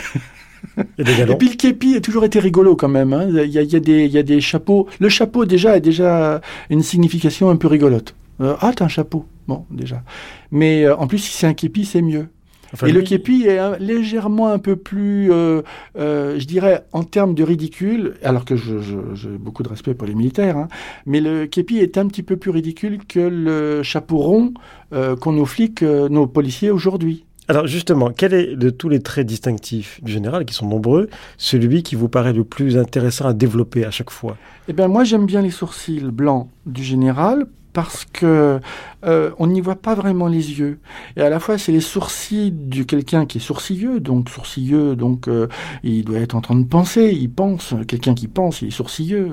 Et 0.97 1.03
des 1.03 1.21
Et 1.21 1.35
puis 1.35 1.49
le 1.49 1.55
képi 1.55 1.95
a 1.95 2.01
toujours 2.01 2.25
été 2.25 2.39
rigolo 2.39 2.75
quand 2.75 2.89
même. 2.89 3.13
hein. 3.13 3.27
Il, 3.29 3.35
y 3.35 3.57
a, 3.59 3.61
il 3.61 3.71
y 3.71 3.75
a 3.75 3.79
des, 3.79 4.05
il 4.05 4.11
y 4.11 4.17
a 4.17 4.23
des 4.23 4.41
chapeaux. 4.41 4.87
Le 4.99 5.07
chapeau 5.07 5.45
déjà 5.45 5.73
a 5.73 5.79
déjà 5.79 6.41
une 6.69 6.81
signification 6.81 7.49
un 7.49 7.55
peu 7.55 7.67
rigolote. 7.67 8.15
Euh, 8.41 8.55
ah, 8.59 8.71
t'as 8.75 8.85
un 8.85 8.89
chapeau. 8.89 9.25
Bon, 9.47 9.65
déjà. 9.71 10.03
Mais 10.51 10.89
en 10.89 11.07
plus, 11.07 11.19
si 11.19 11.31
c'est 11.31 11.47
un 11.47 11.53
képi, 11.53 11.85
c'est 11.85 12.01
mieux. 12.01 12.27
Enfin, 12.73 12.87
et 12.87 12.91
le 12.91 13.01
képi 13.01 13.43
est 13.47 13.57
un- 13.59 13.77
légèrement 13.77 14.49
un 14.49 14.59
peu 14.59 14.75
plus, 14.75 15.31
euh, 15.31 15.61
euh, 15.97 16.37
je 16.39 16.45
dirais, 16.45 16.83
en 16.91 17.03
termes 17.03 17.33
de 17.33 17.43
ridicule, 17.43 18.15
alors 18.23 18.43
que 18.45 18.55
je- 18.55 18.79
je- 18.81 19.15
j'ai 19.15 19.29
beaucoup 19.29 19.63
de 19.63 19.69
respect 19.69 19.93
pour 19.93 20.07
les 20.07 20.15
militaires, 20.15 20.57
hein, 20.57 20.67
mais 21.05 21.21
le 21.21 21.45
képi 21.45 21.77
est 21.77 21.97
un 21.97 22.07
petit 22.07 22.23
peu 22.23 22.35
plus 22.37 22.51
ridicule 22.51 22.99
que 23.07 23.19
le 23.19 23.83
chapeau 23.83 24.17
rond 24.17 24.53
euh, 24.93 25.15
qu'ont 25.15 25.33
nos 25.33 25.45
flics, 25.45 25.83
euh, 25.83 26.07
nos 26.09 26.27
policiers 26.27 26.71
aujourd'hui. 26.71 27.25
Alors 27.49 27.65
justement, 27.67 28.11
quel 28.11 28.33
est 28.33 28.55
de 28.57 28.69
tous 28.69 28.89
les 28.89 28.99
traits 29.01 29.25
distinctifs 29.27 30.03
du 30.03 30.11
général, 30.11 30.43
qui 30.43 30.53
sont 30.53 30.67
nombreux, 30.67 31.07
celui 31.37 31.81
qui 31.83 31.95
vous 31.95 32.09
paraît 32.09 32.33
le 32.33 32.43
plus 32.43 32.77
intéressant 32.77 33.25
à 33.27 33.33
développer 33.33 33.85
à 33.85 33.91
chaque 33.91 34.09
fois? 34.09 34.35
Eh 34.67 34.73
bien, 34.73 34.89
moi, 34.89 35.05
j'aime 35.05 35.25
bien 35.25 35.41
les 35.41 35.49
sourcils 35.51 36.01
blancs 36.01 36.47
du 36.65 36.83
général 36.83 37.45
parce 37.77 38.05
que 38.11 38.59
euh, 39.05 39.29
on 39.37 39.45
n'y 39.45 39.61
voit 39.61 39.75
pas 39.75 39.93
vraiment 39.93 40.25
les 40.25 40.59
yeux. 40.59 40.79
Et 41.15 41.21
à 41.21 41.29
la 41.29 41.39
fois, 41.39 41.59
c'est 41.59 41.71
les 41.71 41.79
sourcils 41.79 42.51
de 42.51 42.81
quelqu'un 42.81 43.27
qui 43.27 43.37
est 43.37 43.41
sourcilleux, 43.41 43.99
donc 43.99 44.31
sourcilleux, 44.31 44.95
donc 44.95 45.27
euh, 45.27 45.45
il 45.83 46.03
doit 46.03 46.17
être 46.17 46.33
en 46.33 46.41
train 46.41 46.55
de 46.55 46.65
penser, 46.65 47.11
il 47.13 47.29
pense, 47.29 47.75
quelqu'un 47.87 48.15
qui 48.15 48.27
pense, 48.27 48.63
il 48.63 48.69
est 48.69 48.71
sourcilleux. 48.71 49.29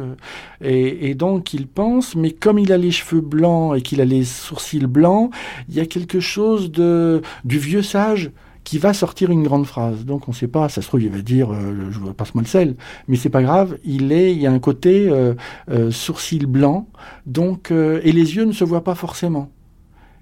Et, 0.61 1.09
et 1.09 1.15
donc, 1.15 1.55
il 1.55 1.67
pense, 1.67 2.17
mais 2.17 2.33
comme 2.33 2.59
il 2.59 2.71
a 2.71 2.77
les 2.77 2.91
cheveux 2.91 3.23
blancs 3.23 3.79
et 3.79 3.81
qu'il 3.81 4.03
a 4.03 4.05
les 4.05 4.25
sourcils 4.25 4.87
blancs, 4.87 5.33
il 5.71 5.77
y 5.77 5.81
a 5.81 5.87
quelque 5.87 6.21
chose 6.21 6.71
de 6.71 7.23
du 7.47 7.59
vieux 7.59 7.83
sage 7.83 8.31
qui 8.65 8.79
va 8.79 8.95
sortir 8.95 9.31
une 9.31 9.43
grande 9.43 9.67
phrase. 9.67 10.05
Donc 10.05 10.27
on 10.29 10.33
ne 10.33 10.37
sait 10.37 10.49
pas, 10.49 10.69
ça 10.69 10.83
se 10.83 10.89
trouve, 10.89 11.03
il 11.03 11.11
va 11.11 11.21
dire 11.21 11.53
euh, 11.53 11.91
je 11.91 12.01
passe-moi 12.13 12.43
le 12.43 12.49
sel, 12.49 12.75
mais 13.07 13.17
c'est 13.17 13.29
pas 13.29 13.43
grave, 13.43 13.79
il 13.85 14.11
est, 14.11 14.33
il 14.33 14.41
y 14.41 14.47
a 14.47 14.53
un 14.53 14.59
côté 14.59 15.09
euh, 15.09 15.35
euh, 15.71 15.91
sourcil 15.91 16.47
blanc, 16.47 16.89
donc 17.27 17.71
et 17.71 18.13
les 18.13 18.37
yeux 18.37 18.45
ne 18.45 18.53
se 18.53 18.65
voient 18.65 18.85
pas 18.85 18.95
forcément. 18.95 19.51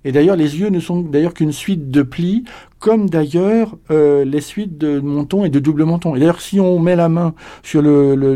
Et 0.05 0.11
d'ailleurs, 0.11 0.35
les 0.35 0.59
yeux 0.59 0.69
ne 0.69 0.81
sont 0.81 1.01
d'ailleurs 1.01 1.33
qu'une 1.33 1.53
suite 1.53 1.89
de 1.93 2.03
plis, 2.03 2.43
comme 2.81 3.09
d'ailleurs 3.09 3.77
les 3.89 4.41
suites 4.41 4.77
de 4.77 4.99
menton 4.99 5.45
et 5.45 5.49
de 5.49 5.61
double 5.61 5.85
menton. 5.85 6.17
Et 6.17 6.19
d'ailleurs, 6.19 6.41
si 6.41 6.59
on 6.59 6.81
met 6.81 6.97
la 6.97 7.09
main 7.09 7.35
sur 7.63 7.83
le, 7.83 8.17
le, 8.17 8.33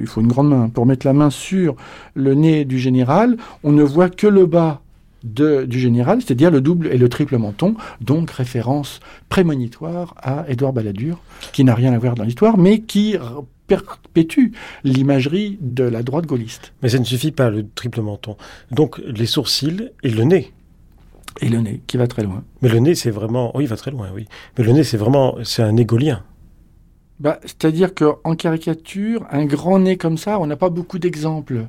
il 0.00 0.06
faut 0.06 0.22
une 0.22 0.28
grande 0.28 0.48
main 0.48 0.70
pour 0.70 0.86
mettre 0.86 1.06
la 1.06 1.12
main 1.12 1.28
sur 1.28 1.76
le 2.14 2.34
nez 2.34 2.64
du 2.64 2.78
général, 2.78 3.36
on 3.64 3.72
ne 3.72 3.82
voit 3.82 4.08
que 4.08 4.26
le 4.26 4.46
bas 4.46 4.80
du 5.24 5.78
général, 5.78 6.20
c'est-à-dire 6.20 6.50
le 6.50 6.60
double 6.60 6.88
et 6.88 6.98
le 6.98 7.08
triple 7.08 7.38
menton, 7.38 7.74
donc 8.00 8.30
référence 8.30 9.00
prémonitoire 9.28 10.14
à 10.18 10.44
Édouard 10.48 10.72
Balladur, 10.72 11.18
qui 11.52 11.64
n'a 11.64 11.74
rien 11.74 11.92
à 11.92 11.98
voir 11.98 12.14
dans 12.14 12.24
l'histoire, 12.24 12.58
mais 12.58 12.80
qui 12.80 13.16
perpétue 13.66 14.48
l'imagerie 14.84 15.58
de 15.60 15.84
la 15.84 16.02
droite 16.02 16.26
gaulliste. 16.26 16.72
Mais 16.82 16.90
ça 16.90 16.98
ne 16.98 17.04
suffit 17.04 17.32
pas, 17.32 17.50
le 17.50 17.66
triple 17.74 18.02
menton. 18.02 18.36
Donc 18.70 18.98
les 18.98 19.26
sourcils 19.26 19.90
et 20.02 20.10
le 20.10 20.24
nez. 20.24 20.52
Et 21.40 21.48
le 21.48 21.58
nez, 21.58 21.80
qui 21.86 21.96
va 21.96 22.06
très 22.06 22.22
loin. 22.22 22.44
Mais 22.62 22.68
le 22.68 22.78
nez, 22.78 22.94
c'est 22.94 23.10
vraiment... 23.10 23.56
Oui, 23.56 23.64
il 23.64 23.66
va 23.66 23.76
très 23.76 23.90
loin, 23.90 24.08
oui. 24.14 24.26
Mais 24.56 24.64
le 24.64 24.72
nez, 24.72 24.84
c'est 24.84 24.96
vraiment... 24.96 25.36
C'est 25.42 25.62
un 25.62 25.72
nez 25.72 25.84
gaulien. 25.84 26.22
Bah, 27.18 27.40
C'est-à-dire 27.42 27.92
qu'en 27.94 28.36
caricature, 28.36 29.26
un 29.30 29.44
grand 29.44 29.80
nez 29.80 29.96
comme 29.96 30.16
ça, 30.16 30.38
on 30.38 30.46
n'a 30.46 30.56
pas 30.56 30.68
beaucoup 30.68 30.98
d'exemples. 31.00 31.66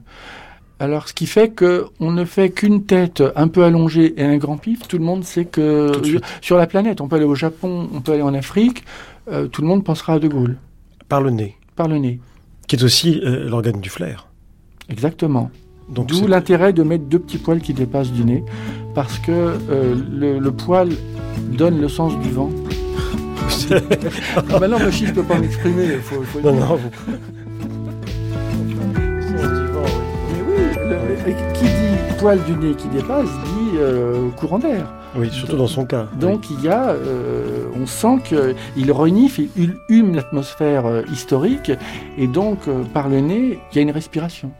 Alors, 0.79 1.07
ce 1.07 1.13
qui 1.13 1.25
fait 1.25 1.49
que 1.49 1.85
on 1.99 2.11
ne 2.11 2.25
fait 2.25 2.49
qu'une 2.49 2.83
tête 2.83 3.23
un 3.35 3.47
peu 3.47 3.63
allongée 3.63 4.13
et 4.17 4.23
un 4.23 4.37
grand 4.37 4.57
pif. 4.57 4.87
Tout 4.87 4.97
le 4.97 5.05
monde 5.05 5.23
sait 5.23 5.45
que 5.45 5.91
sur 6.41 6.57
la 6.57 6.67
planète, 6.67 6.99
on 6.99 7.07
peut 7.07 7.15
aller 7.15 7.25
au 7.25 7.35
Japon, 7.35 7.87
on 7.93 8.01
peut 8.01 8.11
aller 8.11 8.21
en 8.21 8.33
Afrique, 8.33 8.83
euh, 9.31 9.47
tout 9.47 9.61
le 9.61 9.67
monde 9.67 9.83
pensera 9.83 10.13
à 10.13 10.19
De 10.19 10.27
Gaulle. 10.27 10.57
Par 11.07 11.21
le 11.21 11.31
nez. 11.31 11.55
Par 11.75 11.87
le 11.87 11.97
nez. 11.97 12.19
Qui 12.67 12.75
est 12.75 12.83
aussi 12.83 13.21
euh, 13.23 13.47
l'organe 13.47 13.79
du 13.79 13.89
flair. 13.89 14.27
Exactement. 14.89 15.49
D'où 15.87 16.27
l'intérêt 16.27 16.73
de 16.73 16.83
mettre 16.83 17.05
deux 17.05 17.19
petits 17.19 17.37
poils 17.37 17.61
qui 17.61 17.73
dépassent 17.73 18.11
du 18.11 18.25
nez, 18.25 18.43
parce 18.95 19.19
que 19.19 19.31
euh, 19.69 19.95
le, 20.11 20.51
poil 20.51 20.89
donne 21.51 21.79
le 21.79 21.87
sens 21.87 22.19
du 22.19 22.31
vent. 22.31 22.49
ah 23.69 24.59
bah 24.59 24.67
non, 24.67 24.77
je 24.89 25.05
ne 25.05 25.11
peux 25.11 25.23
pas 25.23 25.37
m'exprimer. 25.37 25.97
Faut, 25.97 26.23
faut 26.23 26.41
non, 26.41 26.55
non, 26.55 26.79
qui 31.33 31.63
dit 31.63 32.15
poil 32.19 32.39
du 32.43 32.53
nez 32.53 32.75
qui 32.75 32.87
dépasse 32.89 33.25
dit 33.25 33.77
euh, 33.77 34.29
courant 34.31 34.59
d'air. 34.59 34.93
Oui, 35.15 35.29
surtout 35.31 35.57
dans 35.57 35.67
son 35.67 35.85
cas. 35.85 36.07
Donc 36.19 36.49
il 36.49 36.63
y 36.63 36.67
a, 36.67 36.89
euh, 36.89 37.65
on 37.75 37.87
sent 37.87 38.19
qu'il 38.25 38.91
renifle, 38.91 39.43
il 39.55 39.75
hume 39.89 40.15
l'atmosphère 40.15 40.85
euh, 40.85 41.01
historique, 41.11 41.71
et 42.17 42.27
donc 42.27 42.69
par 42.93 43.09
le 43.09 43.21
nez, 43.21 43.59
il 43.71 43.75
y 43.75 43.79
a 43.79 43.81
une 43.81 43.91
respiration. 43.91 44.51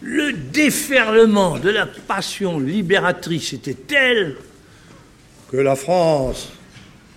Le 0.00 0.32
déferlement 0.32 1.58
de 1.58 1.70
la 1.70 1.86
passion 1.86 2.60
libératrice 2.60 3.52
était 3.52 3.74
tel 3.74 4.36
que 5.50 5.56
la 5.56 5.74
France 5.74 6.50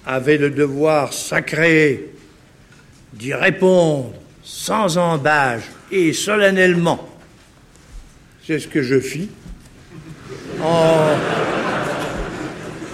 avait 0.06 0.38
le 0.38 0.50
devoir 0.50 1.14
sacré 1.14 2.10
d'y 3.14 3.34
répondre 3.34 4.14
sans 4.44 4.98
embâge 4.98 5.64
et 5.92 6.14
solennellement 6.14 7.11
c'est 8.46 8.60
ce 8.60 8.68
que 8.68 8.82
je 8.82 9.00
fis. 9.00 9.30
En, 10.62 11.16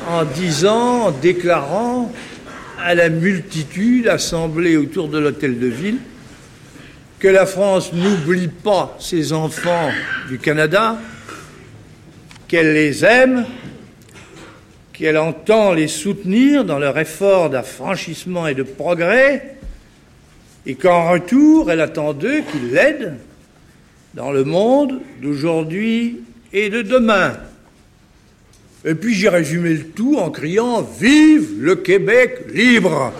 en 0.09 0.23
disant, 0.23 1.07
en 1.07 1.11
déclarant 1.11 2.11
à 2.79 2.95
la 2.95 3.09
multitude 3.09 4.07
assemblée 4.07 4.77
autour 4.77 5.09
de 5.09 5.17
l'hôtel 5.17 5.59
de 5.59 5.67
ville 5.67 5.97
que 7.19 7.27
la 7.27 7.45
France 7.45 7.93
n'oublie 7.93 8.47
pas 8.47 8.95
ses 8.99 9.33
enfants 9.33 9.89
du 10.29 10.37
Canada, 10.37 10.99
qu'elle 12.47 12.73
les 12.73 13.03
aime, 13.03 13.45
qu'elle 14.93 15.17
entend 15.17 15.73
les 15.73 15.87
soutenir 15.87 16.63
dans 16.63 16.77
leur 16.77 16.97
effort 16.99 17.49
d'affranchissement 17.49 18.47
et 18.47 18.53
de 18.53 18.63
progrès, 18.63 19.55
et 20.65 20.75
qu'en 20.75 21.09
retour, 21.09 21.71
elle 21.71 21.81
attend 21.81 22.13
d'eux 22.13 22.41
qu'ils 22.51 22.71
l'aident 22.71 23.17
dans 24.13 24.31
le 24.31 24.43
monde 24.43 24.99
d'aujourd'hui 25.21 26.19
et 26.53 26.69
de 26.69 26.81
demain. 26.81 27.33
Et 28.85 28.95
puis 28.95 29.13
j'ai 29.13 29.29
résumé 29.29 29.73
le 29.73 29.89
tout 29.89 30.17
en 30.17 30.29
criant 30.29 30.81
Vive 30.81 31.59
le 31.59 31.75
Québec 31.75 32.45
libre 32.53 33.11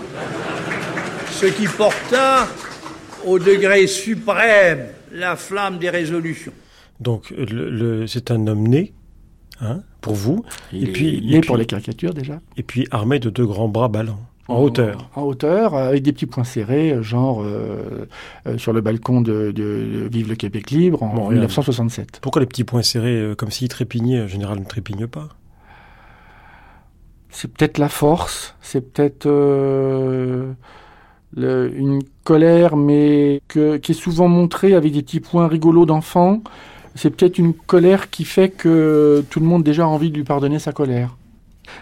Ce 1.32 1.46
qui 1.46 1.68
porta 1.68 2.48
au 3.26 3.40
degré 3.40 3.88
suprême 3.88 4.88
la 5.12 5.36
flamme 5.36 5.80
des 5.80 5.90
résolutions. 5.90 6.54
Donc 7.00 7.32
le, 7.32 8.08
c'est 8.08 8.32
un 8.32 8.48
homme 8.48 8.68
né, 8.68 8.94
hein, 9.60 9.82
pour 10.02 10.16
vous. 10.16 10.44
et 10.74 10.88
puis, 10.88 11.22
né 11.26 11.42
pour 11.42 11.58
les 11.58 11.66
caricatures 11.66 12.14
déjà. 12.14 12.40
Et 12.56 12.64
puis 12.64 12.88
armé 12.92 13.20
de 13.20 13.30
deux 13.30 13.46
grands 13.46 13.68
bras 13.68 13.88
ballants. 13.88 14.20
En 14.48 14.62
hauteur. 14.62 15.10
En 15.16 15.24
hauteur, 15.24 15.76
avec 15.76 16.04
des 16.04 16.14
petits 16.14 16.26
points 16.26 16.46
serrés, 16.46 16.98
genre 17.02 17.42
euh, 17.44 18.08
euh, 18.48 18.58
sur 18.58 18.72
le 18.72 18.80
balcon 18.80 19.20
de, 19.22 19.54
Vive 20.10 20.30
le 20.30 20.36
Québec 20.36 20.72
libre 20.72 21.04
en 21.04 21.30
1967. 21.30 22.20
Pourquoi 22.22 22.40
les 22.40 22.46
petits 22.46 22.64
points 22.64 22.82
serrés, 22.82 23.18
euh, 23.18 23.36
comme 23.36 23.52
s'ils 23.52 23.68
trépignaient 23.68 24.22
En 24.22 24.28
général, 24.28 24.60
ne 24.60 24.64
trépignent 24.64 25.08
pas? 25.08 25.28
C'est 27.30 27.52
peut-être 27.52 27.78
la 27.78 27.90
force, 27.90 28.56
c'est 28.62 28.94
peut-être 28.94 29.28
une 31.36 32.00
colère, 32.24 32.78
mais 32.78 33.42
que, 33.50 33.76
qui 33.78 33.92
est 33.92 33.96
souvent 33.96 34.30
montrée 34.30 34.74
avec 34.74 34.94
des 34.94 35.02
petits 35.02 35.20
points 35.20 35.48
rigolos 35.48 35.86
d'enfant. 35.86 36.42
C'est 36.96 37.10
peut-être 37.12 37.38
une 37.38 37.54
colère 37.54 38.10
qui 38.10 38.24
fait 38.24 38.50
que 38.50 39.24
tout 39.30 39.40
le 39.40 39.46
monde 39.46 39.64
déjà 39.64 39.84
a 39.84 39.88
envie 39.88 40.10
de 40.10 40.16
lui 40.16 40.24
pardonner 40.24 40.58
sa 40.58 40.72
colère. 40.72 41.16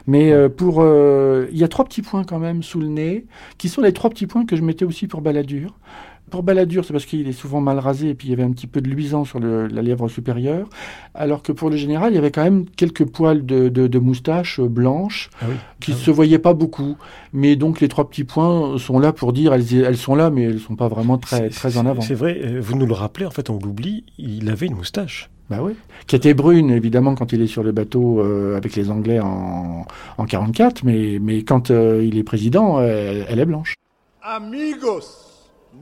Mais 0.08 0.32
euh, 0.32 0.50
pour, 0.50 0.82
euh, 0.82 1.48
il 1.52 1.58
y 1.58 1.64
a 1.64 1.68
trois 1.68 1.86
petits 1.86 2.02
points 2.02 2.24
quand 2.24 2.40
même 2.40 2.64
sous 2.64 2.80
le 2.80 2.88
nez, 2.88 3.26
qui 3.58 3.70
sont 3.70 3.82
les 3.82 3.94
trois 3.94 4.10
petits 4.10 4.28
points 4.28 4.46
que 4.46 4.56
je 4.56 4.62
mettais 4.62 4.86
aussi 4.86 5.08
pour 5.08 5.22
Balladur. 5.22 5.78
Pour 6.32 6.42
Balladur, 6.42 6.84
c'est 6.84 6.92
parce 6.92 7.06
qu'il 7.06 7.28
est 7.28 7.34
souvent 7.34 7.62
mal 7.62 7.78
rasé 7.78 8.10
et 8.10 8.16
puis 8.16 8.28
il 8.28 8.32
y 8.32 8.34
avait 8.34 8.44
un 8.44 8.52
petit 8.52 8.66
peu 8.66 8.82
de 8.82 8.90
luisant 8.90 9.26
sur 9.26 9.40
la 9.40 9.82
lèvre 9.82 10.08
supérieure. 10.08 10.68
Alors 11.14 11.44
que 11.44 11.52
pour 11.52 11.70
le 11.70 11.78
général, 11.78 12.14
il 12.14 12.16
y 12.16 12.18
avait 12.18 12.32
quand 12.32 12.44
même 12.44 12.66
quelques 12.66 13.06
poils 13.06 13.46
de, 13.46 13.70
de, 13.70 14.00
moustache 14.00 14.60
blanche 14.60 15.30
ah 15.42 15.46
qui 15.80 15.92
ne 15.92 15.96
ah 15.96 16.00
se 16.00 16.12
voyaient 16.12 16.40
pas 16.40 16.56
beaucoup. 16.56 16.98
Mais 17.32 17.56
donc 17.56 17.80
les 17.80 17.88
trois 17.88 18.10
petits 18.10 18.24
points 18.24 18.78
sont 18.80 18.98
là 18.98 19.14
pour 19.14 19.34
dire 19.34 19.54
elles, 19.54 19.72
elles 19.76 19.98
sont 19.98 20.16
là, 20.16 20.32
mais 20.32 20.44
elles 20.44 20.56
ne 20.56 20.60
sont 20.60 20.76
pas 20.76 20.88
vraiment 20.88 21.20
très, 21.20 21.50
très 21.50 21.78
en 21.78 21.86
avant. 21.86 22.02
C'est 22.02 22.16
vrai, 22.16 22.42
euh, 22.44 22.60
vous 22.60 22.76
nous 22.76 22.88
le 22.88 22.94
rappelez, 22.94 23.28
en 23.28 23.32
fait, 23.32 23.52
on 23.52 23.60
l'oublie, 23.60 24.04
il 24.18 24.50
avait 24.50 24.66
une 24.66 24.76
moustache. 24.76 25.30
Bah 25.50 25.58
oui. 25.62 25.76
Qui 26.08 26.16
était 26.16 26.34
brune, 26.34 26.72
évidemment, 26.72 27.14
quand 27.14 27.32
il 27.32 27.42
est 27.42 27.48
sur 27.48 27.62
le 27.62 27.72
bateau 27.72 28.20
euh, 28.20 28.58
avec 28.58 28.76
les 28.76 28.90
Anglais 28.90 29.20
en, 29.20 29.86
en 30.18 30.26
44, 30.26 30.84
mais, 30.84 31.20
mais 31.22 31.44
quand 31.44 31.70
euh, 31.70 32.04
il 32.04 32.18
est 32.18 32.24
président, 32.24 32.82
elle, 32.82 33.40
est 33.40 33.46
blanche. 33.46 33.76
Amigos 34.24 35.04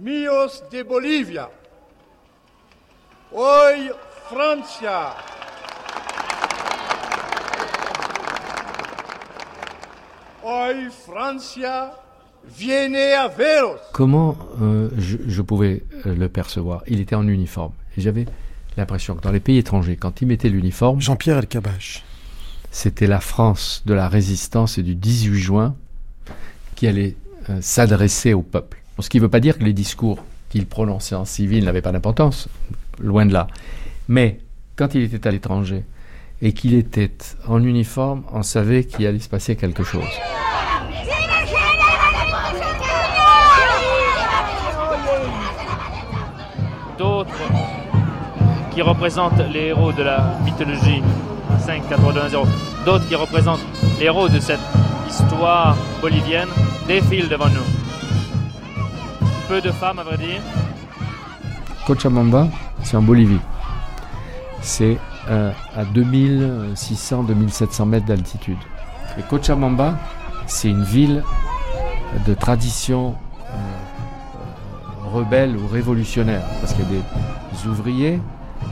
mios 0.01 0.63
de 0.71 0.83
Bolivia, 0.83 1.49
hoy 3.31 3.91
Francia. 4.29 5.15
Hoy 10.43 10.89
Francia 11.07 11.91
viene 12.45 12.97
a 12.97 13.29
veros. 13.29 13.77
Comment 13.93 14.35
euh, 14.61 14.89
je, 14.97 15.17
je, 15.25 15.41
pouvais 15.41 15.83
le 16.03 16.27
percevoir? 16.27 16.83
Il 16.87 16.99
était 16.99 17.15
en 17.15 17.25
uniforme. 17.29 17.71
Et 17.97 18.01
j'avais 18.01 18.25
l'impression 18.77 19.15
que 19.15 19.21
dans 19.21 19.31
les 19.31 19.39
pays 19.39 19.57
étrangers, 19.57 19.95
quand 19.95 20.21
ils 20.21 20.27
mettaient 20.27 20.49
l'uniforme... 20.49 21.01
Jean-Pierre 21.01 21.37
Elkabach. 21.37 22.03
C'était 22.71 23.07
la 23.07 23.19
France 23.19 23.83
de 23.85 23.93
la 23.93 24.09
résistance 24.09 24.77
et 24.77 24.83
du 24.83 24.95
18 24.95 25.35
juin 25.39 25.75
qui 26.75 26.87
allait 26.87 27.15
euh, 27.49 27.59
s'adresser 27.61 28.33
au 28.33 28.41
peuple. 28.41 28.81
Ce 28.99 29.09
qui 29.09 29.17
ne 29.17 29.23
veut 29.23 29.29
pas 29.29 29.39
dire 29.39 29.57
que 29.57 29.63
les 29.63 29.73
discours 29.73 30.23
qu'il 30.49 30.65
prononçait 30.65 31.15
en 31.15 31.25
civil 31.25 31.65
n'avaient 31.65 31.81
pas 31.81 31.91
d'importance, 31.91 32.47
loin 32.99 33.25
de 33.25 33.33
là. 33.33 33.47
Mais 34.07 34.39
quand 34.75 34.95
il 34.95 35.03
était 35.03 35.27
à 35.27 35.31
l'étranger 35.31 35.83
et 36.41 36.53
qu'il 36.53 36.73
était 36.73 37.11
en 37.47 37.63
uniforme, 37.63 38.23
on 38.31 38.43
savait 38.43 38.83
qu'il 38.83 39.05
allait 39.05 39.19
se 39.19 39.29
passer 39.29 39.55
quelque 39.55 39.83
chose. 39.83 40.03
Qui 48.73 48.81
représentent 48.81 49.39
les 49.51 49.67
héros 49.67 49.91
de 49.91 50.03
la 50.03 50.37
mythologie 50.43 51.01
5, 51.59 51.87
4, 51.89 52.13
2, 52.13 52.21
1, 52.21 52.29
0, 52.29 52.47
d'autres 52.85 53.07
qui 53.07 53.15
représentent 53.15 53.59
les 53.99 54.05
héros 54.05 54.27
de 54.27 54.39
cette 54.39 54.59
histoire 55.07 55.75
bolivienne 56.01 56.49
défilent 56.87 57.29
devant 57.29 57.49
nous. 57.49 57.65
Peu 59.47 59.61
de 59.61 59.71
femmes, 59.71 59.99
à 59.99 60.03
vrai 60.03 60.17
dire. 60.17 60.41
Cochabamba, 61.85 62.47
c'est 62.81 62.97
en 62.97 63.01
Bolivie. 63.01 63.39
C'est 64.61 64.97
euh, 65.29 65.51
à 65.75 65.83
2600-2700 65.83 67.85
mètres 67.85 68.05
d'altitude. 68.05 68.57
Et 69.17 69.21
Cochabamba, 69.23 69.95
c'est 70.47 70.69
une 70.69 70.83
ville 70.83 71.23
de 72.25 72.33
tradition 72.33 73.15
euh, 73.49 75.13
rebelle 75.13 75.57
ou 75.57 75.67
révolutionnaire, 75.67 76.41
parce 76.59 76.73
qu'il 76.73 76.85
y 76.85 76.87
a 76.87 76.91
des 76.91 77.67
ouvriers 77.67 78.19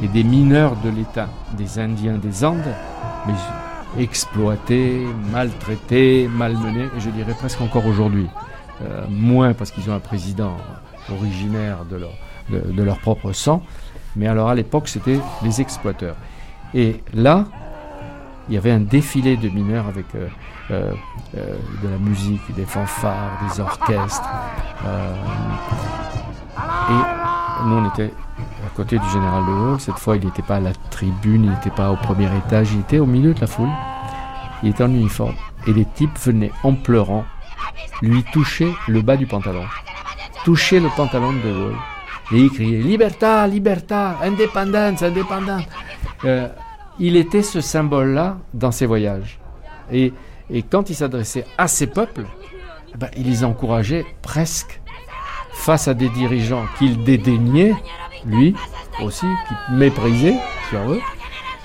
et 0.04 0.08
des 0.08 0.24
mineurs 0.24 0.76
de 0.84 0.90
l'État, 0.90 1.30
des 1.58 1.80
Indiens 1.80 2.18
des 2.18 2.44
Andes, 2.44 2.74
exploités, 4.00 5.06
maltraités, 5.32 6.28
malmenés, 6.28 6.88
et 6.96 7.00
je 7.00 7.10
dirais 7.10 7.34
presque 7.34 7.62
encore 7.62 7.86
aujourd'hui. 7.86 8.28
Euh, 8.84 9.06
moins 9.10 9.54
parce 9.54 9.70
qu'ils 9.72 9.90
ont 9.92 9.94
un 9.94 10.00
président 10.00 10.58
originaire 11.12 11.80
de 11.86 12.84
leur, 12.84 12.98
propre 13.00 13.32
sang, 13.32 13.62
mais 14.16 14.28
alors 14.28 14.50
à 14.50 14.56
l'époque 14.56 14.88
c'était 14.88 15.20
les 15.44 15.62
exploiteurs. 15.62 16.16
Et 16.74 17.04
là, 17.14 17.46
il 18.48 18.56
y 18.56 18.58
avait 18.58 18.72
un 18.72 18.80
défilé 18.80 19.38
de 19.38 19.50
mineurs 19.50 19.88
avec 19.88 20.06
euh, 20.16 20.28
euh, 20.72 20.92
de 21.84 21.90
la 21.90 21.98
musique, 21.98 22.42
des 22.56 22.66
fanfares, 22.66 23.40
des 23.48 23.60
orchestres. 23.60 24.30
et 26.90 27.66
nous, 27.68 27.76
on 27.76 27.90
était 27.90 28.12
côté 28.76 28.98
du 28.98 29.10
général 29.10 29.44
de 29.46 29.52
Gaulle. 29.52 29.80
Cette 29.80 29.98
fois, 29.98 30.18
il 30.18 30.26
n'était 30.26 30.42
pas 30.42 30.56
à 30.56 30.60
la 30.60 30.74
tribune, 30.90 31.46
il 31.46 31.52
n'était 31.52 31.70
pas 31.70 31.92
au 31.92 31.96
premier 31.96 32.30
étage, 32.38 32.70
il 32.74 32.82
était 32.82 33.00
au 33.00 33.06
milieu 33.06 33.34
de 33.34 33.42
la 33.42 33.48
foule. 33.48 33.70
Il 34.64 34.70
était 34.70 34.84
en 34.84 34.92
uniforme. 34.92 35.36
Et 35.68 35.74
les 35.74 35.86
types 35.86 36.18
venaient 36.20 36.52
en 36.64 36.74
pleurant 36.74 37.26
lui 38.02 38.24
toucher 38.32 38.74
le 38.88 39.02
bas 39.02 39.18
du 39.18 39.28
pantalon. 39.28 39.66
Toucher 40.46 40.80
le 40.80 40.90
pantalon 40.90 41.34
de 41.34 41.54
Gaulle. 41.54 41.76
Et 42.34 42.38
il 42.38 42.50
criait 42.50 42.82
Liberta, 42.82 43.48
liberta, 43.48 44.18
indépendance, 44.22 45.04
indépendance. 45.04 45.64
Euh, 46.24 46.48
il 47.00 47.16
était 47.18 47.42
ce 47.42 47.62
symbole-là 47.62 48.38
dans 48.54 48.72
ses 48.72 48.86
voyages. 48.86 49.40
Et, 49.92 50.14
et 50.50 50.64
quand 50.64 50.90
il 50.90 50.96
s'adressait 50.96 51.46
à 51.58 51.68
ses 51.68 51.88
peuples, 51.88 52.26
ben, 52.98 53.10
il 53.18 53.28
les 53.28 53.44
encourageait 53.44 54.06
presque 54.22 54.82
face 55.54 55.88
à 55.88 55.94
des 55.94 56.10
dirigeants 56.10 56.66
qu'il 56.78 57.04
dédaignait, 57.04 57.74
lui 58.26 58.56
aussi, 59.02 59.26
qu'il 59.48 59.76
méprisait, 59.76 60.36
si 60.70 60.76
on 60.76 60.88
veut. 60.88 61.02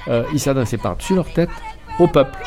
Euh, 0.09 0.25
il 0.33 0.41
s'adressait 0.41 0.79
par-dessus 0.79 1.15
leur 1.15 1.33
tête 1.33 1.51
au 1.99 2.07
peuple. 2.07 2.39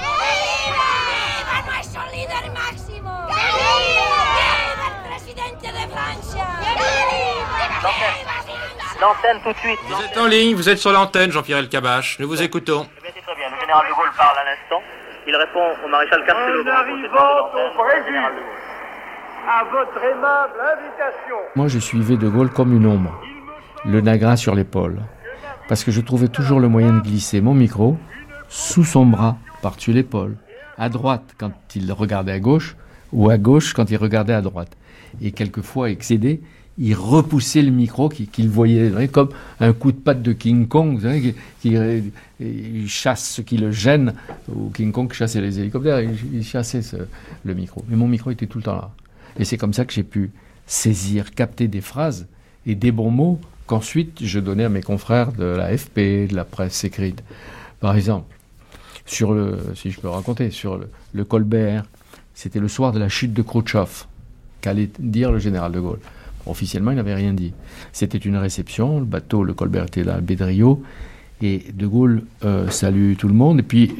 L'antenne 9.01 9.39
tout 9.41 9.53
de 9.53 9.57
suite. 9.57 9.79
Vous 9.87 10.03
êtes 10.03 10.17
en 10.17 10.25
ligne, 10.27 10.55
vous 10.55 10.67
êtes 10.67 10.77
sur 10.77 10.91
l'antenne, 10.91 11.31
Jean-Pierre 11.31 11.59
Elkabach. 11.59 12.17
Nous 12.19 12.27
vous 12.27 12.41
écoutons. 12.41 12.85
Eh 12.97 13.01
bien, 13.01 13.11
c'est 13.15 13.21
très 13.21 13.35
bien. 13.35 13.49
Le 13.49 13.59
général 13.61 13.87
de 13.87 13.93
Gaulle 13.95 14.11
parle 14.17 14.37
à 14.37 14.43
l'instant. 14.43 14.83
Il 15.25 15.35
répond 15.35 15.63
au 15.85 15.87
maréchal 15.87 16.25
Carcelo. 16.25 16.63
À 19.47 19.63
votre 19.63 20.03
aimable 20.03 20.59
invitation. 20.59 21.37
Moi, 21.55 21.67
je 21.69 21.79
suivais 21.79 22.17
de 22.17 22.27
Gaulle 22.27 22.49
comme 22.49 22.73
une 22.75 22.85
ombre, 22.85 23.21
le 23.85 24.01
Nagra 24.01 24.37
sur 24.37 24.55
l'épaule, 24.55 25.01
parce 25.67 25.83
que 25.83 25.91
je 25.91 26.01
trouvais 26.01 26.27
toujours 26.27 26.59
le 26.59 26.67
moyen 26.67 26.93
de 26.93 26.99
glisser 26.99 27.41
mon 27.41 27.53
micro 27.53 27.97
sous 28.49 28.83
son 28.83 29.05
bras, 29.05 29.37
par-dessus 29.61 29.93
l'épaule, 29.93 30.35
à 30.77 30.89
droite 30.89 31.35
quand 31.37 31.53
il 31.75 31.91
regardait 31.91 32.31
à 32.31 32.39
gauche, 32.39 32.75
ou 33.11 33.29
à 33.29 33.37
gauche 33.37 33.73
quand 33.73 33.89
il 33.89 33.97
regardait 33.97 34.33
à 34.33 34.41
droite. 34.41 34.75
Et 35.21 35.31
quelquefois 35.31 35.89
excédé, 35.89 36.41
il 36.77 36.93
repoussait 36.95 37.61
le 37.61 37.71
micro 37.71 38.07
qu'il 38.09 38.49
voyait 38.49 39.09
comme 39.09 39.29
un 39.59 39.73
coup 39.73 39.91
de 39.91 39.97
patte 39.97 40.21
de 40.21 40.31
King 40.31 40.67
Kong, 40.67 40.95
vous 40.95 41.01
savez, 41.01 41.35
qui, 41.61 41.75
chasse 42.87 43.29
ce 43.29 43.41
qui 43.41 43.57
le 43.57 43.71
gêne, 43.71 44.13
ou 44.47 44.69
King 44.69 44.91
Kong 44.91 45.11
chassait 45.11 45.41
les 45.41 45.59
hélicoptères, 45.59 45.99
il, 45.99 46.43
chassait 46.43 46.81
le 47.43 47.53
micro. 47.53 47.83
Mais 47.89 47.97
mon 47.97 48.07
micro 48.07 48.31
était 48.31 48.47
tout 48.47 48.59
le 48.59 48.63
temps 48.63 48.75
là. 48.75 48.91
Et 49.37 49.45
c'est 49.45 49.57
comme 49.57 49.73
ça 49.73 49.83
que 49.83 49.93
j'ai 49.93 50.03
pu 50.03 50.31
saisir, 50.65 51.31
capter 51.31 51.67
des 51.67 51.81
phrases 51.81 52.27
et 52.65 52.75
des 52.75 52.91
bons 52.91 53.11
mots 53.11 53.39
qu'ensuite 53.69 54.23
je 54.23 54.39
donnais 54.39 54.63
à 54.63 54.69
mes 54.69 54.81
confrères 54.81 55.31
de 55.31 55.45
la 55.45 55.77
FP, 55.77 56.27
de 56.27 56.35
la 56.35 56.43
presse 56.43 56.83
écrite. 56.83 57.23
Par 57.79 57.95
exemple, 57.95 58.25
sur 59.05 59.31
le, 59.31 59.59
si 59.75 59.91
je 59.91 59.99
peux 59.99 60.09
raconter, 60.09 60.49
sur 60.49 60.79
le, 61.13 61.23
Colbert, 61.23 61.85
c'était 62.33 62.59
le 62.59 62.67
soir 62.67 62.91
de 62.91 62.99
la 62.99 63.09
chute 63.09 63.31
de 63.31 63.43
Khrouchtchev, 63.43 64.05
qu'allait 64.61 64.89
dire 64.97 65.31
le 65.31 65.37
général 65.37 65.71
de 65.71 65.79
Gaulle. 65.79 65.99
Officiellement, 66.47 66.89
il 66.89 66.97
n'avait 66.97 67.13
rien 67.13 67.33
dit. 67.33 67.53
C'était 67.93 68.17
une 68.17 68.37
réception, 68.37 68.99
le 68.99 69.05
bateau, 69.05 69.43
le 69.43 69.53
Colbert 69.53 69.85
était 69.85 70.03
là, 70.03 70.19
Bédrio, 70.19 70.81
et 71.43 71.63
De 71.71 71.85
Gaulle 71.85 72.23
euh, 72.45 72.69
salue 72.69 73.13
tout 73.17 73.27
le 73.27 73.35
monde, 73.35 73.59
et 73.59 73.63
puis 73.63 73.93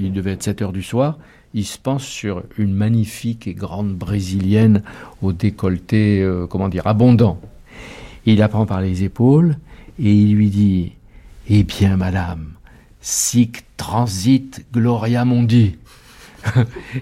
il, 0.00 0.12
devait 0.12 0.32
être 0.32 0.42
7 0.42 0.62
heures 0.62 0.72
du 0.72 0.82
soir, 0.82 1.16
il 1.54 1.64
se 1.64 1.78
pense 1.78 2.02
sur 2.02 2.42
une 2.58 2.74
magnifique 2.74 3.46
et 3.46 3.54
grande 3.54 3.94
brésilienne 3.94 4.82
au 5.22 5.32
décolleté, 5.32 6.22
euh, 6.22 6.48
comment 6.48 6.68
dire, 6.68 6.88
abondant. 6.88 7.40
Il 8.26 8.38
la 8.38 8.48
prend 8.48 8.66
par 8.66 8.80
les 8.80 9.04
épaules, 9.04 9.56
et 9.98 10.12
il 10.12 10.34
lui 10.34 10.50
dit 10.50 10.92
Eh 11.48 11.64
bien, 11.64 11.96
madame, 11.96 12.52
sic 13.00 13.64
transit 13.76 14.64
gloria 14.72 15.24
mundi. 15.24 15.76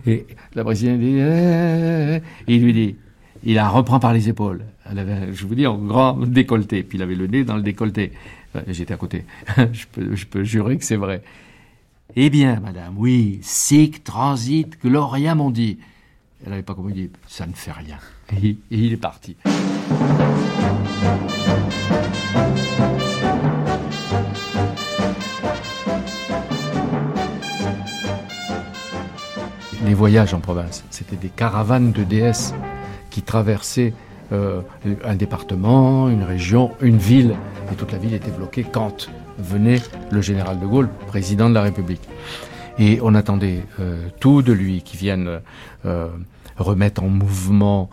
et 0.06 0.26
la 0.54 0.64
brésilienne 0.64 1.00
dit 1.00 1.16
eh, 1.18 2.22
il 2.46 2.62
lui 2.62 2.72
dit 2.74 2.96
il 3.42 3.54
la 3.54 3.68
reprend 3.68 4.00
par 4.00 4.12
les 4.12 4.28
épaules. 4.28 4.64
Elle 4.90 4.98
avait, 4.98 5.32
je 5.32 5.46
vous 5.46 5.54
dis, 5.54 5.66
en 5.66 5.78
grand 5.78 6.14
décolleté. 6.26 6.82
Puis 6.82 6.98
il 6.98 7.02
avait 7.02 7.14
le 7.14 7.26
nez 7.26 7.44
dans 7.44 7.56
le 7.56 7.62
décolleté. 7.62 8.12
J'étais 8.66 8.94
à 8.94 8.96
côté. 8.96 9.24
je, 9.72 9.86
peux, 10.26 10.44
jurer 10.44 10.76
que 10.76 10.84
c'est 10.84 10.96
vrai. 10.96 11.22
Eh 12.16 12.28
bien, 12.28 12.60
madame, 12.60 12.94
oui, 12.96 13.38
sic 13.42 14.04
transit 14.04 14.78
gloria 14.82 15.36
dit. 15.50 15.78
Elle 16.44 16.50
n'avait 16.50 16.62
pas 16.62 16.74
compris, 16.74 16.92
dit, 16.92 17.10
ça 17.28 17.46
ne 17.46 17.52
fait 17.52 17.72
rien. 17.72 17.98
Et, 18.42 18.56
il 18.70 18.92
est 18.92 18.96
parti. 18.96 19.36
Les 29.84 29.94
voyages 29.94 30.34
en 30.34 30.40
province, 30.40 30.84
c'était 30.90 31.16
des 31.16 31.28
caravanes 31.28 31.92
de 31.92 32.04
déesses 32.04 32.54
qui 33.10 33.22
traversaient 33.22 33.92
euh, 34.32 34.60
un 35.04 35.16
département, 35.16 36.08
une 36.08 36.22
région, 36.22 36.70
une 36.80 36.98
ville, 36.98 37.34
et 37.72 37.74
toute 37.74 37.90
la 37.90 37.98
ville 37.98 38.14
était 38.14 38.30
bloquée 38.30 38.64
quand 38.64 39.10
venait 39.38 39.82
le 40.10 40.20
général 40.20 40.60
de 40.60 40.66
Gaulle, 40.66 40.88
président 41.08 41.48
de 41.48 41.54
la 41.54 41.62
République. 41.62 42.08
Et 42.78 43.00
on 43.02 43.16
attendait 43.16 43.64
euh, 43.80 44.06
tout 44.20 44.42
de 44.42 44.52
lui, 44.52 44.82
qui 44.82 44.96
vienne 44.96 45.40
euh, 45.84 46.08
remettre 46.56 47.02
en 47.02 47.08
mouvement 47.08 47.90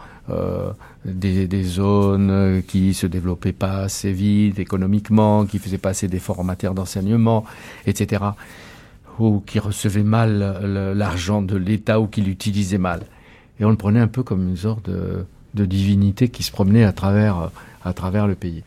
des, 1.07 1.63
zones 1.63 2.61
qui 2.67 2.93
se 2.93 3.07
développaient 3.07 3.53
pas 3.53 3.83
assez 3.83 4.11
vite 4.11 4.59
économiquement, 4.59 5.45
qui 5.45 5.59
faisaient 5.59 5.77
pas 5.77 5.89
assez 5.89 6.07
d'efforts 6.07 6.39
en 6.39 6.43
matière 6.43 6.73
d'enseignement, 6.73 7.45
etc. 7.85 8.23
Ou 9.19 9.41
qui 9.45 9.59
recevaient 9.59 10.03
mal 10.03 10.93
l'argent 10.95 11.41
de 11.41 11.55
l'État 11.55 11.99
ou 11.99 12.07
qui 12.07 12.21
l'utilisaient 12.21 12.77
mal. 12.77 13.01
Et 13.59 13.65
on 13.65 13.69
le 13.69 13.75
prenait 13.75 13.99
un 13.99 14.07
peu 14.07 14.23
comme 14.23 14.47
une 14.47 14.57
sorte 14.57 14.89
de 14.89 15.65
divinité 15.65 16.29
qui 16.29 16.43
se 16.43 16.51
promenait 16.51 16.83
à 16.83 16.91
travers, 16.91 17.49
à 17.83 17.93
travers 17.93 18.27
le 18.27 18.35
pays. 18.35 18.63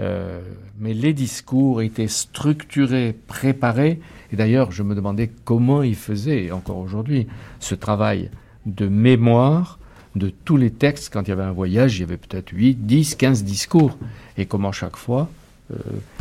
Euh, 0.00 0.40
mais 0.80 0.94
les 0.94 1.12
discours 1.12 1.82
étaient 1.82 2.08
structurés, 2.08 3.14
préparés. 3.26 4.00
Et 4.32 4.36
d'ailleurs, 4.36 4.72
je 4.72 4.82
me 4.82 4.94
demandais 4.94 5.30
comment 5.44 5.82
ils 5.82 5.96
faisaient, 5.96 6.50
encore 6.50 6.78
aujourd'hui, 6.78 7.26
ce 7.60 7.74
travail 7.74 8.30
de 8.66 8.88
mémoire 8.88 9.78
de 10.16 10.32
tous 10.44 10.56
les 10.56 10.70
textes. 10.70 11.12
Quand 11.12 11.22
il 11.22 11.28
y 11.28 11.32
avait 11.32 11.42
un 11.42 11.52
voyage, 11.52 11.96
il 11.96 12.00
y 12.00 12.04
avait 12.04 12.16
peut-être 12.16 12.50
8, 12.50 12.86
10, 12.86 13.14
15 13.16 13.44
discours. 13.44 13.96
Et 14.36 14.46
comment 14.46 14.72
chaque 14.72 14.96
fois, 14.96 15.28
euh, 15.72 15.76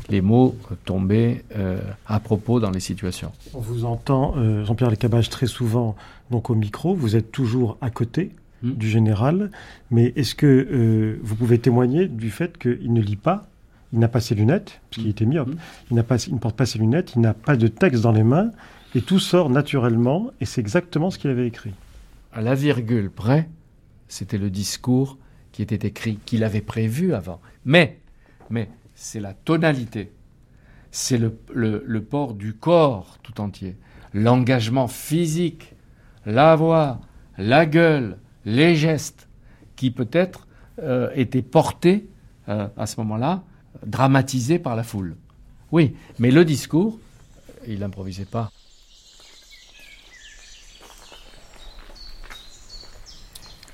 les 0.09 0.21
mots 0.21 0.55
tombaient 0.85 1.43
euh, 1.55 1.79
à 2.07 2.19
propos 2.19 2.59
dans 2.59 2.71
les 2.71 2.79
situations. 2.79 3.31
On 3.53 3.59
vous 3.59 3.85
entend, 3.85 4.35
Jean-Pierre 4.65 4.89
Lecabache, 4.89 5.29
très 5.29 5.47
souvent 5.47 5.95
donc 6.29 6.49
au 6.49 6.55
micro. 6.55 6.95
Vous 6.95 7.15
êtes 7.15 7.31
toujours 7.31 7.77
à 7.81 7.89
côté 7.89 8.31
Hmm. 8.61 8.73
du 8.73 8.89
général, 8.89 9.49
mais 9.89 10.13
est-ce 10.15 10.35
que 10.35 10.45
euh, 10.45 11.19
vous 11.23 11.35
pouvez 11.35 11.57
témoigner 11.57 12.07
du 12.07 12.29
fait 12.29 12.59
qu'il 12.59 12.93
ne 12.93 13.01
lit 13.01 13.15
pas, 13.15 13.47
il 13.91 13.97
n'a 13.97 14.07
pas 14.07 14.21
ses 14.21 14.35
lunettes, 14.35 14.81
puisqu'il 14.91 15.07
hmm. 15.07 15.11
était 15.11 15.25
myope, 15.25 15.47
hmm. 15.49 15.57
il, 15.89 15.95
n'a 15.95 16.03
pas, 16.03 16.23
il 16.23 16.33
ne 16.35 16.39
porte 16.39 16.55
pas 16.55 16.67
ses 16.67 16.77
lunettes, 16.77 17.13
il 17.15 17.21
n'a 17.21 17.33
pas 17.33 17.55
de 17.55 17.67
texte 17.67 18.03
dans 18.03 18.11
les 18.11 18.23
mains, 18.23 18.51
et 18.93 19.01
tout 19.01 19.17
sort 19.17 19.49
naturellement, 19.49 20.29
et 20.41 20.45
c'est 20.45 20.61
exactement 20.61 21.09
ce 21.09 21.17
qu'il 21.17 21.31
avait 21.31 21.47
écrit. 21.47 21.71
À 22.33 22.41
la 22.41 22.53
virgule 22.53 23.09
près, 23.09 23.49
c'était 24.11 24.37
le 24.37 24.49
discours 24.49 25.17
qui 25.53 25.61
était 25.61 25.87
écrit, 25.87 26.17
qu'il 26.25 26.43
avait 26.43 26.61
prévu 26.61 27.13
avant. 27.13 27.39
Mais, 27.63 27.99
mais, 28.49 28.69
c'est 28.93 29.21
la 29.21 29.33
tonalité, 29.33 30.11
c'est 30.91 31.17
le, 31.17 32.01
port 32.01 32.33
du 32.33 32.53
corps 32.53 33.17
tout 33.23 33.39
entier, 33.39 33.77
l'engagement 34.13 34.89
physique, 34.89 35.73
la 36.25 36.57
voix, 36.57 36.99
la 37.37 37.65
gueule, 37.65 38.17
les 38.43 38.75
gestes 38.75 39.29
qui 39.77 39.91
peut-être 39.91 40.45
euh, 40.79 41.09
étaient 41.15 41.41
portés 41.41 42.09
euh, 42.49 42.67
à 42.75 42.87
ce 42.87 42.99
moment-là, 42.99 43.43
dramatisés 43.85 44.59
par 44.59 44.75
la 44.75 44.83
foule. 44.83 45.15
Oui, 45.71 45.95
mais 46.19 46.31
le 46.31 46.43
discours, 46.43 46.99
il 47.65 47.79
n'improvisait 47.79 48.25
pas. 48.25 48.51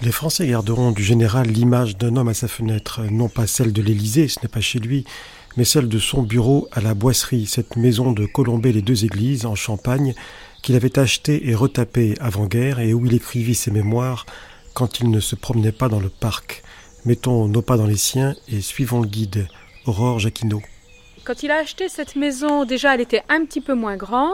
Les 0.02 0.12
Français 0.12 0.48
garderont 0.48 0.92
du 0.92 1.04
général 1.04 1.48
l'image 1.48 1.98
d'un 1.98 2.16
homme 2.18 2.28
à 2.28 2.36
sa 2.36 2.48
fenêtre, 2.48 3.02
non 3.10 3.30
pas 3.30 3.48
celle 3.48 3.74
de 3.74 3.82
l'Élysée, 3.82 4.28
ce 4.28 4.40
n'est 4.42 4.48
pas 4.48 4.62
chez 4.62 4.78
lui, 4.78 5.06
mais 5.58 5.64
celle 5.64 5.90
de 5.90 5.98
son 5.98 6.22
bureau 6.22 6.68
à 6.72 6.82
la 6.82 6.94
Boisserie, 6.94 7.48
cette 7.48 7.76
maison 7.78 8.12
de 8.12 8.28
Colombey 8.28 8.72
les 8.72 8.84
deux 8.84 9.06
églises 9.06 9.48
en 9.48 9.56
Champagne 9.56 10.14
qu'il 10.62 10.76
avait 10.76 11.00
achetée 11.00 11.50
et 11.50 11.56
retapée 11.56 12.14
avant-guerre 12.20 12.80
et 12.80 12.94
où 12.94 13.08
il 13.08 13.16
écrivit 13.16 13.56
ses 13.56 13.72
mémoires 13.72 14.28
quand 14.76 15.00
il 15.00 15.10
ne 15.10 15.20
se 15.20 15.36
promenait 15.36 15.72
pas 15.72 15.90
dans 15.90 16.00
le 16.00 16.10
parc. 16.10 16.64
Mettons 17.06 17.48
nos 17.48 17.64
pas 17.64 17.78
dans 17.78 17.88
les 17.88 17.98
siens 17.98 18.36
et 18.48 18.62
suivons 18.62 19.02
le 19.02 19.08
guide, 19.08 19.48
Aurore 19.88 20.20
Jacquinot. 20.20 20.62
Quand 21.24 21.42
il 21.42 21.50
a 21.50 21.58
acheté 21.58 21.90
cette 21.90 22.16
maison, 22.16 22.66
déjà 22.66 22.94
elle 22.94 23.02
était 23.02 23.24
un 23.30 23.44
petit 23.46 23.62
peu 23.62 23.74
moins 23.74 23.98
grande. 23.98 24.32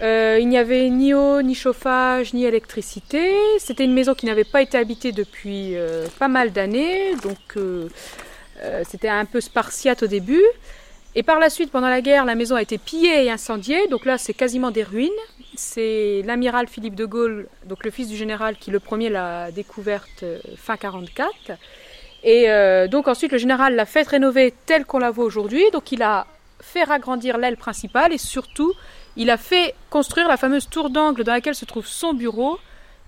Euh, 0.00 0.38
il 0.40 0.48
n'y 0.48 0.58
avait 0.58 0.88
ni 0.88 1.12
eau, 1.14 1.42
ni 1.42 1.54
chauffage, 1.54 2.32
ni 2.32 2.44
électricité. 2.44 3.34
C'était 3.58 3.84
une 3.84 3.92
maison 3.92 4.14
qui 4.14 4.26
n'avait 4.26 4.44
pas 4.44 4.62
été 4.62 4.78
habitée 4.78 5.12
depuis 5.12 5.76
euh, 5.76 6.06
pas 6.18 6.28
mal 6.28 6.52
d'années, 6.52 7.14
donc 7.22 7.56
euh, 7.56 7.88
c'était 8.84 9.08
un 9.08 9.24
peu 9.24 9.40
spartiate 9.40 10.02
au 10.02 10.06
début. 10.06 10.42
Et 11.14 11.22
par 11.22 11.38
la 11.38 11.50
suite, 11.50 11.70
pendant 11.70 11.90
la 11.90 12.00
guerre, 12.00 12.24
la 12.24 12.34
maison 12.34 12.56
a 12.56 12.62
été 12.62 12.78
pillée 12.78 13.26
et 13.26 13.30
incendiée, 13.30 13.86
donc 13.88 14.06
là 14.06 14.16
c'est 14.16 14.32
quasiment 14.32 14.70
des 14.70 14.82
ruines. 14.82 15.10
C'est 15.54 16.22
l'amiral 16.24 16.68
Philippe 16.68 16.94
de 16.94 17.04
Gaulle, 17.04 17.48
donc 17.66 17.84
le 17.84 17.90
fils 17.90 18.08
du 18.08 18.16
général, 18.16 18.56
qui 18.56 18.70
le 18.70 18.80
premier 18.80 19.10
l'a 19.10 19.50
découverte 19.50 20.24
fin 20.56 20.78
44. 20.78 21.52
Et 22.24 22.46
donc 22.88 23.08
ensuite 23.08 23.30
le 23.30 23.36
général 23.36 23.74
l'a 23.74 23.84
fait 23.84 24.08
rénover 24.08 24.54
telle 24.64 24.86
qu'on 24.86 25.00
la 25.00 25.10
voit 25.10 25.26
aujourd'hui, 25.26 25.62
donc 25.74 25.92
il 25.92 26.02
a 26.02 26.26
fait 26.62 26.90
agrandir 26.90 27.36
l'aile 27.36 27.58
principale 27.58 28.14
et 28.14 28.18
surtout 28.18 28.72
il 29.16 29.30
a 29.30 29.36
fait 29.36 29.74
construire 29.90 30.28
la 30.28 30.36
fameuse 30.36 30.68
tour 30.68 30.90
d'angle 30.90 31.24
dans 31.24 31.32
laquelle 31.32 31.54
se 31.54 31.64
trouve 31.64 31.86
son 31.86 32.14
bureau 32.14 32.58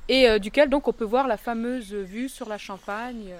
et 0.08 0.28
euh, 0.28 0.38
duquel 0.38 0.68
donc 0.68 0.88
on 0.88 0.92
peut 0.92 1.04
voir 1.04 1.26
la 1.26 1.36
fameuse 1.36 1.92
vue 1.92 2.28
sur 2.28 2.48
la 2.48 2.58
Champagne. 2.58 3.34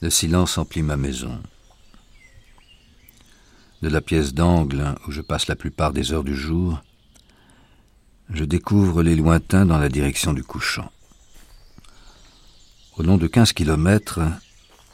Le 0.00 0.10
silence 0.10 0.58
emplit 0.58 0.82
ma 0.82 0.96
maison. 0.96 1.40
De 3.82 3.88
la 3.88 4.00
pièce 4.00 4.32
d'angle 4.32 4.94
où 5.06 5.10
je 5.10 5.20
passe 5.20 5.48
la 5.48 5.56
plupart 5.56 5.92
des 5.92 6.12
heures 6.12 6.24
du 6.24 6.36
jour, 6.36 6.80
je 8.30 8.44
découvre 8.44 9.02
les 9.02 9.16
lointains 9.16 9.66
dans 9.66 9.78
la 9.78 9.88
direction 9.88 10.32
du 10.32 10.42
couchant. 10.42 10.90
Au 12.96 13.02
long 13.02 13.16
de 13.16 13.26
quinze 13.26 13.52
kilomètres, 13.52 14.20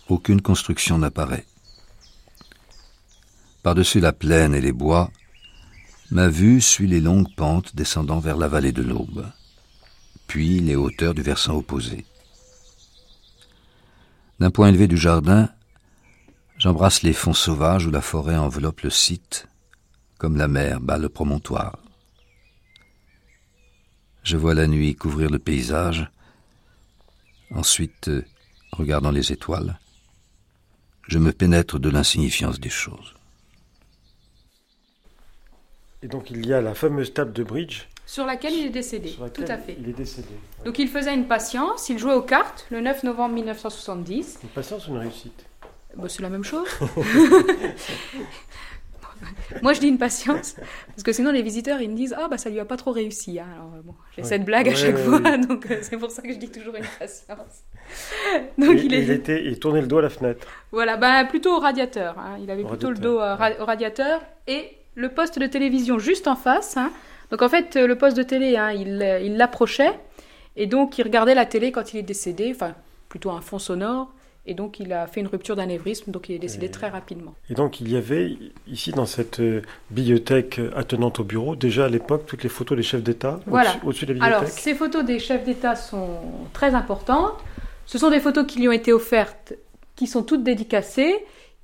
aucune 0.08 0.40
construction 0.40 0.98
n'apparaît. 0.98 1.46
Par-dessus 3.62 4.00
la 4.00 4.12
plaine 4.12 4.54
et 4.54 4.60
les 4.60 4.72
bois, 4.72 5.10
Ma 6.10 6.28
vue 6.28 6.62
suit 6.62 6.86
les 6.86 7.00
longues 7.00 7.34
pentes 7.34 7.76
descendant 7.76 8.18
vers 8.18 8.38
la 8.38 8.48
vallée 8.48 8.72
de 8.72 8.82
l'Aube, 8.82 9.30
puis 10.26 10.58
les 10.60 10.74
hauteurs 10.74 11.12
du 11.12 11.20
versant 11.20 11.56
opposé. 11.56 12.06
D'un 14.40 14.50
point 14.50 14.68
élevé 14.68 14.86
du 14.86 14.96
jardin, 14.96 15.50
j'embrasse 16.56 17.02
les 17.02 17.12
fonds 17.12 17.34
sauvages 17.34 17.86
où 17.86 17.90
la 17.90 18.00
forêt 18.00 18.38
enveloppe 18.38 18.80
le 18.80 18.90
site, 18.90 19.48
comme 20.16 20.38
la 20.38 20.48
mer 20.48 20.80
bat 20.80 20.96
le 20.96 21.10
promontoire. 21.10 21.78
Je 24.22 24.38
vois 24.38 24.54
la 24.54 24.66
nuit 24.66 24.94
couvrir 24.94 25.28
le 25.28 25.38
paysage. 25.38 26.10
Ensuite, 27.50 28.10
regardant 28.72 29.10
les 29.10 29.30
étoiles, 29.32 29.78
je 31.06 31.18
me 31.18 31.32
pénètre 31.32 31.78
de 31.78 31.90
l'insignifiance 31.90 32.60
des 32.60 32.70
choses. 32.70 33.17
Et 36.02 36.08
donc 36.08 36.30
il 36.30 36.46
y 36.46 36.52
a 36.52 36.60
la 36.60 36.74
fameuse 36.74 37.12
table 37.12 37.32
de 37.32 37.42
bridge. 37.42 37.82
Sur 38.06 38.24
laquelle 38.24 38.54
il 38.54 38.66
est 38.66 38.70
décédé, 38.70 39.14
tout 39.34 39.44
à 39.48 39.58
fait. 39.58 39.76
Il 39.78 39.88
est 39.88 39.92
décédé. 39.92 40.28
Donc 40.64 40.78
il 40.78 40.88
faisait 40.88 41.12
une 41.12 41.26
patience, 41.26 41.88
il 41.88 41.98
jouait 41.98 42.14
aux 42.14 42.22
cartes 42.22 42.66
le 42.70 42.80
9 42.80 43.02
novembre 43.02 43.34
1970. 43.34 44.38
Une 44.42 44.48
patience 44.48 44.88
ou 44.88 44.92
une 44.92 44.98
réussite? 44.98 45.44
Bah, 45.94 46.08
C'est 46.08 46.22
la 46.22 46.30
même 46.30 46.44
chose. 46.44 46.68
Moi 49.62 49.72
je 49.72 49.80
dis 49.80 49.88
une 49.88 49.98
patience, 49.98 50.54
parce 50.86 51.02
que 51.02 51.12
sinon 51.12 51.32
les 51.32 51.42
visiteurs 51.42 51.80
ils 51.80 51.90
me 51.90 51.96
disent 51.96 52.14
Ah 52.16 52.28
bah 52.28 52.38
ça 52.38 52.50
lui 52.50 52.60
a 52.60 52.64
pas 52.64 52.76
trop 52.76 52.92
réussi. 52.92 53.40
Hein. 53.40 53.48
Alors 53.56 53.70
bon, 53.82 53.94
j'ai 54.16 54.22
cette 54.22 54.44
blague 54.44 54.68
à 54.68 54.74
chaque 54.76 54.96
fois, 54.96 55.36
donc 55.36 55.68
euh, 55.68 55.78
c'est 55.82 55.96
pour 55.96 56.12
ça 56.12 56.22
que 56.22 56.32
je 56.32 56.38
dis 56.38 56.50
toujours 56.50 56.76
une 56.76 56.84
patience. 56.98 57.64
Donc 58.58 58.76
il, 58.76 58.92
il, 58.92 59.10
était, 59.10 59.44
il 59.44 59.58
tournait 59.58 59.80
le 59.80 59.86
dos 59.88 59.98
à 59.98 60.02
la 60.02 60.10
fenêtre. 60.10 60.46
Voilà, 60.70 60.96
bah, 60.96 61.24
plutôt 61.24 61.56
au 61.56 61.58
radiateur. 61.58 62.18
Hein. 62.18 62.36
Il 62.40 62.50
avait 62.50 62.62
plutôt 62.62 62.90
le 62.90 62.98
dos 62.98 63.18
euh, 63.18 63.34
au 63.58 63.64
radiateur 63.64 64.20
et 64.46 64.77
le 64.98 65.08
poste 65.08 65.38
de 65.38 65.46
télévision 65.46 65.98
juste 65.98 66.26
en 66.26 66.34
face. 66.34 66.76
Hein. 66.76 66.90
Donc 67.30 67.42
en 67.42 67.48
fait, 67.48 67.76
le 67.76 67.96
poste 67.96 68.16
de 68.16 68.24
télé, 68.24 68.56
hein, 68.56 68.72
il 68.72 69.36
l'approchait 69.36 69.92
et 70.56 70.66
donc 70.66 70.98
il 70.98 71.02
regardait 71.04 71.34
la 71.34 71.46
télé 71.46 71.70
quand 71.70 71.94
il 71.94 71.98
est 71.98 72.02
décédé, 72.02 72.52
enfin 72.54 72.74
plutôt 73.08 73.30
un 73.30 73.40
fond 73.40 73.58
sonore. 73.58 74.12
Et 74.44 74.54
donc 74.54 74.80
il 74.80 74.92
a 74.94 75.06
fait 75.06 75.20
une 75.20 75.26
rupture 75.26 75.56
d'anévrisme, 75.56 76.10
donc 76.10 76.30
il 76.30 76.34
est 76.34 76.38
décédé 76.38 76.70
très 76.70 76.88
rapidement. 76.88 77.34
Et 77.50 77.54
donc 77.54 77.80
il 77.80 77.92
y 77.92 77.96
avait 77.96 78.36
ici 78.66 78.92
dans 78.92 79.04
cette 79.04 79.40
euh, 79.40 79.60
bibliothèque 79.90 80.58
attenante 80.74 81.20
au 81.20 81.24
bureau, 81.24 81.54
déjà 81.54 81.84
à 81.84 81.88
l'époque, 81.88 82.24
toutes 82.26 82.42
les 82.42 82.48
photos 82.48 82.76
des 82.76 82.82
chefs 82.82 83.02
d'État 83.02 83.40
voilà. 83.46 83.76
au-dessus 83.84 84.06
de 84.06 84.14
la 84.14 84.14
bibliothèque. 84.14 84.38
Alors 84.38 84.50
ces 84.50 84.74
photos 84.74 85.04
des 85.04 85.18
chefs 85.18 85.44
d'État 85.44 85.76
sont 85.76 86.08
très 86.54 86.74
importantes. 86.74 87.38
Ce 87.84 87.98
sont 87.98 88.10
des 88.10 88.20
photos 88.20 88.46
qui 88.46 88.58
lui 88.58 88.68
ont 88.68 88.72
été 88.72 88.92
offertes, 88.92 89.52
qui 89.96 90.06
sont 90.06 90.22
toutes 90.22 90.42
dédicacées. 90.42 91.14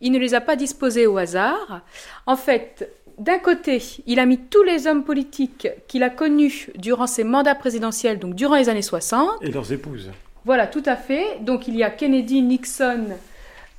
Il 0.03 0.13
ne 0.13 0.19
les 0.19 0.35
a 0.35 0.43
pas 0.43 0.55
disposées 0.55 1.07
au 1.07 1.17
hasard. 1.17 1.81
En 2.27 2.37
fait, 2.37 2.91
d'un 3.19 3.39
côté, 3.39 3.83
il 4.07 4.19
a 4.19 4.27
mis 4.27 4.39
tous 4.39 4.63
les 4.63 4.87
hommes 4.87 5.05
politiques 5.05 5.69
qu'il 5.89 6.03
a 6.03 6.11
connus 6.11 6.71
durant 6.77 7.07
ses 7.07 7.25
mandats 7.25 7.55
présidentiels, 7.55 8.19
donc 8.19 8.35
durant 8.35 8.57
les 8.57 8.69
années 8.69 8.83
60. 8.83 9.43
Et 9.43 9.51
leurs 9.51 9.73
épouses. 9.73 10.11
Voilà, 10.45 10.67
tout 10.67 10.83
à 10.87 10.97
fait. 10.97 11.39
Donc 11.41 11.69
il 11.69 11.77
y 11.77 11.83
a 11.83 11.91
Kennedy, 11.91 12.43
Nixon, 12.43 13.07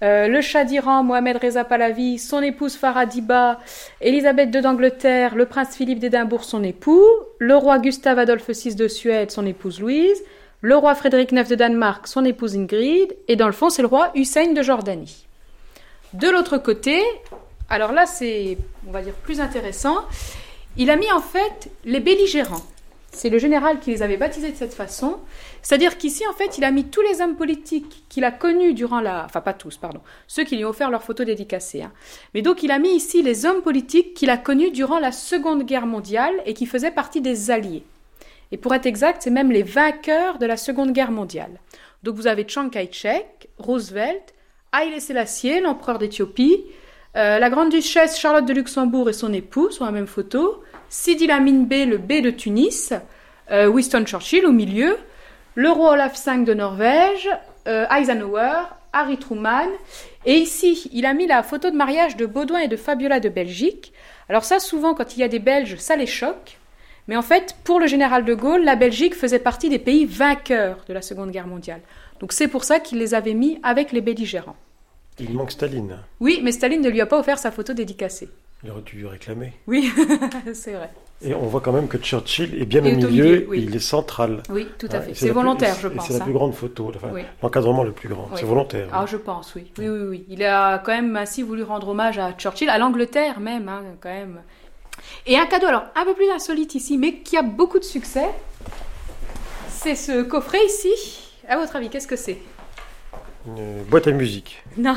euh, 0.04 0.28
le 0.28 0.42
Shah 0.42 0.66
d'Iran, 0.66 1.04
Mohamed 1.04 1.38
Reza 1.42 1.64
Pahlavi, 1.64 2.20
son 2.20 2.42
épouse 2.42 2.76
Faradiba, 2.76 3.60
Elisabeth 4.02 4.54
II 4.54 4.62
d'Angleterre, 4.62 5.36
le 5.36 5.46
prince 5.46 5.76
Philippe 5.76 6.00
d'Édimbourg, 6.00 6.44
son 6.44 6.64
époux, 6.64 7.06
le 7.40 7.56
roi 7.56 7.80
Gustave 7.80 8.20
Adolphe 8.20 8.50
VI 8.50 8.76
de 8.76 8.88
Suède, 8.88 9.32
son 9.32 9.46
épouse 9.46 9.80
Louise, 9.80 10.22
le 10.62 10.76
roi 10.76 10.96
Frédéric 10.96 11.32
IX 11.32 11.48
de 11.48 11.56
Danemark, 11.56 12.08
son 12.08 12.26
épouse 12.26 12.56
Ingrid, 12.56 13.16
et 13.28 13.36
dans 13.36 13.48
le 13.48 13.54
fond, 13.54 13.70
c'est 13.70 13.82
le 13.82 13.88
roi 13.88 14.12
Hussein 14.16 14.52
de 14.52 14.62
Jordanie. 14.62 15.28
De 16.14 16.30
l'autre 16.30 16.58
côté, 16.58 17.02
alors 17.70 17.92
là, 17.92 18.06
c'est, 18.06 18.58
on 18.88 18.92
va 18.92 19.02
dire, 19.02 19.14
plus 19.14 19.40
intéressant. 19.40 20.06
Il 20.78 20.90
a 20.90 20.96
mis 20.96 21.12
en 21.12 21.22
fait 21.22 21.72
les 21.84 22.00
belligérants. 22.00 22.64
C'est 23.12 23.30
le 23.30 23.38
général 23.38 23.80
qui 23.80 23.92
les 23.92 24.04
avait 24.04 24.18
baptisés 24.18 24.52
de 24.52 24.58
cette 24.58 24.74
façon. 24.74 25.20
C'est-à-dire 25.62 25.98
qu'ici, 25.98 26.28
en 26.28 26.34
fait, 26.34 26.58
il 26.58 26.66
a 26.66 26.72
mis 26.72 26.84
tous 26.84 27.02
les 27.02 27.22
hommes 27.22 27.38
politiques 27.38 28.04
qu'il 28.10 28.26
a 28.26 28.32
connus 28.32 28.74
durant 28.74 29.00
la... 29.00 29.24
Enfin, 29.24 29.40
pas 29.40 29.54
tous, 29.54 29.78
pardon. 29.78 30.02
Ceux 30.28 30.44
qui 30.44 30.58
lui 30.58 30.66
ont 30.66 30.70
offert 30.70 30.92
leurs 30.92 31.02
photos 31.02 31.26
dédicacées. 31.26 31.84
Hein. 31.84 31.94
Mais 32.34 32.42
donc, 32.42 32.62
il 32.62 32.72
a 32.72 32.78
mis 32.78 32.94
ici 32.94 33.24
les 33.24 33.46
hommes 33.46 33.62
politiques 33.62 34.16
qu'il 34.16 34.30
a 34.30 34.38
connus 34.38 34.72
durant 34.72 35.00
la 35.00 35.14
Seconde 35.14 35.64
Guerre 35.64 35.88
mondiale 35.88 36.36
et 36.46 36.54
qui 36.54 36.66
faisaient 36.66 36.92
partie 36.92 37.22
des 37.22 37.52
Alliés. 37.52 37.86
Et 38.52 38.58
pour 38.58 38.76
être 38.76 38.86
exact, 38.86 39.22
c'est 39.22 39.32
même 39.32 39.52
les 39.52 39.64
vainqueurs 39.64 40.38
de 40.38 40.46
la 40.46 40.58
Seconde 40.58 40.92
Guerre 40.92 41.12
mondiale. 41.12 41.62
Donc, 42.04 42.16
vous 42.16 42.28
avez 42.28 42.46
Chiang 42.46 42.70
Kai-shek, 42.70 43.48
Roosevelt, 43.60 44.34
Haile 44.74 45.00
Selassie, 45.00 45.62
l'empereur 45.62 46.00
d'Éthiopie, 46.00 46.66
euh, 47.16 47.40
la 47.40 47.50
grande-duchesse 47.50 48.20
Charlotte 48.20 48.46
de 48.46 48.54
Luxembourg 48.54 49.10
et 49.10 49.14
son 49.14 49.32
époux 49.34 49.72
sont 49.72 49.86
la 49.86 49.92
même 49.92 50.08
photo. 50.08 50.64
Sidi 50.90 51.28
Lamine 51.28 51.66
B, 51.66 51.88
le 51.88 51.98
B 51.98 52.22
de 52.22 52.30
Tunis. 52.30 52.94
Euh, 53.52 53.68
Winston 53.68 54.04
Churchill 54.06 54.46
au 54.46 54.52
milieu. 54.52 54.98
Le 55.56 55.70
roi 55.70 55.92
Olaf 55.92 56.24
V 56.26 56.44
de 56.44 56.54
Norvège. 56.54 57.30
Euh, 57.68 57.86
Eisenhower. 57.90 58.64
Harry 58.96 59.18
Truman. 59.18 59.68
Et 60.26 60.36
ici, 60.36 60.90
il 60.94 61.06
a 61.06 61.14
mis 61.14 61.28
la 61.28 61.44
photo 61.44 61.70
de 61.70 61.76
mariage 61.76 62.16
de 62.16 62.26
Baudouin 62.26 62.60
et 62.60 62.68
de 62.68 62.78
Fabiola 62.78 63.20
de 63.20 63.30
Belgique. 63.30 63.94
Alors 64.30 64.46
ça, 64.46 64.60
souvent, 64.60 64.94
quand 64.94 65.16
il 65.16 65.20
y 65.20 65.24
a 65.24 65.28
des 65.28 65.40
Belges, 65.40 65.76
ça 65.78 65.96
les 65.96 66.08
choque. 66.08 66.58
Mais 67.08 67.18
en 67.18 67.22
fait, 67.22 67.56
pour 67.64 67.80
le 67.80 67.88
général 67.88 68.26
de 68.26 68.34
Gaulle, 68.34 68.64
la 68.64 68.76
Belgique 68.76 69.14
faisait 69.14 69.40
partie 69.40 69.70
des 69.70 69.80
pays 69.80 70.06
vainqueurs 70.06 70.78
de 70.88 70.94
la 70.94 71.02
Seconde 71.02 71.32
Guerre 71.32 71.48
mondiale. 71.48 71.82
Donc 72.20 72.32
c'est 72.32 72.48
pour 72.48 72.64
ça 72.64 72.80
qu'il 72.80 72.98
les 72.98 73.14
avait 73.14 73.34
mis 73.34 73.60
avec 73.64 73.92
les 73.92 74.02
belligérants. 74.02 74.56
Il 75.20 75.34
manque 75.34 75.52
Staline. 75.52 76.00
Oui, 76.20 76.42
mais 76.44 76.52
Staline 76.52 76.82
ne 76.82 76.90
lui 76.90 77.02
a 77.02 77.06
pas 77.06 77.20
offert 77.20 77.38
sa 77.40 77.52
photo 77.52 77.74
dédicacée. 77.74 78.30
Il 78.64 78.72
aurait 78.72 78.82
dû 78.82 78.98
lui 78.98 79.08
réclamer. 79.08 79.54
Oui, 79.68 79.92
c'est 80.54 80.74
vrai. 80.74 80.90
Et 81.22 81.34
on 81.34 81.46
voit 81.48 81.62
quand 81.62 81.72
même 81.72 81.88
que 81.88 81.98
Churchill 81.98 82.62
est 82.62 82.66
bien 82.66 82.82
au 82.82 82.96
milieu, 82.96 83.54
et 83.56 83.60
il 83.60 83.76
est 83.76 83.80
central. 83.80 84.44
Oui, 84.50 84.68
tout 84.78 84.90
à 84.92 85.00
fait. 85.00 85.14
C'est 85.14 85.30
volontaire, 85.30 85.76
je 85.82 85.88
pense. 85.88 86.08
C'est 86.08 86.14
la 86.14 86.20
plus 86.20 86.32
hein. 86.32 86.36
grande 86.36 86.54
photo, 86.54 86.92
l'encadrement 87.42 87.84
le 87.84 87.94
plus 87.94 88.10
grand. 88.10 88.30
C'est 88.36 88.46
volontaire. 88.46 88.90
Ah, 88.92 89.06
je 89.08 89.16
pense, 89.16 89.56
oui. 89.56 89.72
Oui, 89.78 89.88
oui, 89.88 90.00
oui. 90.10 90.26
Il 90.30 90.44
a 90.44 90.80
quand 90.80 90.92
même 90.92 91.16
ainsi 91.16 91.42
voulu 91.42 91.64
rendre 91.64 91.90
hommage 91.90 92.20
à 92.20 92.34
Churchill, 92.34 92.70
à 92.70 92.78
l'Angleterre 92.78 93.40
même, 93.40 93.70
hein, 93.70 93.84
quand 94.02 94.10
même. 94.10 94.42
Et 95.26 95.38
un 95.38 95.46
cadeau, 95.46 95.68
alors 95.68 95.86
un 95.96 96.04
peu 96.04 96.14
plus 96.14 96.30
insolite 96.30 96.76
ici, 96.76 96.98
mais 96.98 97.20
qui 97.20 97.38
a 97.38 97.44
beaucoup 97.44 97.80
de 97.80 97.84
succès, 97.84 98.30
c'est 99.70 99.96
ce 99.96 100.24
coffret 100.24 100.64
ici. 100.66 101.22
À 101.48 101.58
votre 101.58 101.76
avis, 101.76 101.90
qu'est-ce 101.90 102.08
que 102.08 102.16
c'est? 102.16 102.40
Une 103.48 103.84
boîte 103.84 104.08
à 104.08 104.12
musique. 104.12 104.64
Non. 104.78 104.96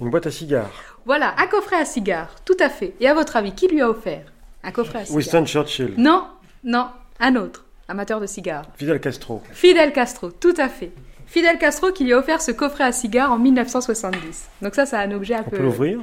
Une 0.00 0.10
boîte 0.10 0.26
à 0.26 0.30
cigares. 0.30 0.70
Voilà, 1.06 1.34
un 1.38 1.46
coffret 1.46 1.76
à 1.76 1.84
cigares, 1.84 2.34
tout 2.44 2.56
à 2.60 2.68
fait. 2.68 2.94
Et 3.00 3.08
à 3.08 3.14
votre 3.14 3.36
avis, 3.36 3.52
qui 3.54 3.68
lui 3.68 3.80
a 3.80 3.88
offert 3.90 4.24
un 4.62 4.70
coffret 4.70 5.00
à 5.00 5.04
cigares 5.04 5.16
Winston 5.16 5.46
Churchill. 5.46 5.94
Non, 5.96 6.24
non, 6.62 6.88
un 7.20 7.36
autre. 7.36 7.64
amateur 7.88 8.20
de 8.20 8.26
cigares. 8.26 8.64
Fidel 8.76 9.00
Castro. 9.00 9.42
Fidel 9.52 9.92
Castro, 9.92 10.30
tout 10.30 10.54
à 10.56 10.68
fait. 10.68 10.92
Fidel 11.26 11.58
Castro 11.58 11.90
qui 11.92 12.04
lui 12.04 12.12
a 12.12 12.18
offert 12.18 12.40
ce 12.40 12.52
coffret 12.52 12.84
à 12.84 12.92
cigares 12.92 13.32
en 13.32 13.38
1970. 13.38 14.48
Donc 14.62 14.74
ça, 14.74 14.86
c'est 14.86 14.96
un 14.96 15.10
objet 15.12 15.34
un 15.34 15.40
On 15.46 15.50
peu... 15.50 15.56
peut 15.56 15.62
l'ouvrir 15.62 16.00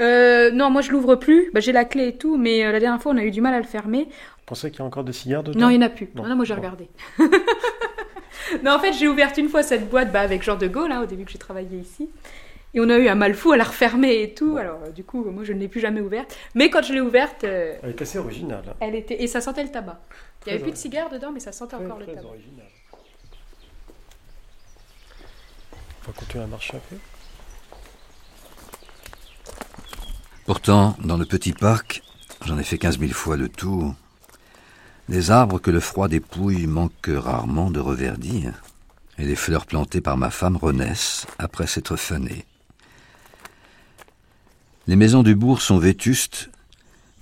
Euh, 0.00 0.50
non, 0.52 0.70
moi 0.70 0.80
je 0.82 0.90
l'ouvre 0.90 1.16
plus. 1.16 1.50
Bah, 1.52 1.60
j'ai 1.60 1.72
la 1.72 1.84
clé 1.84 2.08
et 2.08 2.16
tout, 2.16 2.36
mais 2.36 2.64
euh, 2.64 2.72
la 2.72 2.80
dernière 2.80 3.00
fois 3.02 3.12
on 3.12 3.18
a 3.18 3.22
eu 3.24 3.30
du 3.30 3.40
mal 3.40 3.52
à 3.54 3.58
le 3.58 3.64
fermer. 3.64 4.04
Vous 4.04 4.44
pensez 4.46 4.70
qu'il 4.70 4.80
y 4.80 4.82
a 4.82 4.86
encore 4.86 5.04
des 5.04 5.12
cigares 5.12 5.42
dedans? 5.42 5.60
Non, 5.60 5.68
il 5.70 5.78
n'y 5.78 5.84
en 5.84 5.86
a 5.86 5.90
plus. 5.90 6.08
Non. 6.14 6.24
Moi 6.34 6.44
j'ai 6.44 6.54
regardé. 6.54 6.88
non, 8.64 8.72
en 8.72 8.78
fait, 8.78 8.92
j'ai 8.92 9.08
ouvert 9.08 9.32
une 9.36 9.48
fois 9.48 9.62
cette 9.62 9.88
boîte 9.88 10.12
bah, 10.12 10.20
avec 10.20 10.42
Jean 10.42 10.56
de 10.56 10.66
Gaulle, 10.66 10.92
hein, 10.92 11.02
au 11.02 11.06
début 11.06 11.24
que 11.24 11.30
j'ai 11.32 11.38
travaillé 11.38 11.78
ici. 11.78 12.08
Et 12.72 12.80
on 12.80 12.88
a 12.88 12.96
eu 12.98 13.08
un 13.08 13.16
mal 13.16 13.34
fou 13.34 13.50
à 13.52 13.56
la 13.56 13.64
refermer 13.64 14.22
et 14.22 14.32
tout. 14.34 14.56
Alors, 14.56 14.78
euh, 14.86 14.90
du 14.90 15.02
coup, 15.02 15.24
moi 15.24 15.42
je 15.42 15.52
ne 15.52 15.58
l'ai 15.58 15.66
plus 15.68 15.80
jamais 15.80 16.00
ouverte. 16.00 16.36
Mais 16.54 16.70
quand 16.70 16.82
je 16.82 16.92
l'ai 16.92 17.00
ouverte, 17.00 17.42
euh, 17.44 17.74
Elle 17.82 17.90
est 17.90 18.02
assez 18.02 18.18
originale. 18.18 18.62
hein. 18.68 18.74
elle 18.80 18.94
était. 18.94 19.22
Et 19.22 19.26
ça 19.26 19.40
sentait 19.40 19.64
le 19.64 19.70
tabac. 19.70 20.00
Il 20.46 20.50
n'y 20.50 20.54
avait 20.54 20.62
plus 20.62 20.72
de 20.72 20.76
cigares 20.76 21.10
dedans, 21.10 21.32
mais 21.32 21.40
ça 21.40 21.50
sentait 21.52 21.74
encore 21.76 21.98
le 21.98 22.06
tabac. 22.06 22.22
original. 22.24 22.66
On 26.02 26.12
va 26.12 26.18
continuer 26.18 26.44
à 26.44 26.46
marcher 26.46 26.76
un 26.76 26.80
peu. 26.88 26.96
Pourtant, 30.46 30.96
dans 31.04 31.16
le 31.16 31.24
petit 31.26 31.52
parc, 31.52 32.02
j'en 32.44 32.58
ai 32.58 32.64
fait 32.64 32.78
quinze 32.78 32.98
mille 32.98 33.14
fois 33.14 33.36
le 33.36 33.48
tour, 33.48 33.94
les 35.10 35.32
arbres 35.32 35.58
que 35.58 35.72
le 35.72 35.80
froid 35.80 36.06
dépouille 36.06 36.68
manquent 36.68 37.10
rarement 37.12 37.72
de 37.72 37.80
reverdir, 37.80 38.62
et 39.18 39.24
les 39.24 39.34
fleurs 39.34 39.66
plantées 39.66 40.00
par 40.00 40.16
ma 40.16 40.30
femme 40.30 40.56
renaissent 40.56 41.26
après 41.38 41.66
s'être 41.66 41.96
fanées. 41.96 42.46
Les 44.86 44.94
maisons 44.94 45.24
du 45.24 45.34
bourg 45.34 45.62
sont 45.62 45.78
vétustes, 45.78 46.48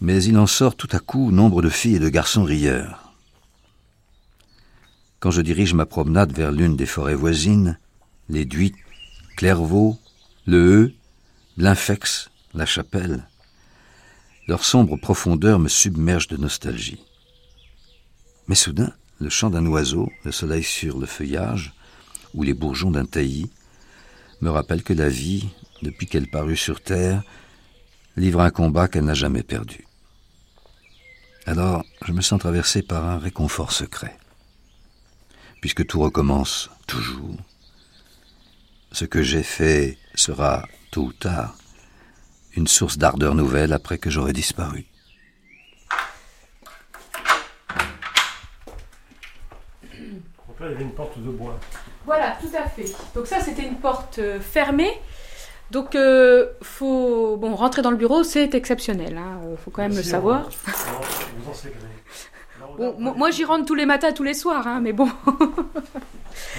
mais 0.02 0.23
il 0.23 0.36
en 0.36 0.47
sort 0.47 0.77
tout 0.77 0.89
à 0.93 0.98
coup 0.98 1.31
nombre 1.32 1.62
de 1.62 1.70
filles 1.70 1.97
et 1.97 1.98
de 1.98 2.10
garçons 2.10 2.44
rieurs. 2.44 3.15
Quand 5.19 5.31
je 5.31 5.40
dirige 5.40 5.73
ma 5.73 5.86
promenade 5.86 6.32
vers 6.32 6.52
l'une 6.52 6.77
des 6.77 6.86
forêts 6.86 7.15
voisines, 7.15 7.78
les 8.28 8.44
Duits, 8.44 8.77
Clairvaux, 9.36 9.98
le 10.47 10.59
Heu, 10.59 10.94
l'Infex, 11.56 12.31
la 12.52 12.66
Chapelle, 12.66 13.27
leur 14.47 14.62
sombre 14.62 14.97
profondeur 14.98 15.59
me 15.59 15.69
submerge 15.69 16.28
de 16.28 16.36
nostalgie. 16.36 17.07
Mais 18.48 18.54
soudain, 18.54 18.92
le 19.20 19.28
chant 19.28 19.50
d'un 19.50 19.66
oiseau, 19.66 20.10
le 20.24 20.32
soleil 20.32 20.62
sur 20.62 20.98
le 20.98 21.06
feuillage, 21.06 21.74
ou 22.34 22.42
les 22.42 22.54
bourgeons 22.54 22.90
d'un 22.90 23.04
taillis, 23.04 23.50
me 24.40 24.48
rappellent 24.48 24.82
que 24.82 24.92
la 24.92 25.08
vie, 25.08 25.48
depuis 25.82 26.06
qu'elle 26.06 26.28
parut 26.28 26.56
sur 26.56 26.80
terre, 26.80 27.22
livre 28.16 28.40
un 28.40 28.50
combat 28.50 28.88
qu'elle 28.88 29.04
n'a 29.04 29.14
jamais 29.14 29.42
perdu. 29.42 29.86
Alors, 31.46 31.84
je 32.04 32.12
me 32.12 32.20
sens 32.20 32.40
traversé 32.40 32.82
par 32.82 33.06
un 33.06 33.18
réconfort 33.18 33.72
secret. 33.72 34.18
Puisque 35.60 35.86
tout 35.86 36.00
recommence 36.00 36.70
toujours, 36.86 37.36
ce 38.92 39.04
que 39.04 39.22
j'ai 39.22 39.42
fait 39.42 39.98
sera, 40.14 40.66
tôt 40.90 41.04
ou 41.04 41.12
tard, 41.12 41.56
une 42.54 42.66
source 42.66 42.98
d'ardeur 42.98 43.34
nouvelle 43.34 43.72
après 43.72 43.98
que 43.98 44.10
j'aurai 44.10 44.32
disparu. 44.32 44.88
Là, 50.60 50.66
il 50.66 50.72
y 50.72 50.74
avait 50.74 50.85
une 50.85 50.93
porte 50.93 51.18
de 51.18 51.30
bois. 51.30 51.59
Voilà, 52.06 52.36
tout 52.40 52.51
à 52.56 52.68
fait. 52.68 52.86
Donc 53.14 53.26
ça, 53.26 53.40
c'était 53.40 53.62
une 53.66 53.76
porte 53.76 54.18
euh, 54.18 54.40
fermée. 54.40 54.93
Donc, 55.70 55.94
euh, 55.94 56.47
faut 56.62 57.36
bon 57.36 57.55
rentrer 57.55 57.82
dans 57.82 57.90
le 57.90 57.97
bureau, 57.98 58.22
c'est 58.24 58.55
exceptionnel. 58.55 59.18
Hein. 59.18 59.40
euh, 59.44 59.56
faut 59.62 59.70
quand 59.70 59.82
même 59.82 59.94
le 59.97 60.02
savoir. 60.02 60.48
Vous 60.48 61.51
en 61.51 61.55
Bon, 62.78 62.94
moi, 62.98 63.30
j'y 63.30 63.44
rentre 63.44 63.64
tous 63.66 63.74
les 63.74 63.86
matins, 63.86 64.12
tous 64.12 64.22
les 64.22 64.35
soirs, 64.35 64.66
hein, 64.66 64.80
mais 64.82 64.93
bon. 64.93 65.09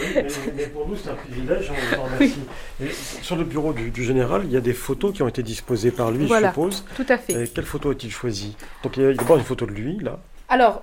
Oui, 0.02 0.08
mais, 0.16 0.28
mais 0.56 0.68
pour 0.68 0.88
nous, 0.88 0.96
c'est 0.96 1.10
un 1.10 1.16
privilège, 1.16 1.72
on 1.72 1.74
vous 1.74 2.02
en 2.02 2.04
remercie. 2.06 2.36
Et 2.84 2.90
sur 3.22 3.36
le 3.36 3.44
bureau 3.44 3.74
du, 3.74 3.90
du 3.92 4.04
général, 4.04 4.44
il 4.46 4.52
y 4.52 4.58
a 4.58 4.62
des 4.62 4.74
photos 4.74 5.14
qui 5.14 5.24
ont 5.24 5.28
été 5.28 5.44
disposées 5.44 5.92
par 5.92 6.12
lui, 6.12 6.26
Voilà, 6.26 6.50
je 6.50 6.54
suppose. 6.54 6.86
tout 6.96 7.06
à 7.10 7.18
fait. 7.18 7.44
Et 7.44 7.48
quelle 7.48 7.66
photo 7.66 7.92
a-t-il 7.92 8.12
choisi 8.12 8.56
Donc 8.84 8.98
il 8.98 9.04
y 9.04 9.06
a 9.06 9.14
d'abord 9.14 9.38
une 9.38 9.44
photo 9.44 9.66
de 9.66 9.72
lui, 9.72 9.98
là. 10.00 10.20
Alors, 10.50 10.82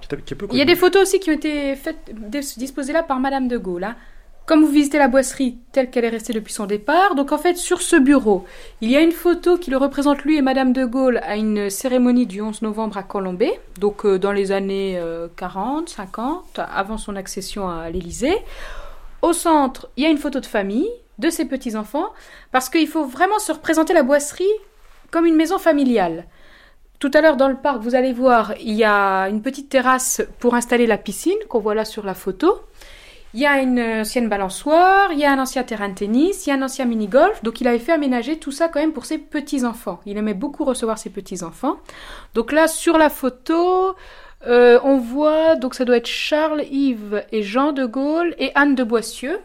il 0.52 0.58
y 0.58 0.62
a 0.62 0.64
des 0.64 0.76
photos 0.76 1.02
aussi 1.02 1.18
qui 1.20 1.30
ont 1.30 1.34
été 1.34 1.74
faites, 1.76 1.98
dis- 2.12 2.54
disposées 2.56 2.92
là 2.92 3.02
par 3.02 3.18
Madame 3.20 3.48
de 3.48 3.58
Gaulle. 3.58 3.84
hein. 3.84 3.96
Comme 4.46 4.60
vous 4.62 4.70
visitez 4.70 4.98
la 4.98 5.08
boisserie 5.08 5.58
telle 5.72 5.90
qu'elle 5.90 6.04
est 6.04 6.08
restée 6.08 6.32
depuis 6.32 6.52
son 6.52 6.66
départ, 6.66 7.16
donc 7.16 7.32
en 7.32 7.38
fait 7.38 7.56
sur 7.56 7.82
ce 7.82 7.96
bureau, 7.96 8.44
il 8.80 8.88
y 8.92 8.96
a 8.96 9.00
une 9.00 9.10
photo 9.10 9.58
qui 9.58 9.72
le 9.72 9.76
représente 9.76 10.22
lui 10.22 10.36
et 10.36 10.40
Madame 10.42 10.72
de 10.72 10.84
Gaulle 10.84 11.18
à 11.24 11.34
une 11.36 11.68
cérémonie 11.68 12.26
du 12.26 12.40
11 12.40 12.62
novembre 12.62 12.96
à 12.96 13.02
Colombey, 13.02 13.58
donc 13.80 14.06
euh, 14.06 14.20
dans 14.20 14.30
les 14.30 14.52
années 14.52 14.98
euh, 15.00 15.26
40, 15.36 15.88
50, 15.88 16.60
avant 16.72 16.96
son 16.96 17.16
accession 17.16 17.68
à 17.68 17.90
l'Élysée. 17.90 18.38
Au 19.20 19.32
centre, 19.32 19.88
il 19.96 20.04
y 20.04 20.06
a 20.06 20.10
une 20.10 20.18
photo 20.18 20.38
de 20.38 20.46
famille 20.46 20.88
de 21.18 21.28
ses 21.28 21.46
petits-enfants, 21.46 22.10
parce 22.52 22.68
qu'il 22.68 22.86
faut 22.86 23.04
vraiment 23.04 23.40
se 23.40 23.50
représenter 23.50 23.94
la 23.94 24.04
boisserie 24.04 24.44
comme 25.10 25.26
une 25.26 25.34
maison 25.34 25.58
familiale. 25.58 26.24
Tout 26.98 27.10
à 27.12 27.20
l'heure 27.20 27.36
dans 27.36 27.48
le 27.48 27.56
parc, 27.56 27.82
vous 27.82 27.94
allez 27.94 28.12
voir, 28.12 28.54
il 28.60 28.72
y 28.72 28.84
a 28.84 29.28
une 29.28 29.42
petite 29.42 29.68
terrasse 29.68 30.22
pour 30.38 30.54
installer 30.54 30.86
la 30.86 30.96
piscine 30.96 31.36
qu'on 31.48 31.58
voit 31.58 31.74
là 31.74 31.84
sur 31.84 32.06
la 32.06 32.14
photo. 32.14 32.60
Il 33.34 33.40
y 33.40 33.46
a 33.46 33.60
une 33.60 33.78
ancienne 33.78 34.30
balançoire, 34.30 35.12
il 35.12 35.18
y 35.18 35.26
a 35.26 35.30
un 35.30 35.38
ancien 35.38 35.62
terrain 35.62 35.90
de 35.90 35.94
tennis, 35.94 36.46
il 36.46 36.50
y 36.50 36.52
a 36.52 36.56
un 36.56 36.62
ancien 36.62 36.86
mini-golf. 36.86 37.42
Donc 37.42 37.60
il 37.60 37.68
avait 37.68 37.78
fait 37.78 37.92
aménager 37.92 38.38
tout 38.38 38.50
ça 38.50 38.68
quand 38.68 38.80
même 38.80 38.94
pour 38.94 39.04
ses 39.04 39.18
petits-enfants. 39.18 40.00
Il 40.06 40.16
aimait 40.16 40.32
beaucoup 40.32 40.64
recevoir 40.64 40.96
ses 40.96 41.10
petits-enfants. 41.10 41.76
Donc 42.32 42.50
là, 42.50 42.66
sur 42.66 42.96
la 42.96 43.10
photo, 43.10 43.94
euh, 44.46 44.80
on 44.82 44.96
voit, 44.96 45.56
donc 45.56 45.74
ça 45.74 45.84
doit 45.84 45.98
être 45.98 46.06
Charles, 46.06 46.64
Yves 46.70 47.24
et 47.30 47.42
Jean 47.42 47.72
de 47.72 47.84
Gaulle 47.84 48.34
et 48.38 48.52
Anne 48.54 48.74
de 48.74 48.84
Boissieu. 48.84 49.38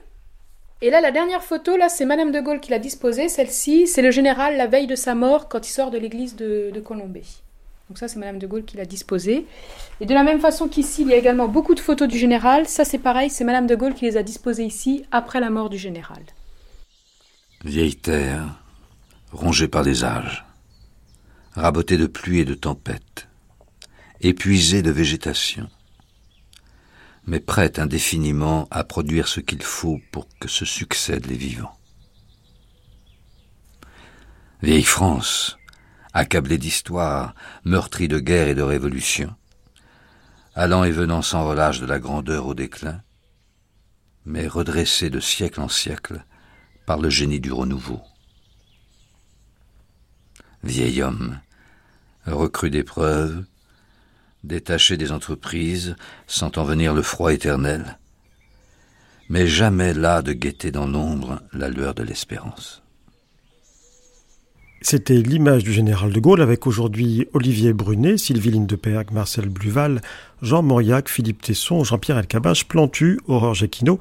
Et 0.81 0.89
là, 0.89 1.01
la 1.01 1.11
dernière 1.11 1.43
photo, 1.43 1.75
là, 1.75 1.89
c'est 1.89 2.05
Madame 2.05 2.31
de 2.31 2.39
Gaulle 2.39 2.59
qui 2.59 2.71
l'a 2.71 2.79
disposée. 2.79 3.27
Celle-ci, 3.27 3.87
c'est 3.87 4.01
le 4.01 4.11
général 4.11 4.57
la 4.57 4.67
veille 4.67 4.87
de 4.87 4.95
sa 4.95 5.15
mort 5.15 5.49
quand 5.49 5.67
il 5.67 5.71
sort 5.71 5.91
de 5.91 5.97
l'église 5.97 6.35
de, 6.35 6.71
de 6.73 6.79
Colombey. 6.79 7.23
Donc 7.91 7.97
ça, 7.97 8.07
c'est 8.07 8.19
Madame 8.19 8.39
de 8.39 8.47
Gaulle 8.47 8.63
qui 8.63 8.77
l'a 8.77 8.85
disposée. 8.85 9.45
Et 9.99 10.05
de 10.05 10.13
la 10.13 10.23
même 10.23 10.39
façon 10.39 10.69
qu'ici, 10.69 11.01
il 11.01 11.09
y 11.09 11.13
a 11.13 11.17
également 11.17 11.49
beaucoup 11.49 11.75
de 11.75 11.81
photos 11.81 12.07
du 12.07 12.17
général. 12.17 12.65
Ça, 12.65 12.85
c'est 12.85 12.99
pareil, 12.99 13.29
c'est 13.29 13.43
Madame 13.43 13.67
de 13.67 13.75
Gaulle 13.75 13.95
qui 13.95 14.05
les 14.05 14.15
a 14.15 14.23
disposées 14.23 14.63
ici 14.63 15.03
après 15.11 15.41
la 15.41 15.49
mort 15.49 15.69
du 15.69 15.77
général. 15.77 16.23
Vieille 17.65 17.97
terre, 17.97 18.63
rongée 19.33 19.67
par 19.67 19.83
les 19.83 20.05
âges, 20.05 20.45
rabotée 21.51 21.97
de 21.97 22.07
pluie 22.07 22.39
et 22.39 22.45
de 22.45 22.53
tempête, 22.53 23.27
épuisée 24.21 24.81
de 24.81 24.91
végétation, 24.91 25.67
mais 27.27 27.41
prête 27.41 27.77
indéfiniment 27.77 28.69
à 28.71 28.85
produire 28.85 29.27
ce 29.27 29.41
qu'il 29.41 29.63
faut 29.63 29.99
pour 30.13 30.29
que 30.39 30.47
se 30.47 30.63
succèdent 30.63 31.27
les 31.27 31.35
vivants. 31.35 31.77
Vieille 34.61 34.83
France, 34.83 35.57
accablée 36.13 36.57
d'histoire, 36.57 37.35
meurtrie 37.63 38.07
de 38.07 38.19
guerre 38.19 38.47
et 38.47 38.55
de 38.55 38.61
révolution, 38.61 39.33
allant 40.55 40.83
et 40.83 40.91
venant 40.91 41.21
sans 41.21 41.47
relâche 41.47 41.79
de 41.79 41.85
la 41.85 41.99
grandeur 41.99 42.45
au 42.45 42.53
déclin, 42.53 43.01
mais 44.25 44.47
redressée 44.47 45.09
de 45.09 45.19
siècle 45.19 45.61
en 45.61 45.69
siècle 45.69 46.23
par 46.85 46.99
le 46.99 47.09
génie 47.09 47.39
du 47.39 47.51
renouveau. 47.51 48.01
Vieil 50.63 51.01
homme, 51.01 51.39
recru 52.25 52.69
d'épreuves, 52.69 53.45
détaché 54.43 54.97
des 54.97 55.11
entreprises, 55.11 55.95
sentant 56.27 56.63
venir 56.63 56.93
le 56.93 57.01
froid 57.01 57.33
éternel, 57.33 57.99
mais 59.29 59.47
jamais 59.47 59.93
là 59.93 60.21
de 60.21 60.33
guetter 60.33 60.71
dans 60.71 60.87
l'ombre 60.87 61.41
la 61.53 61.69
lueur 61.69 61.93
de 61.93 62.03
l'espérance. 62.03 62.80
C'était 64.83 65.21
l'image 65.21 65.63
du 65.63 65.71
général 65.71 66.11
de 66.11 66.19
Gaulle 66.19 66.41
avec 66.41 66.65
aujourd'hui 66.65 67.27
Olivier 67.33 67.71
Brunet, 67.71 68.17
Sylvie 68.17 68.49
Lindeperg, 68.49 69.11
Marcel 69.11 69.47
Bluval, 69.47 70.01
Jean 70.41 70.63
Mauriac, 70.63 71.07
Philippe 71.07 71.43
Tesson, 71.43 71.83
Jean-Pierre 71.83 72.17
Elkabach, 72.17 72.65
Plantu, 72.67 73.19
Aurore 73.27 73.53
Jacquinot. 73.53 73.99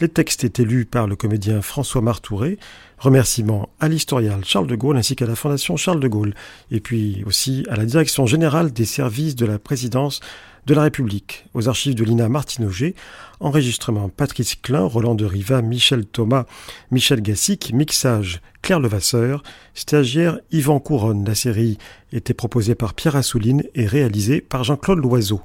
Les 0.00 0.08
textes 0.08 0.42
étaient 0.42 0.64
lus 0.64 0.86
par 0.86 1.06
le 1.06 1.16
comédien 1.16 1.60
François 1.60 2.00
Martouré. 2.00 2.58
Remerciements 2.96 3.68
à 3.78 3.88
l'historial 3.88 4.42
Charles 4.42 4.68
de 4.68 4.74
Gaulle 4.74 4.96
ainsi 4.96 5.16
qu'à 5.16 5.26
la 5.26 5.36
Fondation 5.36 5.76
Charles 5.76 6.00
de 6.00 6.08
Gaulle 6.08 6.34
et 6.70 6.80
puis 6.80 7.22
aussi 7.26 7.66
à 7.68 7.76
la 7.76 7.84
Direction 7.84 8.24
générale 8.24 8.72
des 8.72 8.86
services 8.86 9.36
de 9.36 9.44
la 9.44 9.58
présidence 9.58 10.20
de 10.66 10.74
la 10.74 10.82
République, 10.82 11.44
aux 11.54 11.68
archives 11.68 11.94
de 11.94 12.04
l'INA 12.04 12.28
Martine 12.28 12.64
Auger, 12.64 12.94
enregistrement 13.40 14.08
Patrice 14.08 14.54
Klein, 14.54 14.84
Roland 14.84 15.16
de 15.16 15.24
Riva, 15.24 15.60
Michel 15.60 16.06
Thomas, 16.06 16.46
Michel 16.90 17.20
Gassic, 17.20 17.72
mixage 17.74 18.40
Claire 18.62 18.80
Levasseur, 18.80 19.42
stagiaire 19.74 20.38
Yvan 20.52 20.78
Couronne. 20.78 21.24
La 21.24 21.34
série 21.34 21.78
était 22.12 22.32
proposée 22.32 22.76
par 22.76 22.94
Pierre 22.94 23.16
Assouline 23.16 23.64
et 23.74 23.86
réalisée 23.86 24.40
par 24.40 24.62
Jean-Claude 24.62 25.00
Loiseau. 25.00 25.40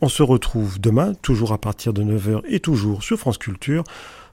On 0.00 0.08
se 0.08 0.24
retrouve 0.24 0.80
demain, 0.80 1.14
toujours 1.14 1.52
à 1.52 1.58
partir 1.58 1.92
de 1.92 2.02
9h 2.02 2.42
et 2.48 2.58
toujours 2.58 3.04
sur 3.04 3.16
France 3.16 3.38
Culture, 3.38 3.84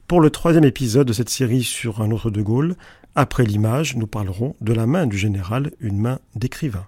pour 0.07 0.21
le 0.21 0.31
troisième 0.31 0.63
épisode 0.63 1.07
de 1.07 1.13
cette 1.13 1.29
série 1.29 1.63
sur 1.63 2.01
un 2.01 2.09
autre 2.09 2.31
de 2.31 2.41
Gaulle. 2.41 2.75
Après 3.13 3.43
l'image, 3.43 3.95
nous 3.95 4.07
parlerons 4.07 4.55
de 4.59 4.73
la 4.73 4.87
main 4.87 5.05
du 5.05 5.17
général, 5.17 5.71
une 5.79 5.99
main 5.99 6.17
d'écrivain. 6.35 6.87